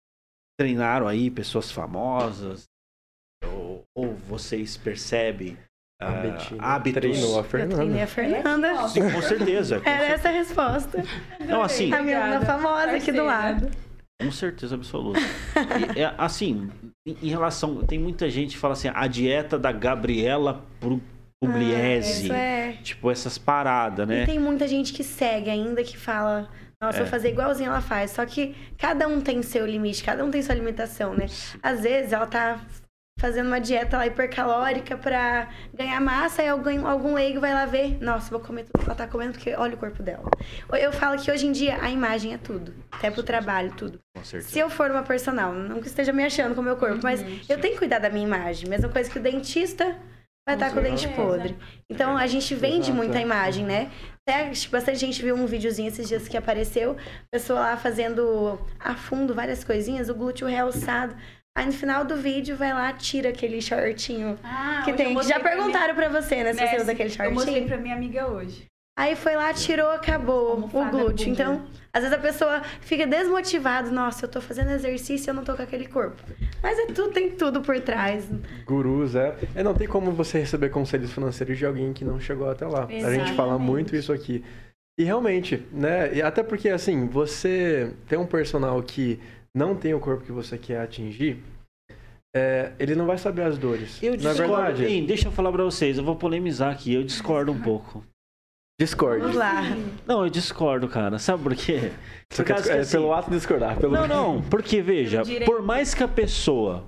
treinaram 0.59 1.07
aí 1.07 1.31
pessoas 1.31 1.71
famosas? 1.71 2.65
Ou, 3.53 3.83
ou 3.95 4.13
vocês 4.27 4.75
percebem 4.77 5.57
A 6.01 6.07
ah, 6.09 6.11
Betina 6.13 6.63
hábitos? 6.63 7.01
treinou 7.01 7.35
a 7.35 7.41
Eu 7.41 7.43
treinei 7.43 7.75
Fernanda. 7.77 8.03
a 8.03 8.07
Fernanda. 8.07 8.87
Sim, 8.89 9.11
com 9.11 9.21
certeza. 9.21 9.79
Com, 9.79 9.89
Era 9.89 10.05
essa 10.05 10.29
a 10.29 10.31
resposta. 10.31 11.03
não, 11.47 11.61
assim, 11.61 11.93
A 11.93 12.01
minha 12.01 12.41
famosa 12.41 12.91
aqui 12.91 13.11
do 13.11 13.23
parceira. 13.23 13.23
lado. 13.23 13.71
com 14.21 14.31
certeza 14.31 14.75
absoluta. 14.75 15.19
E, 15.95 16.01
é, 16.01 16.13
assim, 16.17 16.69
em, 17.05 17.29
relação. 17.29 17.83
Tem 17.85 17.99
muita 17.99 18.29
gente 18.29 18.51
que 18.55 18.57
fala 18.57 18.73
assim: 18.73 18.89
a 18.93 19.07
dieta 19.07 19.57
da 19.59 19.71
Gabriela 19.71 20.63
Pru- 20.79 21.01
Pugliese. 21.41 22.23
Isso 22.25 22.33
é. 22.33 22.73
Tipo, 22.83 23.11
essas 23.11 23.37
paradas, 23.37 24.05
E 24.07 24.11
né? 24.11 24.25
tem 24.25 24.39
muita 24.39 24.67
gente 24.67 24.93
que 24.93 25.03
segue 25.03 25.49
ainda, 25.49 25.83
que 25.83 25.97
fala, 25.97 26.49
nossa, 26.81 26.97
É. 26.99 27.01
vou 27.01 27.09
fazer 27.09 27.29
igualzinho 27.29 27.69
ela 27.69 27.81
faz. 27.81 28.11
Só 28.11 28.25
que 28.25 28.55
cada 28.77 29.07
um 29.07 29.21
tem 29.21 29.41
seu 29.43 29.65
limite, 29.65 30.03
cada 30.03 30.23
um 30.25 30.31
tem 30.31 30.41
sua 30.41 30.55
limitação, 30.55 31.13
né? 31.13 31.27
Às 31.61 31.81
vezes 31.83 32.11
ela 32.13 32.25
tá 32.25 32.59
fazendo 33.17 33.47
uma 33.47 33.59
dieta 33.59 33.97
lá 33.97 34.05
hipercalórica 34.05 34.97
pra 34.97 35.49
ganhar 35.73 35.99
massa 36.01 36.43
e 36.43 36.49
algum, 36.49 36.85
algum 36.85 37.13
leigo 37.13 37.39
vai 37.39 37.53
lá 37.53 37.65
ver, 37.65 37.97
nossa, 38.01 38.29
vou 38.29 38.39
comer 38.39 38.65
tudo 38.65 38.83
que 38.83 38.85
ela 38.85 38.95
tá 38.95 39.07
comendo 39.07 39.33
porque 39.33 39.55
olha 39.55 39.73
o 39.73 39.77
corpo 39.77 40.03
dela. 40.03 40.29
Eu 40.73 40.91
falo 40.91 41.19
que 41.19 41.31
hoje 41.31 41.47
em 41.47 41.51
dia 41.51 41.81
a 41.81 41.89
imagem 41.89 42.33
é 42.33 42.37
tudo. 42.37 42.73
Até 42.91 43.09
pro 43.09 43.23
trabalho, 43.23 43.73
tudo. 43.75 43.99
Com 44.15 44.23
certeza. 44.23 44.51
Se 44.51 44.59
eu 44.59 44.69
for 44.69 44.91
uma 44.91 45.03
personal, 45.03 45.53
não 45.53 45.81
que 45.81 45.87
esteja 45.87 46.11
me 46.11 46.23
achando 46.23 46.53
com 46.53 46.61
o 46.61 46.63
meu 46.63 46.75
corpo, 46.75 46.99
mas 47.01 47.21
eu 47.49 47.59
tenho 47.59 47.73
que 47.73 47.79
cuidar 47.79 47.99
da 47.99 48.09
minha 48.09 48.25
imagem. 48.25 48.69
Mesma 48.69 48.89
coisa 48.89 49.09
que 49.09 49.17
o 49.17 49.21
dentista 49.21 49.97
vai 50.47 50.55
estar 50.55 50.71
com 50.71 50.79
o 50.79 50.83
dente 50.83 51.07
podre. 51.09 51.57
Então 51.89 52.17
a 52.17 52.27
gente 52.27 52.53
vende 52.53 52.89
Exato. 52.89 52.93
muita 52.95 53.19
imagem, 53.19 53.65
né? 53.65 53.91
Até 54.27 54.49
que 54.49 54.67
bastante 54.67 54.99
gente 54.99 55.21
viu 55.21 55.35
um 55.35 55.45
videozinho 55.45 55.87
esses 55.87 56.07
dias 56.07 56.27
que 56.27 56.37
apareceu, 56.37 56.97
pessoa 57.31 57.59
lá 57.59 57.77
fazendo 57.77 58.59
a 58.79 58.93
fundo 58.95 59.33
várias 59.33 59.63
coisinhas, 59.63 60.09
o 60.09 60.15
glúteo 60.15 60.47
realçado. 60.47 61.15
Aí 61.57 61.65
no 61.65 61.71
final 61.71 62.03
do 62.03 62.17
vídeo 62.17 62.57
vai 62.57 62.73
lá, 62.73 62.91
tira 62.91 63.29
aquele 63.29 63.61
shortinho 63.61 64.37
Ah, 64.43 64.81
que 64.83 64.91
tem. 64.91 65.13
Já 65.23 65.39
pra 65.39 65.51
perguntaram 65.51 65.95
pra 65.95 66.09
você, 66.09 66.43
né, 66.43 66.53
se 66.53 66.55
minha- 66.59 66.67
você 66.69 66.75
né, 66.77 66.81
usa 66.83 66.91
aquele 66.91 67.09
Eu 67.09 67.31
mostrei 67.31 67.53
shortinho. 67.55 67.67
pra 67.67 67.77
minha 67.77 67.95
amiga 67.95 68.27
hoje. 68.27 68.65
Aí 68.97 69.15
foi 69.15 69.35
lá, 69.35 69.53
tirou, 69.53 69.89
acabou 69.91 70.57
o 70.57 70.85
glúteo. 70.89 71.29
Então, 71.29 71.65
às 71.93 72.01
vezes 72.03 72.17
a 72.17 72.21
pessoa 72.21 72.61
fica 72.81 73.05
desmotivada. 73.05 73.89
Nossa, 73.91 74.25
eu 74.25 74.29
tô 74.29 74.39
fazendo 74.41 74.71
exercício 74.71 75.27
e 75.27 75.31
eu 75.31 75.33
não 75.33 75.43
tô 75.43 75.53
com 75.53 75.61
aquele 75.63 75.85
corpo. 75.85 76.21
Mas 76.63 76.79
é 76.79 76.85
tudo, 76.87 77.09
tem 77.11 77.31
tudo 77.31 77.61
por 77.61 77.77
trás. 77.81 78.25
Gurus, 78.65 79.13
é. 79.15 79.35
É, 79.53 79.63
não 79.63 79.73
tem 79.73 79.85
como 79.87 80.11
você 80.13 80.39
receber 80.39 80.69
conselhos 80.69 81.11
financeiros 81.11 81.57
de 81.57 81.65
alguém 81.65 81.91
que 81.93 82.05
não 82.05 82.19
chegou 82.21 82.49
até 82.49 82.65
lá. 82.65 82.85
A 82.85 82.89
gente 82.89 83.33
fala 83.33 83.49
Exatamente. 83.49 83.61
muito 83.61 83.95
isso 83.97 84.13
aqui. 84.13 84.43
E 84.97 85.03
realmente, 85.03 85.61
né? 85.73 86.13
E 86.15 86.21
até 86.21 86.41
porque, 86.41 86.69
assim, 86.69 87.05
você 87.05 87.91
tem 88.07 88.17
um 88.17 88.25
personal 88.25 88.81
que 88.81 89.19
não 89.55 89.73
tem 89.73 89.93
o 89.93 89.99
corpo 89.99 90.25
que 90.25 90.31
você 90.33 90.57
quer 90.57 90.81
atingir, 90.81 91.41
é, 92.35 92.73
ele 92.77 92.93
não 92.93 93.05
vai 93.05 93.17
saber 93.17 93.43
as 93.43 93.57
dores. 93.57 94.03
Eu 94.03 94.13
é 94.13 94.17
discordo. 94.17 94.41
verdade? 94.41 94.85
Hein, 94.85 95.05
deixa 95.05 95.29
eu 95.29 95.31
falar 95.31 95.53
pra 95.53 95.63
vocês, 95.63 95.97
eu 95.97 96.03
vou 96.03 96.17
polemizar 96.17 96.73
aqui, 96.73 96.93
eu 96.93 97.03
discordo 97.03 97.53
um 97.53 97.61
pouco. 97.61 98.03
Discorde. 98.77 99.21
Vamos 99.21 99.37
lá. 99.37 99.61
Não, 100.05 100.25
eu 100.25 100.29
discordo, 100.29 100.89
cara. 100.89 101.17
Sabe 101.17 101.41
por 101.41 101.55
quê? 101.55 101.93
Por 102.27 102.43
quer, 102.43 102.61
que, 102.61 102.69
é 102.69 102.79
assim, 102.79 102.97
pelo 102.97 103.13
ato 103.13 103.29
de 103.29 103.37
discordar. 103.37 103.77
Pelo... 103.79 103.93
Não, 103.93 104.05
não, 104.05 104.41
porque 104.49 104.81
veja, 104.81 105.21
por 105.45 105.61
mais 105.61 105.93
que 105.93 106.03
a 106.03 106.07
pessoa, 106.09 106.83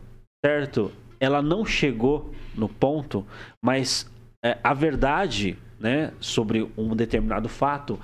certo, 0.45 0.91
ela 1.17 1.41
não 1.41 1.65
chegou 1.65 2.33
no 2.53 2.67
ponto, 2.67 3.25
mas 3.63 4.11
é, 4.43 4.57
a 4.61 4.73
verdade, 4.73 5.57
né, 5.79 6.11
sobre 6.19 6.69
um 6.77 6.93
determinado 6.93 7.47
fato, 7.47 7.97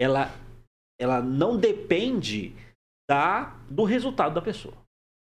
ela, 0.00 0.32
ela 1.00 1.22
não 1.22 1.56
depende 1.56 2.52
da, 3.08 3.56
do 3.70 3.84
resultado 3.84 4.34
da 4.34 4.42
pessoa. 4.42 4.74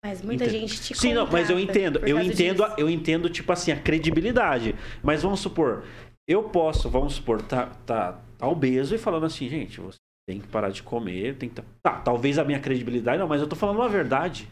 Mas 0.05 0.23
muita 0.23 0.45
Entendo. 0.45 0.61
gente 0.61 0.81
te 0.83 0.95
Sim, 0.97 1.15
não, 1.15 1.27
mas 1.27 1.51
eu 1.51 1.59
entendo, 1.59 1.99
eu 2.07 2.21
entendo, 2.21 2.63
disso. 2.65 2.75
eu 2.79 2.89
entendo, 2.89 3.29
tipo 3.29 3.53
assim, 3.53 3.73
a 3.73 3.81
credibilidade. 3.81 4.75
Mas 5.03 5.23
vamos 5.23 5.41
supor, 5.41 5.85
eu 6.29 6.45
posso, 6.45 6.89
vamos 6.89 7.15
supor, 7.15 7.43
tá, 7.43 7.67
tá, 7.85 8.21
tá 8.39 8.47
obeso 8.47 8.95
e 8.95 8.99
falando 8.99 9.27
assim, 9.27 9.49
gente, 9.49 9.81
você 9.81 9.97
tem 10.29 10.41
que 10.41 10.47
parar 10.47 10.71
de 10.71 10.83
comer, 10.83 11.37
tem 11.37 11.49
que. 11.49 11.57
tá- 11.57 11.65
Tá, 11.83 12.01
talvez 12.01 12.39
a 12.39 12.45
minha 12.45 12.61
credibilidade, 12.61 13.19
não, 13.19 13.27
mas 13.29 13.41
eu 13.41 13.49
tô 13.49 13.57
falando 13.57 13.83
a 13.83 13.89
verdade. 13.89 14.49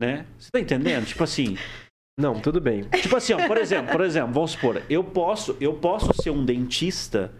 Né? 0.00 0.26
Você 0.38 0.50
tá 0.52 0.60
entendendo? 0.60 1.06
tipo 1.06 1.24
assim, 1.24 1.56
Não, 2.18 2.40
tudo 2.40 2.60
bem. 2.60 2.82
Tipo 3.02 3.16
assim, 3.16 3.34
ó, 3.34 3.46
por 3.46 3.58
exemplo, 3.58 3.92
por 3.92 4.00
exemplo, 4.02 4.32
vamos 4.32 4.52
supor, 4.52 4.82
eu 4.88 5.04
posso, 5.04 5.56
eu 5.60 5.74
posso 5.74 6.10
ser 6.22 6.30
um 6.30 6.44
dentista 6.44 7.30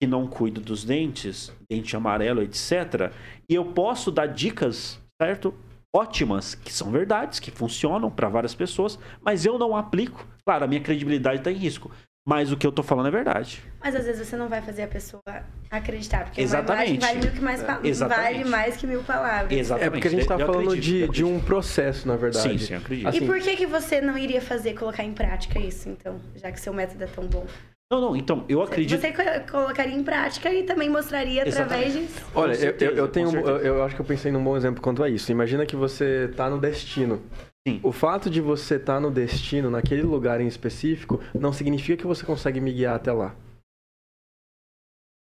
que 0.00 0.06
não 0.06 0.26
cuido 0.26 0.60
dos 0.60 0.84
dentes, 0.84 1.52
dente 1.68 1.96
amarelo, 1.96 2.42
etc. 2.42 3.12
E 3.48 3.54
eu 3.54 3.64
posso 3.64 4.10
dar 4.10 4.26
dicas, 4.26 4.98
certo? 5.20 5.52
Ótimas, 5.94 6.54
que 6.54 6.72
são 6.72 6.90
verdades, 6.90 7.40
que 7.40 7.50
funcionam 7.50 8.10
para 8.10 8.28
várias 8.28 8.54
pessoas, 8.54 8.98
mas 9.20 9.44
eu 9.44 9.58
não 9.58 9.74
aplico. 9.76 10.26
Claro, 10.44 10.64
a 10.64 10.68
minha 10.68 10.80
credibilidade 10.80 11.38
está 11.38 11.50
em 11.50 11.56
risco. 11.56 11.90
Mas 12.26 12.52
o 12.52 12.58
que 12.58 12.66
eu 12.66 12.70
tô 12.70 12.82
falando 12.82 13.06
é 13.08 13.10
verdade. 13.10 13.64
Mas 13.80 13.94
às 13.96 14.04
vezes 14.04 14.28
você 14.28 14.36
não 14.36 14.50
vai 14.50 14.60
fazer 14.60 14.82
a 14.82 14.86
pessoa 14.86 15.22
acreditar, 15.70 16.24
porque 16.26 16.42
Exatamente. 16.42 16.90
uma 16.90 16.96
imagem 16.96 17.14
vale, 17.14 17.26
mil 17.26 17.32
que 17.34 17.40
mais 17.40 17.62
pa- 17.62 17.80
Exatamente. 17.82 18.32
vale 18.34 18.44
mais 18.50 18.76
que 18.76 18.86
mil 18.86 19.02
palavras. 19.02 19.50
Exatamente. 19.50 19.86
É 19.86 19.90
porque 19.90 20.08
a 20.08 20.10
gente 20.10 20.26
tá 20.26 20.34
Eu 20.38 20.46
falando 20.46 20.68
acredito, 20.68 21.06
de, 21.10 21.16
de 21.16 21.24
um 21.24 21.40
processo, 21.40 22.06
na 22.06 22.16
verdade. 22.16 22.58
Sim, 22.58 22.58
sim, 22.58 22.74
acredito. 22.74 23.06
E 23.06 23.08
Assim, 23.08 23.26
por 23.26 23.40
que, 23.40 23.56
que 23.56 23.66
você 23.66 24.02
não 24.02 24.18
iria 24.18 24.42
fazer, 24.42 24.74
colocar 24.74 25.02
em 25.04 25.14
prática 25.14 25.58
isso, 25.58 25.88
então? 25.88 26.20
Já 26.36 26.52
que 26.52 26.60
seu 26.60 26.74
método 26.74 27.02
é 27.02 27.06
tão 27.06 27.26
bom. 27.26 27.46
Não, 27.90 28.00
não, 28.02 28.16
então, 28.16 28.44
eu 28.50 28.60
acredito. 28.60 29.00
Você 29.00 29.12
co- 29.12 29.50
colocaria 29.50 29.94
em 29.94 30.04
prática 30.04 30.52
e 30.52 30.62
também 30.62 30.90
mostraria 30.90 31.42
através 31.42 31.94
de... 31.94 32.00
Olha, 32.34 32.34
Com 32.34 32.40
eu, 32.42 32.50
eu, 32.50 32.54
certeza, 32.54 33.08
tenho, 33.08 33.26
eu, 33.28 33.30
certeza. 33.30 33.66
eu 33.66 33.82
acho 33.82 33.94
que 33.94 34.00
eu 34.02 34.06
pensei 34.06 34.30
num 34.30 34.44
bom 34.44 34.56
exemplo 34.58 34.82
quanto 34.82 35.02
a 35.02 35.08
isso. 35.08 35.32
Imagina 35.32 35.64
que 35.64 35.74
você 35.74 36.28
tá 36.36 36.50
no 36.50 36.60
destino. 36.60 37.22
Sim. 37.66 37.80
O 37.82 37.90
fato 37.90 38.28
de 38.28 38.42
você 38.42 38.74
estar 38.76 38.94
tá 38.94 39.00
no 39.00 39.10
destino, 39.10 39.70
naquele 39.70 40.02
lugar 40.02 40.38
em 40.38 40.46
específico, 40.46 41.18
não 41.34 41.50
significa 41.50 41.96
que 41.96 42.06
você 42.06 42.26
consegue 42.26 42.60
me 42.60 42.72
guiar 42.72 42.94
até 42.96 43.10
lá. 43.10 43.34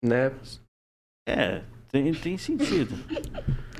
Né? 0.02 0.32
É, 1.28 1.62
tem, 1.94 2.12
tem 2.12 2.36
sentido. 2.36 2.92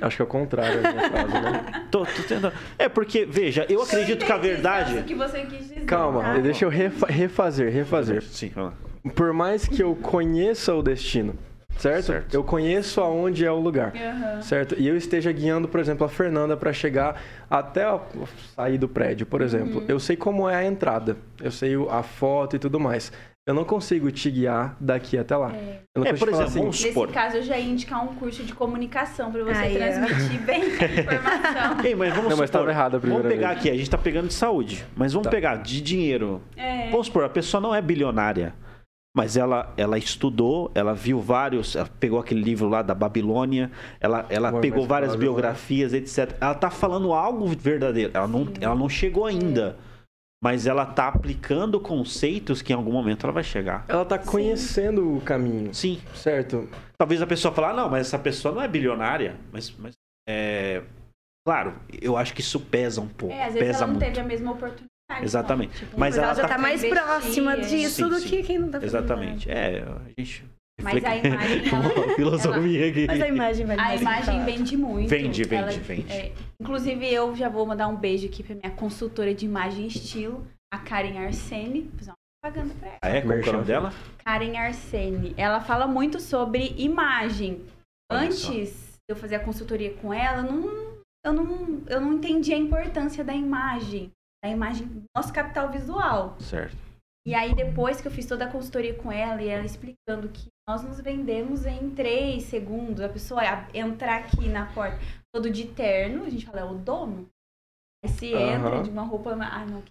Acho 0.01 0.15
que 0.15 0.21
é 0.21 0.25
o 0.25 0.27
contrário 0.27 0.79
a 0.79 0.91
minha 0.93 1.09
frase, 1.09 1.33
né? 1.33 1.83
Tô, 1.91 2.05
tô 2.05 2.23
tentando. 2.27 2.53
É 2.79 2.87
porque, 2.87 3.25
veja, 3.25 3.65
eu 3.69 3.81
acredito 3.81 4.25
que 4.25 4.31
a 4.31 4.37
verdade. 4.37 5.03
Que 5.03 5.13
você 5.13 5.41
quis 5.41 5.59
dizer. 5.67 5.81
Calma, 5.85 6.21
tá? 6.21 6.37
deixa 6.37 6.63
eu 6.63 6.69
refa- 6.69 7.07
refazer, 7.07 7.71
refazer. 7.71 8.21
Sim, 8.23 8.51
vamos 8.55 8.71
lá. 8.71 9.11
Por 9.13 9.33
mais 9.33 9.67
que 9.67 9.83
eu 9.83 9.93
conheça 9.95 10.73
o 10.73 10.81
destino, 10.81 11.35
certo? 11.77 12.05
Certo. 12.05 12.33
Eu 12.33 12.43
conheço 12.43 12.99
aonde 13.01 13.45
é 13.45 13.51
o 13.51 13.59
lugar. 13.59 13.93
Aham. 13.95 14.41
Certo? 14.41 14.75
E 14.77 14.87
eu 14.87 14.95
esteja 14.97 15.31
guiando, 15.31 15.67
por 15.67 15.79
exemplo, 15.79 16.05
a 16.05 16.09
Fernanda 16.09 16.55
para 16.57 16.71
chegar 16.73 17.21
até 17.49 17.83
a- 17.83 17.99
sair 18.55 18.77
do 18.77 18.87
prédio, 18.87 19.25
por 19.25 19.41
exemplo. 19.41 19.79
Uhum. 19.81 19.85
Eu 19.87 19.99
sei 19.99 20.15
como 20.15 20.49
é 20.49 20.55
a 20.55 20.65
entrada, 20.65 21.17
eu 21.41 21.51
sei 21.51 21.73
a 21.89 22.01
foto 22.01 22.55
e 22.55 22.59
tudo 22.59 22.79
mais. 22.79 23.11
Eu 23.47 23.53
não 23.53 23.63
consigo 23.63 24.11
te 24.11 24.31
guiar 24.31 24.75
daqui 24.79 25.17
até 25.19 25.37
lá. 25.37 25.53
É. 25.55 25.81
Eu 25.95 26.01
não 26.03 26.07
É, 26.09 26.13
por 26.13 26.29
exemplo, 26.29 26.51
vamos 26.51 26.77
Nesse 26.81 26.87
supor. 26.87 27.09
caso, 27.11 27.37
eu 27.37 27.43
já 27.43 27.55
ia 27.59 27.69
indicar 27.69 28.03
um 28.03 28.15
curso 28.15 28.43
de 28.43 28.53
comunicação 28.55 29.31
pra 29.31 29.43
você 29.43 29.59
Aí, 29.59 29.75
ó. 29.75 29.77
transmitir 29.77 30.41
bem 30.41 30.63
a 30.65 30.65
informação. 30.65 31.85
Ei, 31.85 31.93
mas 31.93 32.13
vamos 32.15 32.31
Não, 32.31 32.37
mas 32.37 32.49
supor, 32.49 32.69
errado 32.69 32.97
a 32.97 32.99
primeira 32.99 33.21
Vamos 33.23 33.35
pegar 33.37 33.49
vez. 33.49 33.59
aqui, 33.59 33.69
a 33.69 33.75
gente 33.77 33.89
tá 33.89 33.99
pegando 33.99 34.27
de 34.29 34.33
saúde, 34.33 34.83
mas 34.95 35.13
vamos 35.13 35.25
Tá. 35.25 35.29
pegar 35.29 35.57
de 35.57 35.79
dinheiro. 35.79 36.41
É. 36.57 36.89
Vamos 36.89 37.05
supor, 37.05 37.23
a 37.23 37.29
pessoa 37.29 37.61
não 37.61 37.75
é 37.75 37.81
bilionária, 37.83 38.55
mas 39.15 39.37
ela, 39.37 39.71
ela 39.77 39.97
estudou, 39.99 40.71
ela 40.73 40.95
viu 40.95 41.19
vários, 41.21 41.75
ela 41.75 41.87
pegou 41.99 42.19
aquele 42.19 42.41
livro 42.41 42.67
lá 42.67 42.81
da 42.81 42.95
Babilônia, 42.95 43.69
ela, 44.01 44.25
ela 44.27 44.59
pegou 44.59 44.87
várias 44.87 45.15
biografias, 45.15 45.93
etc. 45.93 46.35
Ela 46.41 46.55
tá 46.55 46.71
falando 46.71 47.13
algo 47.13 47.45
verdadeiro. 47.45 48.09
Ela 48.11 48.27
não, 48.27 48.47
ela 48.59 48.75
não 48.75 48.89
chegou 48.89 49.25
ainda, 49.27 49.77
mas 50.45 50.67
ela 50.67 50.85
tá 50.85 51.07
aplicando 51.07 51.79
conceitos 51.79 52.61
que 52.61 52.71
em 52.71 52.75
algum 52.75 52.91
momento 52.91 53.25
ela 53.25 53.33
vai 53.33 53.43
chegar. 53.43 53.83
Ela 53.87 54.05
tá 54.05 54.19
conhecendo 54.19 55.17
o 55.17 55.21
caminho, 55.21 55.73
Sim, 55.73 55.99
certo? 56.13 56.69
talvez 56.99 57.19
a 57.19 57.25
pessoa 57.25 57.51
fale, 57.51 57.69
ah, 57.69 57.73
não, 57.73 57.89
mas 57.89 58.05
essa 58.05 58.19
pessoa 58.19 58.53
não 58.53 58.61
é 58.61 58.67
bilionária, 58.67 59.37
mas, 59.51 59.73
mas 59.79 59.93
é... 60.29 60.83
Claro, 61.47 61.73
eu 61.99 62.15
acho 62.15 62.31
que 62.35 62.41
isso 62.41 62.59
pesa 62.59 63.01
um 63.01 63.07
pouco, 63.07 63.33
É, 63.33 63.45
às 63.45 63.53
vezes 63.53 63.67
pesa 63.69 63.77
ela 63.79 63.87
não 63.87 63.93
muito. 63.95 64.05
teve 64.05 64.19
a 64.19 64.23
mesma 64.23 64.51
oportunidade. 64.51 64.89
Exatamente. 65.23 65.81
não. 65.81 65.87
Tipo, 65.87 65.99
Mas 65.99 66.15
ela, 66.15 66.27
ela 66.27 66.35
já 66.35 66.41
tá- 66.43 66.47
tá 66.49 66.57
mais 66.59 66.83
investir, 66.83 67.03
próxima 67.03 67.53
é. 67.53 67.59
disso 67.61 68.03
Sim, 68.03 68.09
do 68.09 68.19
sim. 68.19 68.29
que 68.29 68.43
quem 68.43 68.59
não 68.59 68.69
tá 68.69 68.79
fazendo 68.79 68.99
Exatamente. 68.99 69.49
É, 69.49 69.83
a 69.83 70.21
gente. 70.21 70.45
Mas 70.81 71.03
a 71.03 71.15
imagem, 71.15 71.67
ela- 71.71 71.79
Uma 72.05 72.15
filosofia 72.15 72.89
aqui. 72.89 73.07
Mas 73.07 73.21
a 73.21 73.27
imagem 73.27 73.65
vale 73.65 73.81
A 73.81 73.95
imagem 73.95 74.45
vende 74.45 74.77
muito. 74.77 75.09
Vende, 75.09 75.43
vende, 75.43 75.55
Ela- 75.55 75.71
vende. 75.71 76.11
é, 76.11 76.31
inclusive, 76.59 77.05
eu 77.13 77.35
já 77.35 77.49
vou 77.49 77.65
mandar 77.65 77.87
um 77.87 77.95
beijo 77.95 78.27
aqui 78.27 78.43
pra 78.43 78.55
minha 78.55 78.71
consultora 78.71 79.33
de 79.33 79.45
imagem 79.45 79.85
e 79.85 79.87
estilo, 79.87 80.45
a 80.73 80.77
Karen 80.77 81.17
Arsene. 81.17 81.81
Vou 81.83 81.97
fazer 81.99 82.11
uma 82.11 82.15
propaganda 82.43 82.73
pra 82.79 82.87
ela. 82.89 82.99
Ah, 83.01 83.09
é? 83.09 83.21
Qual 83.21 83.33
é 83.33 83.41
o 83.49 83.53
nome 83.53 83.65
dela? 83.65 83.93
Karen 84.23 84.57
Arsene. 84.57 85.33
Ela 85.37 85.61
fala 85.61 85.87
muito 85.87 86.19
sobre 86.19 86.73
imagem. 86.77 87.63
Olha 88.11 88.31
só. 88.31 88.51
Antes 88.51 88.95
de 89.07 89.13
eu 89.13 89.15
fazer 89.15 89.35
a 89.35 89.39
consultoria 89.39 89.93
com 89.93 90.13
ela, 90.13 90.45
eu 90.45 90.51
não, 90.51 90.95
eu 91.25 91.33
não, 91.33 91.83
eu 91.87 92.01
não 92.01 92.13
entendi 92.13 92.53
a 92.53 92.57
importância 92.57 93.23
da 93.23 93.33
imagem. 93.33 94.11
Da 94.43 94.51
imagem 94.51 94.85
do 94.85 95.03
nosso 95.15 95.33
capital 95.33 95.71
visual. 95.71 96.35
Certo. 96.39 96.75
E 97.27 97.33
aí, 97.33 97.55
depois 97.55 97.99
que 97.99 98.07
eu 98.07 98.11
fiz 98.11 98.27
toda 98.27 98.45
a 98.45 98.51
consultoria 98.51 98.93
com 98.93 99.11
ela 99.11 99.41
e 99.41 99.47
ela 99.47 99.65
explicando 99.65 100.29
que 100.29 100.47
nós 100.69 100.83
nos 100.83 101.01
vendemos 101.01 101.65
em 101.65 101.89
três 101.89 102.43
segundos, 102.43 103.01
a 103.01 103.09
pessoa 103.09 103.41
entrar 103.73 104.19
aqui 104.19 104.47
na 104.47 104.71
porta 104.73 104.99
todo 105.33 105.49
de 105.49 105.67
terno, 105.67 106.23
a 106.23 106.29
gente 106.29 106.45
fala, 106.45 106.59
é 106.59 106.63
o 106.63 106.75
dono. 106.75 107.27
Aí 108.03 108.11
se 108.11 108.27
entra 108.31 108.83
de 108.83 108.91
uma 108.91 109.01
roupa. 109.01 109.31
Ah, 109.31 109.65
não, 109.65 109.83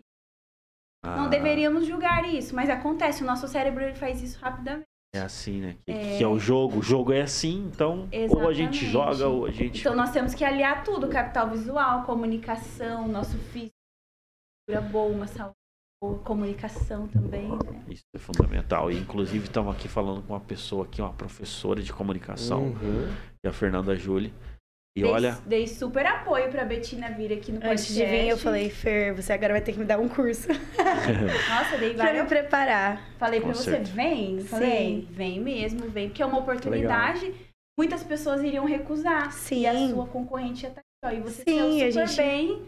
Ah, 1.04 1.16
não 1.16 1.28
deveríamos 1.28 1.86
julgar 1.86 2.24
isso, 2.24 2.54
mas 2.54 2.70
acontece, 2.70 3.24
o 3.24 3.26
nosso 3.26 3.48
cérebro 3.48 3.82
ele 3.82 3.96
faz 3.96 4.22
isso 4.22 4.38
rapidamente. 4.38 4.84
É 5.12 5.20
assim, 5.20 5.60
né? 5.60 5.76
Que 5.84 5.92
É. 5.92 6.18
que 6.18 6.24
é 6.24 6.28
o 6.28 6.38
jogo. 6.38 6.78
O 6.78 6.82
jogo 6.82 7.12
é 7.12 7.22
assim, 7.22 7.64
então 7.66 8.08
ou 8.30 8.48
a 8.48 8.52
gente 8.52 8.84
Exatamente. 8.84 8.86
joga 8.86 9.28
ou 9.28 9.46
a 9.46 9.50
gente. 9.50 9.80
Então 9.80 9.94
nós 9.94 10.10
temos 10.12 10.34
que 10.34 10.44
aliar 10.44 10.82
tudo: 10.84 11.08
capital 11.08 11.50
visual, 11.50 12.04
comunicação, 12.04 13.06
nosso 13.06 13.36
físico, 13.38 13.74
cultura 14.66 14.88
boa, 14.88 15.12
uma 15.12 15.26
saúde 15.26 15.54
comunicação 16.24 17.08
também. 17.08 17.48
Né? 17.48 17.82
Isso 17.88 18.02
é 18.14 18.18
fundamental. 18.18 18.90
E 18.90 18.96
inclusive 18.98 19.44
estamos 19.44 19.74
aqui 19.74 19.88
falando 19.88 20.22
com 20.22 20.32
uma 20.34 20.40
pessoa 20.40 20.84
aqui, 20.84 21.00
uma 21.00 21.12
professora 21.12 21.82
de 21.82 21.92
comunicação, 21.92 22.62
Uhum. 22.64 23.08
que 23.40 23.46
é 23.46 23.48
a 23.48 23.52
Fernanda 23.52 23.94
Júlia. 23.96 24.30
E 24.96 25.02
Dei, 25.02 25.10
olha, 25.10 25.36
dei 25.44 25.66
super 25.66 26.06
apoio 26.06 26.48
pra 26.52 26.64
Betina 26.64 27.10
vir 27.10 27.32
aqui 27.32 27.50
no 27.50 27.58
podcast. 27.60 27.90
Antes 27.90 27.94
de 27.96 28.04
vir, 28.06 28.28
eu 28.28 28.38
falei, 28.38 28.70
Fer, 28.70 29.12
você 29.12 29.32
agora 29.32 29.54
vai 29.54 29.60
ter 29.60 29.72
que 29.72 29.78
me 29.80 29.84
dar 29.84 29.98
um 29.98 30.08
curso 30.08 30.46
Nossa, 31.50 31.76
dei 31.78 31.94
pra 31.94 32.04
me 32.04 32.12
várias. 32.12 32.28
preparar. 32.28 33.02
Falei 33.18 33.40
pra 33.40 33.48
Com 33.48 33.54
você, 33.56 33.78
vem? 33.80 34.38
Falei, 34.40 34.70
Sim. 35.00 35.08
vem 35.10 35.40
mesmo, 35.40 35.88
vem, 35.88 36.08
porque 36.08 36.22
é 36.22 36.26
uma 36.26 36.38
oportunidade. 36.38 37.32
Muitas 37.76 38.04
pessoas 38.04 38.40
iriam 38.44 38.64
recusar. 38.66 39.32
Sim. 39.32 39.62
E 39.62 39.66
a 39.66 39.88
sua 39.88 40.06
concorrente 40.06 40.62
ia 40.62 40.68
estar 40.68 40.80
aqui, 40.80 41.16
ó. 41.16 41.18
E 41.18 41.20
você 41.20 41.42
Sim, 41.42 41.72
super 41.90 41.92
gente- 41.92 42.16
bem, 42.16 42.62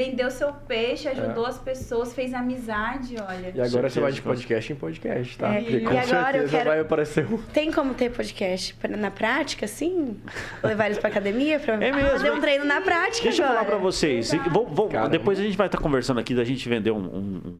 vendeu 0.00 0.30
seu 0.30 0.52
peixe, 0.52 1.08
ajudou 1.08 1.44
as 1.44 1.58
pessoas, 1.58 2.14
fez 2.14 2.32
amizade, 2.32 3.16
olha. 3.20 3.50
E 3.52 3.60
agora 3.60 3.90
você 3.90 3.98
vai 4.00 4.12
de 4.12 4.22
podcast 4.22 4.72
em 4.72 4.76
podcast, 4.76 5.36
tá? 5.36 5.52
É, 5.52 5.60
Porque 5.60 5.76
e 5.76 5.80
com 5.80 5.88
agora 5.88 6.02
eu 6.06 6.06
certeza 6.42 6.48
quero- 6.56 6.70
vai 6.70 6.80
aparecer 6.80 7.26
um. 7.26 7.38
Tem 7.52 7.72
como 7.72 7.92
ter 7.94 8.08
podcast 8.12 8.74
pra- 8.74 8.96
na 8.96 9.10
prática, 9.10 9.64
assim? 9.64 10.16
Levar 10.62 10.86
eles 10.86 10.98
pra 10.98 11.08
academia 11.10 11.58
pra 11.58 11.74
É 11.74 11.78
mesmo, 11.92 12.10
fazer 12.10 12.30
um 12.30 12.40
treino 12.40 12.64
na 12.64 12.80
prática 12.80 13.24
Deixa 13.24 13.42
eu 13.42 13.46
agora. 13.46 13.64
falar 13.64 13.70
pra 13.76 13.78
vocês. 13.82 14.32
E 14.32 14.38
vou- 14.48 14.68
vou- 14.68 14.88
depois 15.10 15.40
a 15.40 15.42
gente 15.42 15.56
vai 15.56 15.66
estar 15.66 15.78
conversando 15.78 16.20
aqui 16.20 16.32
da 16.32 16.44
gente 16.44 16.68
vender 16.68 16.92
um- 16.92 17.16
um- 17.16 17.56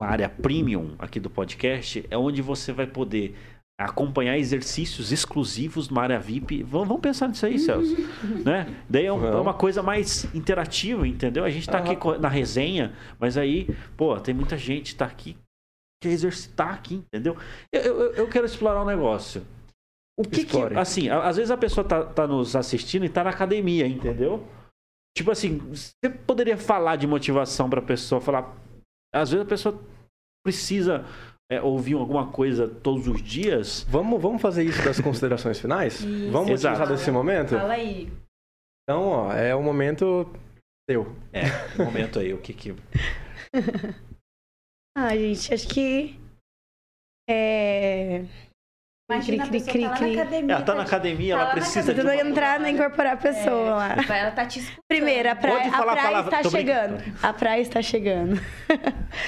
uma 0.00 0.10
área 0.10 0.28
premium 0.28 0.94
aqui 0.96 1.18
do 1.18 1.28
podcast. 1.28 2.06
É 2.08 2.16
onde 2.16 2.40
você 2.40 2.72
vai 2.72 2.86
poder 2.86 3.34
acompanhar 3.80 4.38
exercícios 4.38 5.10
exclusivos 5.10 5.88
numa 5.88 6.02
área 6.02 6.18
VIP. 6.20 6.62
Vamos, 6.62 6.86
vamos 6.88 7.02
pensar 7.02 7.28
nisso 7.28 7.44
aí, 7.44 7.58
Celso. 7.58 7.94
né? 8.44 8.66
Daí 8.88 9.06
é, 9.06 9.12
um- 9.12 9.26
é 9.26 9.36
uma 9.40 9.54
coisa 9.54 9.82
mais 9.82 10.24
interativa, 10.34 11.06
entendeu? 11.06 11.44
A 11.44 11.50
gente 11.50 11.68
tá 11.68 11.78
aqui 11.78 11.96
na 12.20 12.28
resenha, 12.28 12.94
mas 13.18 13.36
aí, 13.36 13.66
pô, 13.96 14.18
tem 14.20 14.32
muita 14.34 14.56
gente 14.56 14.92
que 14.92 14.98
tá 14.98 15.06
aqui 15.06 15.34
que 15.34 16.08
quer 16.08 16.14
exercitar 16.14 16.72
aqui, 16.74 16.96
entendeu? 16.96 17.36
Eu, 17.72 17.80
eu, 17.82 18.12
eu 18.14 18.28
quero 18.28 18.44
explorar 18.46 18.82
um 18.82 18.86
negócio. 18.86 19.44
O 20.16 20.22
que 20.22 20.44
que, 20.44 20.56
Explore. 20.56 20.76
assim, 20.76 21.08
a- 21.08 21.26
às 21.26 21.36
vezes 21.36 21.50
a 21.50 21.56
pessoa 21.56 21.84
tá, 21.86 22.04
tá 22.04 22.26
nos 22.26 22.54
assistindo 22.54 23.04
e 23.04 23.08
tá 23.08 23.24
na 23.24 23.30
academia, 23.30 23.86
entendeu? 23.88 24.46
Tipo 25.16 25.30
assim, 25.32 25.58
você 25.58 26.08
poderia 26.26 26.56
falar 26.56 26.96
de 26.96 27.06
motivação 27.06 27.68
pra 27.70 27.82
pessoa, 27.82 28.20
falar. 28.20 28.54
Às 29.12 29.30
vezes 29.30 29.44
a 29.46 29.48
pessoa 29.48 29.80
precisa 30.44 31.04
é, 31.50 31.60
ouvir 31.60 31.94
alguma 31.94 32.30
coisa 32.30 32.68
todos 32.68 33.06
os 33.06 33.22
dias. 33.22 33.84
Vamos, 33.88 34.20
vamos 34.20 34.40
fazer 34.40 34.64
isso 34.64 34.82
das 34.84 35.00
considerações 35.00 35.58
finais? 35.60 36.00
Isso. 36.04 36.30
Vamos 36.30 36.50
Exato. 36.50 36.74
utilizar 36.74 36.88
desse 36.88 37.10
momento? 37.10 37.50
Fala 37.50 37.74
aí. 37.74 38.10
Então, 38.82 39.02
ó, 39.08 39.32
é 39.32 39.54
o 39.54 39.62
momento 39.62 40.30
teu. 40.88 41.06
É, 41.32 41.44
um 41.80 41.84
momento 41.86 42.18
aí, 42.18 42.32
o 42.32 42.40
que 42.40 42.52
que. 42.52 42.74
Ah, 44.96 45.16
gente, 45.16 45.52
acho 45.52 45.66
que. 45.68 46.16
É. 47.28 48.24
Imagina 49.10 49.46
Cri, 49.46 49.58
a 49.58 49.60
cri, 49.60 49.82
tá 49.82 49.88
lá 49.90 49.96
cri, 49.96 50.06
na 50.06 50.12
cri. 50.14 50.20
academia. 50.20 50.54
Ela 50.54 50.62
tá 50.64 50.74
na 50.74 50.82
te- 50.84 50.86
academia, 50.86 51.34
tá 51.34 51.40
ela 51.40 51.48
na 51.50 51.54
precisa 51.54 51.92
de 51.94 52.00
uma... 52.00 52.16
entrar 52.16 52.58
na 52.58 52.70
incorporar 52.70 53.12
a 53.12 53.16
pessoa 53.18 53.74
lá. 53.74 53.96
É, 54.08 54.18
ela 54.20 54.30
tá 54.30 54.46
te 54.46 54.60
escutando. 54.60 54.80
Primeiro, 54.88 55.30
a 55.30 55.36
praia, 55.36 55.56
Pode 55.58 55.68
a 55.68 55.72
falar 55.72 55.92
a 55.92 55.94
praia 55.94 56.08
palavra- 56.08 56.30
está 56.38 56.42
tô 56.42 56.56
chegando. 56.56 56.96
brincando. 56.96 57.18
A 57.22 57.32
praia 57.34 57.60
está 57.60 57.82
chegando. 57.82 58.40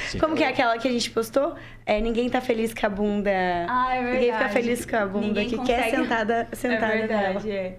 Sim. 0.09 0.19
Como 0.19 0.35
que 0.35 0.43
é 0.43 0.49
aquela 0.49 0.79
que 0.79 0.89
a 0.89 0.91
gente 0.91 1.11
postou? 1.11 1.55
É, 1.85 2.01
ninguém 2.01 2.31
tá 2.31 2.41
feliz 2.41 2.73
com 2.73 2.87
a 2.87 2.89
bunda. 2.89 3.31
Ah, 3.69 3.95
é 3.95 4.03
verdade. 4.03 4.15
ninguém 4.19 4.33
fica 4.33 4.49
feliz 4.49 4.87
com 4.87 4.97
a 4.97 5.07
bunda 5.07 5.27
Ninguém 5.27 5.49
que 5.51 5.59
quer 5.59 5.77
consegue- 5.85 5.97
sentada, 5.97 6.49
sentada 6.55 6.87
é 6.95 6.97
verdade, 6.99 7.47
nela. 7.47 7.55
é. 7.59 7.77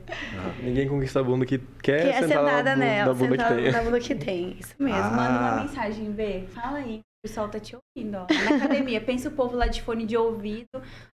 Ninguém 0.62 0.88
conquista 0.88 1.20
a 1.20 1.24
bunda 1.24 1.46
que 1.48 1.58
quer 1.82 2.02
Que 2.04 2.10
é 2.10 2.28
sentada 2.28 2.64
na, 2.64 2.74
bu- 2.76 2.80
nela, 2.80 3.06
na 3.08 3.14
bunda 3.16 3.30
sentada 3.32 3.56
que 3.56 3.62
tem. 3.64 3.72
na 3.72 3.82
bunda 3.82 4.00
que 4.00 4.16
tem. 4.16 4.58
Isso 4.60 4.76
mesmo. 4.78 5.00
Ah. 5.02 5.10
Manda 5.10 5.40
uma 5.40 5.62
mensagem, 5.64 6.12
Bê. 6.12 6.44
Fala 6.54 6.78
aí. 6.78 7.02
O 7.20 7.28
pessoal 7.28 7.50
tá 7.50 7.60
te 7.60 7.76
ouvindo, 7.76 8.16
ó. 8.16 8.28
Na 8.28 8.58
academia. 8.58 9.02
Pensa 9.02 9.30
o 9.30 9.32
povo 9.32 9.56
lá 9.56 9.68
de 9.68 9.82
fone 9.82 10.06
de 10.06 10.16
ouvido, 10.16 10.68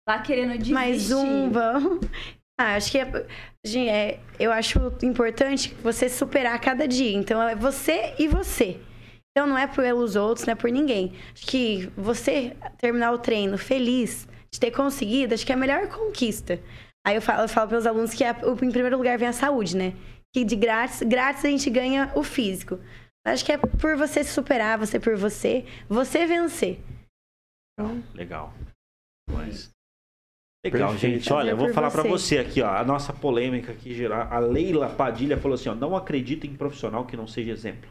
lá 0.08 0.20
querendo 0.22 0.52
desistir. 0.52 0.74
Mais 0.74 1.12
um, 1.12 1.50
vamos. 1.52 2.06
Ah, 2.60 2.76
acho 2.76 2.92
que 2.92 2.98
é, 2.98 3.26
é, 3.88 4.20
eu 4.38 4.52
acho 4.52 4.80
importante 5.02 5.74
você 5.82 6.10
superar 6.10 6.60
cada 6.60 6.86
dia. 6.86 7.18
Então 7.18 7.42
é 7.42 7.56
você 7.56 8.14
e 8.20 8.28
você. 8.28 8.78
Então 9.32 9.48
não 9.48 9.58
é 9.58 9.66
pelos 9.68 10.18
outros, 10.18 10.46
não 10.46 10.52
é 10.52 10.56
por 10.56 10.70
ninguém. 10.70 11.14
Acho 11.34 11.48
que 11.48 11.90
você 11.96 12.58
terminar 12.78 13.14
o 13.14 13.18
treino 13.18 13.58
feliz 13.58 14.28
de 14.52 14.60
ter 14.60 14.72
conseguido, 14.72 15.34
acho 15.34 15.46
que 15.46 15.52
é 15.54 15.56
a 15.56 15.58
melhor 15.58 15.88
conquista. 15.88 16.60
Aí 17.08 17.16
eu 17.16 17.22
falo, 17.22 17.44
eu 17.44 17.48
falo 17.48 17.70
para 17.70 17.78
os 17.78 17.88
alunos 17.88 18.14
que 18.14 18.26
é, 18.26 18.32
em 18.32 18.72
primeiro 18.72 18.98
lugar 18.98 19.18
vem 19.18 19.30
a 19.30 19.34
saúde, 19.34 19.78
né? 19.78 19.94
Que 20.36 20.44
de 20.44 20.56
grátis, 20.58 21.02
grátis 21.04 21.46
a 21.46 21.50
gente 21.50 21.70
ganha 21.70 22.12
o 22.14 22.24
físico. 22.24 22.78
Acho 23.32 23.46
que 23.46 23.52
é 23.52 23.58
por 23.58 23.96
você 23.96 24.24
se 24.24 24.32
superar, 24.32 24.78
você 24.78 25.00
por 25.00 25.16
você, 25.16 25.66
você 25.88 26.26
vencer. 26.26 26.80
Legal. 28.14 28.54
Mas... 29.32 29.70
Legal, 30.66 30.90
Perfeito. 30.92 31.16
gente. 31.16 31.32
Olha, 31.34 31.52
eu 31.52 31.58
vou 31.58 31.74
falar 31.74 31.90
pra 31.90 32.04
você. 32.04 32.38
aqui, 32.40 32.62
ó. 32.62 32.68
A 32.70 32.84
nossa 32.84 33.14
polêmica 33.14 33.72
aqui 33.72 33.94
geral. 33.94 34.28
A 34.30 34.40
Leila 34.40 34.90
Padilha 34.90 35.38
falou 35.38 35.56
assim, 35.56 35.70
ó. 35.70 35.76
Não 35.76 35.96
acredita 35.96 36.46
em 36.46 36.54
profissional 36.54 37.06
que 37.06 37.16
não 37.16 37.28
seja 37.28 37.52
exemplo. 37.52 37.90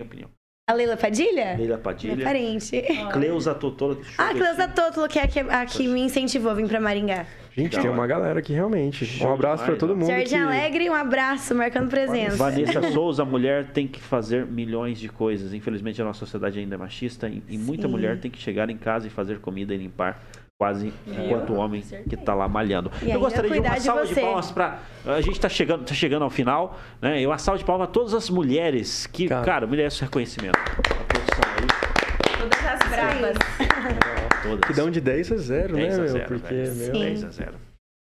Minha 0.00 0.08
opinião. 0.08 0.30
A 0.68 0.74
Leila 0.74 0.96
Padilha? 0.96 1.56
Leila 1.56 1.58
Minha 1.58 1.78
Padilha. 1.78 2.24
parente. 2.24 2.82
Cleusa 3.12 3.54
Totoro. 3.54 4.02
Ah, 4.18 4.30
a 4.30 4.34
Cleusa 4.34 4.66
Tótulo, 4.68 5.08
que 5.08 5.18
é 5.18 5.22
a 5.22 5.28
que, 5.28 5.38
a 5.38 5.64
que 5.64 5.86
me 5.86 6.00
incentivou 6.00 6.50
a 6.50 6.54
vir 6.54 6.66
pra 6.66 6.80
Maringá. 6.80 7.24
Gente, 7.58 7.78
tem 7.80 7.90
uma 7.90 8.06
galera 8.06 8.38
aqui 8.38 8.52
realmente. 8.52 9.04
Show 9.04 9.28
um 9.28 9.34
abraço 9.34 9.64
pra 9.64 9.74
demais, 9.74 9.80
todo 9.80 9.92
ó. 9.92 9.96
mundo. 9.96 10.08
Jardim 10.08 10.28
que... 10.30 10.34
Alegre, 10.36 10.90
um 10.90 10.94
abraço, 10.94 11.54
marcando 11.54 11.88
presença. 11.90 12.36
Vanessa 12.36 12.82
Souza, 12.92 13.24
mulher 13.24 13.72
tem 13.72 13.86
que 13.88 14.00
fazer 14.00 14.46
milhões 14.46 14.98
de 15.00 15.08
coisas. 15.08 15.52
Infelizmente 15.52 16.00
a 16.00 16.04
nossa 16.04 16.20
sociedade 16.20 16.58
ainda 16.58 16.76
é 16.76 16.78
machista 16.78 17.28
e, 17.28 17.42
e 17.48 17.58
muita 17.58 17.88
mulher 17.88 18.20
tem 18.20 18.30
que 18.30 18.38
chegar 18.38 18.70
em 18.70 18.76
casa 18.76 19.06
e 19.06 19.10
fazer 19.10 19.40
comida 19.40 19.74
e 19.74 19.76
limpar 19.76 20.20
quase 20.60 20.92
enquanto 21.06 21.52
o 21.52 21.56
homem 21.56 21.82
que 22.08 22.16
tá 22.16 22.34
lá 22.34 22.48
malhando. 22.48 22.90
E 23.02 23.10
Eu 23.10 23.20
gostaria 23.20 23.50
de 23.50 23.60
uma 23.60 23.74
de 23.74 23.80
salva 23.80 24.06
de, 24.06 24.14
você. 24.14 24.20
palmas 24.20 24.50
para 24.50 24.78
a 25.06 25.20
gente 25.20 25.38
tá 25.38 25.48
chegando, 25.48 25.84
tá 25.84 25.94
chegando 25.94 26.22
ao 26.22 26.30
final, 26.30 26.78
né? 27.00 27.20
E 27.22 27.26
uma 27.26 27.38
salva 27.38 27.58
de 27.58 27.64
palmas 27.64 27.88
a 27.88 27.90
todas 27.90 28.12
as 28.12 28.28
mulheres 28.28 29.06
que, 29.06 29.28
cara, 29.28 29.44
Cara. 29.44 29.66
merecem 29.66 30.04
reconhecimento. 30.06 30.58
A 30.58 31.04
produção 31.04 31.44
aí. 31.56 31.87
Todas. 34.50 34.66
Que 34.66 34.72
dão 34.74 34.90
de 34.90 35.00
10 35.00 35.32
a 35.32 35.36
0, 35.36 35.74
10 35.76 35.88
né, 35.88 35.94
a 35.94 35.98
meu? 35.98 36.08
0, 36.12 36.24
Porque, 36.26 36.54
velho. 36.54 36.74
meu. 36.74 36.94
Sim. 36.94 37.00
10 37.00 37.24
a 37.24 37.28
0. 37.30 37.54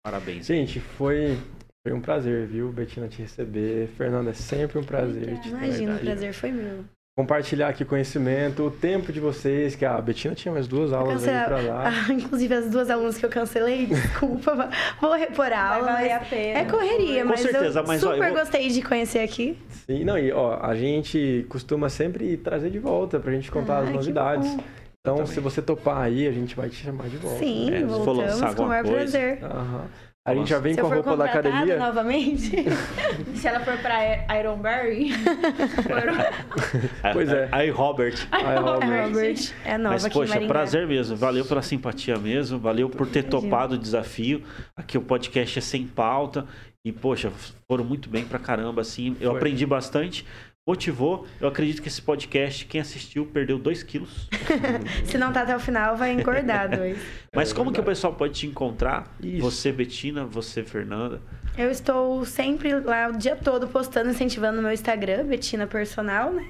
Parabéns. 0.03 0.45
Gente, 0.45 0.79
foi, 0.79 1.37
foi 1.85 1.95
um 1.95 2.01
prazer, 2.01 2.47
viu, 2.47 2.69
Betina, 2.71 3.07
te 3.07 3.21
receber. 3.21 3.87
Fernanda, 3.97 4.31
é 4.31 4.33
sempre 4.33 4.79
um 4.79 4.83
prazer. 4.83 5.37
te 5.39 5.49
ter 5.49 5.49
Imagina, 5.49 5.95
o 5.95 5.99
prazer 5.99 6.33
foi 6.33 6.51
meu. 6.51 6.83
Compartilhar 7.17 7.67
aqui 7.67 7.83
conhecimento, 7.83 8.63
o 8.63 8.71
tempo 8.71 9.11
de 9.11 9.19
vocês, 9.19 9.75
que 9.75 9.83
a 9.83 9.99
Betina 10.01 10.33
tinha 10.33 10.51
mais 10.53 10.65
duas 10.65 10.93
aulas 10.93 11.27
aí 11.27 11.45
pra 11.45 11.59
lá. 11.59 11.83
Ah, 11.89 12.07
inclusive 12.13 12.53
as 12.55 12.69
duas 12.71 12.89
alunas 12.89 13.17
que 13.17 13.25
eu 13.25 13.29
cancelei, 13.29 13.85
desculpa, 13.87 14.69
vou 14.99 15.13
repor 15.13 15.45
a 15.47 15.49
Vai 15.49 15.57
aula. 15.79 15.91
valer 15.91 16.11
a 16.13 16.19
Mas 16.19 16.29
pena. 16.29 16.59
é 16.59 16.65
correria, 16.65 17.23
Com 17.23 17.29
mas 17.29 17.41
certeza, 17.41 17.79
eu 17.81 17.85
mas, 17.85 18.01
ó, 18.03 18.13
super 18.13 18.27
eu 18.27 18.33
vou- 18.33 18.39
gostei 18.39 18.69
de 18.69 18.81
conhecer 18.81 19.19
aqui. 19.19 19.57
Sim, 19.85 20.05
não, 20.05 20.17
e 20.17 20.31
ó, 20.31 20.57
a 20.63 20.73
gente 20.73 21.45
costuma 21.49 21.89
sempre 21.89 22.37
trazer 22.37 22.69
de 22.71 22.79
volta 22.79 23.19
pra 23.19 23.31
gente 23.33 23.51
contar 23.51 23.79
Ai, 23.79 23.83
as 23.83 23.89
que 23.89 23.95
novidades. 23.97 24.49
bom. 24.55 24.63
Então, 25.03 25.25
se 25.25 25.39
você 25.39 25.61
topar 25.63 25.97
aí, 26.03 26.27
a 26.27 26.31
gente 26.31 26.55
vai 26.55 26.69
te 26.69 26.75
chamar 26.75 27.09
de 27.09 27.17
volta. 27.17 27.39
Sim, 27.39 27.73
É, 27.73 27.83
voltamos 27.83 28.17
lançar 28.19 28.53
com 28.55 28.63
o 28.63 28.67
maior 28.67 28.83
coisa. 28.83 28.97
prazer. 28.99 29.43
Aham. 29.43 29.85
A 30.23 30.35
gente 30.35 30.51
já 30.51 30.59
vem 30.59 30.75
Se 30.75 30.79
com 30.81 30.85
a 30.85 30.89
for 30.91 30.95
roupa 30.97 31.17
da 31.17 31.25
academia. 31.25 31.77
novamente, 31.79 32.51
Se 33.33 33.47
ela 33.47 33.59
for 33.61 33.75
pra 33.79 33.97
Ironberry. 34.39 35.09
Pois 37.13 37.29
é. 37.29 37.49
Aí, 37.51 37.71
Robert. 37.71 38.13
É 38.31 38.55
Robert. 38.59 39.05
Robert, 39.07 39.53
é 39.65 39.77
nova 39.79 39.93
Mas, 39.99 40.07
poxa, 40.09 40.39
prazer 40.41 40.85
mesmo. 40.87 41.15
Valeu 41.15 41.43
pela 41.45 41.63
simpatia 41.63 42.17
mesmo. 42.19 42.59
Valeu 42.59 42.87
por 42.87 43.07
ter 43.07 43.23
Imagina. 43.25 43.41
topado 43.41 43.73
o 43.73 43.77
desafio. 43.79 44.43
Aqui 44.77 44.95
o 44.97 45.01
podcast 45.01 45.57
é 45.57 45.61
sem 45.61 45.87
pauta. 45.87 46.45
E, 46.85 46.91
poxa, 46.91 47.31
foram 47.67 47.83
muito 47.83 48.07
bem 48.07 48.23
pra 48.23 48.37
caramba, 48.37 48.81
assim. 48.81 49.15
Eu 49.19 49.31
Foi. 49.31 49.37
aprendi 49.39 49.65
bastante. 49.65 50.25
Motivou. 50.71 51.27
Eu 51.41 51.49
acredito 51.49 51.81
que 51.81 51.89
esse 51.89 52.01
podcast, 52.01 52.65
quem 52.65 52.79
assistiu, 52.79 53.25
perdeu 53.25 53.59
2 53.59 53.83
quilos. 53.83 54.29
Se 55.05 55.17
não 55.17 55.33
tá 55.33 55.41
até 55.41 55.53
o 55.53 55.59
final, 55.59 55.97
vai 55.97 56.13
engordar 56.13 56.69
dois. 56.69 56.97
Mas 57.35 57.51
É 57.51 57.55
como 57.55 57.71
que 57.73 57.79
o 57.79 57.83
verdade. 57.83 57.97
pessoal 57.97 58.15
pode 58.15 58.33
te 58.39 58.47
encontrar? 58.47 59.13
Isso. 59.21 59.41
Você, 59.41 59.69
Betina, 59.69 60.25
você, 60.25 60.63
Fernanda. 60.63 61.21
Eu 61.57 61.69
estou 61.69 62.23
sempre 62.23 62.79
lá 62.79 63.09
o 63.09 63.17
dia 63.17 63.35
todo 63.35 63.67
postando, 63.67 64.09
incentivando 64.11 64.55
no 64.57 64.63
meu 64.63 64.71
Instagram, 64.71 65.25
Betina 65.25 65.67
Personal, 65.67 66.31
né? 66.31 66.49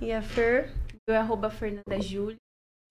E 0.00 0.10
a 0.10 0.20
Fer. 0.20 0.72
Eu 1.06 1.14
é 1.14 1.18
arroba 1.18 1.48
Fernanda 1.48 2.00
Júlia. 2.00 2.36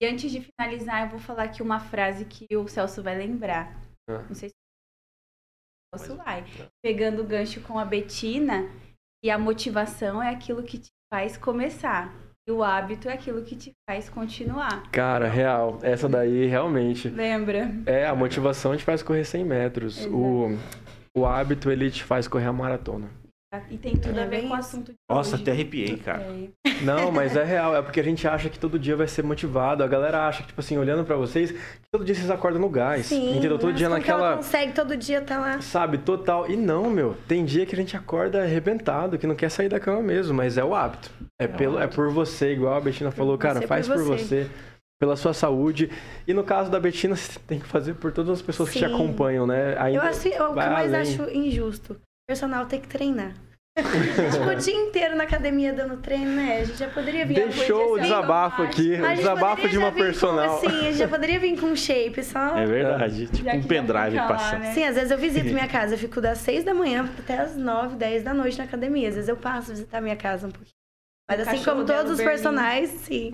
E 0.02 0.06
antes 0.06 0.32
de 0.32 0.40
finalizar, 0.40 1.02
eu 1.02 1.10
vou 1.10 1.18
falar 1.20 1.42
aqui 1.42 1.62
uma 1.62 1.78
frase 1.78 2.24
que 2.24 2.46
o 2.56 2.66
Celso 2.68 3.02
vai 3.02 3.18
lembrar. 3.18 3.78
Ah. 4.08 4.24
Não 4.26 4.34
sei 4.34 4.48
se 4.48 4.54
o 5.94 5.98
Celso 5.98 6.16
vai. 6.16 6.42
Pegando 6.82 7.20
o 7.20 7.26
gancho 7.26 7.60
com 7.60 7.78
a 7.78 7.84
Betina, 7.84 8.70
e 9.24 9.30
a 9.30 9.38
motivação 9.38 10.22
é 10.22 10.28
aquilo 10.28 10.62
que 10.62 10.76
te 10.76 10.90
faz 11.10 11.38
começar. 11.38 12.14
E 12.46 12.52
o 12.52 12.62
hábito 12.62 13.08
é 13.08 13.14
aquilo 13.14 13.40
que 13.42 13.56
te 13.56 13.72
faz 13.88 14.10
continuar. 14.10 14.82
Cara, 14.92 15.26
real. 15.26 15.78
Essa 15.82 16.06
daí, 16.06 16.44
realmente. 16.44 17.08
Lembra? 17.08 17.70
É, 17.86 18.06
a 18.06 18.14
motivação 18.14 18.76
te 18.76 18.84
faz 18.84 19.02
correr 19.02 19.24
100 19.24 19.44
metros. 19.46 19.98
Exato. 20.00 20.14
O, 20.14 20.58
o 21.16 21.24
hábito, 21.24 21.70
ele 21.70 21.90
te 21.90 22.04
faz 22.04 22.28
correr 22.28 22.48
a 22.48 22.52
maratona. 22.52 23.08
E 23.70 23.76
tem 23.78 23.96
tudo 23.96 24.18
É 24.18 24.22
a 24.22 24.26
ver 24.26 24.40
bem 24.40 24.48
com 24.48 24.54
o 24.54 24.56
assunto 24.56 24.92
de 24.92 24.98
Nossa, 25.10 25.34
hoje. 25.34 25.42
até 25.42 25.52
arrepiei, 25.52 25.96
cara. 25.96 26.22
É. 26.22 26.70
Não, 26.82 27.10
mas 27.12 27.36
é 27.36 27.42
real. 27.44 27.76
É 27.76 27.82
porque 27.82 28.00
a 28.00 28.02
gente 28.02 28.26
acha 28.26 28.48
que 28.48 28.58
todo 28.58 28.78
dia 28.78 28.96
vai 28.96 29.06
ser 29.06 29.22
motivado. 29.22 29.82
A 29.82 29.86
galera 29.86 30.26
acha 30.26 30.42
que, 30.42 30.48
tipo 30.48 30.60
assim, 30.60 30.76
olhando 30.78 31.04
pra 31.04 31.16
vocês, 31.16 31.50
que 31.52 31.58
todo 31.92 32.04
dia 32.04 32.14
vocês 32.14 32.30
acordam 32.30 32.60
no 32.60 32.68
gás. 32.68 33.06
Sim, 33.06 33.36
entendeu? 33.38 33.58
Todo 33.58 33.72
dia 33.72 33.86
que 33.88 33.92
ela 33.92 33.98
naquela. 33.98 34.36
consegue 34.36 34.72
todo 34.72 34.96
dia 34.96 35.20
tá 35.20 35.38
lá. 35.38 35.60
Sabe, 35.60 35.98
total. 35.98 36.50
E 36.50 36.56
não, 36.56 36.88
meu. 36.90 37.16
Tem 37.28 37.44
dia 37.44 37.64
que 37.66 37.74
a 37.74 37.78
gente 37.78 37.96
acorda 37.96 38.42
arrebentado, 38.42 39.18
que 39.18 39.26
não 39.26 39.34
quer 39.34 39.50
sair 39.50 39.68
da 39.68 39.78
cama 39.80 40.02
mesmo, 40.02 40.34
mas 40.34 40.56
é 40.58 40.64
o 40.64 40.74
hábito. 40.74 41.10
É, 41.40 41.46
pelo, 41.46 41.78
é 41.78 41.86
por 41.86 42.10
você, 42.10 42.52
igual 42.52 42.74
a 42.74 42.80
Betina 42.80 43.10
falou, 43.10 43.36
cara, 43.36 43.60
você, 43.60 43.66
faz 43.66 43.86
por 43.88 43.96
por 43.96 44.04
você. 44.04 44.44
você. 44.44 44.50
Pela 45.00 45.16
sua 45.16 45.34
saúde. 45.34 45.90
E 46.26 46.32
no 46.32 46.44
caso 46.44 46.70
da 46.70 46.78
Betina, 46.78 47.16
você 47.16 47.38
tem 47.46 47.58
que 47.58 47.66
fazer 47.66 47.94
por 47.94 48.12
todas 48.12 48.30
as 48.30 48.40
pessoas 48.40 48.70
que 48.70 48.78
te 48.78 48.86
Sim. 48.86 48.94
acompanham, 48.94 49.44
né? 49.46 49.76
Ainda 49.78 49.98
Eu 49.98 50.02
acho 50.02 50.20
o 50.20 50.22
que 50.30 50.36
eu 50.38 50.54
mais 50.54 50.94
além. 50.94 51.00
acho 51.00 51.30
injusto. 51.30 51.94
O 51.94 51.96
personal 52.28 52.64
tem 52.66 52.80
que 52.80 52.86
treinar. 52.88 53.34
Tipo, 53.76 54.48
o 54.50 54.54
dia 54.54 54.74
inteiro 54.74 55.16
na 55.16 55.24
academia 55.24 55.72
dando 55.72 55.96
treino, 55.96 56.30
né? 56.36 56.60
A 56.60 56.64
gente 56.64 56.78
já 56.78 56.88
poderia 56.88 57.26
vir 57.26 57.34
Deixou 57.34 57.94
o 57.94 57.98
desabafo 57.98 58.62
aqui, 58.62 58.92
o 59.00 59.14
desabafo 59.16 59.68
de 59.68 59.76
uma 59.76 59.90
vir 59.90 59.96
com, 59.98 60.04
personal. 60.04 60.56
assim, 60.58 60.66
a 60.66 60.82
gente 60.82 60.98
já 60.98 61.08
poderia 61.08 61.40
vir 61.40 61.58
com 61.58 61.66
um 61.66 61.76
shape, 61.76 62.22
só. 62.22 62.56
É 62.56 62.66
verdade. 62.66 63.26
Tipo 63.26 63.44
Já 63.44 63.54
um 63.54 63.62
pendrive 63.64 64.16
passando. 64.16 64.60
né? 64.60 64.72
Sim, 64.72 64.84
às 64.84 64.94
vezes 64.94 65.10
eu 65.10 65.18
visito 65.18 65.46
minha 65.52 65.66
casa. 65.68 65.94
Eu 65.94 65.98
fico 65.98 66.20
das 66.20 66.38
6 66.38 66.62
da 66.64 66.72
manhã 66.72 67.08
até 67.18 67.38
as 67.38 67.56
9, 67.56 67.96
10 67.96 68.22
da 68.22 68.32
noite 68.32 68.58
na 68.58 68.64
academia. 68.64 69.08
Às 69.08 69.14
vezes 69.16 69.28
eu 69.28 69.36
passo 69.36 69.72
a 69.72 69.74
visitar 69.74 70.00
minha 70.00 70.16
casa 70.16 70.46
um 70.46 70.50
pouquinho. 70.50 70.74
Mas 71.28 71.40
O 71.40 71.42
assim 71.50 71.64
como 71.64 71.84
todos 71.84 72.12
os 72.12 72.20
personagens, 72.20 72.90
sim. 72.90 73.32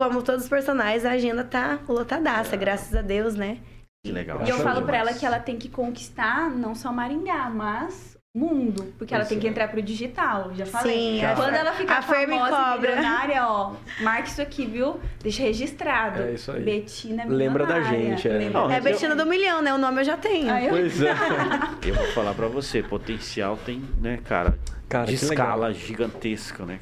Como 0.00 0.22
todos 0.22 0.44
os 0.44 0.48
personagens, 0.48 1.04
a 1.04 1.10
agenda 1.12 1.44
tá 1.44 1.78
lotadaça, 1.86 2.56
graças 2.56 2.94
a 2.96 3.02
Deus, 3.02 3.34
né? 3.36 3.58
Que 4.04 4.10
legal. 4.10 4.40
E 4.44 4.48
eu 4.48 4.56
falo 4.56 4.82
pra 4.82 4.96
demais. 4.96 5.10
ela 5.10 5.18
que 5.18 5.26
ela 5.26 5.38
tem 5.38 5.58
que 5.58 5.68
conquistar 5.68 6.48
não 6.50 6.74
só 6.74 6.90
Maringá, 6.90 7.50
mas 7.50 8.16
mundo. 8.40 8.94
Porque 8.96 9.12
ela 9.12 9.22
Pois 9.24 9.28
tem 9.28 9.40
que 9.40 9.46
é. 9.46 9.50
entrar 9.50 9.68
pro 9.68 9.82
digital, 9.82 10.52
já 10.54 10.64
falei. 10.64 10.94
Sim, 11.18 11.24
a 11.24 11.34
Quando 11.34 11.54
ela 11.54 11.72
ficar 11.72 11.98
a 11.98 12.02
famosa 12.02 12.26
e 12.26 12.50
cobra. 12.74 12.90
milionária, 12.96 13.46
ó, 13.46 13.72
marca 14.02 14.28
isso 14.28 14.40
aqui, 14.40 14.66
viu? 14.66 15.00
Deixa 15.20 15.42
registrado. 15.42 16.22
É 16.22 16.32
isso 16.34 16.52
aí. 16.52 16.62
Betina 16.62 17.24
Lembra 17.26 17.66
da 17.66 17.80
gente, 17.82 18.28
é. 18.28 18.32
Lembra 18.32 18.60
Não, 18.60 18.70
É 18.70 18.74
a 18.74 18.78
eu- 18.78 18.82
Betina 18.82 19.16
do 19.16 19.26
Milhão, 19.26 19.60
né? 19.60 19.74
O 19.74 19.78
nome 19.78 20.00
eu 20.00 20.04
já 20.04 20.16
tenho. 20.16 20.50
Aí 20.52 20.66
eu- 20.66 20.70
Pois 20.70 21.02
é. 21.02 21.10
Eu 21.86 21.94
vou 21.94 22.06
falar 22.08 22.34
pra 22.34 22.46
você, 22.46 22.82
potencial 22.82 23.56
tem, 23.56 23.82
né, 24.00 24.20
cara, 24.24 24.56
Cara, 24.88 25.06
de 25.06 25.16
que 25.16 25.24
legal. 25.26 25.46
escala 25.48 25.72
gigantesca, 25.74 26.64
né? 26.64 26.78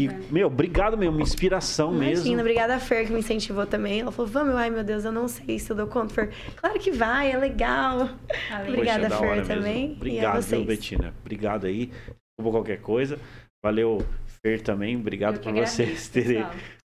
E, 0.00 0.08
meu, 0.32 0.46
obrigado 0.46 0.96
mesmo, 0.96 1.20
inspiração 1.20 1.92
Imagina, 1.92 2.24
mesmo. 2.24 2.40
obrigada 2.40 2.74
a 2.76 2.80
Fer 2.80 3.06
que 3.06 3.12
me 3.12 3.18
incentivou 3.18 3.66
também. 3.66 4.00
Ela 4.00 4.10
falou, 4.10 4.30
vamos, 4.30 4.54
ai 4.54 4.70
meu 4.70 4.82
Deus, 4.82 5.04
eu 5.04 5.12
não 5.12 5.28
sei 5.28 5.58
se 5.58 5.70
eu 5.70 5.76
dou 5.76 5.86
conta. 5.86 6.14
Fer, 6.14 6.30
claro 6.56 6.78
que 6.78 6.90
vai, 6.90 7.30
é 7.32 7.36
legal. 7.36 8.10
Valeu. 8.50 8.72
Obrigada, 8.72 9.08
da 9.08 9.18
Fer, 9.18 9.28
hora 9.28 9.42
também. 9.44 9.88
Mesmo. 9.88 9.96
Obrigado, 9.96 10.42
viu. 10.42 10.64
Betina? 10.64 11.14
Obrigado 11.20 11.66
aí. 11.66 11.86
Desculpa 11.86 12.58
qualquer 12.58 12.80
coisa. 12.80 13.18
Valeu, 13.62 14.04
Fer, 14.42 14.62
também. 14.62 14.96
Obrigado 14.96 15.40
por 15.40 15.52
vocês 15.52 16.08
terem 16.08 16.46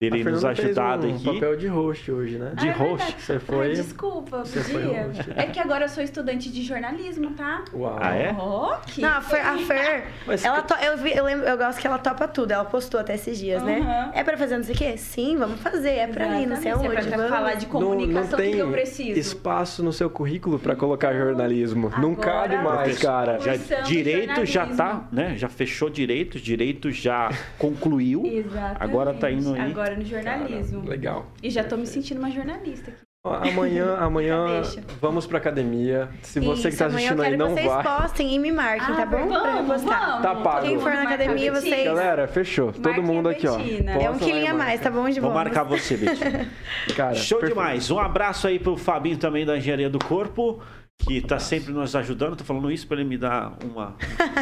A 0.01 0.09
nos 0.09 0.23
Fernanda 0.23 0.55
fez 0.55 0.65
ajudado 0.77 1.07
um 1.07 1.15
aqui. 1.15 1.23
papel 1.25 1.55
de 1.57 1.67
host 1.67 2.11
hoje, 2.11 2.37
né? 2.39 2.53
De 2.55 2.67
Ah, 2.67 2.71
é 2.71 2.73
host. 2.73 3.15
Você 3.21 3.39
foi- 3.39 3.67
Ai, 3.67 3.73
desculpa, 3.73 4.39
você 4.39 4.59
foi 4.61 4.81
podia. 4.81 5.03
host. 5.03 5.21
É 5.35 5.43
que 5.43 5.59
agora 5.59 5.85
eu 5.85 5.89
sou 5.89 6.03
estudante 6.03 6.49
de 6.51 6.63
jornalismo, 6.63 7.29
tá? 7.35 7.63
Uau. 7.71 7.97
Ah, 8.01 8.15
é? 8.15 8.31
Oh, 8.35 8.73
que 8.87 8.99
Não, 8.99 9.09
a 9.09 9.21
Fer, 9.21 9.45
a 9.45 9.57
Fer 9.59 10.05
Mas 10.25 10.43
ela 10.43 10.63
to- 10.63 10.73
eu, 10.83 10.97
vi- 10.97 11.15
eu, 11.15 11.23
lembro, 11.23 11.45
eu 11.45 11.55
gosto 11.55 11.79
que 11.79 11.85
ela 11.85 11.99
topa 11.99 12.27
tudo. 12.27 12.51
Ela 12.51 12.65
postou 12.65 12.99
até 12.99 13.13
esses 13.13 13.37
dias, 13.37 13.61
né? 13.61 13.77
Uhum. 13.79 14.11
É 14.19 14.23
pra 14.23 14.35
fazer 14.37 14.57
não 14.57 14.63
sei 14.63 14.73
o 14.73 14.77
quê? 14.79 14.97
Sim, 14.97 15.37
vamos 15.37 15.59
fazer. 15.59 15.91
É 15.91 16.07
pra 16.07 16.25
ir, 16.39 16.47
não 16.47 16.55
sei 16.55 16.71
Exatamente, 16.71 16.95
aonde. 16.97 17.07
É 17.07 17.09
pra 17.09 17.17
vamos. 17.17 17.31
falar 17.31 17.53
de 17.53 17.65
Não, 17.65 17.71
comunicação, 17.71 18.21
não 18.23 18.27
o 18.27 18.29
que 18.37 18.41
tem 18.43 18.51
que 18.53 18.57
eu 18.59 18.71
preciso? 18.71 19.19
espaço 19.19 19.83
no 19.83 19.93
seu 19.93 20.09
currículo 20.09 20.57
pra 20.57 20.75
colocar 20.75 21.13
jornalismo. 21.13 21.91
não 21.99 22.13
Agora- 22.13 22.31
cabe 22.31 22.57
mais, 22.57 22.97
cara. 22.97 23.37
Já, 23.39 23.55
direito 23.83 24.45
já 24.47 24.65
tá, 24.65 25.07
né? 25.11 25.35
Já 25.37 25.47
fechou 25.47 25.91
direito, 25.91 26.39
direito 26.39 26.89
já 26.91 27.29
concluiu. 27.59 28.25
Exatamente. 28.25 28.77
Agora 28.79 29.13
tá 29.13 29.29
indo 29.29 29.53
aí. 29.53 29.61
Agora 29.71 29.90
no 29.95 30.05
jornalismo. 30.05 30.87
Legal. 30.87 31.25
E 31.43 31.49
já 31.49 31.63
tô 31.63 31.77
me 31.77 31.85
sentindo 31.87 32.19
uma 32.19 32.31
jornalista 32.31 32.91
aqui. 32.91 32.99
Amanhã, 33.23 33.97
amanhã 34.01 34.63
vamos 34.99 35.27
pra 35.27 35.37
academia. 35.37 36.09
Se 36.23 36.39
você 36.39 36.71
que 36.71 36.77
tá 36.77 36.87
assistindo 36.87 37.21
aí 37.21 37.37
não 37.37 37.49
que 37.53 37.61
vocês 37.61 37.67
vai. 37.67 37.83
postem 37.83 38.33
e 38.33 38.39
me 38.39 38.51
marquem, 38.51 38.95
tá 38.95 39.03
Ah, 39.03 39.05
bom? 39.05 39.27
pra 39.27 39.37
eu 39.37 39.43
vamos, 39.43 39.71
postar. 39.83 40.05
vamos. 40.07 40.21
Tá 40.23 40.35
pago. 40.37 40.65
Quem 40.65 40.79
for 40.79 40.91
na 40.91 41.03
academia, 41.03 41.53
vocês- 41.53 41.85
Galera, 41.85 42.27
fechou. 42.27 42.71
Todo 42.73 43.03
mundo 43.03 43.29
aqui, 43.29 43.47
ó. 43.47 43.59
É 43.59 44.09
um 44.09 44.17
quilinho 44.17 44.45
a 44.45 44.53
marca. 44.53 44.57
mais, 44.57 44.81
tá 44.81 44.89
bom, 44.89 45.07
de 45.07 45.19
Vou 45.19 45.29
bônus? 45.29 45.43
marcar 45.45 45.63
você, 45.63 45.95
Betinho. 45.97 46.47
Cara, 46.95 47.13
Show 47.13 47.37
perfeito. 47.39 47.59
demais. 47.59 47.91
Um 47.91 47.99
abraço 47.99 48.47
aí 48.47 48.57
pro 48.57 48.75
Fabinho 48.75 49.17
também 49.17 49.45
da 49.45 49.55
Engenharia 49.55 49.87
do 49.89 49.99
Corpo, 49.99 50.59
que 50.97 51.21
tá 51.21 51.37
sempre 51.37 51.71
nos 51.71 51.95
ajudando. 51.95 52.35
Tô 52.37 52.43
falando 52.43 52.71
isso 52.71 52.87
pra 52.87 52.97
ele 52.97 53.07
me 53.07 53.19
dar 53.19 53.53
uma, 53.63 53.95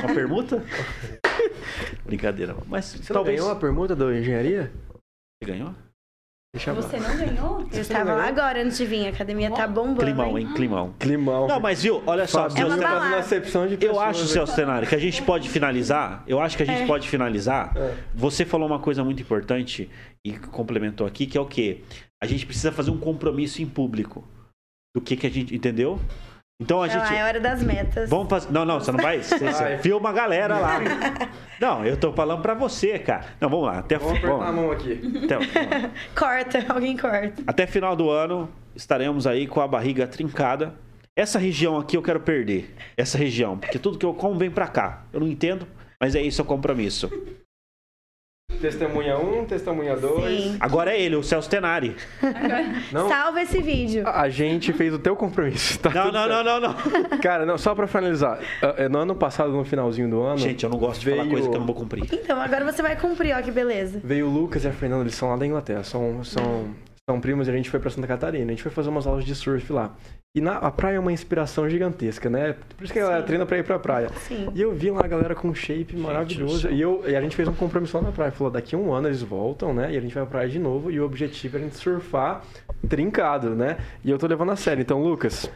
uma 0.04 0.14
permuta. 0.16 0.64
Brincadeira. 2.06 2.56
Mas 2.68 2.86
Você 2.86 3.12
não 3.12 3.16
talvez. 3.20 3.40
ganhou 3.40 3.52
a 3.52 3.56
permuta 3.58 3.94
da 3.96 4.06
engenharia? 4.16 4.72
Você 5.42 5.52
ganhou? 5.52 5.74
Deixa 6.54 6.72
eu 6.72 6.76
Você 6.76 7.00
não 7.00 7.16
ganhou? 7.16 7.68
Eu 7.72 7.82
estava 7.82 8.14
lá 8.14 8.28
agora 8.28 8.62
antes 8.64 8.78
de 8.78 8.86
vir, 8.86 9.06
a 9.06 9.10
academia 9.10 9.52
tá 9.52 9.68
bombando. 9.68 10.00
Climão, 10.00 10.38
hein? 10.38 10.52
Climão. 10.54 10.94
Climão. 11.00 11.48
Não, 11.48 11.60
mas 11.60 11.84
viu, 11.84 12.02
olha 12.08 12.28
só. 12.28 12.48
É 12.48 12.66
uma 12.66 12.76
Tenari- 12.76 12.82
balada. 12.82 13.18
acepção 13.18 13.68
de 13.68 13.78
pessoas. 13.78 13.96
Eu 13.98 14.02
acho. 14.02 14.26
Celso 14.28 14.56
Tenari, 14.56 14.88
que 14.88 14.96
a 14.96 15.00
gente 15.00 15.22
pode 15.22 15.48
finalizar. 15.48 16.24
Eu 16.28 16.42
acho 16.42 16.58
que 16.58 16.64
a 16.64 16.66
gente 16.66 16.82
É. 16.82 16.88
pode 16.88 17.08
finalizar. 17.08 17.72
É. 17.78 17.96
Você 18.16 18.46
falou 18.46 18.68
uma 18.68 18.80
coisa 18.80 19.04
muito 19.04 19.22
importante 19.22 19.90
e 20.26 20.38
complementou 20.40 21.06
aqui, 21.08 21.26
que 21.28 21.38
é 21.38 21.42
o 21.42 21.46
quê? 21.46 21.84
A 22.22 22.26
gente 22.26 22.46
precisa 22.46 22.72
fazer 22.72 22.90
um 22.92 22.98
compromisso 23.00 23.62
em 23.62 23.66
público. 23.68 24.28
Do 24.94 25.00
que 25.02 25.16
que 25.16 25.28
a 25.28 25.30
gente. 25.30 25.56
Entendeu? 25.56 26.00
Então 26.62 26.84
a 26.84 26.88
lá, 26.88 27.06
gente. 27.06 27.14
é 27.18 27.24
hora 27.24 27.40
das 27.40 27.64
metas. 27.64 28.10
Vamos 28.10 28.28
fazer. 28.30 28.52
Não, 28.52 28.66
não, 28.66 28.80
você 28.82 28.92
não 28.92 29.00
vai. 29.00 29.24
Você, 29.24 29.38
você 29.38 29.78
filma 29.78 30.10
a 30.10 30.14
galera 30.14 30.58
lá. 30.60 30.80
Não, 31.60 31.86
eu 31.86 31.96
tô 31.96 32.12
falando 32.12 32.42
pra 32.42 32.54
você, 32.54 33.00
cara. 33.00 33.26
Não, 33.40 33.50
vamos 33.50 33.66
lá. 33.68 33.80
Até, 33.80 33.98
Vamos 33.98 34.18
apertar 34.18 34.36
a 34.36 34.38
vamos- 34.52 34.56
mão 34.56 34.72
aqui. 34.72 35.02
até- 35.24 35.90
Corta, 36.14 36.66
alguém 36.74 36.98
corta. 36.98 37.42
até 37.48 37.66
final 37.66 37.96
do 37.96 38.10
ano 38.10 38.50
estaremos 38.76 39.26
aí 39.26 39.48
com 39.48 39.62
a 39.62 39.68
barriga 39.68 40.06
trincada. 40.06 40.74
Essa 41.16 41.40
região 41.40 41.78
aqui 41.78 41.96
eu 41.96 42.02
quero 42.02 42.20
perder. 42.20 42.76
Essa 42.98 43.18
região. 43.18 43.58
Porque 43.58 43.80
tudo 43.80 43.98
que 43.98 44.06
eu 44.06 44.14
como 44.14 44.38
vem 44.38 44.52
pra 44.52 44.68
cá. 44.68 45.04
Eu 45.14 45.22
não 45.22 45.28
entendo, 45.28 45.66
mas 46.00 46.14
é 46.14 46.22
isso 46.22 46.42
é 46.42 46.44
o 46.44 46.48
compromisso. 46.48 47.10
Testemunha 48.60 49.18
1, 49.18 49.40
um, 49.42 49.46
testemunha 49.46 49.96
2. 49.96 50.44
Sim. 50.44 50.58
Agora 50.60 50.92
é 50.92 51.00
ele, 51.02 51.16
o 51.16 51.24
Celso 51.24 51.50
Tenari. 51.50 51.96
Não, 52.92 53.08
Salva 53.08 53.42
esse 53.42 53.62
vídeo. 53.62 54.06
a 54.06 54.28
gente 54.28 54.74
fez 54.74 54.94
o 54.94 55.00
teu 55.00 55.16
compromisso. 55.16 55.80
Tá 55.80 55.90
Não, 55.92 56.12
não, 56.12 56.28
não, 56.28 56.44
não, 56.44 56.60
não. 56.60 56.76
Cara, 57.22 57.46
não, 57.46 57.58
só 57.58 57.74
pra 57.74 57.88
finalizar. 57.88 58.40
eh, 58.78 58.90
No 58.90 59.00
ano 59.00 59.16
passado, 59.16 59.52
no 59.52 59.64
finalzinho 59.64 60.10
do 60.10 60.22
ano. 60.22 60.38
Gente, 60.38 60.64
eu 60.64 60.70
não 60.70 60.78
gosto 60.78 61.00
de 61.02 61.10
falar 61.10 61.22
Veio- 61.24 61.32
coisa 61.32 61.50
que 61.50 61.56
eu 61.56 61.60
não 61.60 61.66
vou 61.68 61.76
cumprir. 61.76 62.04
Então, 62.12 62.40
agora 62.42 62.66
você 62.70 62.82
vai 62.82 62.98
cumprir, 62.98 63.34
ó, 63.38 63.42
que 63.42 63.52
beleza. 63.52 64.02
Veio 64.04 64.28
o 64.28 64.30
Lucas 64.30 64.66
e 64.66 64.68
a 64.68 64.72
Fernanda, 64.74 65.04
eles 65.04 65.16
são 65.16 65.30
lá 65.30 65.38
da 65.38 65.46
Inglaterra, 65.46 65.84
são, 65.84 66.22
são, 66.24 66.66
são 67.10 67.20
primos 67.20 67.48
e 67.48 67.52
a 67.52 67.54
gente 67.54 67.72
foi 67.72 67.80
pra 67.80 67.90
Santa 67.90 68.06
Catarina. 68.06 68.46
A 68.46 68.50
gente 68.50 68.62
foi 68.62 68.72
fazer 68.72 68.90
umas 68.90 69.08
aulas 69.08 69.26
de 69.26 69.34
surf 69.34 69.74
lá. 69.74 69.96
E 70.36 70.42
na, 70.42 70.58
a 70.58 70.70
praia 70.70 70.98
é 70.98 71.00
uma 71.00 71.12
inspiração 71.12 71.68
gigantesca, 71.68 72.30
né? 72.30 72.56
Por 72.78 72.84
isso 72.84 72.94
que 72.94 73.00
a 73.00 73.02
galera 73.02 73.22
Sim. 73.22 73.28
treina 73.28 73.46
pra 73.48 73.58
ir 73.58 73.64
pra 73.64 73.80
praia. 73.80 74.10
Sim. 74.28 74.48
E 74.54 74.62
eu 74.62 74.72
vi 74.72 74.92
lá 74.92 75.02
a 75.04 75.08
galera 75.08 75.34
com 75.34 75.48
um 75.48 75.56
shape 75.56 75.98
maravilhoso. 75.98 76.70
E, 76.70 76.80
eu, 76.80 77.04
e 77.08 77.16
a 77.16 77.22
gente 77.22 77.36
fez 77.36 77.48
um 77.48 77.54
compromisso 77.54 77.98
lá 77.98 78.04
na 78.04 78.12
praia. 78.12 78.32
Falou, 78.32 78.54
daqui 78.54 78.76
a 78.76 78.78
um 78.78 78.94
ano 78.94 79.08
eles 79.08 79.24
voltam, 79.24 79.74
né? 79.74 79.92
E 79.92 79.98
a 79.98 80.02
gente 80.02 80.14
vai 80.14 80.22
pra 80.24 80.32
praia 80.34 80.50
de 80.50 80.60
novo. 80.60 80.92
E 80.92 81.00
o 81.00 81.06
objetivo 81.06 81.58
é 81.58 81.62
a 81.62 81.64
gente 81.64 81.78
surfar 81.78 82.44
trincado, 82.88 83.56
né? 83.56 83.78
E 84.06 84.12
eu 84.12 84.20
tô 84.20 84.28
levando 84.28 84.52
a 84.52 84.56
sério. 84.56 84.82
Então, 84.82 85.02
Lucas, 85.02 85.50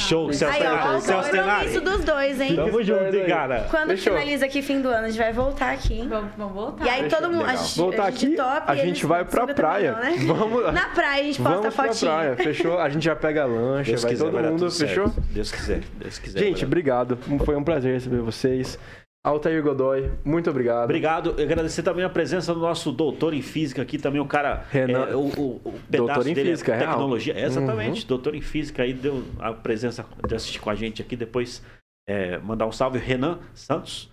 Show, 0.00 0.32
Celso 0.32 0.54
Aí, 0.54 0.62
ó, 0.62 0.70
Tenari. 0.70 1.00
Celso 1.02 1.30
compromisso 1.30 1.30
Tenari. 1.30 1.80
dos 1.80 2.04
dois, 2.04 2.40
hein? 2.40 2.56
Tamo 2.56 2.82
junto, 2.82 3.16
hein, 3.16 3.26
cara. 3.26 3.66
Quando 3.70 3.88
Fechou. 3.90 4.12
finaliza 4.14 4.46
aqui 4.46 4.62
fim 4.62 4.80
do 4.80 4.88
ano, 4.88 5.06
a 5.06 5.08
gente 5.10 5.18
vai 5.18 5.32
voltar 5.32 5.72
aqui, 5.72 5.94
hein? 6.00 6.08
Vamos, 6.08 6.30
vamos 6.36 6.54
voltar. 6.54 6.84
E 6.84 6.88
aí 6.88 7.08
todo 7.08 7.30
mundo. 7.30 7.44
A 7.44 7.56
gente, 7.56 7.78
voltar 7.78 8.04
a 8.04 8.10
gente 8.10 8.26
aqui, 8.26 8.36
topa 8.36 8.62
a 8.72 8.76
gente 8.76 9.06
vai 9.06 9.24
pra 9.24 9.40
subem 9.40 9.54
praia. 9.54 9.92
também, 9.94 10.18
não, 10.20 10.34
né? 10.34 10.34
Vamos, 10.38 10.72
Na 10.72 10.88
praia 10.88 11.20
a 11.22 11.24
gente 11.24 11.38
posta 11.42 11.56
vamos 11.58 11.74
pra 11.74 11.84
fotinho. 11.86 12.10
praia, 12.12 12.36
fechou? 12.36 12.78
A 12.78 12.88
gente 12.88 13.04
já 13.04 13.16
pega 13.16 13.42
a 13.42 13.46
lancha, 13.46 13.90
Deus 13.90 14.02
vai 14.02 14.10
quiser, 14.12 14.24
todo 14.24 14.32
vai 14.34 14.42
dar 14.42 14.50
mundo, 14.50 14.58
tudo 14.60 14.70
certo. 14.70 14.88
fechou? 14.90 15.12
Deus 15.30 15.50
quiser, 15.50 15.80
Deus 15.98 16.18
quiser. 16.18 16.38
Gente, 16.38 16.60
dar- 16.60 16.66
obrigado. 16.66 17.18
Foi 17.44 17.56
um 17.56 17.64
prazer 17.64 17.94
receber 17.94 18.20
vocês. 18.20 18.78
Altair 19.24 19.62
Godoy, 19.62 20.10
muito 20.24 20.48
obrigado. 20.48 20.84
Obrigado. 20.84 21.34
Eu 21.36 21.44
agradecer 21.44 21.82
também 21.82 22.04
a 22.04 22.08
presença 22.08 22.54
do 22.54 22.60
nosso 22.60 22.92
doutor 22.92 23.34
em 23.34 23.42
física 23.42 23.82
aqui, 23.82 23.98
também 23.98 24.20
o 24.20 24.26
cara. 24.26 24.64
Renan- 24.70 25.06
é, 25.08 25.14
o, 25.16 25.20
o, 25.26 25.60
o 25.64 25.74
Doutor 25.90 26.26
em 26.26 26.34
dele 26.34 26.50
é 26.50 26.52
física, 26.52 26.74
real. 26.74 26.90
tecnologia. 26.92 27.34
É, 27.34 27.44
exatamente. 27.44 28.02
Uhum. 28.02 28.08
Doutor 28.08 28.34
em 28.34 28.40
física 28.40 28.82
aí 28.84 28.94
deu 28.94 29.24
a 29.38 29.52
presença 29.52 30.06
de 30.26 30.34
assistir 30.34 30.60
com 30.60 30.70
a 30.70 30.74
gente 30.74 31.02
aqui. 31.02 31.16
Depois 31.16 31.62
é, 32.08 32.38
mandar 32.38 32.66
um 32.66 32.72
salve, 32.72 32.98
Renan 32.98 33.40
Santos, 33.54 34.08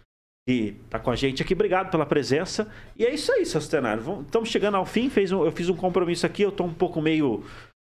que 0.49 0.75
tá 0.89 0.97
com 0.99 1.11
a 1.11 1.15
gente 1.15 1.41
aqui. 1.41 1.53
Obrigado 1.53 1.91
pela 1.91 2.05
presença. 2.05 2.67
E 2.97 3.05
é 3.05 3.13
isso 3.13 3.31
aí, 3.31 3.45
seu 3.45 3.61
cenário. 3.61 4.21
Estamos 4.25 4.49
chegando 4.49 4.75
ao 4.75 4.85
fim. 4.85 5.09
Fez 5.09 5.31
um- 5.31 5.45
eu 5.45 5.51
fiz 5.51 5.69
um 5.69 5.75
compromisso 5.75 6.25
aqui. 6.25 6.41
Eu 6.41 6.51
tô 6.51 6.63
um 6.63 6.73
pouco 6.73 6.99
meio 7.01 7.43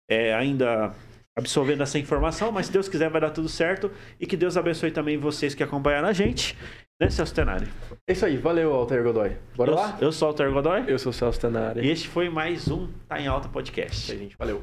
é, 0.08 0.34
ainda 0.34 0.94
absorvendo 1.36 1.82
essa 1.82 1.98
informação, 1.98 2.50
mas 2.52 2.66
se 2.66 2.72
Deus 2.72 2.88
quiser 2.88 3.10
vai 3.10 3.20
dar 3.20 3.30
tudo 3.30 3.48
certo. 3.48 3.90
E 4.20 4.26
que 4.26 4.36
Deus 4.36 4.56
abençoe 4.56 4.90
também 4.90 5.16
vocês 5.18 5.54
que 5.54 5.62
acompanharam 5.62 6.08
a 6.08 6.12
gente. 6.12 6.56
Né, 6.98 7.10
Celso 7.10 7.34
Tenari? 7.34 7.68
É 8.08 8.12
isso 8.12 8.24
aí, 8.24 8.38
valeu, 8.38 8.72
Altair 8.72 9.02
Godoy. 9.02 9.36
Bora 9.54 9.70
eu, 9.70 9.74
lá? 9.74 9.98
eu 10.00 10.10
sou 10.10 10.28
o 10.28 10.30
Alter 10.30 10.50
Godoy. 10.50 10.84
Eu 10.88 10.98
sou 10.98 11.10
o 11.10 11.12
Celso 11.12 11.38
Tenari. 11.38 11.86
E 11.86 11.90
este 11.90 12.08
foi 12.08 12.30
mais 12.30 12.68
um 12.68 12.88
Tá 13.06 13.20
em 13.20 13.26
Alta 13.26 13.50
Podcast. 13.50 14.10
Aí, 14.12 14.18
gente, 14.18 14.36
valeu. 14.38 14.62